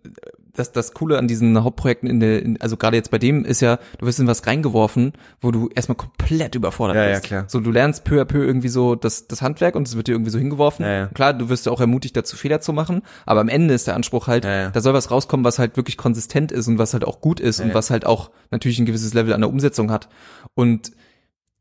das, 0.53 0.73
das 0.73 0.93
Coole 0.93 1.17
an 1.17 1.29
diesen 1.29 1.63
Hauptprojekten 1.63 2.11
in 2.11 2.19
der, 2.19 2.43
in, 2.43 2.61
also 2.61 2.77
gerade 2.77 2.97
jetzt 2.97 3.13
bei 3.13 3.19
dem 3.19 3.45
ist 3.45 3.61
ja, 3.61 3.79
du 3.99 4.07
wirst 4.07 4.19
in 4.19 4.27
was 4.27 4.47
reingeworfen, 4.49 5.13
wo 5.41 5.53
du 5.53 5.71
erstmal 5.73 5.97
komplett 5.97 6.57
überfordert 6.57 6.97
Ja, 6.97 7.05
ja, 7.05 7.11
bist. 7.13 7.23
klar. 7.23 7.45
So, 7.47 7.61
du 7.61 7.71
lernst 7.71 8.03
peu 8.05 8.21
à 8.21 8.25
peu 8.25 8.45
irgendwie 8.45 8.69
so 8.69 8.97
das, 8.97 9.29
das 9.29 9.43
Handwerk 9.43 9.77
und 9.77 9.87
es 9.87 9.97
wird 9.97 10.09
dir 10.09 10.13
irgendwie 10.13 10.33
so 10.33 10.39
hingeworfen. 10.39 10.85
Ja, 10.85 10.93
ja. 10.93 11.07
Klar, 11.07 11.35
du 11.35 11.49
wirst 11.49 11.67
ja 11.67 11.73
auch 11.73 11.81
ermutigt 11.81 12.17
dazu, 12.17 12.37
Fehler 12.37 12.61
zu 12.61 12.73
machen, 12.73 13.03
aber 13.27 13.41
am 13.41 13.49
Ende 13.49 13.75
ist 13.75 13.87
der 13.87 13.95
Anspruch 13.95 14.27
halt, 14.27 14.45
Ja, 14.45 14.57
ja. 14.63 14.71
da 14.71 14.81
soll 14.81 14.93
was 14.93 15.11
rauskommen, 15.13 15.45
was 15.45 15.61
halt 15.61 15.77
wirklich 15.77 15.97
konsistent 15.97 16.51
ist 16.51 16.67
und 16.67 16.79
was 16.79 16.93
halt 16.95 17.05
auch 17.05 17.21
gut 17.21 17.39
ist 17.39 17.61
und 17.61 17.69
ja. 17.69 17.75
was 17.75 17.91
halt 17.91 18.05
auch 18.05 18.31
natürlich 18.51 18.81
ein 18.81 18.87
gewisses 18.87 19.15
Level 19.15 19.33
an 19.33 19.41
der 19.43 19.51
Umsetzung 19.51 19.93
hat. 19.93 20.09
Und 20.55 20.91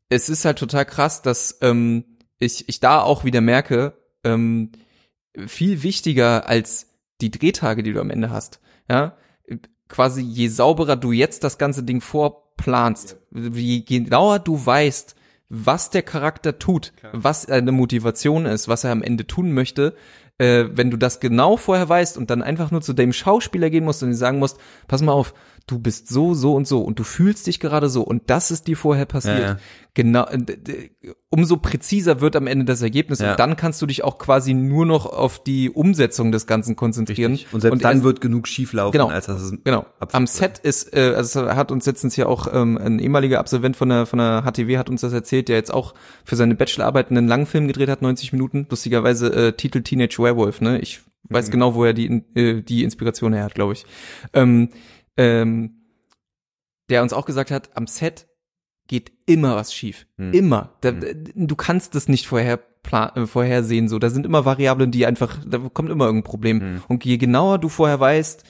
es 0.08 0.28
ist 0.28 0.44
halt 0.44 0.58
total 0.58 0.84
krass, 0.84 1.22
dass 1.22 1.58
ähm, 1.62 2.04
ich, 2.40 2.68
ich 2.68 2.80
da 2.80 3.00
auch 3.00 3.24
wieder 3.24 3.40
merke, 3.40 3.92
ähm, 4.24 4.72
viel 5.46 5.82
wichtiger 5.82 6.48
als 6.48 6.86
die 7.20 7.30
Drehtage, 7.30 7.82
die 7.82 7.92
du 7.92 8.00
am 8.00 8.10
Ende 8.10 8.30
hast. 8.30 8.60
Ja, 8.88 9.16
quasi 9.88 10.22
je 10.22 10.48
sauberer 10.48 10.96
du 10.96 11.12
jetzt 11.12 11.44
das 11.44 11.58
ganze 11.58 11.82
Ding 11.82 12.00
vorplanst, 12.00 13.16
je 13.32 13.82
genauer 13.82 14.38
du 14.38 14.64
weißt, 14.64 15.14
was 15.48 15.90
der 15.90 16.02
Charakter 16.02 16.58
tut, 16.58 16.92
was 17.12 17.46
eine 17.46 17.72
Motivation 17.72 18.46
ist, 18.46 18.68
was 18.68 18.84
er 18.84 18.92
am 18.92 19.02
Ende 19.02 19.26
tun 19.26 19.52
möchte, 19.52 19.94
äh, 20.40 20.68
wenn 20.76 20.90
du 20.90 20.96
das 20.96 21.20
genau 21.20 21.56
vorher 21.56 21.88
weißt 21.88 22.16
und 22.18 22.30
dann 22.30 22.42
einfach 22.42 22.70
nur 22.70 22.80
zu 22.80 22.92
dem 22.92 23.12
Schauspieler 23.12 23.70
gehen 23.70 23.84
musst 23.84 24.02
und 24.02 24.08
ihm 24.10 24.14
sagen 24.14 24.38
musst, 24.38 24.56
pass 24.88 25.02
mal 25.02 25.12
auf, 25.12 25.34
du 25.66 25.78
bist 25.78 26.08
so, 26.08 26.34
so 26.34 26.54
und 26.54 26.66
so 26.66 26.80
und 26.82 26.98
du 26.98 27.04
fühlst 27.04 27.46
dich 27.46 27.60
gerade 27.60 27.88
so 27.88 28.02
und 28.02 28.22
das 28.30 28.50
ist 28.50 28.66
dir 28.66 28.76
vorher 28.76 29.04
passiert. 29.06 29.38
Ja, 29.38 29.44
ja. 29.50 29.56
Genau, 29.94 30.24
äh, 30.26 30.38
umso 31.30 31.56
präziser 31.56 32.20
wird 32.20 32.36
am 32.36 32.46
Ende 32.46 32.64
das 32.64 32.80
Ergebnis 32.80 33.18
Ja. 33.18 33.32
und 33.32 33.40
dann 33.40 33.56
kannst 33.56 33.82
du 33.82 33.86
dich 33.86 34.04
auch 34.04 34.18
quasi 34.18 34.54
nur 34.54 34.86
noch 34.86 35.04
auf 35.06 35.42
die 35.42 35.68
Umsetzung 35.68 36.30
des 36.32 36.46
Ganzen 36.46 36.76
konzentrieren. 36.76 37.38
Und 37.52 37.60
selbst 37.60 37.84
dann 37.84 37.94
erst- 37.96 38.04
wird 38.04 38.20
genug 38.20 38.46
schief 38.48 38.72
laufen, 38.72 38.92
Genau. 38.92 39.08
als 39.08 39.26
dass 39.26 39.42
es 39.42 39.52
Genau. 39.64 39.86
Am. 40.12 40.26
Set 40.28 40.58
ist, 40.58 40.94
äh, 40.96 41.12
also 41.16 41.46
hat 41.48 41.72
uns 41.72 41.86
letztens 41.86 42.14
hier 42.14 42.28
auch 42.28 42.46
ähm, 42.52 42.78
ein 42.78 42.98
ehemaliger 43.00 43.40
Absolvent 43.40 43.76
von 43.76 43.88
der 43.88 44.06
von 44.06 44.18
der 44.20 44.42
HTW 44.44 44.78
hat 44.78 44.88
uns 44.88 45.00
das 45.02 45.12
erzählt, 45.12 45.48
der 45.48 45.56
jetzt 45.56 45.74
auch 45.74 45.94
für 46.24 46.36
seine 46.36 46.54
Bachelorarbeit 46.54 47.10
einen 47.10 47.26
Langfilm 47.26 47.66
gedreht 47.66 47.88
hat, 47.88 48.00
90 48.00 48.32
Minuten. 48.32 48.66
Lustigerweise 48.70 49.32
äh, 49.32 49.52
Titel 49.52 49.82
Teenage 49.82 50.16
Werewolf. 50.36 50.60
Ne, 50.60 50.78
ich 50.80 51.00
weiß 51.24 51.48
Mhm. 51.48 51.52
genau, 51.52 51.74
wo 51.74 51.84
er 51.84 51.92
die 51.92 52.22
äh, 52.34 52.62
die 52.62 52.82
Inspiration 52.84 53.32
her 53.32 53.44
hat, 53.44 53.54
glaube 53.54 53.72
ich. 53.74 53.84
Ähm, 54.32 54.70
ähm, 55.16 55.76
der 56.88 57.02
uns 57.02 57.12
auch 57.12 57.26
gesagt 57.26 57.50
hat, 57.50 57.70
am 57.76 57.86
Set 57.86 58.26
geht 58.88 59.12
immer 59.26 59.54
was 59.54 59.72
schief. 59.72 60.06
Hm. 60.18 60.32
Immer. 60.32 60.72
Da, 60.80 60.90
Du 60.92 61.54
kannst 61.54 61.94
das 61.94 62.08
nicht 62.08 62.26
vorher 62.26 62.56
plan 62.56 63.10
äh, 63.14 63.26
vorhersehen. 63.26 63.88
So, 63.88 63.98
da 64.00 64.10
sind 64.10 64.26
immer 64.26 64.44
Variablen, 64.44 64.90
die 64.90 65.06
einfach, 65.06 65.38
da 65.46 65.58
kommt 65.72 65.90
immer 65.90 66.06
irgendein 66.06 66.28
Problem. 66.28 66.60
Hm. 66.60 66.82
Und 66.88 67.04
je 67.04 67.16
genauer 67.16 67.58
du 67.58 67.68
vorher 67.68 68.00
weißt, 68.00 68.42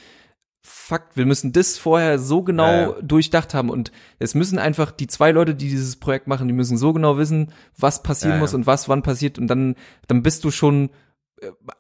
fuck, 0.63 1.03
wir 1.15 1.27
müssen 1.27 1.53
das 1.53 1.77
vorher 1.77 2.19
so 2.19 2.43
genau 2.43 2.65
Ja, 2.67 2.81
ja. 2.91 3.03
durchdacht 3.03 3.53
haben. 3.53 3.69
Und 3.69 3.93
es 4.19 4.35
müssen 4.35 4.59
einfach 4.59 4.91
die 4.93 5.07
zwei 5.09 5.33
Leute, 5.33 5.55
die 5.55 5.69
dieses 5.69 5.97
Projekt 5.97 6.27
machen, 6.27 6.49
die 6.49 6.55
müssen 6.55 6.79
so 6.79 6.95
genau 6.95 7.19
wissen, 7.19 7.53
was 7.77 8.03
passieren 8.03 8.37
Ja, 8.37 8.41
muss 8.41 8.55
und 8.55 8.67
was 8.67 8.89
wann 8.89 9.03
passiert. 9.03 9.39
Und 9.39 9.49
dann, 9.49 9.75
dann 10.07 10.23
bist 10.23 10.45
du 10.45 10.51
schon 10.51 10.89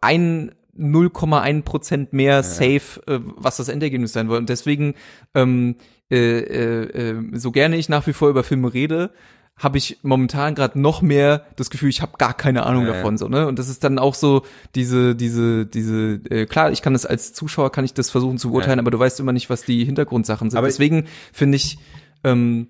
ein 0.00 0.52
0,1 0.78 1.62
Prozent 1.62 2.12
mehr 2.12 2.42
safe, 2.42 3.00
äh, 3.06 3.20
was 3.36 3.56
das 3.58 3.68
Endergebnis 3.68 4.12
sein 4.12 4.28
wird. 4.28 4.40
Und 4.40 4.48
deswegen, 4.48 4.94
ähm, 5.34 5.76
äh, 6.10 6.38
äh, 6.38 7.10
äh, 7.10 7.22
so 7.38 7.50
gerne 7.50 7.76
ich 7.76 7.88
nach 7.88 8.06
wie 8.06 8.12
vor 8.12 8.28
über 8.30 8.42
Filme 8.44 8.72
rede, 8.72 9.10
habe 9.56 9.76
ich 9.76 9.98
momentan 10.02 10.54
gerade 10.54 10.80
noch 10.80 11.02
mehr 11.02 11.44
das 11.56 11.68
Gefühl, 11.68 11.90
ich 11.90 12.00
habe 12.00 12.12
gar 12.16 12.32
keine 12.34 12.64
Ahnung 12.64 12.86
Ja, 12.86 12.94
davon 12.94 13.18
so, 13.18 13.28
ne? 13.28 13.46
Und 13.46 13.58
das 13.58 13.68
ist 13.68 13.84
dann 13.84 13.98
auch 13.98 14.14
so 14.14 14.42
diese 14.74 15.14
diese 15.14 15.66
diese 15.66 16.14
äh, 16.30 16.46
klar, 16.46 16.72
ich 16.72 16.80
kann 16.80 16.94
das 16.94 17.04
als 17.04 17.34
Zuschauer 17.34 17.70
kann 17.70 17.84
ich 17.84 17.92
das 17.92 18.08
versuchen 18.08 18.38
zu 18.38 18.50
beurteilen, 18.52 18.78
aber 18.78 18.90
du 18.90 18.98
weißt 18.98 19.20
immer 19.20 19.32
nicht, 19.32 19.50
was 19.50 19.64
die 19.64 19.84
Hintergrundsachen 19.84 20.48
sind. 20.48 20.56
Aber- 20.56 20.68
Deswegen 20.68 21.04
finde 21.32 21.56
ich 21.56 21.78
ähm, 22.24 22.68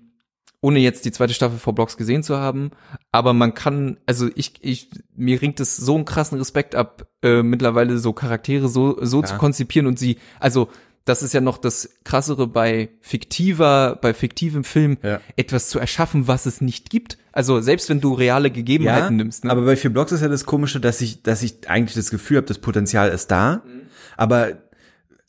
ohne 0.61 0.79
jetzt 0.79 1.05
die 1.05 1.11
zweite 1.11 1.33
Staffel 1.33 1.57
vor 1.57 1.73
Blocks 1.73 1.97
gesehen 1.97 2.21
zu 2.23 2.37
haben, 2.37 2.71
aber 3.11 3.33
man 3.33 3.53
kann, 3.55 3.97
also 4.05 4.29
ich, 4.35 4.53
ich, 4.61 4.89
mir 5.15 5.41
ringt 5.41 5.59
es 5.59 5.75
so 5.75 5.95
einen 5.95 6.05
krassen 6.05 6.37
Respekt 6.37 6.75
ab, 6.75 7.07
äh, 7.23 7.41
mittlerweile 7.41 7.97
so 7.97 8.13
Charaktere 8.13 8.67
so, 8.69 8.97
so 9.03 9.21
Ja. 9.21 9.25
zu 9.27 9.37
konzipieren 9.37 9.87
und 9.87 9.97
sie, 9.97 10.17
also 10.39 10.69
das 11.03 11.23
ist 11.23 11.33
ja 11.33 11.41
noch 11.41 11.57
das 11.57 11.89
krassere 12.03 12.45
bei 12.45 12.89
fiktiver, 12.99 13.97
bei 14.01 14.13
fiktivem 14.13 14.63
Film, 14.63 14.97
Ja. 15.01 15.19
etwas 15.35 15.67
zu 15.69 15.79
erschaffen, 15.79 16.27
was 16.27 16.45
es 16.45 16.61
nicht 16.61 16.89
gibt. 16.91 17.17
Also 17.31 17.59
selbst 17.61 17.89
wenn 17.89 18.01
du 18.01 18.13
reale 18.13 18.51
Gegebenheiten 18.51 19.15
nimmst, 19.15 19.43
ne? 19.45 19.51
aber 19.51 19.61
bei 19.63 19.75
vier 19.75 19.91
Blocks 19.91 20.11
ist 20.11 20.21
ja 20.21 20.27
das 20.27 20.45
Komische, 20.45 20.79
dass 20.79 21.01
ich, 21.01 21.23
dass 21.23 21.41
ich 21.41 21.67
eigentlich 21.69 21.95
das 21.95 22.11
Gefühl 22.11 22.37
habe, 22.37 22.47
das 22.47 22.59
Potenzial 22.59 23.09
ist 23.09 23.31
da, 23.31 23.63
Mhm. 23.65 23.81
aber 24.17 24.57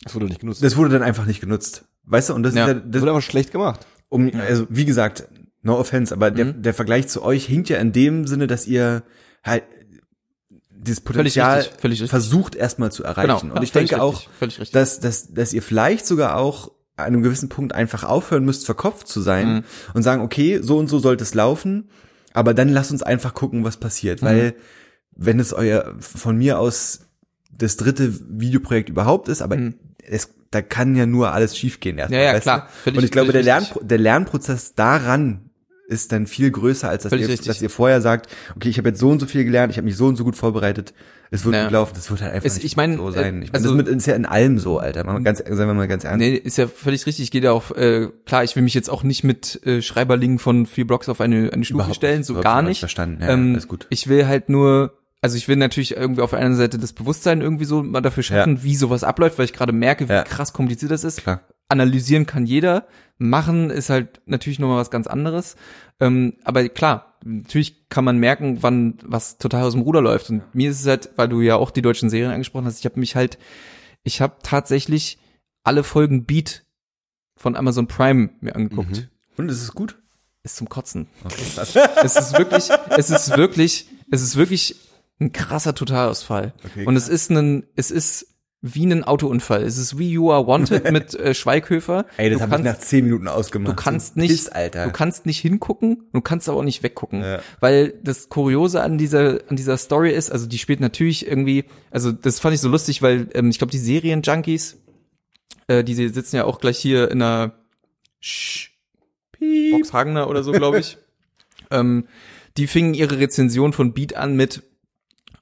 Das 0.05 0.15
wurde 0.15 0.27
nicht 0.27 0.41
genutzt. 0.41 0.63
das 0.63 0.77
wurde 0.77 0.91
dann 0.91 1.03
einfach 1.03 1.25
nicht 1.25 1.41
genutzt. 1.41 1.85
Weißt 2.05 2.29
du, 2.31 2.35
und 2.35 2.43
das 2.43 2.55
Ja. 2.55 2.65
ist 2.65 2.69
ja, 2.69 2.75
Das 2.75 2.83
das, 2.91 3.01
wurde 3.03 3.11
aber 3.13 3.23
schlecht 3.23 3.53
gemacht. 3.53 3.87
Um, 4.13 4.31
also 4.39 4.67
wie 4.71 4.85
gesagt, 4.85 5.29
no 5.63 5.79
offense, 5.79 6.13
aber 6.15 6.31
der, 6.31 6.47
Mhm. 6.47 6.63
der 6.63 6.75
Vergleich 6.75 7.09
zu 7.09 7.23
euch 7.23 7.47
hinkt 7.47 7.69
ja 7.69 7.79
in 7.79 7.93
dem 7.93 8.27
Sinne, 8.27 8.47
dass 8.47 8.67
ihr 8.67 9.03
halt 9.45 9.65
dieses 10.71 10.99
Völlig 11.01 11.05
Potenzial 11.05 11.59
richtig, 11.61 11.81
völlig 11.81 12.01
richtig. 12.01 12.11
versucht 12.11 12.55
erstmal 12.57 12.91
zu 12.91 13.05
erreichen. 13.05 13.29
Genau. 13.29 13.41
Und 13.55 13.57
Ja, 13.57 13.63
ich 13.63 13.73
völlig 13.73 13.91
denke 13.91 14.03
richtig, 14.05 14.27
auch, 14.29 14.31
völlig 14.39 14.71
dass, 14.73 14.99
dass, 15.01 15.33
dass 15.33 15.53
ihr 15.53 15.63
vielleicht 15.63 16.07
sogar 16.07 16.37
auch 16.37 16.73
an 16.97 17.07
einem 17.07 17.23
gewissen 17.23 17.49
Punkt 17.49 17.73
einfach 17.75 18.05
aufhören 18.05 18.45
müsst, 18.45 18.67
verkopft 18.67 19.07
zu 19.09 19.21
sein 19.21 19.55
Mhm. 19.55 19.65
und 19.95 20.03
sagen, 20.03 20.23
okay, 20.23 20.59
so 20.61 20.79
und 20.79 20.89
so 20.89 20.99
sollte 20.99 21.23
es 21.25 21.35
laufen, 21.35 21.89
aber 22.33 22.53
dann 22.55 22.69
lasst 22.69 22.91
uns 22.91 23.03
einfach 23.03 23.33
gucken, 23.35 23.65
was 23.65 23.77
passiert, 23.77 24.23
Mhm. 24.23 24.27
weil 24.27 24.55
wenn 25.15 25.39
es 25.41 25.53
euer, 25.53 25.95
von 26.01 26.37
mir 26.37 26.59
aus 26.59 27.07
das 27.57 27.77
dritte 27.77 28.13
Videoprojekt 28.41 28.89
überhaupt 28.89 29.29
ist, 29.29 29.41
aber 29.43 29.57
Mhm. 29.57 29.75
es, 30.05 30.31
da 30.53 30.63
kann 30.63 30.95
ja 30.95 31.07
nur 31.07 31.33
alles 31.33 31.57
schiefgehen 31.59 31.99
erstmal. 31.99 32.21
Ja, 32.21 32.33
ja, 32.35 32.41
klar. 32.41 32.69
Völlig- 32.85 32.99
und 32.99 33.05
ich 33.05 33.11
glaube, 33.11 33.33
der, 33.33 33.43
völlig 33.43 33.47
Lern, 33.47 33.63
richtig. 33.65 33.89
der 33.89 33.99
Lernprozess 33.99 34.75
daran 34.75 35.41
ist 35.89 36.13
dann 36.13 36.27
viel 36.27 36.51
größer, 36.51 36.89
als 36.89 37.03
dass 37.03 37.13
ihr, 37.13 37.29
dass 37.29 37.61
ihr 37.61 37.69
vorher 37.69 38.01
sagt, 38.01 38.29
okay, 38.57 38.69
ich 38.69 38.79
habe 38.79 38.89
jetzt 38.91 39.01
so 39.01 39.11
und 39.11 39.19
so 39.19 39.27
viel 39.27 39.45
gelernt, 39.45 39.73
ich 39.73 39.77
habe 39.79 39.85
mich 39.85 39.97
so 39.97 40.07
und 40.07 40.17
so 40.17 40.25
gut 40.25 40.37
vorbereitet, 40.37 40.95
es 41.31 41.45
wird 41.45 41.55
Ja. 41.55 41.65
gut 41.65 41.73
laufen, 41.73 41.93
das 41.95 42.11
wird 42.11 42.23
halt 42.23 42.33
einfach 42.33 42.47
Es- 42.47 42.55
nicht 42.55 42.65
ich 42.65 42.77
mein, 42.77 42.97
so 42.97 43.11
sein. 43.11 43.43
äh, 43.43 43.45
Ich 43.45 43.53
mein, 43.53 43.63
also- 43.63 43.77
das 43.77 43.77
mit, 43.77 43.89
ist 43.89 44.07
ja 44.07 44.15
in 44.15 44.25
allem 44.25 44.59
so, 44.59 44.79
Alter. 44.79 45.05
Mal 45.05 45.23
ganz, 45.23 45.39
seien 45.41 45.57
wir 45.59 45.75
mal 45.75 45.89
ganz 45.89 46.05
ernst. 46.05 46.19
Nee, 46.19 46.35
ist 46.35 46.57
ja 46.57 46.67
völlig 46.69 47.05
richtig. 47.05 47.31
Geht 47.31 47.45
ja 47.45 47.53
auch, 47.53 47.73
äh, 47.73 48.09
klar, 48.25 48.45
ich 48.45 48.55
will 48.57 48.63
mich 48.63 48.75
jetzt 48.75 48.89
auch 48.89 49.03
nicht 49.03 49.23
mit 49.25 49.61
äh, 49.67 49.83
Schreiberlingen 49.83 50.39
von 50.39 50.65
vier 50.67 50.87
Blocks 50.87 51.09
auf 51.11 51.21
eine, 51.21 51.53
eine 51.53 51.65
Stufe 51.65 51.79
Überhaupt 51.79 51.97
stellen, 51.97 52.23
so 52.23 52.35
gar 52.41 52.63
nicht 52.63 52.69
nicht. 52.71 52.79
verstanden. 52.81 53.23
Ja, 53.23 53.31
ähm, 53.31 53.53
alles 53.55 53.69
gut. 53.69 53.87
Ich 53.91 54.09
will 54.09 54.27
halt 54.27 54.49
nur, 54.49 54.95
also 55.23 55.37
ich 55.37 55.49
will 55.49 55.57
natürlich 55.57 55.97
irgendwie 55.97 56.21
auf 56.21 56.31
der 56.31 56.41
einen 56.41 56.57
Seite 56.57 56.79
das 56.79 56.93
Bewusstsein 56.93 57.41
irgendwie 57.41 57.65
so 57.65 57.83
mal 57.83 58.01
dafür 58.03 58.23
schaffen, 58.25 58.63
wie 58.63 58.77
sowas 58.77 59.05
abläuft, 59.05 59.39
weil 59.39 59.45
ich 59.47 59.53
gerade 59.53 59.73
merke, 59.73 60.09
wie 60.09 60.13
Ja. 60.13 60.25
krass 60.25 60.53
kompliziert 60.53 60.91
das 60.91 61.05
ist. 61.05 61.23
Klar. 61.23 61.41
Analysieren 61.69 62.27
kann 62.27 62.45
jeder, 62.45 62.87
machen 63.19 63.71
ist 63.71 63.89
halt 63.89 64.21
natürlich 64.27 64.59
nochmal 64.59 64.79
was 64.79 64.91
ganz 64.91 65.07
anderes. 65.07 65.57
Ähm, 66.01 66.35
aber 66.45 66.69
klar, 66.69 67.15
natürlich 67.25 67.89
kann 67.89 68.05
man 68.05 68.19
merken, 68.19 68.59
wann 68.63 68.99
was 69.05 69.39
total 69.39 69.63
aus 69.63 69.73
dem 69.73 69.83
Ruder 69.83 70.03
läuft. 70.03 70.29
Und 70.29 70.43
mir 70.55 70.71
ist 70.71 70.81
es 70.81 70.87
halt, 70.87 71.11
weil 71.17 71.29
du 71.29 71.41
ja 71.41 71.57
auch 71.57 71.71
die 71.71 71.83
deutschen 71.83 72.11
Serien 72.11 72.33
angesprochen 72.33 72.67
hast, 72.67 72.81
ich 72.81 72.85
habe 72.85 72.99
mich 73.01 73.15
halt, 73.17 73.39
ich 74.03 74.21
habe 74.21 74.37
tatsächlich 74.43 75.19
alle 75.63 75.85
Folgen 75.85 76.25
Beat 76.27 76.65
von 77.37 77.57
Amazon 77.57 77.87
Prime 77.87 78.31
mir 78.41 78.57
angeguckt. 78.57 78.91
Mhm. 78.91 79.09
Und 79.37 79.49
ist 79.49 79.63
es 79.63 79.73
gut? 79.73 79.99
Ist 80.43 80.57
zum 80.57 80.69
Kotzen. 80.69 81.07
Okay. 81.25 81.43
Es 82.03 82.17
ist 82.17 82.37
wirklich, 82.37 82.69
es 82.99 83.11
ist 83.11 83.37
wirklich, 83.37 83.87
es 84.11 84.21
ist 84.23 84.37
wirklich 84.37 84.75
ein 85.23 85.33
krasser 85.33 85.75
Totalausfall. 85.75 86.53
Okay, 86.65 86.85
Und 86.87 86.97
es 86.97 87.09
ist 87.09 87.31
ein, 87.31 87.65
es 87.77 87.91
ist 87.91 88.29
wie 88.65 88.87
ein 88.87 89.03
Autounfall. 89.03 89.63
Es 89.65 89.77
ist 89.77 89.99
wie 89.99 90.11
You 90.13 90.31
Are 90.31 90.47
Wanted 90.47 90.91
mit 90.93 91.15
äh, 91.17 91.35
Schweighöfer. 91.35 92.07
Ey, 92.17 92.31
das 92.31 92.39
du 92.39 92.43
habe 92.45 92.51
ich 92.61 92.65
kannst, 92.65 92.81
nach 92.81 92.87
zehn 92.87 93.05
Minuten 93.07 93.27
ausgemacht. 93.27 93.73
du 93.73 93.83
kannst 93.83 94.17
nicht, 94.17 94.31
Piss, 94.31 94.49
Alter. 94.49 94.85
du 94.85 94.93
kannst 94.93 95.27
nicht 95.27 95.41
hingucken, 95.41 96.05
du 96.13 96.21
kannst 96.21 96.49
aber 96.49 96.59
auch 96.59 96.63
nicht 96.65 96.85
weggucken, 96.85 97.23
Ja. 97.23 97.41
weil 97.59 97.95
das 98.05 98.29
Kuriose 98.29 98.81
an 98.81 98.99
dieser 98.99 99.41
an 99.49 99.57
dieser 99.57 99.77
Story 99.79 100.13
ist, 100.13 100.31
also 100.31 100.47
die 100.47 100.59
spielt 100.59 100.79
natürlich 100.79 101.27
irgendwie, 101.27 101.65
also 101.91 102.13
das 102.13 102.39
fand 102.39 102.55
ich 102.55 102.61
so 102.61 102.69
lustig, 102.69 103.03
weil 103.03 103.29
ähm, 103.35 103.51
ich 103.51 103.59
glaube 103.59 103.73
die 103.73 103.79
Serienjunkies, 103.79 104.77
äh, 105.67 105.83
die 105.83 105.95
sitzen 106.09 106.37
ja 106.37 106.45
auch 106.45 106.61
gleich 106.61 106.79
hier 106.79 107.11
in 107.11 107.21
einer 107.21 107.55
Sch 108.21 108.71
Box 109.73 109.93
Hagener 109.93 110.31
oder 110.31 110.45
so, 110.45 110.53
glaube 110.53 110.79
ich. 110.79 110.99
ähm, 111.73 112.07
die 112.57 112.69
fingen 112.69 112.95
ihre 112.95 113.19
Rezension 113.19 113.73
von 113.73 113.93
Beat 113.93 114.15
an 114.15 114.37
mit 114.37 114.63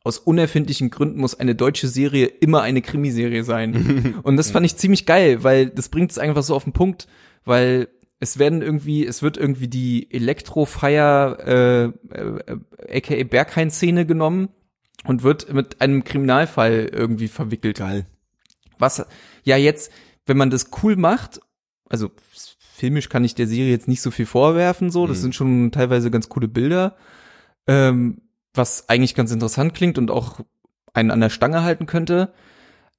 aus 0.03 0.18
unerfindlichen 0.18 0.90
Gründen 0.90 1.20
muss 1.20 1.38
eine 1.38 1.55
deutsche 1.55 1.88
Serie 1.88 2.26
immer 2.26 2.62
eine 2.62 2.80
Krimiserie 2.82 3.44
sein. 3.44 4.18
Und 4.22 4.36
das 4.36 4.51
fand 4.51 4.64
ich 4.66 4.76
ziemlich 4.76 5.05
geil, 5.07 5.42
weil 5.44 5.66
das 5.68 5.88
bringt 5.90 6.11
es 6.11 6.18
einfach 6.18 6.42
so 6.42 6.55
auf 6.55 6.64
den 6.64 6.72
Punkt, 6.72 7.07
weil 7.44 7.88
es 8.18 8.38
werden 8.38 8.62
irgendwie, 8.62 9.07
es 9.07 9.22
wird 9.22 9.36
irgendwie 9.36 9.68
die 9.68 10.11
Elektrofire, 10.11 11.92
äh, 12.12 12.18
äh, 12.18 12.96
aka 12.98 13.24
Berghain-Szene 13.24 14.07
genommen 14.07 14.48
und 15.05 15.22
wird 15.22 15.53
mit 15.53 15.80
einem 15.80 16.05
Kriminalfall 16.05 16.90
irgendwie 16.92 17.28
verwickelt. 17.28 17.78
Geil. 17.78 18.07
Was 18.78 19.05
ja 19.44 19.57
jetzt, 19.57 19.90
wenn 20.26 20.36
man 20.36 20.51
das 20.51 20.70
cool 20.82 20.96
macht, 20.96 21.40
also 21.88 22.11
filmisch 22.74 23.09
kann 23.09 23.24
ich 23.24 23.34
der 23.34 23.46
Serie 23.46 23.70
jetzt 23.70 23.88
nicht 23.88 24.01
so 24.03 24.11
viel 24.11 24.26
vorwerfen, 24.26 24.90
so, 24.90 25.07
das 25.07 25.18
Mhm. 25.18 25.22
sind 25.22 25.34
schon 25.34 25.72
teilweise 25.72 26.11
ganz 26.11 26.28
coole 26.28 26.48
Bilder, 26.48 26.96
ähm, 27.66 28.22
was 28.55 28.88
eigentlich 28.88 29.14
ganz 29.14 29.30
interessant 29.32 29.74
klingt 29.74 29.98
und 29.98 30.11
auch 30.11 30.40
einen 30.92 31.11
an 31.11 31.20
der 31.20 31.30
Stange 31.30 31.62
halten 31.62 31.86
könnte. 31.86 32.32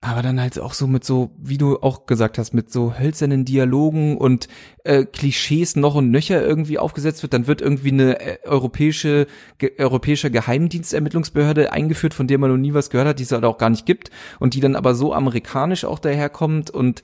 Aber 0.04 0.24
dann 0.24 0.42
halt 0.42 0.58
auch 0.58 0.74
so 0.74 0.88
mit 0.88 1.04
so, 1.04 1.30
wie 1.38 1.60
du 1.60 1.78
auch 1.78 2.08
gesagt 2.08 2.40
hast, 2.40 2.56
mit 2.56 2.72
so 2.72 2.98
hölzernen 2.98 3.46
Dialogen 3.46 4.18
und 4.18 4.48
äh, 4.84 5.06
Klischees 5.06 5.76
noch 5.76 5.94
und 5.94 6.10
nöcher 6.10 6.42
irgendwie 6.42 6.80
aufgesetzt 6.80 7.22
wird, 7.22 7.34
dann 7.34 7.46
wird 7.46 7.62
irgendwie 7.62 7.92
eine 7.92 8.20
äh, 8.20 8.38
europäische, 8.44 9.28
ge 9.60 9.74
europäische 9.78 10.32
Geheimdienstermittlungsbehörde 10.32 11.72
eingeführt, 11.72 12.16
von 12.16 12.26
der 12.26 12.40
man 12.40 12.50
noch 12.50 12.58
nie 12.58 12.74
was 12.74 12.90
gehört 12.90 13.10
hat, 13.10 13.20
die 13.20 13.24
es 13.24 13.32
halt 13.32 13.46
auch 13.46 13.60
gar 13.60 13.70
nicht 13.70 13.86
gibt 13.86 14.10
und 14.40 14.56
die 14.56 14.60
dann 14.60 14.76
aber 14.76 14.96
so 14.96 15.14
amerikanisch 15.14 15.86
auch 15.86 16.00
daherkommt 16.00 16.72
und 16.72 17.04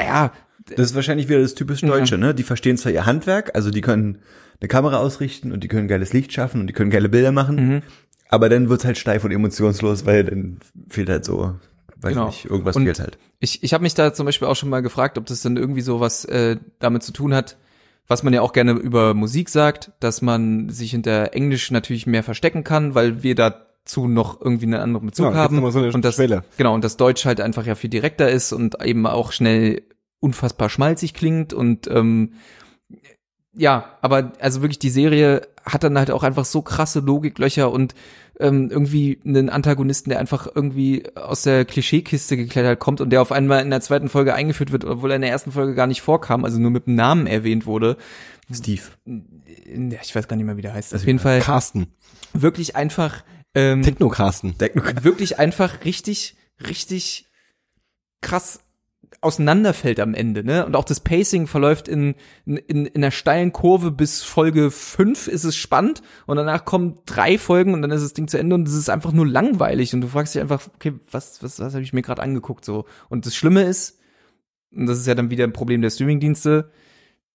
ja, 0.00 0.32
Das 0.64 0.86
ist 0.86 0.94
wahrscheinlich 0.94 1.28
wieder 1.28 1.42
das 1.42 1.54
typisch 1.54 1.82
Deutsche, 1.82 2.16
ne? 2.16 2.34
Die 2.34 2.42
verstehen 2.42 2.78
zwar 2.78 2.90
ihr 2.90 3.04
Handwerk, 3.04 3.54
also 3.54 3.70
die 3.70 3.82
können 3.82 4.22
eine 4.60 4.68
Kamera 4.68 4.98
ausrichten 4.98 5.52
und 5.52 5.62
die 5.64 5.68
können 5.68 5.88
geiles 5.88 6.12
Licht 6.12 6.32
schaffen 6.32 6.60
und 6.60 6.66
die 6.68 6.72
können 6.72 6.90
geile 6.90 7.08
Bilder 7.08 7.32
machen, 7.32 7.56
mhm. 7.56 7.82
aber 8.28 8.48
dann 8.48 8.68
wird's 8.68 8.84
halt 8.84 8.98
steif 8.98 9.24
und 9.24 9.30
emotionslos, 9.32 10.06
weil 10.06 10.24
dann 10.24 10.58
fehlt 10.88 11.08
halt 11.08 11.24
so, 11.24 11.54
weiß 11.96 12.12
Genau. 12.14 12.26
nicht, 12.26 12.44
irgendwas 12.46 12.76
Und- 12.76 12.84
fehlt 12.84 13.00
halt. 13.00 13.18
Ich, 13.40 13.62
ich 13.62 13.74
habe 13.74 13.82
mich 13.82 13.94
da 13.94 14.14
zum 14.14 14.24
Beispiel 14.26 14.48
auch 14.48 14.56
schon 14.56 14.70
mal 14.70 14.80
gefragt, 14.80 15.18
ob 15.18 15.26
das 15.26 15.42
dann 15.42 15.56
irgendwie 15.56 15.82
so 15.82 16.00
was 16.00 16.24
äh, 16.24 16.56
damit 16.78 17.02
zu 17.02 17.12
tun 17.12 17.34
hat, 17.34 17.58
was 18.06 18.22
man 18.22 18.32
ja 18.32 18.40
auch 18.42 18.52
gerne 18.52 18.72
über 18.72 19.12
Musik 19.14 19.48
sagt, 19.50 19.92
dass 20.00 20.22
man 20.22 20.68
sich 20.70 20.90
hinter 20.92 21.34
Englisch 21.34 21.70
natürlich 21.70 22.06
mehr 22.06 22.22
verstecken 22.22 22.62
kann, 22.64 22.94
weil 22.94 23.22
wir 23.22 23.34
dazu 23.34 24.06
noch 24.08 24.40
irgendwie 24.40 24.64
einen 24.66 24.74
anderen 24.80 25.06
Bezug 25.06 25.26
Ja, 25.26 25.34
haben. 25.34 25.70
so 25.70 25.78
eine 25.78 25.92
und 25.92 26.04
das, 26.04 26.14
Schwelle. 26.16 26.44
genau, 26.56 26.74
und 26.74 26.84
das 26.84 26.96
Deutsch 26.96 27.24
halt 27.26 27.40
einfach 27.40 27.66
ja 27.66 27.74
viel 27.74 27.90
direkter 27.90 28.30
ist 28.30 28.52
und 28.52 28.82
eben 28.82 29.06
auch 29.06 29.32
schnell 29.32 29.82
unfassbar 30.20 30.70
schmalzig 30.70 31.12
klingt 31.12 31.52
und 31.52 31.86
ähm, 31.90 32.32
ja, 33.56 33.96
aber 34.00 34.32
also 34.40 34.62
wirklich 34.62 34.78
die 34.78 34.90
Serie 34.90 35.42
hat 35.64 35.84
dann 35.84 35.96
halt 35.96 36.10
auch 36.10 36.22
einfach 36.22 36.44
so 36.44 36.62
krasse 36.62 37.00
Logiklöcher 37.00 37.70
und 37.70 37.94
ähm, 38.40 38.68
irgendwie 38.70 39.20
einen 39.24 39.48
Antagonisten, 39.48 40.10
der 40.10 40.18
einfach 40.18 40.48
irgendwie 40.52 41.04
aus 41.14 41.42
der 41.42 41.64
Klischeekiste 41.64 42.36
geklettert 42.36 42.80
kommt 42.80 43.00
und 43.00 43.10
der 43.10 43.22
auf 43.22 43.32
einmal 43.32 43.62
in 43.62 43.70
der 43.70 43.80
zweiten 43.80 44.08
Folge 44.08 44.34
eingeführt 44.34 44.72
wird, 44.72 44.84
obwohl 44.84 45.12
er 45.12 45.16
in 45.16 45.22
der 45.22 45.30
ersten 45.30 45.52
Folge 45.52 45.74
gar 45.74 45.86
nicht 45.86 46.02
vorkam, 46.02 46.44
also 46.44 46.58
nur 46.58 46.70
mit 46.70 46.86
dem 46.86 46.96
Namen 46.96 47.26
erwähnt 47.26 47.64
wurde. 47.66 47.96
Steve. 48.52 48.82
Ja, 49.06 49.98
Ich 50.02 50.14
weiß 50.14 50.28
gar 50.28 50.36
nicht 50.36 50.46
mehr, 50.46 50.56
wie 50.56 50.62
der 50.62 50.74
heißt. 50.74 50.94
Auf 50.94 51.06
jeden 51.06 51.20
Fall 51.20 51.40
Carsten. 51.40 51.86
wirklich 52.32 52.76
einfach 52.76 53.24
ähm, 53.54 53.82
Techno-Carsten. 53.82 54.56
wirklich 55.04 55.38
einfach 55.38 55.84
richtig, 55.84 56.36
richtig 56.66 57.26
krass 58.20 58.60
auseinanderfällt 59.24 60.00
am 60.00 60.14
Ende, 60.14 60.44
ne? 60.44 60.64
Und 60.66 60.76
auch 60.76 60.84
das 60.84 61.00
Pacing 61.00 61.46
verläuft 61.46 61.88
in, 61.88 62.14
in, 62.44 62.56
in 62.56 62.90
einer 62.94 63.10
steilen 63.10 63.52
Kurve 63.52 63.90
bis 63.90 64.22
Folge 64.22 64.70
5 64.70 65.28
ist 65.28 65.44
es 65.44 65.56
spannend 65.56 66.02
und 66.26 66.36
danach 66.36 66.64
kommen 66.64 66.98
drei 67.06 67.38
Folgen 67.38 67.74
und 67.74 67.82
dann 67.82 67.90
ist 67.90 68.02
das 68.02 68.12
Ding 68.12 68.28
zu 68.28 68.38
Ende 68.38 68.54
und 68.54 68.68
es 68.68 68.74
ist 68.74 68.90
einfach 68.90 69.12
nur 69.12 69.26
langweilig 69.26 69.94
und 69.94 70.00
du 70.00 70.08
fragst 70.08 70.34
dich 70.34 70.42
einfach, 70.42 70.68
okay, 70.74 70.92
was, 71.10 71.42
was, 71.42 71.60
was 71.60 71.74
habe 71.74 71.82
ich 71.82 71.92
mir 71.92 72.02
gerade 72.02 72.22
angeguckt 72.22 72.64
so? 72.64 72.84
Und 73.08 73.26
das 73.26 73.34
Schlimme 73.34 73.62
ist, 73.62 73.98
und 74.74 74.86
das 74.86 74.98
ist 74.98 75.06
ja 75.06 75.14
dann 75.14 75.30
wieder 75.30 75.44
ein 75.44 75.52
Problem 75.52 75.82
der 75.82 75.90
Streamingdienste, 75.90 76.70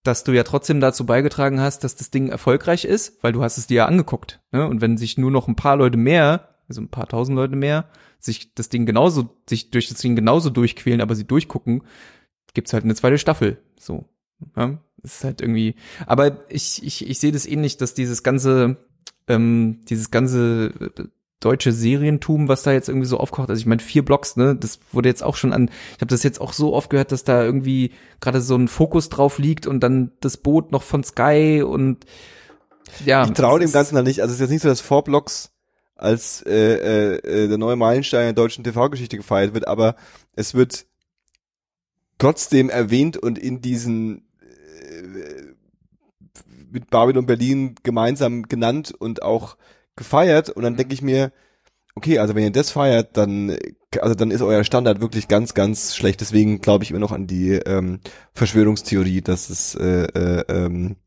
dass 0.03 0.23
du 0.23 0.31
ja 0.31 0.43
trotzdem 0.43 0.79
dazu 0.79 1.05
beigetragen 1.05 1.59
hast, 1.59 1.83
dass 1.83 1.95
das 1.95 2.11
Ding 2.11 2.29
erfolgreich 2.29 2.85
ist, 2.85 3.21
weil 3.23 3.33
du 3.33 3.43
hast 3.43 3.57
es 3.57 3.67
dir 3.67 3.77
ja 3.77 3.85
angeguckt. 3.85 4.41
Ne? 4.51 4.67
Und 4.67 4.81
wenn 4.81 4.97
sich 4.97 5.17
nur 5.17 5.31
noch 5.31 5.47
ein 5.47 5.55
paar 5.55 5.75
Leute 5.75 5.97
mehr, 5.97 6.58
also 6.69 6.81
ein 6.81 6.89
paar 6.89 7.07
tausend 7.07 7.35
Leute 7.35 7.55
mehr, 7.55 7.89
sich 8.19 8.53
das 8.53 8.69
Ding 8.69 8.85
genauso, 8.85 9.29
sich 9.49 9.71
durch 9.71 9.89
das 9.89 9.99
Ding 9.99 10.15
genauso 10.15 10.49
durchquälen, 10.49 11.01
aber 11.01 11.15
sie 11.15 11.25
durchgucken, 11.25 11.83
gibt's 12.53 12.73
halt 12.73 12.83
eine 12.83 12.95
zweite 12.95 13.17
Staffel. 13.17 13.61
So. 13.77 14.05
Ja? 14.55 14.79
Das 15.01 15.15
ist 15.15 15.23
halt 15.23 15.41
irgendwie, 15.41 15.75
aber 16.05 16.45
ich, 16.49 16.83
ich, 16.83 17.07
ich 17.09 17.19
sehe 17.19 17.31
das 17.31 17.45
ähnlich, 17.45 17.77
dass 17.77 17.93
dieses 17.93 18.23
ganze, 18.23 18.77
ähm, 19.27 19.81
dieses 19.89 20.11
ganze 20.11 20.73
äh, 20.97 21.03
deutsche 21.39 21.71
Serientum, 21.71 22.49
was 22.49 22.63
da 22.63 22.73
jetzt 22.73 22.89
irgendwie 22.89 23.07
so 23.07 23.17
aufkocht. 23.17 23.49
Also 23.49 23.61
ich 23.61 23.65
meine, 23.65 23.81
vier 23.81 24.03
Blocks, 24.03 24.35
ne, 24.35 24.55
das 24.55 24.79
wurde 24.91 25.07
jetzt 25.07 25.23
auch 25.23 25.37
schon 25.37 25.53
an, 25.53 25.69
ich 25.95 26.01
habe 26.01 26.07
das 26.07 26.23
jetzt 26.23 26.41
auch 26.41 26.51
so 26.51 26.73
oft 26.73 26.89
gehört, 26.89 27.13
dass 27.13 27.23
da 27.23 27.43
irgendwie 27.43 27.93
gerade 28.19 28.41
so 28.41 28.55
ein 28.55 28.67
Fokus 28.67 29.07
drauf 29.07 29.39
liegt 29.39 29.65
und 29.65 29.79
dann 29.79 30.11
das 30.19 30.37
Boot 30.37 30.71
noch 30.71 30.83
von 30.83 31.03
Sky 31.03 31.63
und 31.65 32.05
ja. 33.05 33.23
Ich 33.23 33.31
traue 33.31 33.59
dem 33.59 33.71
Ganzen 33.71 33.95
da 33.95 34.01
nicht. 34.01 34.21
Also 34.21 34.31
es 34.31 34.35
ist 34.37 34.41
jetzt 34.41 34.49
nicht 34.49 34.61
so, 34.63 34.69
dass 34.69 34.81
Four 34.81 35.03
Blocks 35.03 35.51
als 36.01 36.41
äh, 36.45 36.51
äh, 36.53 37.15
äh, 37.17 37.47
der 37.47 37.57
neue 37.57 37.75
Meilenstein 37.75 38.25
der 38.25 38.33
deutschen 38.33 38.63
TV-Geschichte 38.63 39.17
gefeiert 39.17 39.53
wird, 39.53 39.67
aber 39.67 39.95
es 40.35 40.53
wird 40.53 40.85
trotzdem 42.17 42.69
erwähnt 42.69 43.17
und 43.17 43.37
in 43.37 43.61
diesen 43.61 44.27
äh, 44.41 45.53
mit 46.71 46.89
Babylon 46.89 47.25
Berlin 47.25 47.75
gemeinsam 47.83 48.43
genannt 48.43 48.93
und 48.97 49.23
auch 49.23 49.57
gefeiert 49.95 50.49
und 50.49 50.63
dann 50.63 50.77
denke 50.77 50.93
ich 50.93 51.01
mir, 51.01 51.31
okay, 51.95 52.19
also 52.19 52.35
wenn 52.35 52.43
ihr 52.43 52.51
das 52.51 52.71
feiert, 52.71 53.17
dann 53.17 53.57
also 53.99 54.15
dann 54.15 54.31
ist 54.31 54.41
euer 54.41 54.63
Standard 54.63 55.01
wirklich 55.01 55.27
ganz, 55.27 55.53
ganz 55.53 55.95
schlecht. 55.95 56.21
Deswegen 56.21 56.61
glaube 56.61 56.83
ich 56.83 56.91
immer 56.91 56.99
noch 56.99 57.11
an 57.11 57.27
die 57.27 57.53
ähm, 57.53 57.99
Verschwörungstheorie, 58.33 59.21
dass 59.21 59.49
es 59.49 59.75
äh, 59.75 60.03
äh, 60.03 60.43
ähm, 60.47 60.97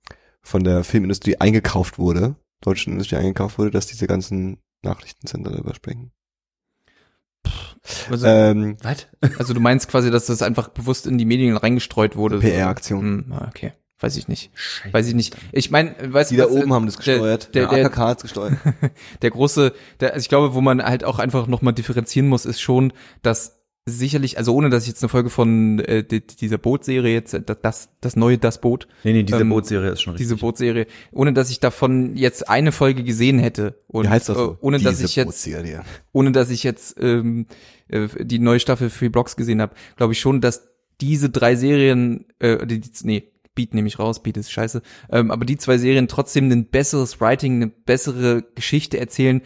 von 0.43 0.65
der 0.65 0.83
Filmindustrie 0.83 1.37
eingekauft 1.37 1.99
wurde, 1.99 2.35
deutschen 2.61 2.93
Industrie 2.93 3.17
eingekauft 3.17 3.59
wurde, 3.59 3.71
dass 3.71 3.87
diese 3.87 4.07
ganzen 4.07 4.59
Nachrichtensender 4.83 5.51
darüber 5.51 5.75
sprechen. 5.75 6.13
Also, 8.11 8.27
Ähm, 8.27 8.77
Was? 8.83 9.07
also 9.39 9.55
du 9.55 9.61
meinst 9.61 9.89
quasi, 9.89 10.11
dass 10.11 10.27
das 10.27 10.43
einfach 10.43 10.69
bewusst 10.69 11.07
in 11.07 11.19
die 11.19 11.25
Medien 11.25 11.57
reingestreut 11.57 12.17
wurde. 12.17 12.37
so. 12.37 12.43
PR-Aktion. 12.43 13.01
Hm, 13.27 13.33
ah, 13.33 13.47
okay. 13.49 13.73
Weiß 13.99 14.17
ich 14.17 14.27
nicht. 14.27 14.51
Weiß 14.91 15.07
ich 15.07 15.15
nicht. 15.15 15.37
Ich 15.53 15.71
meine, 15.71 15.95
weißt 16.13 16.33
Die 16.33 16.37
du, 16.37 16.43
da 16.43 16.49
was, 16.49 16.57
oben 16.57 16.71
äh, 16.71 16.75
haben 16.75 16.87
das 16.87 16.97
gesteuert. 16.97 17.55
Der, 17.55 17.67
der, 17.69 17.77
der 17.77 17.87
AKK 17.87 17.97
hat's 17.99 18.23
gesteuert. 18.23 18.55
der 19.23 19.31
große, 19.31 19.73
der, 20.01 20.15
also 20.15 20.23
ich 20.23 20.29
glaube, 20.29 20.55
wo 20.55 20.61
man 20.61 20.83
halt 20.83 21.05
auch 21.05 21.21
einfach 21.21 21.47
nochmal 21.47 21.73
differenzieren 21.73 22.29
muss, 22.29 22.45
ist 22.45 22.61
schon, 22.61 22.93
dass 23.23 23.62
sicherlich, 23.85 24.39
also 24.39 24.55
ohne 24.55 24.71
dass 24.71 24.85
ich 24.85 24.91
jetzt 24.91 25.03
eine 25.03 25.09
Folge 25.09 25.29
von 25.31 25.81
äh, 25.81 26.05
die, 26.05 26.25
dieser 26.25 26.59
Bootserie 26.59 27.13
jetzt, 27.13 27.35
äh, 27.35 27.43
das, 27.43 27.89
das 28.01 28.17
neue 28.17 28.39
Das 28.39 28.61
Boot, 28.61 28.87
Nee, 29.03 29.13
nee, 29.13 29.23
diese 29.25 29.41
Ähm, 29.41 29.49
Bootserie 29.49 29.91
ist 29.91 30.03
schon 30.03 30.13
richtig. 30.13 30.29
diese 30.29 30.37
Bootserie, 30.37 30.87
ohne 31.11 31.33
dass 31.33 31.51
ich 31.51 31.59
davon 31.59 32.17
jetzt 32.17 32.49
eine 32.49 32.71
Folge 32.71 33.03
gesehen 33.03 33.39
hätte 33.41 33.81
und 33.89 34.05
Wie 34.05 34.09
heißt 34.09 34.29
das 34.29 34.37
so? 34.37 34.53
äh, 34.53 34.57
ohne 34.61 34.79
dass 34.79 34.95
Diese 34.99 35.07
ich 35.07 35.17
jetzt 35.17 35.27
Bootserie. 35.27 35.83
ohne 36.13 36.31
dass 36.33 36.51
ich 36.51 36.63
jetzt 36.63 36.97
ähm, 37.01 37.47
äh, 37.89 38.07
die 38.21 38.39
neue 38.39 38.61
Staffel 38.61 38.89
Free 38.89 39.09
Blocks 39.09 39.35
gesehen 39.37 39.61
habe, 39.61 39.75
glaube 39.97 40.13
ich 40.13 40.21
schon, 40.21 40.41
dass 40.41 40.69
diese 41.01 41.31
drei 41.31 41.57
Serien, 41.57 42.27
äh, 42.39 42.65
die, 42.67 42.81
die, 42.81 42.91
nee, 43.03 43.33
Beat 43.57 43.75
nehme 43.75 43.89
ich 43.89 43.99
raus, 43.99 44.23
Beat 44.23 44.37
ist 44.37 44.53
scheiße, 44.53 44.81
ähm, 45.11 45.31
aber 45.33 45.45
die 45.45 45.59
zwei 45.59 45.77
Serien 45.77 46.07
trotzdem 46.09 46.51
ein 46.53 46.67
besseres 46.67 47.21
Writing, 47.21 47.57
eine 47.57 47.67
bessere 47.67 48.45
Geschichte 48.55 48.99
erzählen, 49.01 49.43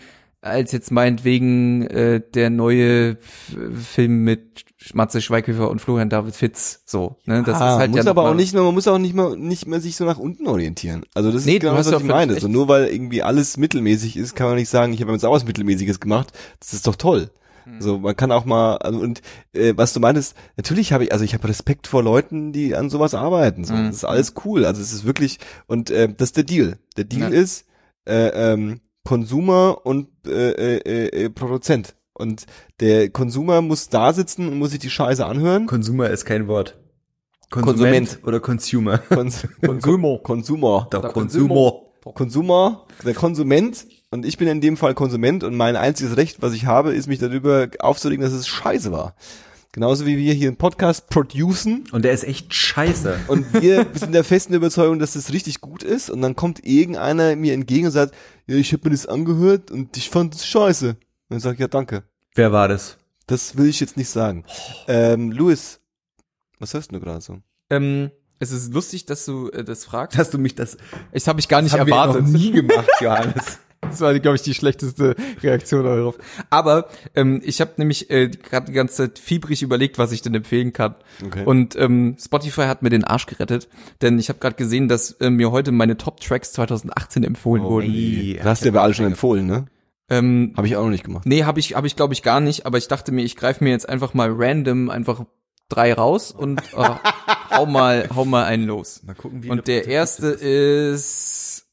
als 0.46 0.72
jetzt 0.72 0.90
meinetwegen 0.90 1.82
äh, 1.82 2.20
der 2.34 2.50
neue 2.50 3.12
F 3.12 3.56
Film 3.92 4.24
mit 4.24 4.64
Matze 4.94 5.20
Schweighöfer 5.20 5.68
und 5.70 5.80
Florian 5.80 6.08
David 6.08 6.36
Fitz, 6.36 6.82
so, 6.86 7.16
ne, 7.24 7.42
das 7.44 7.60
ah, 7.60 7.72
ist 7.72 7.78
halt 7.78 7.90
muss 7.90 8.04
ja 8.04 8.10
aber 8.10 8.30
auch 8.30 8.34
nicht 8.34 8.54
mehr, 8.54 8.62
man 8.62 8.74
muss 8.74 8.86
auch 8.86 8.98
nicht 8.98 9.14
mehr, 9.14 9.34
nicht 9.36 9.66
mehr 9.66 9.80
sich 9.80 9.96
so 9.96 10.04
nach 10.04 10.18
unten 10.18 10.46
orientieren. 10.46 11.04
Also 11.14 11.32
das 11.32 11.44
Nee, 11.44 11.54
ist 11.54 11.60
genau 11.60 11.74
was 11.74 11.90
ich 11.90 12.02
meine. 12.04 12.38
So 12.38 12.48
nur 12.48 12.68
weil 12.68 12.86
irgendwie 12.86 13.22
alles 13.22 13.56
mittelmäßig 13.56 14.16
ist, 14.16 14.36
kann 14.36 14.46
man 14.46 14.56
nicht 14.56 14.68
sagen, 14.68 14.92
ich 14.92 15.00
habe 15.00 15.12
jetzt 15.12 15.24
auch 15.24 15.32
was 15.32 15.44
Mittelmäßiges 15.44 15.98
gemacht. 15.98 16.32
Das 16.60 16.72
ist 16.72 16.86
doch 16.86 16.96
toll. 16.96 17.30
Hm. 17.64 17.80
So, 17.80 17.98
man 17.98 18.14
kann 18.14 18.30
auch 18.30 18.44
mal, 18.44 18.76
also, 18.76 19.00
und 19.00 19.22
äh, 19.52 19.72
was 19.76 19.92
du 19.92 19.98
meintest, 19.98 20.36
natürlich 20.56 20.92
habe 20.92 21.04
ich, 21.04 21.12
also 21.12 21.24
ich 21.24 21.34
habe 21.34 21.48
Respekt 21.48 21.88
vor 21.88 22.02
Leuten, 22.04 22.52
die 22.52 22.76
an 22.76 22.90
sowas 22.90 23.14
arbeiten. 23.14 23.64
So. 23.64 23.74
Mhm. 23.74 23.88
Das 23.88 23.96
ist 23.96 24.04
alles 24.04 24.34
cool. 24.44 24.64
Also 24.64 24.80
es 24.80 24.92
ist 24.92 25.04
wirklich, 25.04 25.38
und 25.66 25.90
äh, 25.90 26.08
das 26.08 26.28
ist 26.28 26.36
der 26.36 26.44
Deal. 26.44 26.78
Der 26.96 27.04
Deal 27.04 27.32
Ja. 27.32 27.40
ist 27.40 27.64
äh, 28.06 28.52
ähm, 28.52 28.80
Konsumer 29.06 29.78
und 29.84 30.08
äh, 30.26 30.76
äh, 30.76 31.24
äh, 31.24 31.30
Produzent. 31.30 31.96
Und 32.12 32.46
der 32.80 33.10
Konsumer 33.10 33.60
muss 33.62 33.88
da 33.88 34.12
sitzen 34.12 34.48
und 34.48 34.58
muss 34.58 34.70
sich 34.70 34.78
die 34.80 34.90
Scheiße 34.90 35.24
anhören. 35.24 35.66
Consumer 35.66 36.10
ist 36.10 36.24
kein 36.24 36.48
Wort. 36.48 36.78
Konsument. 37.50 38.18
oder 38.24 38.40
Consumer. 38.40 38.98
Kons 38.98 39.46
Konsumer. 39.64 40.18
Konsumer. 40.18 40.88
Der 40.92 41.00
Der 41.00 41.10
Consumer. 41.10 41.72
Konsumer, 42.14 42.86
der 43.04 43.14
Konsument 43.14 43.84
und 44.10 44.24
ich 44.24 44.38
bin 44.38 44.46
in 44.46 44.60
dem 44.60 44.76
Fall 44.76 44.94
Konsument 44.94 45.42
und 45.42 45.56
mein 45.56 45.74
einziges 45.74 46.16
Recht, 46.16 46.40
was 46.40 46.52
ich 46.52 46.66
habe, 46.66 46.92
ist 46.92 47.08
mich 47.08 47.18
darüber 47.18 47.68
aufzuregen, 47.80 48.22
dass 48.24 48.32
es 48.32 48.46
scheiße 48.46 48.92
war. 48.92 49.16
Genauso 49.76 50.06
wie 50.06 50.16
wir 50.16 50.32
hier 50.32 50.48
einen 50.48 50.56
Podcast 50.56 51.10
producen 51.10 51.84
Und 51.92 52.02
der 52.06 52.12
ist 52.12 52.24
echt 52.24 52.54
scheiße. 52.54 53.20
und 53.28 53.52
wir 53.60 53.86
sind 53.94 54.12
der 54.14 54.24
festen 54.24 54.54
Überzeugung, 54.54 54.98
dass 54.98 55.12
das 55.12 55.34
richtig 55.34 55.60
gut 55.60 55.82
ist 55.82 56.08
und 56.08 56.22
dann 56.22 56.34
kommt 56.34 56.64
irgendeiner 56.64 57.36
mir 57.36 57.52
entgegen 57.52 57.84
und 57.84 57.92
sagt, 57.92 58.14
ja, 58.46 58.56
ich 58.56 58.72
habe 58.72 58.88
mir 58.88 58.92
das 58.96 59.04
angehört 59.04 59.70
und 59.70 59.94
ich 59.98 60.08
fand 60.08 60.34
es 60.34 60.46
scheiße. 60.46 60.88
Und 60.88 60.98
dann 61.28 61.40
sag 61.40 61.52
ich, 61.52 61.58
ja, 61.60 61.68
danke. 61.68 62.04
Wer 62.34 62.52
war 62.52 62.68
das? 62.68 62.96
Das 63.26 63.58
will 63.58 63.66
ich 63.68 63.78
jetzt 63.80 63.98
nicht 63.98 64.08
sagen. 64.08 64.44
Ähm, 64.88 65.30
Louis, 65.30 65.78
was 66.58 66.72
hörst 66.72 66.90
du 66.92 66.98
gerade 66.98 67.20
so? 67.20 67.36
ähm, 67.68 68.10
es 68.38 68.52
ist 68.52 68.72
lustig, 68.72 69.04
dass 69.04 69.26
du 69.26 69.50
äh, 69.50 69.62
das 69.62 69.84
fragst. 69.84 70.16
Hast 70.16 70.32
du 70.32 70.38
mich 70.38 70.54
das, 70.54 70.78
Das 71.12 71.28
habe 71.28 71.38
ich 71.40 71.48
gar 71.48 71.60
nicht 71.60 71.74
haben 71.74 71.86
wir 71.86 71.92
erwartet. 71.94 72.22
noch 72.22 72.30
nie 72.30 72.50
gemacht, 72.50 72.88
Johannes. 73.02 73.58
Das 73.82 74.00
war, 74.00 74.18
glaube 74.18 74.36
ich, 74.36 74.42
die 74.42 74.54
schlechteste 74.54 75.14
Reaktion 75.42 75.84
darauf. 75.84 76.16
Aber 76.50 76.88
ähm, 77.14 77.40
ich 77.44 77.60
habe 77.60 77.72
nämlich 77.76 78.10
äh, 78.10 78.28
gerade 78.28 78.66
die 78.66 78.72
ganze 78.72 78.96
Zeit 78.96 79.18
fiebrig 79.18 79.62
überlegt, 79.62 79.98
was 79.98 80.12
ich 80.12 80.22
denn 80.22 80.34
empfehlen 80.34 80.72
kann. 80.72 80.96
Okay. 81.24 81.44
Und 81.44 81.76
ähm, 81.76 82.16
Spotify 82.20 82.62
hat 82.62 82.82
mir 82.82 82.90
den 82.90 83.04
Arsch 83.04 83.26
gerettet, 83.26 83.68
denn 84.02 84.18
ich 84.18 84.28
habe 84.28 84.38
gerade 84.38 84.56
gesehen, 84.56 84.88
dass 84.88 85.12
äh, 85.12 85.30
mir 85.30 85.50
heute 85.50 85.72
meine 85.72 85.96
Top 85.96 86.20
Tracks 86.20 86.52
2018 86.52 87.24
empfohlen 87.24 87.62
wurden. 87.62 87.90
ey. 87.92 88.34
Das 88.38 88.46
hast 88.46 88.62
du 88.62 88.66
ja 88.66 88.72
bei 88.72 88.80
alle 88.80 88.94
schon 88.94 89.06
empfohlen, 89.06 89.46
ne? 89.46 89.66
Ähm, 90.08 90.52
Habe 90.56 90.68
ich 90.68 90.76
auch 90.76 90.84
noch 90.84 90.90
nicht 90.90 91.04
gemacht. 91.04 91.26
nee, 91.26 91.42
habe 91.44 91.58
ich, 91.58 91.74
hab 91.74 91.84
ich 91.84 91.96
glaube 91.96 92.14
ich 92.14 92.22
gar 92.22 92.40
nicht. 92.40 92.64
Aber 92.64 92.78
ich 92.78 92.86
dachte 92.88 93.10
mir, 93.12 93.22
ich 93.24 93.34
greife 93.36 93.64
mir 93.64 93.70
jetzt 93.70 93.88
einfach 93.88 94.14
mal 94.14 94.32
random 94.32 94.88
einfach 94.88 95.24
drei 95.68 95.92
raus 95.92 96.30
und 96.30 96.60
äh, 96.74 96.90
hau 97.50 97.66
mal, 97.66 98.08
hau 98.14 98.24
mal 98.24 98.44
einen 98.44 98.66
los. 98.66 99.02
Mal 99.04 99.14
gucken, 99.14 99.42
wie 99.42 99.50
Und 99.50 99.66
der 99.66 99.86
erste 99.88 100.28
ist 100.28 101.65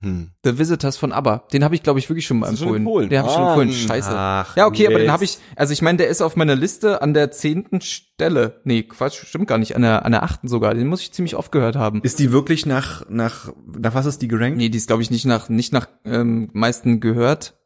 Hm. 0.00 0.30
The 0.44 0.58
Visitors 0.58 0.96
von 0.96 1.12
ABBA. 1.12 1.44
Den 1.52 1.64
habe 1.64 1.74
ich, 1.74 1.82
glaube 1.82 1.98
ich, 1.98 2.08
wirklich 2.08 2.26
schon 2.26 2.38
mal 2.38 2.50
du 2.50 2.56
schon 2.56 2.68
empfohlen. 2.76 2.82
empfohlen? 2.82 3.10
Den 3.10 3.18
habe 3.18 3.28
ich 3.28 3.34
schon 3.34 3.46
empfohlen. 3.46 3.72
Scheiße. 3.72 4.10
Ach, 4.12 4.56
ja, 4.56 4.66
okay, 4.66 4.86
aber 4.86 4.98
den 4.98 5.10
habe 5.10 5.24
ich, 5.24 5.38
also 5.56 5.72
ich 5.72 5.82
meine, 5.82 5.98
der 5.98 6.08
ist 6.08 6.22
auf 6.22 6.36
meiner 6.36 6.54
Liste 6.54 7.02
an 7.02 7.14
der 7.14 7.32
zehnten 7.32 7.80
Stelle. 7.80 8.60
Nee, 8.62 8.84
Quatsch, 8.84 9.24
stimmt 9.26 9.48
gar 9.48 9.58
nicht, 9.58 9.74
an 9.74 9.82
der, 9.82 10.04
an 10.04 10.12
der 10.12 10.22
achten 10.22 10.46
sogar. 10.46 10.74
Den 10.74 10.86
muss 10.86 11.00
ich 11.00 11.12
ziemlich 11.12 11.34
oft 11.34 11.50
gehört 11.50 11.74
haben. 11.74 12.00
Ist 12.02 12.20
die 12.20 12.30
wirklich 12.30 12.64
nach, 12.64 13.08
nach, 13.08 13.52
nach 13.76 13.94
was 13.94 14.06
ist 14.06 14.22
die 14.22 14.28
gerankt? 14.28 14.58
Nee, 14.58 14.68
die 14.68 14.78
ist, 14.78 14.86
glaube 14.86 15.02
ich, 15.02 15.10
nicht 15.10 15.26
nach, 15.26 15.48
nicht 15.48 15.72
nach 15.72 15.88
ähm, 16.04 16.48
meisten 16.52 17.00
gehört. 17.00 17.58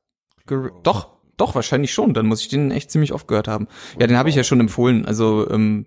Ger 0.47 0.71
doch, 0.83 1.19
doch, 1.37 1.55
wahrscheinlich 1.55 1.93
schon. 1.93 2.15
Dann 2.15 2.27
muss 2.27 2.41
ich 2.41 2.49
den 2.49 2.71
echt 2.71 2.91
ziemlich 2.91 3.13
oft 3.13 3.29
gehört 3.29 3.49
haben. 3.49 3.69
Ja, 3.99 4.07
den 4.07 4.17
habe 4.17 4.31
ich 4.31 4.37
ja 4.37 4.45
schon 4.45 4.61
empfohlen. 4.61 5.05
Also 5.05 5.51
ähm, 5.51 5.87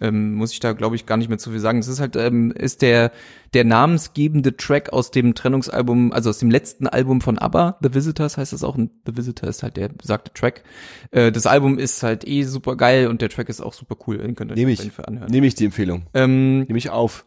ähm, 0.00 0.34
muss 0.34 0.52
ich 0.52 0.60
da, 0.60 0.72
glaube 0.72 0.96
ich, 0.96 1.06
gar 1.06 1.16
nicht 1.16 1.28
mehr 1.28 1.38
zu 1.38 1.50
viel 1.50 1.60
sagen. 1.60 1.78
Es 1.78 1.88
ist 1.88 2.00
halt, 2.00 2.16
ähm, 2.16 2.50
ist 2.52 2.82
der, 2.82 3.12
der 3.54 3.64
namensgebende 3.64 4.56
Track 4.56 4.92
aus 4.92 5.10
dem 5.10 5.34
Trennungsalbum, 5.34 6.12
also 6.12 6.30
aus 6.30 6.38
dem 6.38 6.50
letzten 6.50 6.86
Album 6.86 7.20
von 7.20 7.38
ABBA, 7.38 7.78
The 7.82 7.94
Visitors 7.94 8.36
heißt 8.38 8.52
das 8.52 8.64
auch. 8.64 8.76
Und 8.76 8.90
The 9.06 9.16
Visitor 9.16 9.48
ist 9.48 9.62
halt 9.62 9.76
der 9.76 9.88
besagte 9.90 10.32
Track. 10.32 10.64
Äh, 11.10 11.30
das 11.30 11.46
Album 11.46 11.78
ist 11.78 12.02
halt 12.02 12.26
eh 12.26 12.42
super 12.44 12.76
geil 12.76 13.06
und 13.08 13.20
der 13.22 13.28
Track 13.28 13.48
ist 13.48 13.60
auch 13.60 13.74
super 13.74 13.96
cool. 14.06 14.18
Den 14.18 14.34
könnt 14.34 14.50
ihr 14.50 14.54
Nehme 14.56 14.72
ich. 14.72 14.80
anhören. 15.06 15.30
Nehme 15.30 15.46
ich 15.46 15.54
die 15.54 15.66
Empfehlung. 15.66 16.04
Ähm, 16.14 16.60
Nehme 16.60 16.78
ich 16.78 16.90
auf. 16.90 17.26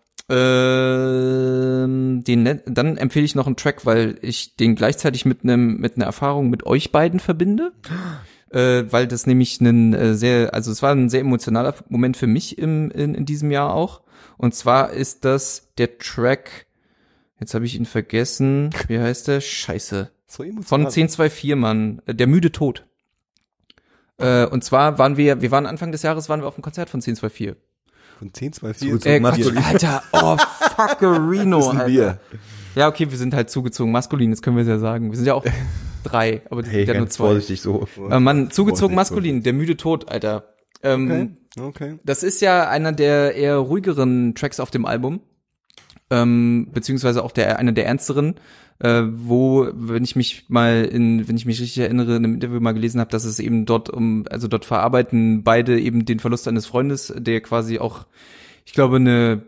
ähm, 0.95 2.23
den, 2.23 2.43
net- 2.43 2.63
dann 2.65 2.97
empfehle 2.97 3.25
ich 3.25 3.35
noch 3.35 3.45
einen 3.47 3.55
Track, 3.57 3.85
weil 3.85 4.17
ich 4.21 4.55
den 4.55 4.75
gleichzeitig 4.75 5.25
mit 5.25 5.43
einem 5.43 5.77
mit 5.77 5.95
einer 5.97 6.05
Erfahrung 6.05 6.49
mit 6.49 6.65
euch 6.65 6.91
beiden 6.91 7.19
verbinde. 7.19 7.71
Äh, 8.55 8.89
weil 8.89 9.05
das 9.05 9.27
nämlich 9.27 9.59
ein 9.59 9.93
äh, 9.93 10.15
sehr, 10.15 10.53
also 10.53 10.71
es 10.71 10.81
war 10.81 10.93
ein 10.93 11.09
sehr 11.09 11.19
emotionaler 11.19 11.75
Moment 11.89 12.15
für 12.15 12.25
mich 12.27 12.57
im, 12.57 12.89
in, 12.89 13.13
in 13.13 13.25
diesem 13.25 13.51
Jahr 13.51 13.73
auch. 13.73 14.01
Und 14.37 14.55
zwar 14.55 14.91
ist 14.91 15.25
das 15.25 15.73
der 15.77 15.97
Track, 15.97 16.65
jetzt 17.37 17.53
habe 17.53 17.65
ich 17.65 17.75
ihn 17.75 17.85
vergessen, 17.85 18.69
wie 18.87 18.97
heißt 18.97 19.27
der? 19.27 19.41
Scheiße. 19.41 20.09
So 20.25 20.43
emotional. 20.43 20.63
Von 20.67 20.81
1024, 20.81 21.55
Mann. 21.55 22.01
Äh, 22.05 22.15
Der 22.15 22.27
müde 22.27 22.53
Tod. 22.53 22.85
Äh, 24.19 24.45
und 24.45 24.63
zwar 24.63 24.97
waren 24.99 25.17
wir, 25.17 25.41
wir 25.41 25.51
waren 25.51 25.65
Anfang 25.65 25.91
des 25.91 26.03
Jahres, 26.03 26.29
waren 26.29 26.39
wir 26.41 26.47
auf 26.47 26.55
dem 26.55 26.61
Konzert 26.61 26.89
von 26.89 26.99
1024. 26.99 27.61
Von 28.19 28.33
10, 28.33 28.53
2, 28.53 28.73
4. 28.73 28.87
Zugezogen. 28.87 29.15
Äh. 29.15 29.19
Quatsch, 29.19 29.65
Alter, 29.67 30.03
oh, 30.13 30.37
fuckerino, 30.77 31.71
Alter. 31.71 31.87
wir. 31.87 32.19
Ja, 32.75 32.87
okay, 32.87 33.11
wir 33.11 33.17
sind 33.17 33.33
halt 33.33 33.49
zugezogen 33.49 33.91
maskulin, 33.91 34.31
das 34.31 34.41
können 34.41 34.55
wir 34.55 34.63
ja 34.63 34.77
sagen. 34.79 35.11
Wir 35.11 35.17
sind 35.17 35.25
ja 35.25 35.33
auch 35.33 35.43
drei, 36.05 36.41
aber 36.49 36.61
die 36.63 36.69
Hey, 36.69 36.85
sind 36.85 36.93
ja 36.93 36.99
nur 36.99 37.09
zwei. 37.09 37.25
vorsichtig 37.25 37.61
so. 37.61 37.87
Äh, 38.09 38.19
Mann, 38.19 38.51
zugezogen 38.51 38.95
maskulin, 38.95 39.43
der 39.43 39.53
müde 39.53 39.75
Tod, 39.77 40.09
Alter. 40.09 40.53
Ähm, 40.83 41.09
Okay. 41.11 41.29
Okay. 41.57 41.99
Das 42.03 42.21
ist 42.23 42.41
ja 42.41 42.67
einer 42.69 42.91
der 42.91 43.35
eher 43.35 43.55
ruhigeren 43.57 44.35
Tracks 44.35 44.59
auf 44.59 44.71
dem 44.71 44.85
Album. 44.85 45.21
ähm, 46.11 46.67
beziehungsweise 46.73 47.23
auch 47.23 47.31
der 47.31 47.57
einer 47.59 47.71
der 47.71 47.85
ernsteren, 47.87 48.35
äh, 48.79 49.03
wo, 49.13 49.67
wenn 49.73 50.03
ich 50.03 50.15
mich 50.15 50.45
mal 50.49 50.85
in, 50.85 51.27
wenn 51.27 51.37
ich 51.37 51.45
mich 51.45 51.59
richtig 51.61 51.79
erinnere, 51.81 52.11
in 52.17 52.23
einem 52.25 52.33
Interview 52.35 52.59
mal 52.59 52.73
gelesen 52.73 52.99
habe, 52.99 53.09
dass 53.09 53.23
es 53.25 53.39
eben 53.39 53.65
dort 53.65 53.89
um, 53.89 54.25
also 54.29 54.47
dort 54.47 54.65
verarbeiten 54.65 55.43
beide 55.43 55.79
eben 55.79 56.05
den 56.05 56.19
Verlust 56.19 56.47
eines 56.47 56.65
Freundes, 56.65 57.13
der 57.17 57.41
quasi 57.41 57.79
auch 57.79 58.05
ich 58.67 58.73
glaube, 58.73 58.95
eine, 58.95 59.43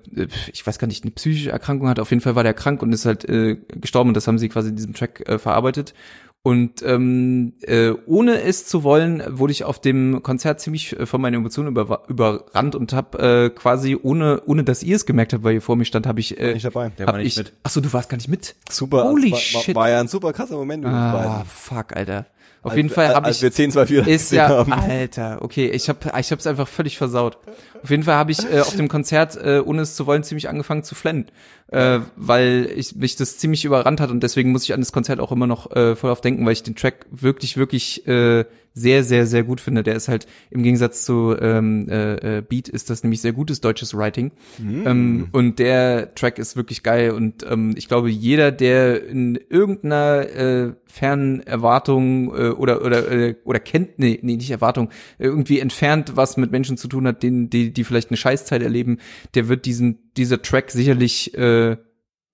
ich 0.54 0.66
weiß 0.66 0.78
gar 0.78 0.88
nicht, 0.88 1.04
eine 1.04 1.10
psychische 1.12 1.50
Erkrankung 1.52 1.90
hat. 1.90 2.00
Auf 2.00 2.12
jeden 2.12 2.22
Fall 2.22 2.36
war 2.36 2.44
der 2.44 2.54
krank 2.54 2.84
und 2.84 2.94
ist 2.94 3.08
halt 3.08 3.28
äh, 3.28 3.58
gestorben 3.82 4.10
und 4.12 4.14
das 4.14 4.28
haben 4.28 4.38
sie 4.38 4.48
quasi 4.48 4.70
in 4.70 4.76
diesem 4.76 4.94
Track 4.94 5.28
äh, 5.28 5.40
verarbeitet. 5.40 5.96
Und 6.44 6.82
ähm, 6.84 7.54
äh, 7.62 7.92
ohne 8.06 8.42
es 8.42 8.66
zu 8.66 8.84
wollen, 8.84 9.22
wurde 9.28 9.52
ich 9.52 9.66
auf 9.66 9.82
dem 9.82 10.24
Konzert 10.24 10.62
ziemlich 10.62 10.98
äh, 10.98 11.06
von 11.06 11.20
meinen 11.20 11.34
Emotionen 11.34 11.68
über, 11.68 12.04
überrannt 12.08 12.74
und 12.74 12.94
habe 12.94 13.20
äh, 13.20 13.50
quasi 13.50 13.98
ohne 14.02 14.42
ohne 14.46 14.64
dass 14.64 14.82
ihr 14.82 14.96
es 14.96 15.06
gemerkt 15.06 15.34
habt, 15.34 15.44
weil 15.44 15.56
ihr 15.56 15.62
vor 15.62 15.76
mir 15.76 15.84
stand, 15.84 16.08
habe 16.08 16.22
ich 16.22 16.40
äh, 16.40 16.54
Nicht 16.54 16.64
dabei. 16.64 16.90
Der 16.98 17.08
hab 17.08 17.14
war 17.16 17.20
nicht 17.20 17.34
ich, 17.34 17.38
mit. 17.38 17.54
Ach 17.64 17.70
so, 17.70 17.82
du 17.82 17.92
warst 17.92 18.08
gar 18.10 18.16
nicht 18.16 18.30
mit. 18.30 18.56
Super. 18.70 19.04
Holy 19.04 19.34
war, 19.34 19.40
shit. 19.40 19.76
War, 19.76 19.84
war 19.84 19.90
ja 19.90 20.00
ein 20.00 20.08
super 20.08 20.32
krasser 20.32 20.56
Moment 20.56 20.86
Ah, 20.86 21.44
fuck, 21.46 21.94
Alter. 21.96 22.28
Auf 22.64 22.72
Als- 22.72 22.78
jeden 22.78 22.90
Fall 22.90 23.14
habe 23.14 23.30
ich 23.30 23.42
wir 23.42 23.52
10, 23.52 23.72
2, 23.72 23.86
4 23.86 24.08
ist 24.08 24.32
ja 24.32 24.50
haben. 24.50 24.74
Alter, 24.74 25.40
okay, 25.42 25.70
ich 25.70 25.90
habe 25.90 26.00
ich 26.20 26.32
hab's 26.32 26.48
einfach 26.48 26.68
völlig 26.68 26.98
versaut. 26.98 27.38
Auf 27.82 27.90
jeden 27.90 28.04
Fall 28.04 28.16
habe 28.16 28.32
ich 28.32 28.40
äh, 28.52 28.60
auf 28.62 28.76
dem 28.76 28.88
Konzert 28.88 29.36
äh, 29.38 29.62
ohne 29.64 29.84
es 29.84 29.96
zu 29.96 30.06
wollen 30.08 30.24
ziemlich 30.24 30.50
angefangen 30.50 30.84
zu 30.84 30.96
flennen, 30.96 31.28
äh, 31.68 32.00
weil 32.16 32.70
ich 32.76 32.96
mich 32.96 33.16
das 33.16 33.38
ziemlich 33.38 33.64
überrannt 33.66 34.02
hat 34.02 34.10
und 34.10 34.22
deswegen 34.22 34.52
muss 34.52 34.64
ich 34.64 34.74
an 34.74 34.80
das 34.82 34.92
Konzert 34.92 35.20
auch 35.20 35.32
immer 35.32 35.48
noch 35.48 35.72
äh, 35.76 35.96
voll 35.96 36.10
auf 36.12 36.22
denken, 36.22 36.46
weil 36.46 36.54
ich 36.54 36.64
den 36.64 36.76
Track 36.76 37.06
wirklich 37.12 37.58
wirklich 37.58 38.08
äh, 38.08 38.46
sehr 38.78 39.04
sehr 39.04 39.26
sehr 39.26 39.44
gut 39.44 39.60
finde. 39.60 39.84
Der 39.84 39.96
ist 39.96 40.08
halt 40.08 40.28
im 40.52 40.64
Gegensatz 40.64 41.04
zu 41.04 41.36
ähm, 41.40 41.88
äh, 41.90 42.38
äh, 42.38 42.42
Beat 42.42 42.70
ist 42.70 42.90
das 42.90 43.04
nämlich 43.04 43.22
sehr 43.22 43.34
gutes 43.34 43.62
deutsches 43.62 43.96
Writing 43.96 44.32
ähm, 44.60 45.30
und 45.32 45.60
der 45.60 46.14
Track 46.16 46.38
ist 46.38 46.56
wirklich 46.56 46.84
geil 46.84 47.12
und 47.12 47.46
ähm, 47.50 47.74
ich 47.76 47.88
glaube 47.88 48.10
jeder 48.10 48.52
der 48.52 49.08
in 49.08 49.40
irgendeiner 49.50 50.30
äh, 50.30 50.74
fernen 50.86 51.42
Erwartung 51.42 52.28
äh, 52.36 52.50
oder 52.50 52.84
oder 52.86 53.12
äh, 53.12 53.36
oder 53.44 53.60
kennt 53.60 54.00
nee, 54.00 54.20
nee 54.22 54.36
nicht 54.36 54.52
Erwartung 54.52 54.90
irgendwie 55.18 55.60
entfernt 55.60 56.14
was 56.16 56.38
mit 56.38 56.52
Menschen 56.52 56.78
zu 56.78 56.88
tun 56.88 57.08
hat, 57.08 57.24
denen 57.24 57.50
die 57.50 57.74
die 57.74 57.84
vielleicht 57.84 58.10
eine 58.10 58.18
Scheißzeit 58.18 58.62
erleben, 58.62 59.00
der 59.34 59.48
wird 59.48 59.66
diesen 59.66 60.12
dieser 60.18 60.42
Track 60.42 60.72
sicherlich 60.72 61.36
äh, 61.38 61.78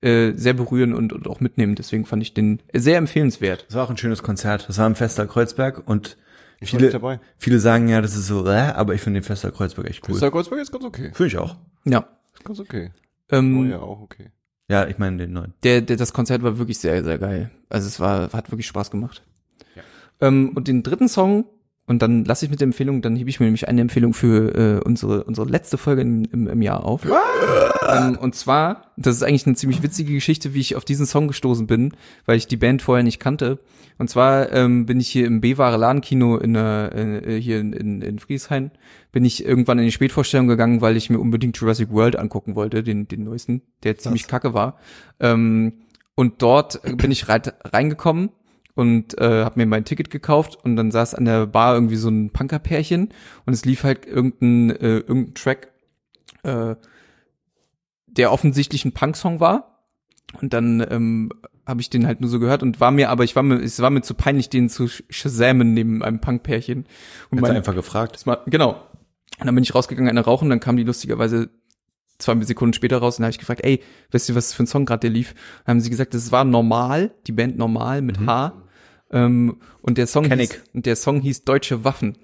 äh, 0.04 0.34
sehr 0.36 0.54
berühren 0.54 0.94
und, 0.94 1.14
und 1.14 1.28
auch 1.28 1.40
mitnehmen. 1.40 1.76
Deswegen 1.76 2.06
fand 2.06 2.22
ich 2.22 2.34
den 2.34 2.62
sehr 2.74 2.98
empfehlenswert. 2.98 3.66
Das 3.68 3.76
war 3.76 3.86
auch 3.86 3.90
ein 3.90 3.98
schönes 3.98 4.22
Konzert. 4.22 4.68
Das 4.68 4.78
war 4.78 4.86
im 4.86 4.96
Fester 4.96 5.26
Kreuzberg 5.26 5.88
und 5.88 6.18
viele, 6.70 6.84
nicht 6.84 6.94
dabei. 6.94 7.20
viele 7.38 7.60
sagen 7.60 7.88
ja, 7.88 8.02
das 8.02 8.16
ist 8.16 8.28
so, 8.28 8.46
äh, 8.48 8.72
aber 8.76 8.94
ich 8.94 9.02
finde 9.02 9.20
den 9.20 9.26
Fester 9.26 9.52
Kreuzberg 9.52 9.90
echt 9.90 10.08
cool. 10.08 10.20
Mr. 10.20 10.32
Kreuzberg 10.32 10.62
ist 10.62 10.72
ganz 10.72 10.84
okay. 10.86 11.12
Finde 11.14 11.28
ich 11.28 11.38
auch. 11.38 11.58
Ja. 11.86 12.08
Ist 12.34 12.44
ganz 12.44 12.60
okay. 12.60 12.92
Ähm, 13.30 13.58
Oh 13.58 13.64
ja, 13.64 13.80
auch 13.80 14.02
okay. 14.02 14.32
Ja, 14.70 14.88
ich 14.88 14.98
meine 14.98 15.18
den 15.18 15.34
neuen. 15.34 15.54
der, 15.64 15.82
der, 15.82 15.98
das 15.98 16.14
Konzert 16.14 16.42
war 16.42 16.58
wirklich 16.58 16.80
sehr, 16.80 17.04
sehr 17.04 17.18
geil. 17.18 17.52
Also 17.70 17.88
es 17.88 18.00
war, 18.00 18.32
hat 18.32 18.52
wirklich 18.52 18.68
Spaß 18.68 18.92
gemacht. 18.92 19.24
Ähm, 20.22 20.52
und 20.56 20.68
den 20.68 20.84
dritten 20.84 21.10
Song, 21.10 21.46
und 21.86 22.02
dann 22.02 22.24
lasse 22.24 22.46
ich 22.46 22.52
mit 22.52 22.62
der 22.62 22.68
Empfehlung, 22.68 23.02
dann 23.02 23.16
hebe 23.18 23.30
ich 23.30 23.42
mir 23.42 23.46
nämlich 23.46 23.68
eine 23.68 23.82
Empfehlung 23.82 24.14
für 24.14 24.56
äh, 24.56 24.80
unsere, 24.86 25.26
unsere 25.26 25.50
letzte 25.50 25.78
Folge 25.78 26.02
im, 26.02 26.24
im, 26.32 26.48
im 26.48 26.62
Jahr 26.62 26.86
auf. 26.86 27.06
ähm, 27.90 28.18
und 28.18 28.36
zwar, 28.36 28.94
das 28.96 29.18
ist 29.18 29.24
eigentlich 29.24 29.46
eine 29.46 29.56
ziemlich 29.56 29.84
witzige 29.84 30.14
Geschichte, 30.14 30.54
wie 30.54 30.62
ich 30.62 30.78
auf 30.78 30.86
diesen 30.86 31.06
Song 31.06 31.28
gestoßen 31.28 31.68
bin, 31.68 31.94
weil 32.26 32.38
ich 32.38 32.48
die 32.48 32.56
Band 32.56 32.82
vorher 32.82 33.04
nicht 33.04 33.20
kannte. 33.20 33.60
Und 33.98 34.10
zwar 34.10 34.54
ähm, 34.54 34.86
bin 34.86 35.02
ich 35.02 35.10
hier 35.10 35.28
im 35.28 35.42
B-Ware 35.42 35.76
Ladenkino 35.76 36.38
in, 36.38 36.56
äh, 36.56 37.36
äh, 37.36 37.42
hier 37.42 37.60
in, 37.60 37.74
in, 37.74 38.02
in 38.02 38.18
Frieshain, 38.18 38.72
bin 39.12 39.26
ich 39.26 39.46
irgendwann 39.46 39.78
in 39.78 39.86
die 39.86 39.92
Spätvorstellung 39.92 40.48
gegangen, 40.48 40.80
weil 40.80 40.96
ich 40.96 41.10
mir 41.10 41.20
unbedingt 41.20 41.58
Jurassic 41.58 41.92
World 41.92 42.18
angucken 42.18 42.56
wollte, 42.56 42.82
den, 42.82 43.10
den 43.10 43.26
neuesten, 43.26 43.62
der 43.84 43.98
ziemlich 43.98 44.28
kacke 44.28 44.54
war. 44.54 44.78
Ähm, 45.20 45.74
und 46.16 46.42
dort 46.42 46.82
bin 46.98 47.12
ich 47.12 47.28
reingekommen 47.28 48.30
und 48.76 49.18
äh, 49.20 49.44
habe 49.44 49.60
mir 49.60 49.66
mein 49.66 49.86
Ticket 49.86 50.10
gekauft 50.10 50.58
und 50.64 50.76
dann 50.76 50.92
saß 50.92 51.16
an 51.16 51.26
der 51.26 51.46
Bar 51.46 51.76
irgendwie 51.76 51.96
so 51.96 52.10
ein 52.10 52.32
Punkerpärchen 52.32 53.10
und 53.46 53.54
es 53.54 53.66
lief 53.66 53.84
halt 53.84 54.06
irgendein, 54.06 54.72
äh, 54.72 54.98
irgendein 54.98 55.34
Track, 55.36 55.72
äh, 56.44 56.76
der 58.08 58.32
offensichtlich 58.32 58.86
ein 58.86 58.94
Punksong 58.94 59.40
war. 59.40 59.70
Und 60.42 60.54
dann 60.54 60.86
ähm, 60.90 61.32
habe 61.66 61.82
ich 61.82 61.90
den 61.90 62.08
halt 62.08 62.22
nur 62.22 62.30
so 62.30 62.40
gehört 62.40 62.64
und 62.64 62.80
war 62.80 62.92
mir, 62.92 63.10
aber 63.10 63.24
ich 63.24 63.36
war 63.36 63.44
mir, 63.44 63.62
es 63.62 63.80
war 63.80 63.90
mir 63.90 64.02
zu 64.02 64.16
peinlich, 64.16 64.50
den 64.50 64.70
zu 64.70 64.88
shazamen 64.88 65.74
neben 65.74 66.04
einem 66.04 66.20
Punkpärchen. 66.20 66.86
Und 67.30 67.42
mein, 67.42 67.56
einfach 67.56 67.76
gefragt. 67.76 68.26
war, 68.26 68.44
genau. 68.48 68.88
Und 69.40 69.46
dann 69.46 69.56
bin 69.56 69.64
ich 69.64 69.76
rausgegangen, 69.76 70.10
eine 70.10 70.22
rauchen, 70.22 70.50
dann 70.50 70.60
kam 70.60 70.78
die 70.78 70.84
lustigerweise 70.84 71.50
zwei 72.18 72.40
Sekunden 72.42 72.74
später 72.74 72.98
raus 72.98 73.18
und 73.18 73.22
dann 73.22 73.28
habe 73.28 73.32
ich 73.32 73.40
gefragt, 73.40 73.62
ey, 73.64 73.82
weißt 74.12 74.30
du, 74.30 74.36
was 74.36 74.54
für 74.54 74.64
ein 74.64 74.68
Song 74.68 74.86
gerade 74.86 75.02
der 75.02 75.10
lief? 75.10 75.34
Dann 75.66 75.76
haben 75.76 75.82
sie 75.82 75.90
gesagt, 75.90 76.14
das 76.14 76.32
war 76.32 76.44
normal, 76.44 77.12
die 77.28 77.32
Band 77.32 77.58
normal 77.58 78.02
mit 78.02 78.20
H. 78.26 78.63
Ähm, 79.14 79.62
und 79.82 79.98
der 79.98 80.08
Song 80.08 80.30
hieß, 80.30 80.62
der 80.74 80.98
Song 80.98 81.22
hieß 81.22 81.46
Deutsche 81.46 81.86
Waffen. 81.86 82.18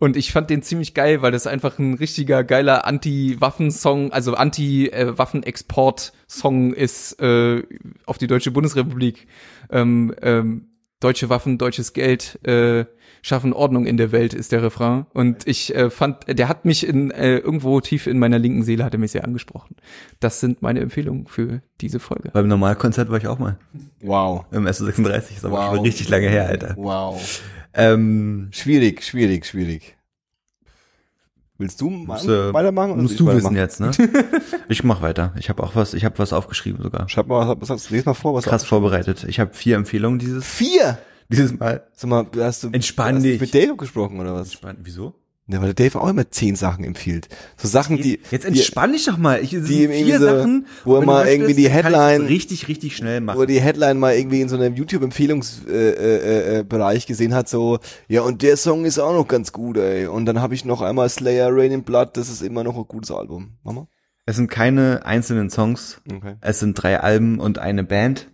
Und 0.00 0.16
ich 0.16 0.30
fand 0.30 0.48
den 0.48 0.62
ziemlich 0.62 0.94
geil, 0.94 1.22
weil 1.22 1.32
das 1.32 1.48
einfach 1.48 1.80
ein 1.80 1.94
richtiger 1.94 2.44
geiler 2.44 2.86
Anti-Waffen-Song, 2.86 4.12
also 4.12 4.34
Anti-Waffenexport-Song 4.34 6.72
ist 6.72 7.20
äh, 7.20 7.64
auf 8.06 8.18
die 8.18 8.28
Deutsche 8.28 8.52
Bundesrepublik. 8.52 9.26
Ähm, 9.70 10.14
ähm, 10.22 10.67
deutsche 11.00 11.28
Waffen, 11.28 11.58
deutsches 11.58 11.92
Geld 11.92 12.38
äh, 12.46 12.84
schaffen 13.22 13.52
Ordnung 13.52 13.86
in 13.86 13.96
der 13.96 14.12
Welt 14.12 14.32
ist 14.34 14.52
der 14.52 14.62
Refrain. 14.62 15.06
Und 15.12 15.46
ich 15.46 15.74
äh, 15.74 15.90
fand, 15.90 16.26
der 16.28 16.48
hat 16.48 16.64
mich 16.64 16.86
in 16.86 17.10
äh, 17.10 17.38
irgendwo 17.38 17.80
tief 17.80 18.06
in 18.06 18.18
meiner 18.18 18.38
linken 18.38 18.62
Seele 18.62 18.84
hat 18.84 18.94
er 18.94 18.98
mich 19.00 19.10
sehr 19.12 19.24
angesprochen. 19.24 19.76
Das 20.20 20.40
sind 20.40 20.62
meine 20.62 20.80
Empfehlungen 20.80 21.26
für 21.26 21.60
diese 21.80 21.98
Folge. 22.00 22.30
Beim 22.32 22.48
Normalkonzert 22.48 23.10
war 23.10 23.18
ich 23.18 23.26
auch 23.26 23.38
mal. 23.38 23.58
Wow. 24.00 24.44
Im 24.52 24.66
SO36. 24.66 25.36
Ist 25.36 25.44
aber 25.44 25.56
Wow. 25.58 25.74
schon 25.76 25.84
richtig 25.84 26.08
lange 26.08 26.28
her, 26.28 26.46
Alter. 26.48 26.74
Wow. 26.76 27.42
Ähm, 27.74 28.48
Schwierig, 28.52 29.04
schwierig, 29.04 29.46
schwierig. 29.46 29.97
Willst 31.58 31.80
du 31.80 31.90
mal 31.90 32.14
Musst, 32.14 32.28
äh, 32.28 32.54
weitermachen? 32.54 32.92
oder 32.92 33.02
musst 33.02 33.18
du 33.18 33.28
ich 33.28 33.36
wissen 33.36 33.56
jetzt, 33.56 33.80
ne? 33.80 33.90
ich 34.68 34.84
mach 34.84 35.02
weiter. 35.02 35.34
Ich 35.38 35.48
habe 35.48 35.62
auch 35.64 35.74
was, 35.74 35.92
ich 35.92 36.04
habe 36.04 36.16
was 36.18 36.32
aufgeschrieben 36.32 36.82
sogar. 36.82 37.08
Schreib 37.08 37.26
mal, 37.26 37.56
was, 37.60 37.68
was, 37.68 37.90
les 37.90 38.04
mal 38.04 38.14
vor, 38.14 38.34
was 38.34 38.44
Krass 38.44 38.64
vorbereitet. 38.64 39.24
Ich 39.24 39.40
habe 39.40 39.52
vier 39.52 39.76
Empfehlungen 39.76 40.20
dieses 40.20 40.46
Vier! 40.46 40.98
dieses 41.28 41.58
Mal. 41.58 41.86
Sag 41.94 42.10
mal, 42.10 42.26
hast 42.38 42.62
du, 42.64 42.68
Entspann 42.68 43.16
hast 43.16 43.24
du 43.24 43.28
dich. 43.28 43.40
mit 43.40 43.54
Dave 43.54 43.76
gesprochen 43.76 44.18
oder 44.20 44.34
was? 44.34 44.52
Spannend. 44.52 44.80
Wieso? 44.84 45.14
Ja, 45.50 45.60
weil 45.62 45.72
der 45.72 45.86
Dave 45.88 45.98
auch 45.98 46.08
immer 46.08 46.30
zehn 46.30 46.56
Sachen 46.56 46.84
empfiehlt. 46.84 47.28
So 47.56 47.68
Sachen, 47.68 47.96
die, 47.96 48.20
Jetzt 48.30 48.44
entspann 48.44 48.92
dich 48.92 49.06
doch 49.06 49.16
mal. 49.16 49.42
Ich, 49.42 49.48
die 49.50 49.56
sind 49.60 49.70
irgendwie 49.70 50.04
vier 50.04 50.18
so- 50.18 50.26
Sachen, 50.26 50.66
wo 50.84 50.96
er 50.96 51.06
mal 51.06 51.26
irgendwie 51.26 51.54
die 51.54 51.70
Headline- 51.70 52.26
richtig, 52.26 52.68
richtig 52.68 52.94
schnell 52.94 53.22
machen. 53.22 53.38
wo 53.38 53.42
er 53.42 53.46
die 53.46 53.58
Headline 53.60 53.98
mal 53.98 54.14
irgendwie 54.14 54.42
in 54.42 54.50
so 54.50 54.56
einem 54.56 54.74
YouTube-Empfehlungsbereich 54.74 55.72
äh, 55.96 56.58
äh, 56.58 56.64
Bereich 56.64 57.06
gesehen 57.06 57.32
hat, 57.32 57.48
so, 57.48 57.78
ja, 58.08 58.20
und 58.20 58.42
der 58.42 58.58
Song 58.58 58.84
ist 58.84 58.98
auch 58.98 59.14
noch 59.14 59.26
ganz 59.26 59.52
gut, 59.52 59.78
ey. 59.78 60.06
Und 60.06 60.26
dann 60.26 60.42
habe 60.42 60.54
ich 60.54 60.66
noch 60.66 60.82
einmal 60.82 61.08
Slayer, 61.08 61.48
Rain 61.50 61.72
in 61.72 61.82
Blood, 61.82 62.18
das 62.18 62.28
ist 62.28 62.42
immer 62.42 62.62
noch 62.62 62.76
ein 62.76 62.84
gutes 62.86 63.10
Album. 63.10 63.52
Mama? 63.64 63.88
Es 64.26 64.36
sind 64.36 64.50
keine 64.50 65.06
einzelnen 65.06 65.48
Songs. 65.48 66.02
Okay. 66.14 66.34
Es 66.42 66.60
sind 66.60 66.74
drei 66.74 67.00
Alben 67.00 67.40
und 67.40 67.58
eine 67.58 67.84
Band. 67.84 68.28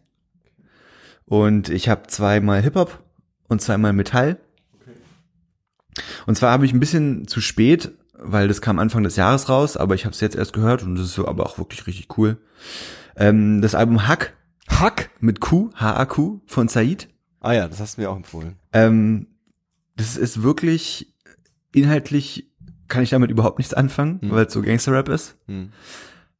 Und 1.26 1.68
ich 1.68 1.88
habe 1.88 2.08
zweimal 2.08 2.60
Hip-Hop 2.62 2.98
und 3.46 3.62
zweimal 3.62 3.92
Metall. 3.92 4.38
Und 6.26 6.36
zwar 6.36 6.50
habe 6.52 6.64
ich 6.66 6.72
ein 6.72 6.80
bisschen 6.80 7.26
zu 7.28 7.40
spät, 7.40 7.92
weil 8.18 8.48
das 8.48 8.60
kam 8.60 8.78
Anfang 8.78 9.02
des 9.02 9.16
Jahres 9.16 9.48
raus, 9.48 9.76
aber 9.76 9.94
ich 9.94 10.04
habe 10.04 10.14
es 10.14 10.20
jetzt 10.20 10.36
erst 10.36 10.52
gehört 10.52 10.82
und 10.82 10.96
das 10.96 11.06
ist 11.06 11.14
so 11.14 11.26
aber 11.28 11.46
auch 11.46 11.58
wirklich 11.58 11.86
richtig 11.86 12.16
cool. 12.18 12.38
Ähm, 13.16 13.60
das 13.60 13.74
Album 13.74 14.06
Hack 14.08 14.34
Hack? 14.68 15.10
mit 15.20 15.40
Q, 15.40 15.70
H-A-Q 15.74 16.40
von 16.46 16.68
Said. 16.68 17.08
Ah 17.40 17.52
ja, 17.52 17.68
das 17.68 17.80
hast 17.80 17.96
du 17.96 18.02
mir 18.02 18.10
auch 18.10 18.16
empfohlen. 18.16 18.56
Ähm, 18.72 19.26
das 19.96 20.16
ist 20.16 20.42
wirklich 20.42 21.14
inhaltlich 21.72 22.50
kann 22.88 23.02
ich 23.02 23.10
damit 23.10 23.30
überhaupt 23.30 23.58
nichts 23.58 23.74
anfangen, 23.74 24.20
Hm. 24.20 24.30
weil 24.30 24.46
es 24.46 24.52
so 24.52 24.62
Gangster-Rap 24.62 25.08
ist. 25.08 25.36
Hm. 25.46 25.70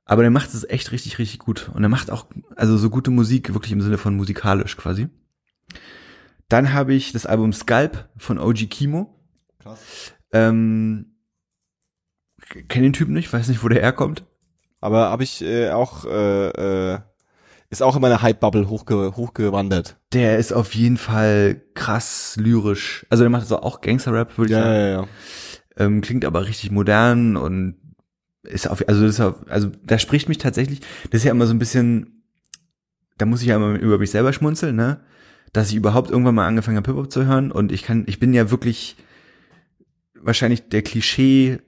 Aber 0.05 0.23
der 0.23 0.31
macht 0.31 0.53
es 0.53 0.69
echt 0.69 0.93
richtig, 0.93 1.19
richtig 1.19 1.39
gut. 1.39 1.71
Und 1.73 1.83
er 1.83 1.89
macht 1.89 2.11
auch, 2.11 2.27
also 2.57 2.77
so 2.77 2.91
gute 2.91 3.11
Musik, 3.11 3.55
wirklich 3.55 3.73
im 3.73 3.81
Sinne 3.81 3.97
von 3.99 4.15
musikalisch 4.17 4.77
quasi. 4.77 5.09
Dann 6.49 6.73
habe 6.73 6.93
ich 6.95 7.13
das 7.13 7.25
Album 7.27 7.53
Scalp 7.53 8.09
von 8.19 8.39
OG 8.39 8.67
Kimo. 8.69 9.14
Krass. 9.65 10.13
Ähm, 10.33 11.17
kenne 12.69 12.87
den 12.87 12.93
Typen 12.93 13.15
nicht, 13.15 13.33
weiß 13.33 13.49
nicht, 13.49 13.65
wo 13.65 13.69
der 13.69 13.81
herkommt. 13.81 14.25
Aber 14.81 15.09
habe 15.09 15.25
ich 15.25 15.43
äh, 15.43 15.71
auch, 15.71 16.05
äh, 16.05 16.49
äh, 16.93 16.99
ist 17.71 17.83
auch 17.83 17.97
in 17.97 18.03
meiner 18.03 18.21
Hype-Bubble 18.21 18.69
hochge 18.69 19.17
hochgewandert. 19.17 19.97
Der 20.13 20.39
ist 20.39 20.53
auf 20.53 20.75
jeden 20.75 20.99
Fall 20.99 21.63
krass 21.75 22.37
lyrisch. 22.39 23.07
Also 23.09 23.25
der 23.25 23.31
macht 23.31 23.43
also 23.43 23.61
auch 23.61 23.81
Gangster-Rap, 23.81 24.37
würde 24.37 24.53
ich 24.53 24.59
sagen. 24.59 24.75
ja, 24.75 24.87
ja. 24.87 25.07
Ähm, 25.77 26.03
klingt 26.03 26.25
aber 26.25 26.47
richtig 26.47 26.71
modern 26.71 27.37
und 27.37 27.77
ist 28.43 28.69
auf, 28.69 28.87
also 28.87 29.03
das 29.03 29.15
ist 29.15 29.21
auf, 29.21 29.37
also 29.49 29.71
da 29.83 29.99
spricht 29.99 30.29
mich 30.29 30.39
tatsächlich, 30.39 30.81
das 31.11 31.23
ist 31.23 31.25
ja 31.25 31.31
immer 31.31 31.47
so 31.47 31.55
ein 31.55 31.59
bisschen, 31.59 32.23
da 33.17 33.27
muss 33.27 33.41
ich 33.41 33.49
ja 33.49 33.57
immer 33.57 33.79
über 33.79 33.99
mich 33.99 34.11
selber 34.11 34.33
schmunzeln, 34.33 34.77
ne? 34.77 35.01
Dass 35.53 35.71
ich 35.71 35.77
überhaupt 35.77 36.11
irgendwann 36.11 36.35
mal 36.35 36.47
angefangen 36.47 36.77
habe, 36.77 36.91
Hip-Hop 36.91 37.11
zu 37.11 37.25
hören 37.25 37.51
und 37.51 37.73
ich 37.73 37.83
kann, 37.83 38.05
ich 38.07 38.21
bin 38.21 38.35
ja 38.35 38.51
wirklich 38.51 38.97
wahrscheinlich 40.25 40.69
der 40.69 40.83
Klischee 40.83 41.61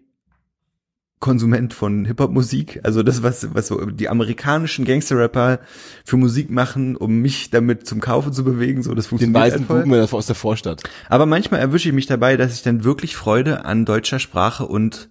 Konsument 1.19 1.73
von 1.73 2.05
Hip-Hop-Musik. 2.05 2.81
Also 2.83 3.03
das, 3.03 3.23
was, 3.23 3.55
was 3.55 3.69
so 3.69 3.87
die 3.87 4.09
amerikanischen 4.09 4.85
Gangster-Rapper 4.85 5.61
für 6.05 6.17
Musik 6.19 6.51
machen, 6.51 6.95
um 6.95 7.21
mich 7.21 7.51
damit 7.51 7.87
zum 7.87 8.01
Kaufen 8.01 8.33
zu 8.33 8.45
bewegen, 8.45 8.83
so 8.83 8.95
das 8.95 9.07
Den 9.07 9.09
funktioniert 9.09 9.43
weißen 9.43 9.59
halt 9.61 9.67
voll. 9.67 9.83
Buben 9.85 10.13
aus 10.13 10.27
der 10.27 10.35
Vorstadt. 10.35 10.83
Aber 11.09 11.25
manchmal 11.25 11.61
erwische 11.61 11.89
ich 11.89 11.95
mich 11.95 12.07
dabei, 12.07 12.37
dass 12.37 12.55
ich 12.55 12.63
dann 12.63 12.85
wirklich 12.85 13.17
Freude 13.17 13.65
an 13.65 13.87
deutscher 13.87 14.19
Sprache 14.19 14.67
und 14.67 15.09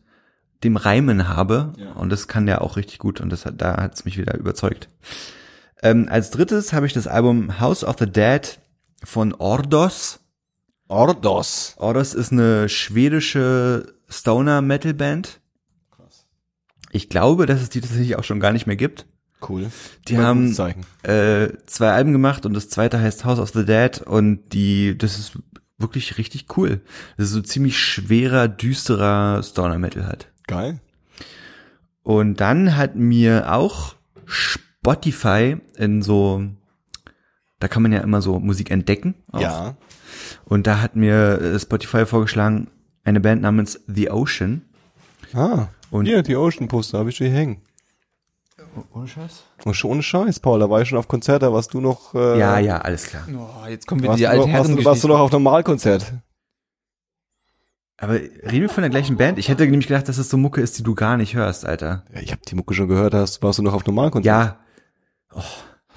dem 0.64 0.78
Reimen 0.78 1.28
habe. 1.28 1.74
Ja. 1.78 1.94
Und 1.94 2.12
das 2.12 2.28
kann 2.28 2.46
der 2.46 2.62
auch 2.62 2.78
richtig 2.78 3.00
gut 3.00 3.20
und 3.20 3.32
das 3.32 3.46
hat, 3.46 3.60
da 3.60 3.82
hat's 3.82 4.06
mich 4.06 4.18
wieder 4.18 4.38
überzeugt. 4.38 4.90
Ähm, 5.82 6.08
als 6.10 6.30
drittes 6.30 6.72
habe 6.72 6.86
ich 6.86 6.94
das 6.94 7.08
Album 7.08 7.60
House 7.60 7.84
of 7.84 7.96
the 8.00 8.10
Dead 8.10 8.60
von 9.04 9.34
Ordos. 9.34 10.20
Ordos. 10.88 11.76
Ordos 11.78 12.14
ist 12.14 12.32
eine 12.32 12.70
schwedische 12.70 13.96
Stoner-Metal-Band. 14.10 15.42
Ich 16.92 17.10
glaube, 17.10 17.46
dass 17.46 17.62
es 17.62 17.70
die 17.70 17.82
tatsächlich 17.82 18.16
auch 18.16 18.24
schon 18.24 18.40
gar 18.40 18.54
nicht 18.54 18.68
mehr 18.68 18.76
gibt. 18.76 19.06
Cool. 19.48 19.70
Die 20.08 20.16
ein 20.16 20.24
haben 20.24 20.84
äh, 21.04 21.50
zwei 21.66 21.92
Alben 21.92 22.14
gemacht 22.14 22.46
und 22.46 22.54
das 22.54 22.70
zweite 22.70 23.00
heißt 23.00 23.26
House 23.26 23.40
of 23.40 23.50
the 23.50 23.66
Dead 23.66 24.02
und 24.02 24.54
die, 24.54 24.98
das 24.98 25.20
ist 25.20 25.38
wirklich 25.78 26.18
richtig 26.18 26.58
cool. 26.58 26.82
Das 27.18 27.28
ist 27.28 27.34
so 27.34 27.42
ziemlich 27.42 27.78
schwerer, 27.78 28.48
düsterer 28.48 29.44
Stoner 29.44 29.78
Metal 29.78 30.08
halt. 30.08 30.32
Geil. 30.48 30.80
Und 32.02 32.40
dann 32.40 32.78
hat 32.78 32.96
mir 32.96 33.52
auch 33.54 33.96
Spotify 34.26 35.58
in 35.76 36.02
so, 36.02 36.44
da 37.60 37.68
kann 37.68 37.84
man 37.84 37.92
ja 37.92 38.00
immer 38.02 38.22
so 38.22 38.40
Musik 38.40 38.72
entdecken. 38.72 39.16
Auch. 39.32 39.42
Ja. 39.42 39.78
Und 40.46 40.68
da 40.68 40.82
hat 40.82 40.96
mir 40.96 41.40
äh, 41.42 41.60
Spotify 41.60 42.06
vorgeschlagen, 42.06 42.68
eine 43.04 43.20
Band 43.20 43.42
namens 43.42 43.80
The 43.88 44.10
Ocean. 44.12 44.62
Ah. 45.34 45.68
Und- 45.92 46.06
hier, 46.06 46.24
die 46.24 46.36
Ocean 46.36 46.68
Poster 46.68 47.00
habe 47.00 47.10
ich 47.10 47.18
schon 47.18 47.28
hier 47.28 47.36
hängen. 47.36 47.62
Ohne 48.94 49.08
Scheiß? 49.08 49.44
Schon 49.72 49.92
ohne 49.92 50.04
Scheiß, 50.04 50.40
Paul, 50.42 50.60
da 50.60 50.70
war 50.70 50.82
ich 50.82 50.90
schon 50.90 50.98
auf 50.98 51.08
Konzert, 51.08 51.44
da 51.44 51.54
warst 51.54 51.74
du 51.74 51.80
noch, 51.82 52.14
äh, 52.14 52.38
Ja, 52.40 52.60
ja, 52.60 52.78
alles 52.80 53.08
klar. 53.08 53.26
Oh, 53.34 53.68
jetzt 53.68 53.88
kommen 53.88 54.02
wieder 54.02 54.10
warst, 54.12 54.20
die 54.20 54.28
alten 54.28 54.42
warst, 54.52 54.52
Herren 54.52 54.76
du- 54.76 54.86
warst 54.86 55.04
du 55.04 55.08
noch 55.08 55.20
auf 55.20 55.32
Normalkonzert. 55.32 56.14
Aber 57.98 58.16
reden 58.16 58.62
wir 58.62 58.70
von 58.70 58.82
der 58.82 58.90
gleichen 58.90 59.16
Band? 59.16 59.40
Ich 59.40 59.48
hätte 59.48 59.64
nämlich 59.66 59.88
gedacht, 59.88 60.10
dass 60.10 60.18
das 60.18 60.30
so 60.30 60.38
Mucke 60.38 60.60
ist, 60.60 60.78
die 60.78 60.84
du 60.84 60.96
gar 60.96 61.16
nicht 61.16 61.36
hörst, 61.36 61.66
Alter. 61.66 62.04
Ja, 62.14 62.20
ich 62.22 62.32
habe 62.32 62.42
die 62.46 62.56
Mucke 62.56 62.74
schon 62.74 62.90
gehört, 62.90 63.14
hast, 63.14 63.42
warst 63.42 63.60
du 63.60 63.64
noch 63.64 63.74
auf 63.74 63.86
Normalkonzert? 63.86 64.26
Ja. 64.26 64.60
Oh, 65.34 65.42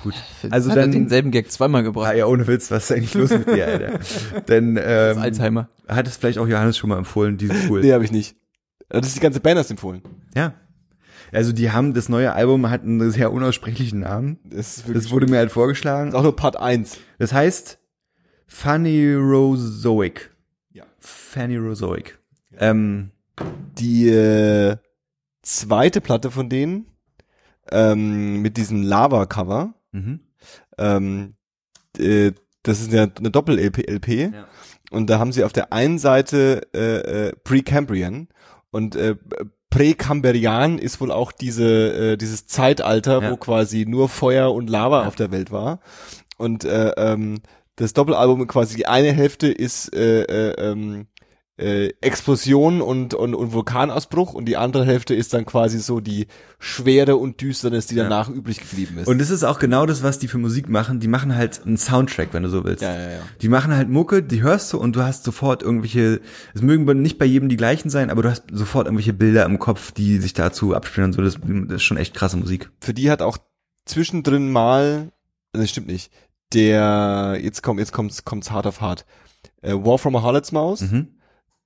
gut. 0.02 0.14
Also 0.50 0.70
hat 0.70 0.78
dann, 0.78 0.92
denselben 0.92 1.30
Gag 1.30 1.50
zweimal 1.50 1.80
ah, 1.80 1.84
gebracht. 1.84 2.16
ja, 2.16 2.26
ohne 2.26 2.46
Witz, 2.46 2.70
was 2.70 2.84
ist 2.90 2.96
eigentlich 2.96 3.14
los 3.14 3.30
mit 3.30 3.48
dir, 3.48 3.66
Alter? 3.66 3.98
Denn, 4.48 4.74
Das 4.76 5.16
ähm, 5.16 5.22
Alzheimer. 5.22 5.68
hat 5.88 6.06
es 6.06 6.16
vielleicht 6.16 6.38
auch 6.38 6.46
Johannes 6.48 6.76
schon 6.76 6.90
mal 6.90 6.98
empfohlen, 6.98 7.36
die 7.36 7.46
sind 7.48 7.58
cool. 7.70 7.80
Nee, 7.80 7.92
habe 7.92 8.04
ich 8.04 8.12
nicht. 8.12 8.36
Das 8.88 9.06
ist 9.06 9.16
die 9.16 9.20
ganze 9.20 9.40
Band 9.40 9.58
hast 9.58 9.70
empfohlen. 9.70 10.02
Ja. 10.34 10.54
Also 11.30 11.52
die 11.52 11.70
haben, 11.70 11.92
das 11.92 12.08
neue 12.08 12.32
Album 12.32 12.70
hat 12.70 12.82
einen 12.84 13.10
sehr 13.10 13.32
unaussprechlichen 13.32 14.00
Namen. 14.00 14.38
Das, 14.44 14.84
Das 14.90 15.10
wurde 15.10 15.26
mir 15.26 15.36
halt 15.38 15.50
vorgeschlagen. 15.52 16.08
ist 16.08 16.14
auch 16.14 16.22
nur 16.22 16.34
Part 16.34 16.56
1. 16.56 16.96
Das 17.18 17.34
heißt 17.34 17.78
Funny 18.46 19.12
Rosoic. 19.14 20.30
Ja. 20.72 20.84
Fanny 20.98 21.56
Rosoic. 21.58 22.18
Ähm, 22.58 23.10
Die 23.78 24.08
äh, 24.08 24.76
zweite 25.42 26.00
Platte 26.00 26.30
von 26.30 26.48
denen 26.48 26.86
ähm, 27.70 28.40
mit 28.40 28.56
diesem 28.56 28.82
Lava-Cover, 28.82 29.74
mhm. 29.92 30.20
ähm, 30.78 31.34
äh, 31.98 32.32
das 32.62 32.80
ist 32.80 32.92
ja 32.92 33.06
eine 33.18 33.30
Doppel-LP. 33.30 33.88
LP, 33.88 34.08
Ja. 34.34 34.46
Und 34.90 35.08
da 35.10 35.18
haben 35.18 35.32
sie 35.32 35.44
auf 35.44 35.52
der 35.52 35.72
einen 35.72 35.98
Seite 35.98 36.62
äh, 36.74 37.28
äh, 37.28 37.32
Precambrian 37.44 38.28
und 38.70 38.96
äh, 38.96 39.16
Präcamberian 39.70 40.78
ist 40.78 41.00
wohl 41.00 41.12
auch 41.12 41.30
diese 41.30 42.12
äh, 42.12 42.16
dieses 42.16 42.46
Zeitalter, 42.46 43.22
Ja. 43.22 43.30
wo 43.30 43.36
quasi 43.36 43.84
nur 43.86 44.08
Feuer 44.08 44.52
und 44.52 44.68
Lava 44.70 45.02
Ja. 45.02 45.08
auf 45.08 45.14
der 45.16 45.30
Welt 45.30 45.50
war. 45.50 45.80
Und 46.38 46.64
äh, 46.64 46.90
ähm, 46.96 47.40
das 47.76 47.92
Doppelalbum 47.92 48.46
quasi 48.46 48.76
die 48.76 48.86
eine 48.86 49.12
Hälfte 49.12 49.48
ist 49.48 49.94
äh, 49.94 50.22
äh, 50.22 50.70
ähm, 50.70 51.06
äh, 51.58 51.88
Explosion 52.00 52.80
und, 52.80 53.14
und, 53.14 53.34
und 53.34 53.52
Vulkanausbruch 53.52 54.32
und 54.32 54.44
die 54.46 54.56
andere 54.56 54.84
Hälfte 54.86 55.14
ist 55.14 55.34
dann 55.34 55.44
quasi 55.44 55.78
so 55.80 55.98
die 56.00 56.28
Schwere 56.60 57.16
und 57.16 57.40
Düsternis, 57.40 57.86
die 57.88 57.96
Ja. 57.96 58.04
danach 58.04 58.28
übrig 58.28 58.60
geblieben 58.60 58.98
ist. 58.98 59.08
Und 59.08 59.20
es 59.20 59.28
ist 59.30 59.42
auch 59.44 59.58
genau 59.58 59.84
das, 59.84 60.02
was 60.04 60.18
die 60.20 60.28
für 60.28 60.38
Musik 60.38 60.68
machen. 60.68 61.00
Die 61.00 61.08
machen 61.08 61.34
halt 61.34 61.60
einen 61.66 61.76
Soundtrack, 61.76 62.28
wenn 62.32 62.44
du 62.44 62.48
so 62.48 62.62
willst. 62.64 62.82
ja, 62.82 62.94
ja, 62.94 63.10
ja. 63.10 63.18
Die 63.42 63.48
machen 63.48 63.74
halt 63.74 63.88
Mucke, 63.88 64.22
die 64.22 64.40
hörst 64.42 64.72
du 64.72 64.78
und 64.78 64.94
du 64.94 65.02
hast 65.02 65.24
sofort 65.24 65.62
irgendwelche, 65.64 66.20
es 66.54 66.62
mögen 66.62 67.02
nicht 67.02 67.18
bei 67.18 67.24
jedem 67.26 67.48
die 67.48 67.56
gleichen 67.56 67.90
sein, 67.90 68.10
aber 68.10 68.22
du 68.22 68.30
hast 68.30 68.44
sofort 68.52 68.86
irgendwelche 68.86 69.12
Bilder 69.12 69.44
im 69.44 69.58
Kopf, 69.58 69.90
die 69.92 70.18
sich 70.18 70.32
dazu 70.34 70.74
abspielen 70.76 71.06
und 71.08 71.12
so. 71.14 71.22
Das, 71.22 71.38
das 71.42 71.76
ist 71.76 71.82
schon 71.82 71.96
echt 71.96 72.14
krasse 72.14 72.36
Musik. 72.36 72.70
für 72.80 72.94
die 72.94 73.10
hat 73.10 73.20
auch 73.20 73.36
zwischendrin 73.84 74.52
mal, 74.52 75.10
das 75.52 75.70
stimmt 75.70 75.88
nicht, 75.88 76.12
der, 76.54 77.38
jetzt 77.42 77.62
kommt, 77.62 77.80
jetzt 77.80 77.92
kommt's, 77.92 78.24
kommt's 78.24 78.50
hart 78.50 78.66
auf 78.66 78.80
hart, 78.80 79.04
äh, 79.62 79.72
War 79.74 79.98
from 79.98 80.16
a 80.16 80.22
Harlot's 80.22 80.52
Mouse, 80.52 80.82
Mhm. 80.82 81.08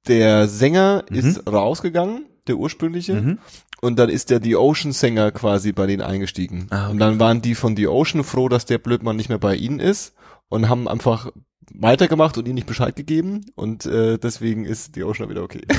Der 0.09 0.49
Sänger 0.49 1.05
Mhm. 1.11 1.17
ist 1.17 1.47
rausgegangen, 1.51 2.27
der 2.47 2.57
ursprüngliche, 2.57 3.15
Mhm. 3.15 3.39
und 3.81 3.99
dann 3.99 4.09
ist 4.09 4.31
der 4.31 4.43
The 4.43 4.57
Ocean 4.57 4.93
Sänger 4.93 5.31
quasi 5.33 5.73
bei 5.73 5.87
denen 5.87 6.03
eingestiegen. 6.03 6.67
Ah, 6.71 6.85
okay. 6.85 6.93
Und 6.93 6.99
dann 6.99 7.19
waren 7.21 7.43
die 7.43 7.55
von 7.55 7.77
The 7.77 7.87
Ocean 7.89 8.25
froh, 8.25 8.49
dass 8.49 8.65
der 8.67 8.79
Blödmann 8.79 9.17
nicht 9.17 9.29
mehr 9.29 9.39
bei 9.39 9.55
ihnen 9.55 9.81
ist 9.81 10.15
und 10.49 10.69
haben 10.69 10.89
einfach 10.89 11.31
weitergemacht 11.75 12.37
und 12.37 12.47
ihnen 12.47 12.57
nicht 12.57 12.67
Bescheid 12.67 12.97
gegeben 12.97 13.47
und 13.55 13.87
äh, 13.87 14.19
deswegen 14.19 14.65
ist 14.65 14.95
The 14.95 15.05
Ocean 15.05 15.31
wieder 15.31 15.43
okay. 15.43 15.63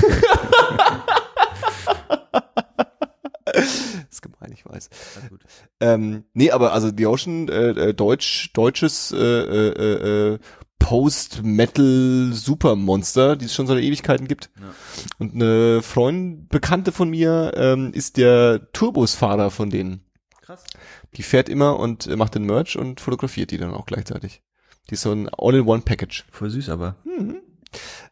ist 4.09 4.21
gemein, 4.21 4.51
ich 4.53 4.65
weiß. 4.65 4.89
Ähm, 5.79 6.23
nee, 6.33 6.51
aber 6.51 6.73
also 6.73 6.89
The 6.95 7.05
Ocean, 7.07 7.47
äh, 7.49 7.69
äh, 7.89 7.93
deutsch, 7.93 8.51
deutsches 8.53 9.11
äh, 9.11 9.17
äh, 9.17 10.33
äh, 10.33 10.39
Post-Metal-Supermonster, 10.83 13.35
die 13.37 13.45
es 13.45 13.55
schon 13.55 13.67
seit 13.67 13.81
Ewigkeiten 13.81 14.27
gibt. 14.27 14.49
Ja. 14.59 14.65
Und 15.17 15.33
eine 15.33 15.81
Freundin, 15.81 16.49
Bekannte 16.49 16.91
von 16.91 17.09
mir, 17.09 17.53
ähm, 17.55 17.93
ist 17.93 18.17
der 18.17 18.69
Turbusfahrer 18.73 19.49
von 19.49 19.69
denen. 19.69 20.01
Krass. 20.41 20.65
Die 21.15 21.23
fährt 21.23 21.47
immer 21.47 21.79
und 21.79 22.07
äh, 22.07 22.17
macht 22.17 22.35
den 22.35 22.43
Merch 22.43 22.77
und 22.77 22.99
fotografiert 22.99 23.51
die 23.51 23.57
dann 23.57 23.73
auch 23.73 23.85
gleichzeitig. 23.85 24.41
Die 24.89 24.95
ist 24.95 25.03
so 25.03 25.13
ein 25.13 25.29
All-in-One-Package. 25.29 26.25
Voll 26.29 26.49
süß, 26.49 26.67
aber. 26.67 26.97
Mhm. 27.05 27.37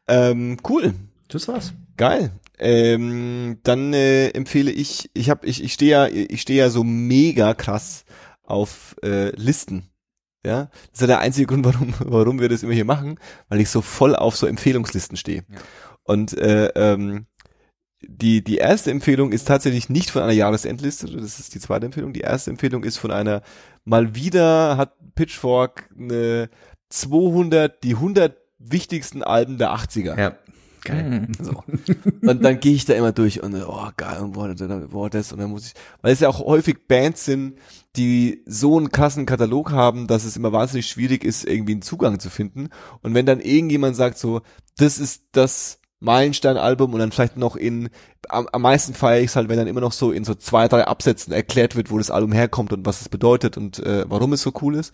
Ähm, 0.07 0.55
cool. 0.69 0.93
Das 1.27 1.49
war's. 1.49 1.73
Geil. 1.97 2.31
Ähm, 2.57 3.59
dann 3.63 3.93
äh, 3.93 4.29
empfehle 4.29 4.71
ich, 4.71 5.11
ich 5.13 5.29
habe, 5.29 5.45
ich, 5.45 5.61
ich 5.61 5.73
stehe 5.73 5.91
ja, 5.91 6.07
ich 6.07 6.41
stehe 6.41 6.59
ja 6.59 6.69
so 6.69 6.85
mega 6.85 7.53
krass 7.53 8.05
auf 8.43 8.95
äh, 9.03 9.35
Listen. 9.35 9.90
Ja, 10.45 10.65
das 10.65 10.93
ist 10.93 11.01
ja 11.01 11.07
der 11.07 11.19
einzige 11.19 11.47
Grund, 11.47 11.65
warum, 11.65 11.93
warum 11.99 12.39
wir 12.39 12.49
das 12.49 12.63
immer 12.63 12.73
hier 12.73 12.85
machen, 12.85 13.19
weil 13.49 13.59
ich 13.59 13.69
so 13.69 13.81
voll 13.81 14.15
auf 14.15 14.35
so 14.35 14.47
Empfehlungslisten 14.47 15.17
stehe. 15.17 15.43
Ja. 15.47 15.57
Und 16.03 16.37
äh, 16.37 16.67
ähm, 16.75 17.27
die, 18.01 18.43
die 18.43 18.57
erste 18.57 18.89
Empfehlung 18.89 19.31
ist 19.31 19.47
tatsächlich 19.47 19.89
nicht 19.89 20.09
von 20.09 20.23
einer 20.23 20.31
Jahresendliste, 20.31 21.05
das 21.15 21.39
ist 21.39 21.53
die 21.53 21.59
zweite 21.59 21.85
Empfehlung. 21.85 22.13
Die 22.13 22.21
erste 22.21 22.49
Empfehlung 22.49 22.83
ist 22.83 22.97
von 22.97 23.11
einer, 23.11 23.43
mal 23.85 24.15
wieder 24.15 24.77
hat 24.77 24.95
Pitchfork 25.13 25.89
eine 25.97 26.49
200, 26.89 27.83
die 27.83 27.95
100 27.95 28.35
wichtigsten 28.57 29.23
Alben 29.23 29.57
der 29.57 29.75
80er. 29.75 30.19
Ja. 30.19 30.35
Geil. 30.83 31.27
Mhm. 31.27 31.43
So. 31.43 31.63
Und 32.27 32.43
dann 32.43 32.59
gehe 32.59 32.73
ich 32.73 32.85
da 32.85 32.93
immer 32.93 33.11
durch 33.11 33.43
und 33.43 33.53
oh 33.55 33.89
geil 33.97 34.19
und 34.21 34.33
boah, 34.33 34.53
boah, 34.89 35.09
das 35.09 35.31
und 35.31 35.39
dann 35.39 35.49
muss 35.49 35.67
ich, 35.67 35.73
weil 36.01 36.13
es 36.13 36.19
ja 36.19 36.29
auch 36.29 36.39
häufig 36.39 36.87
Bands 36.87 37.25
sind, 37.25 37.55
die 37.95 38.41
so 38.45 38.77
einen 38.77 38.91
krassen 38.91 39.25
Katalog 39.25 39.71
haben, 39.71 40.07
dass 40.07 40.23
es 40.23 40.37
immer 40.37 40.51
wahnsinnig 40.51 40.87
schwierig 40.87 41.23
ist, 41.23 41.45
irgendwie 41.45 41.73
einen 41.73 41.81
Zugang 41.81 42.19
zu 42.19 42.29
finden. 42.29 42.69
Und 43.01 43.13
wenn 43.13 43.25
dann 43.25 43.41
irgendjemand 43.41 43.95
sagt 43.95 44.17
so, 44.17 44.41
das 44.77 44.97
ist 44.97 45.23
das 45.33 45.80
Meilenstein-Album 46.01 46.93
und 46.93 46.99
dann 46.99 47.11
vielleicht 47.11 47.37
noch 47.37 47.55
in, 47.55 47.89
am, 48.27 48.47
am 48.51 48.61
meisten 48.63 48.93
feiere 48.93 49.21
ich 49.21 49.27
es 49.27 49.35
halt, 49.35 49.49
wenn 49.49 49.57
dann 49.57 49.67
immer 49.67 49.81
noch 49.81 49.91
so 49.91 50.11
in 50.11 50.23
so 50.23 50.33
zwei, 50.33 50.67
drei 50.67 50.85
Absätzen 50.85 51.31
erklärt 51.31 51.75
wird, 51.75 51.91
wo 51.91 51.97
das 51.99 52.11
Album 52.11 52.31
herkommt 52.31 52.73
und 52.73 52.85
was 52.85 53.01
es 53.01 53.09
bedeutet 53.09 53.55
und 53.55 53.79
äh, 53.79 54.03
warum 54.07 54.33
es 54.33 54.41
so 54.41 54.51
cool 54.61 54.75
ist. 54.75 54.93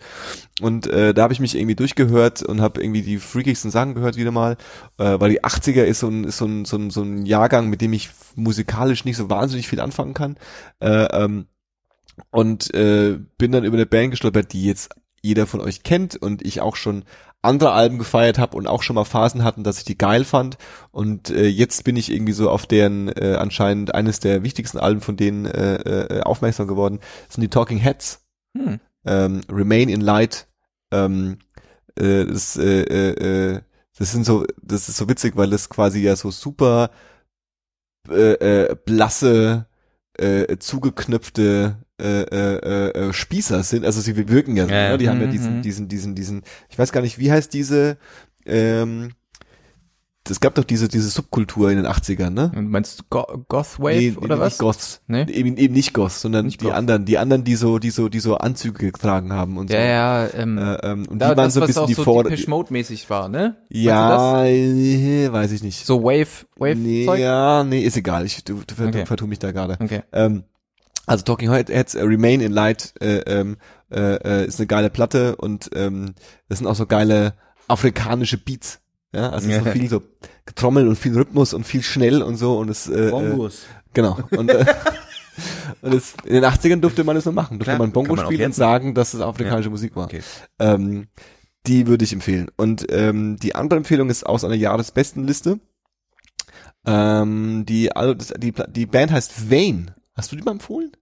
Und 0.60 0.86
äh, 0.86 1.14
da 1.14 1.22
habe 1.22 1.32
ich 1.32 1.40
mich 1.40 1.56
irgendwie 1.56 1.74
durchgehört 1.74 2.42
und 2.42 2.60
habe 2.60 2.82
irgendwie 2.82 3.02
die 3.02 3.18
freakigsten 3.18 3.70
Sachen 3.70 3.94
gehört 3.94 4.16
wieder 4.16 4.30
mal, 4.30 4.58
äh, 4.98 5.18
weil 5.18 5.30
die 5.30 5.42
80er 5.42 5.82
ist 5.82 6.00
so 6.00 6.08
ein, 6.08 6.24
ist 6.24 6.36
so 6.36 6.44
ein, 6.44 6.66
so 6.66 6.76
ein, 6.76 6.90
so 6.90 7.02
ein 7.02 7.24
Jahrgang, 7.24 7.68
mit 7.70 7.80
dem 7.80 7.94
ich 7.94 8.10
musikalisch 8.36 9.06
nicht 9.06 9.16
so 9.16 9.30
wahnsinnig 9.30 9.66
viel 9.66 9.80
anfangen 9.80 10.14
kann. 10.14 10.36
Äh, 10.80 11.04
ähm, 11.04 11.46
und 12.30 12.74
äh, 12.74 13.18
bin 13.38 13.52
dann 13.52 13.64
über 13.64 13.76
eine 13.76 13.86
Band 13.86 14.10
gestolpert, 14.10 14.52
die 14.52 14.64
jetzt 14.64 14.90
jeder 15.22 15.46
von 15.46 15.60
euch 15.60 15.82
kennt 15.82 16.16
und 16.16 16.42
ich 16.42 16.60
auch 16.60 16.76
schon 16.76 17.04
andere 17.42 17.72
Alben 17.72 17.98
gefeiert 17.98 18.38
habe 18.38 18.56
und 18.56 18.66
auch 18.66 18.82
schon 18.82 18.94
mal 18.94 19.04
Phasen 19.04 19.44
hatten, 19.44 19.62
dass 19.62 19.78
ich 19.78 19.84
die 19.84 19.98
geil 19.98 20.24
fand. 20.24 20.58
Und 20.90 21.30
äh, 21.30 21.46
jetzt 21.46 21.84
bin 21.84 21.96
ich 21.96 22.10
irgendwie 22.10 22.32
so 22.32 22.50
auf 22.50 22.66
deren 22.66 23.08
äh, 23.08 23.36
anscheinend 23.38 23.94
eines 23.94 24.20
der 24.20 24.42
wichtigsten 24.42 24.78
Alben 24.78 25.00
von 25.00 25.16
denen 25.16 25.46
äh, 25.46 25.74
äh, 25.74 26.22
aufmerksam 26.22 26.66
geworden. 26.66 26.98
Das 27.26 27.36
sind 27.36 27.42
die 27.42 27.48
Talking 27.48 27.78
Heads. 27.78 28.26
Hm. 28.56 28.80
Ähm, 29.06 29.40
Remain 29.50 29.88
in 29.88 30.00
Light. 30.00 30.48
Ähm, 30.90 31.38
äh, 31.96 32.26
das, 32.26 32.56
äh, 32.56 32.82
äh, 32.82 33.54
äh, 33.54 33.60
das 33.96 34.12
sind 34.12 34.24
so, 34.24 34.44
das 34.60 34.88
ist 34.88 34.96
so 34.96 35.08
witzig, 35.08 35.36
weil 35.36 35.50
das 35.50 35.68
quasi 35.68 36.00
ja 36.00 36.16
so 36.16 36.30
super 36.30 36.90
äh, 38.08 38.32
äh, 38.32 38.76
blasse, 38.84 39.66
äh, 40.18 40.58
zugeknöpfte 40.58 41.76
äh, 42.00 42.22
äh, 42.22 42.90
äh, 43.08 43.12
Spießer 43.12 43.62
sind. 43.62 43.84
Also 43.84 44.00
sie 44.00 44.16
wirken 44.28 44.56
ja 44.56 44.68
so, 44.68 44.74
Ja, 44.74 44.88
ne? 44.88 44.98
die 44.98 45.08
haben 45.08 45.20
ja 45.20 45.26
Mhm, 45.26 45.30
diesen, 45.30 45.56
mhm. 45.58 45.62
diesen, 45.62 45.88
diesen, 45.88 46.14
diesen, 46.14 46.42
ich 46.68 46.78
weiß 46.78 46.92
gar 46.92 47.00
nicht, 47.02 47.18
wie 47.18 47.30
heißt 47.32 47.52
diese, 47.52 47.98
ähm, 48.46 49.12
es 50.30 50.40
gab 50.40 50.54
doch 50.54 50.64
diese, 50.64 50.88
diese 50.88 51.08
Subkultur 51.08 51.70
in 51.70 51.76
den 51.76 51.86
80ern, 51.86 52.30
ne? 52.30 52.52
Und 52.54 52.68
meinst 52.70 53.00
du 53.00 53.04
Go 53.10 53.24
Goth 53.48 53.78
Wave 53.78 53.96
Nee, 53.96 54.16
oder 54.18 54.36
nicht 54.36 54.44
was? 54.44 54.58
Goths. 54.58 55.00
Nee? 55.06 55.26
Eben, 55.30 55.56
eben 55.56 55.74
nicht 55.74 55.92
Goths, 55.94 56.20
sondern 56.20 56.46
Nicht 56.46 56.60
die 56.60 56.66
Goth. 56.66 56.74
anderen, 56.74 57.04
die 57.04 57.18
anderen, 57.18 57.44
die 57.44 57.54
so, 57.56 57.78
die 57.78 57.90
so, 57.90 58.08
die 58.08 58.20
so 58.20 58.36
Anzüge 58.38 58.86
getragen 58.92 59.32
haben 59.32 59.56
und 59.58 59.70
Ja, 59.70 59.78
so. 59.80 59.86
ja, 59.86 60.40
ähm, 60.42 60.58
Äh, 60.58 60.74
ähm, 60.82 61.06
und 61.08 61.18
da, 61.18 61.30
die 61.30 61.36
waren 61.36 61.44
das, 61.46 61.54
so 61.54 61.60
ein 61.60 61.66
bisschen 61.66 61.86
die 61.86 61.94
so. 61.94 62.22
Depeche 62.22 62.50
Mode 62.50 62.72
mäßig 62.72 63.08
war, 63.10 63.28
ne? 63.28 63.56
Ja, 63.70 64.44
äh, 64.44 65.32
weiß 65.32 65.52
ich 65.52 65.62
nicht. 65.62 65.84
So 65.86 66.02
Wave, 66.02 66.46
Wave 66.56 66.76
nee, 66.76 67.04
Zeug? 67.06 67.20
ja, 67.20 67.64
nee, 67.64 67.80
ist 67.82 67.96
egal. 67.96 68.24
Ich 68.26 68.44
du, 68.44 68.62
du, 68.66 68.84
Okay. 68.86 69.06
vertue 69.06 69.28
mich 69.28 69.38
da 69.38 69.52
gerade. 69.52 69.76
Okay. 69.80 70.02
Ähm, 70.12 70.44
also 71.06 71.24
Talking 71.24 71.50
Heads 71.50 71.94
äh, 71.94 72.02
Remain 72.02 72.40
in 72.40 72.52
Light 72.52 72.92
äh, 73.00 73.18
ähm, 73.20 73.56
äh, 73.90 74.16
äh, 74.42 74.46
ist 74.46 74.60
eine 74.60 74.66
geile 74.66 74.90
Platte 74.90 75.36
und 75.36 75.70
ähm, 75.74 76.14
das 76.50 76.58
sind 76.58 76.66
auch 76.66 76.74
so 76.74 76.84
geile 76.86 77.32
afrikanische 77.66 78.36
Beats. 78.38 78.80
Ja, 79.14 79.30
also 79.30 79.48
Ja. 79.48 79.62
so 79.62 79.70
viel 79.70 79.88
so 79.88 80.02
Trommel 80.54 80.86
und 80.88 80.96
viel 80.96 81.14
Rhythmus 81.16 81.54
und 81.54 81.64
viel 81.64 81.82
schnell 81.82 82.22
und 82.22 82.36
so 82.36 82.58
und 82.58 82.68
es 82.68 82.88
äh, 82.88 83.08
äh, 83.08 83.10
Bongos. 83.10 83.62
genau 83.94 84.18
und, 84.30 84.50
äh, 84.50 84.64
und 85.82 85.94
es, 85.94 86.14
in 86.24 86.34
den 86.34 86.44
80ern 86.44 86.80
durfte 86.80 87.04
man 87.04 87.14
das 87.16 87.24
nur 87.24 87.34
machen, 87.34 87.58
durfte 87.58 87.70
Klar, 87.70 87.78
man 87.78 87.92
Bongo 87.92 88.16
man 88.16 88.26
spielen 88.26 88.46
und 88.46 88.54
sagen, 88.54 88.94
dass 88.94 89.14
es 89.14 89.20
afrikanische 89.20 89.70
Musik 89.70 89.96
war. 89.96 90.04
Okay. 90.06 90.20
Ähm, 90.58 91.08
die 91.66 91.86
würde 91.86 92.04
ich 92.04 92.12
empfehlen. 92.12 92.50
Und 92.56 92.86
ähm, 92.90 93.36
die 93.36 93.54
andere 93.54 93.78
Empfehlung 93.78 94.08
ist 94.10 94.24
aus 94.24 94.44
einer 94.44 94.54
Jahresbestenliste. 94.54 95.58
Ähm, 96.86 97.64
die, 97.66 97.94
also 97.94 98.14
das, 98.14 98.32
die, 98.38 98.52
die 98.68 98.86
Band 98.86 99.12
heißt 99.12 99.50
Vane. 99.50 99.94
Hast 100.14 100.32
du 100.32 100.36
die 100.36 100.42
mal 100.42 100.52
empfohlen? 100.52 100.92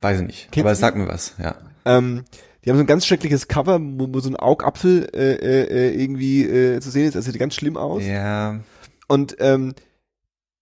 Weiß 0.00 0.20
ich 0.20 0.26
nicht. 0.26 0.42
Kennst 0.50 0.64
aber 0.64 0.72
es 0.72 0.80
sagt 0.80 0.96
mir 0.96 1.06
was, 1.06 1.34
ja. 1.38 1.54
Ähm, 1.84 2.24
die 2.64 2.70
haben 2.70 2.76
so 2.76 2.84
ein 2.84 2.86
ganz 2.86 3.06
schreckliches 3.06 3.48
Cover, 3.48 3.80
wo, 3.80 4.08
wo 4.12 4.20
so 4.20 4.30
ein 4.30 4.36
Augapfel 4.36 5.08
äh, 5.14 5.34
äh, 5.34 6.00
irgendwie 6.00 6.44
äh, 6.44 6.80
zu 6.80 6.90
sehen 6.90 7.06
ist. 7.06 7.14
Das 7.14 7.24
sieht 7.24 7.38
ganz 7.38 7.54
schlimm 7.54 7.76
aus. 7.76 8.04
Ja. 8.04 8.60
Und 9.08 9.36
ähm, 9.40 9.74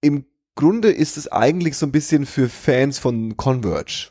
im 0.00 0.24
Grunde 0.54 0.90
ist 0.90 1.16
es 1.16 1.30
eigentlich 1.30 1.76
so 1.76 1.86
ein 1.86 1.92
bisschen 1.92 2.26
für 2.26 2.48
Fans 2.48 2.98
von 2.98 3.36
Converge. 3.36 4.10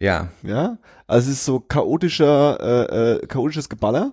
Ja. 0.00 0.30
Ja, 0.42 0.78
also 1.06 1.30
es 1.30 1.38
ist 1.38 1.44
so 1.44 1.60
chaotischer, 1.60 2.58
äh, 2.60 3.14
äh, 3.14 3.26
chaotisches 3.26 3.68
Geballer, 3.68 4.12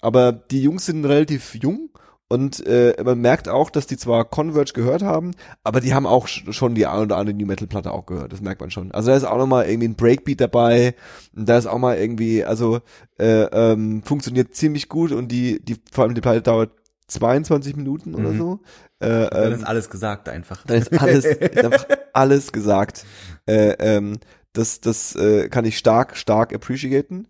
aber 0.00 0.32
die 0.32 0.62
Jungs 0.62 0.86
sind 0.86 1.04
relativ 1.04 1.54
jung 1.54 1.90
und 2.32 2.64
äh, 2.66 2.94
man 3.04 3.20
merkt 3.20 3.48
auch, 3.48 3.70
dass 3.70 3.86
die 3.86 3.96
zwar 3.96 4.24
Converge 4.24 4.72
gehört 4.74 5.02
haben, 5.02 5.32
aber 5.64 5.80
die 5.80 5.92
haben 5.94 6.06
auch 6.06 6.26
sch- 6.26 6.52
schon 6.52 6.74
die 6.74 6.86
ein 6.86 7.00
oder 7.00 7.16
andere 7.18 7.36
New 7.36 7.46
Metal 7.46 7.66
Platte 7.68 7.90
auch 7.92 8.06
gehört, 8.06 8.32
das 8.32 8.40
merkt 8.40 8.60
man 8.60 8.70
schon. 8.70 8.90
Also 8.92 9.10
da 9.10 9.16
ist 9.16 9.24
auch 9.24 9.38
noch 9.38 9.46
mal 9.46 9.66
irgendwie 9.66 9.88
ein 9.88 9.96
Breakbeat 9.96 10.40
dabei, 10.40 10.94
und 11.36 11.48
da 11.48 11.58
ist 11.58 11.66
auch 11.66 11.78
mal 11.78 11.96
irgendwie, 11.98 12.44
also 12.44 12.80
äh, 13.18 13.42
ähm, 13.52 14.02
funktioniert 14.04 14.54
ziemlich 14.54 14.88
gut 14.88 15.12
und 15.12 15.28
die, 15.28 15.62
die 15.64 15.76
vor 15.92 16.04
allem 16.04 16.14
die 16.14 16.20
Platte 16.20 16.42
dauert 16.42 16.70
22 17.08 17.76
Minuten 17.76 18.14
oder 18.14 18.30
Mhm. 18.30 18.38
so. 18.38 18.60
Äh, 19.00 19.28
Dann 19.30 19.44
ähm, 19.44 19.52
ist 19.52 19.64
alles 19.66 19.90
gesagt 19.90 20.28
einfach. 20.28 20.64
da 20.66 20.74
ist 20.74 20.92
alles, 21.00 21.24
ist 21.52 21.64
einfach 21.64 21.86
alles 22.14 22.52
gesagt. 22.52 23.04
Äh, 23.46 23.72
ähm, 23.78 24.18
das 24.54 24.80
das 24.80 25.14
äh, 25.16 25.48
kann 25.48 25.64
ich 25.64 25.76
stark, 25.78 26.16
stark 26.16 26.54
appreciaten. 26.54 27.26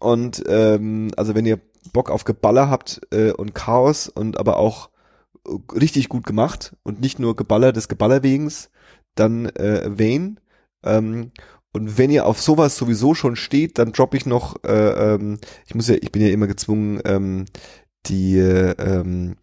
Und 0.00 0.42
ähm, 0.48 1.10
also 1.16 1.34
wenn 1.34 1.46
ihr 1.46 1.60
Bock 1.92 2.10
auf 2.10 2.24
Geballer 2.24 2.70
habt 2.70 3.00
äh, 3.12 3.32
und 3.32 3.54
Chaos 3.54 4.08
und 4.08 4.38
aber 4.38 4.56
auch 4.56 4.90
äh, 5.46 5.50
richtig 5.74 6.08
gut 6.08 6.24
gemacht 6.24 6.76
und 6.82 7.00
nicht 7.00 7.18
nur 7.18 7.36
Geballer 7.36 7.72
des 7.72 7.88
Geballerwegens, 7.88 8.70
dann 9.14 9.46
äh, 9.46 9.90
Vane. 9.98 10.36
Ähm, 10.84 11.32
und 11.72 11.96
wenn 11.96 12.10
ihr 12.10 12.26
auf 12.26 12.40
sowas 12.40 12.76
sowieso 12.76 13.14
schon 13.14 13.36
steht, 13.36 13.78
dann 13.78 13.92
droppe 13.92 14.16
ich 14.16 14.26
noch, 14.26 14.62
äh, 14.64 15.14
ähm, 15.14 15.38
ich 15.66 15.74
muss 15.74 15.88
ja, 15.88 15.96
ich 16.00 16.12
bin 16.12 16.22
ja 16.22 16.28
immer 16.28 16.46
gezwungen, 16.46 17.00
ähm, 17.04 17.46
die 18.06 18.36
äh, 18.36 18.72
ähm, 18.78 19.36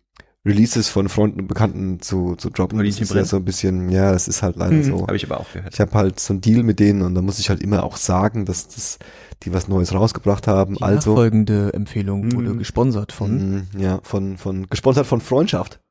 Releases 0.45 0.87
von 0.87 1.09
Freunden 1.09 1.41
und 1.41 1.47
Bekannten 1.47 1.99
zu, 1.99 2.35
zu 2.37 2.49
droppen. 2.49 2.77
Das 2.77 2.83
Mariechen 2.83 3.03
ist 3.03 3.13
ja 3.13 3.25
so 3.25 3.37
ein 3.37 3.45
bisschen, 3.45 3.89
ja, 3.89 4.11
das 4.13 4.27
ist 4.29 4.41
halt 4.41 4.55
leider 4.55 4.75
Mhm. 4.75 4.83
so. 4.83 5.01
Habe 5.01 5.17
ich 5.17 5.25
aber 5.25 5.39
auch 5.39 5.51
gehört. 5.51 5.73
Ich 5.73 5.81
habe 5.81 5.91
halt 5.91 6.19
so 6.19 6.33
einen 6.33 6.41
Deal 6.41 6.63
mit 6.63 6.79
denen 6.79 7.01
und 7.01 7.13
da 7.13 7.21
muss 7.21 7.39
ich 7.39 7.49
halt 7.49 7.61
immer 7.61 7.83
auch 7.83 7.97
sagen, 7.97 8.45
dass 8.45 8.67
das, 8.69 8.99
die 9.43 9.53
was 9.53 9.67
Neues 9.67 9.93
rausgebracht 9.93 10.47
haben. 10.47 10.75
Die 10.75 10.81
also 10.81 11.11
nachfolgende 11.11 11.73
Empfehlung 11.73 12.31
wurde 12.31 12.53
Mhm. 12.53 12.59
gesponsert 12.59 13.11
von. 13.11 13.67
mh, 13.73 13.81
ja, 13.81 13.99
von 14.03 14.37
von 14.37 14.69
gesponsert 14.69 15.07
von 15.07 15.19
Freundschaft. 15.19 15.81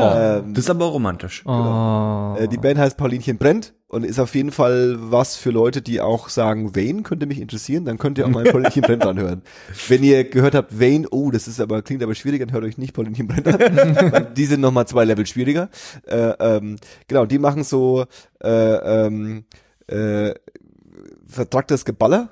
Ähm, 0.00 0.54
Das 0.54 0.64
ist 0.64 0.70
aber 0.70 0.86
romantisch. 0.86 1.44
Oh. 1.46 2.34
äh, 2.38 2.48
die 2.48 2.56
Band 2.56 2.78
heißt 2.78 2.96
Paulinchen 2.96 3.38
brennt 3.38 3.74
und 3.88 4.04
ist 4.04 4.18
auf 4.18 4.34
jeden 4.34 4.52
Fall 4.52 4.96
was 4.98 5.36
für 5.36 5.50
Leute, 5.50 5.82
die 5.82 6.00
auch 6.00 6.28
sagen, 6.28 6.74
Wayne 6.74 7.02
könnte 7.02 7.26
mich 7.26 7.40
interessieren, 7.40 7.84
dann 7.84 7.98
könnt 7.98 8.18
ihr 8.18 8.26
auch 8.26 8.30
mal 8.30 8.44
Paulinchen 8.50 8.82
brennt 8.82 9.04
anhören. 9.04 9.42
Wenn 9.88 10.02
ihr 10.02 10.24
gehört 10.24 10.54
habt, 10.54 10.78
Wayne, 10.80 11.06
oh, 11.10 11.30
das 11.30 11.48
ist 11.48 11.60
aber 11.60 11.82
klingt 11.82 12.02
aber 12.02 12.14
schwierig, 12.14 12.40
dann 12.40 12.52
hört 12.52 12.64
euch 12.64 12.78
nicht 12.78 12.94
Paulinchen 12.94 13.28
brennt 13.28 13.48
an. 13.48 14.28
die 14.36 14.46
sind 14.46 14.60
noch 14.60 14.72
mal 14.72 14.86
zwei 14.86 15.04
Level 15.04 15.26
schwieriger. 15.26 15.68
Äh, 16.06 16.32
ähm, 16.38 16.76
genau, 17.08 17.26
die 17.26 17.38
machen 17.38 17.64
so 17.64 18.06
äh, 18.42 18.48
ähm, 19.06 19.44
äh, 19.88 20.34
vertracktes 21.26 21.84
Geballer. 21.84 22.30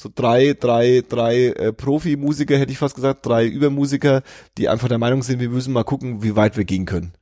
So 0.00 0.08
drei, 0.14 0.54
drei, 0.58 1.02
drei 1.06 1.48
äh, 1.48 1.72
Profimusiker, 1.74 2.56
hätte 2.56 2.72
ich 2.72 2.78
fast 2.78 2.94
gesagt, 2.94 3.26
drei 3.26 3.44
Übermusiker, 3.46 4.22
die 4.56 4.70
einfach 4.70 4.88
der 4.88 4.96
Meinung 4.96 5.22
sind, 5.22 5.40
wir 5.40 5.50
müssen 5.50 5.74
mal 5.74 5.84
gucken, 5.84 6.22
wie 6.22 6.36
weit 6.36 6.56
wir 6.56 6.64
gehen 6.64 6.86
können. 6.86 7.12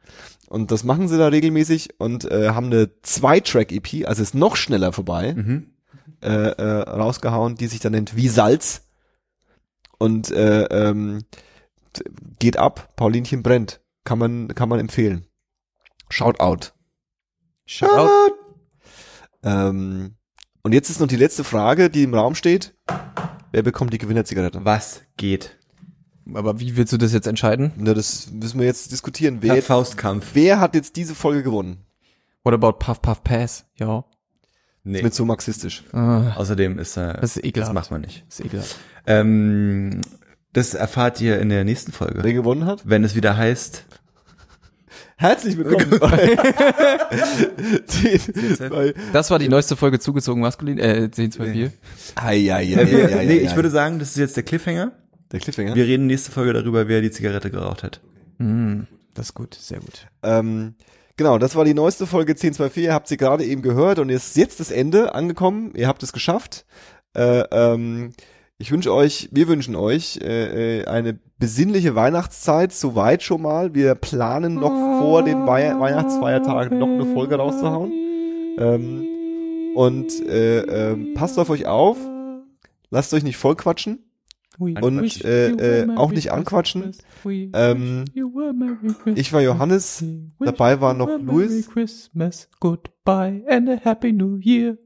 Und 0.48 0.70
das 0.70 0.84
machen 0.84 1.08
sie 1.08 1.18
da 1.18 1.26
regelmäßig 1.26 1.98
und 1.98 2.30
äh, 2.30 2.50
haben 2.50 2.66
eine 2.66 2.90
Zwei-Track-EP, 3.02 4.06
also 4.06 4.22
ist 4.22 4.36
noch 4.36 4.54
schneller 4.54 4.92
vorbei, 4.92 5.34
Mhm. 5.34 5.72
äh, 6.22 6.28
äh, 6.28 6.82
rausgehauen, 6.88 7.56
die 7.56 7.66
sich 7.66 7.80
dann 7.80 7.90
nennt 7.90 8.14
Wie 8.14 8.28
Salz. 8.28 8.86
Und 9.98 10.30
äh, 10.30 10.62
ähm, 10.66 11.24
geht 12.38 12.58
ab, 12.58 12.92
Paulinchen 12.94 13.42
brennt. 13.42 13.80
Kann 14.04 14.20
man, 14.20 14.54
kann 14.54 14.68
man 14.68 14.78
empfehlen. 14.78 15.26
Shout 16.10 16.38
out. 16.38 16.74
Shout. 17.66 18.08
Ähm, 19.42 20.14
und 20.62 20.72
jetzt 20.72 20.90
ist 20.90 21.00
noch 21.00 21.06
die 21.08 21.16
letzte 21.16 21.44
Frage, 21.44 21.90
die 21.90 22.02
im 22.02 22.14
Raum 22.14 22.34
steht. 22.34 22.74
Wer 23.52 23.62
bekommt 23.62 23.92
die 23.92 23.98
Gewinnerzigarette? 23.98 24.64
Was 24.64 25.02
geht? 25.16 25.56
Aber 26.34 26.60
wie 26.60 26.76
willst 26.76 26.92
du 26.92 26.98
das 26.98 27.12
jetzt 27.14 27.26
entscheiden? 27.26 27.72
Na, 27.76 27.94
das 27.94 28.30
müssen 28.30 28.60
wir 28.60 28.66
jetzt 28.66 28.92
diskutieren. 28.92 29.38
Wer, 29.40 29.62
Faustkampf. 29.62 30.30
wer 30.34 30.60
hat 30.60 30.74
jetzt 30.74 30.96
diese 30.96 31.14
Folge 31.14 31.42
gewonnen? 31.42 31.78
What 32.44 32.52
about 32.54 32.72
Puff 32.74 33.00
Puff 33.00 33.24
Pass? 33.24 33.64
Ja. 33.76 34.04
Nee. 34.84 34.98
Ist 34.98 35.04
mir 35.04 35.10
zu 35.10 35.24
marxistisch. 35.24 35.84
Ah, 35.92 36.34
Außerdem 36.36 36.78
ist 36.78 36.96
äh, 36.96 37.14
Das 37.20 37.36
ist 37.36 37.44
ekelhaft. 37.44 37.70
Das 37.70 37.74
macht 37.74 37.90
man 37.90 38.02
nicht. 38.02 38.24
ist 38.28 38.40
ekelhaft. 38.40 38.76
Ähm, 39.06 40.02
das 40.52 40.74
erfahrt 40.74 41.20
ihr 41.20 41.40
in 41.40 41.48
der 41.48 41.64
nächsten 41.64 41.92
Folge. 41.92 42.22
Wer 42.22 42.32
gewonnen 42.32 42.64
hat? 42.66 42.82
Wenn 42.88 43.04
es 43.04 43.14
wieder 43.14 43.36
heißt, 43.36 43.84
Herzlich 45.20 45.58
willkommen 45.58 45.90
bei, 45.98 46.36
bei 48.68 48.94
Das 49.12 49.32
war 49.32 49.40
die 49.40 49.48
neueste 49.48 49.74
Folge 49.74 49.98
zugezogen 49.98 50.40
maskulin, 50.40 50.78
äh, 50.78 51.06
1024. 51.06 51.76
Ai, 52.14 52.24
ai, 52.24 52.52
ai, 52.52 52.72
äh, 52.72 52.78
ai, 52.78 52.90
wir, 52.90 53.18
ai, 53.18 53.24
nee, 53.24 53.38
ich 53.38 53.56
würde 53.56 53.68
sagen, 53.68 53.98
das 53.98 54.10
ist 54.10 54.18
jetzt 54.18 54.36
der 54.36 54.44
Cliffhanger. 54.44 54.92
Der 55.32 55.40
Cliffhanger. 55.40 55.74
Wir 55.74 55.86
reden 55.86 56.06
nächste 56.06 56.30
Folge 56.30 56.52
darüber, 56.52 56.86
wer 56.86 57.00
die 57.00 57.10
Zigarette 57.10 57.50
geraucht 57.50 57.82
hat. 57.82 58.00
Mm, 58.38 58.82
das 59.14 59.30
ist 59.30 59.34
gut, 59.34 59.54
sehr 59.54 59.80
gut. 59.80 60.06
Ähm, 60.22 60.76
genau, 61.16 61.38
das 61.38 61.56
war 61.56 61.64
die 61.64 61.74
neueste 61.74 62.06
Folge 62.06 62.34
1024. 62.34 62.84
Ihr 62.84 62.94
habt 62.94 63.08
sie 63.08 63.16
gerade 63.16 63.44
eben 63.44 63.62
gehört 63.62 63.98
und 63.98 64.10
ist 64.10 64.36
jetzt 64.36 64.60
das 64.60 64.70
Ende 64.70 65.16
angekommen. 65.16 65.72
Ihr 65.74 65.88
habt 65.88 66.04
es 66.04 66.12
geschafft. 66.12 66.64
Äh, 67.16 67.42
ähm, 67.50 68.12
ich 68.58 68.72
wünsche 68.72 68.92
euch, 68.92 69.28
wir 69.30 69.46
wünschen 69.46 69.76
euch 69.76 70.18
äh, 70.20 70.80
äh, 70.80 70.84
eine 70.86 71.18
besinnliche 71.38 71.94
Weihnachtszeit, 71.94 72.72
soweit 72.72 73.22
schon 73.22 73.42
mal. 73.42 73.74
Wir 73.74 73.94
planen 73.94 74.54
noch 74.54 75.00
vor 75.00 75.22
den 75.22 75.46
Wei 75.46 75.78
Weihnachtsfeiertagen 75.78 76.78
noch 76.78 76.88
eine 76.88 77.06
Folge 77.06 77.36
rauszuhauen. 77.36 77.92
Ähm, 78.58 79.06
und 79.76 80.26
äh, 80.26 80.62
ähm, 80.62 81.14
passt 81.14 81.38
auf 81.38 81.50
euch 81.50 81.66
auf, 81.66 81.98
lasst 82.90 83.14
euch 83.14 83.22
nicht 83.22 83.36
vollquatschen 83.36 84.10
und 84.58 85.24
äh, 85.24 85.82
äh, 85.82 85.96
auch 85.96 86.10
nicht 86.10 86.32
anquatschen. 86.32 86.96
Ähm, 87.24 88.06
ich 89.14 89.32
war 89.32 89.40
Johannes, 89.40 90.04
dabei 90.40 90.80
war 90.80 90.94
noch 90.94 91.16
Luis. 91.20 91.70
Christmas, 91.70 92.48
goodbye 92.58 93.44
and 93.48 93.68
a 93.68 93.76
happy 93.76 94.12
new 94.12 94.36
year. 94.38 94.78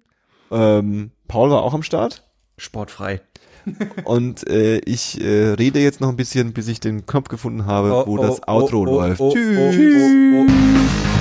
Ähm, 0.51 1.13
Paul 1.27 1.51
war 1.51 1.63
auch 1.63 1.73
am 1.73 1.83
Start. 1.83 2.29
Sportfrei. 2.59 3.23
Und 4.05 4.47
äh, 4.49 4.79
ich 4.79 5.21
äh, 5.21 5.51
rede 5.53 5.79
jetzt 5.81 6.01
noch 6.01 6.09
ein 6.09 6.17
bisschen, 6.17 6.53
bis 6.53 6.69
ich 6.69 6.81
den 6.81 7.07
Knopf 7.07 7.29
gefunden 7.29 7.67
habe, 7.67 7.93
Oh, 7.93 8.07
wo 8.07 8.19
oh, 8.19 8.23
das 8.23 8.41
oh, 8.47 8.53
Outro 8.53 8.81
oh, 8.81 8.85
läuft. 8.85 9.21
oh, 9.21 9.29
oh, 9.29 9.33
Tschüss. 9.35 11.12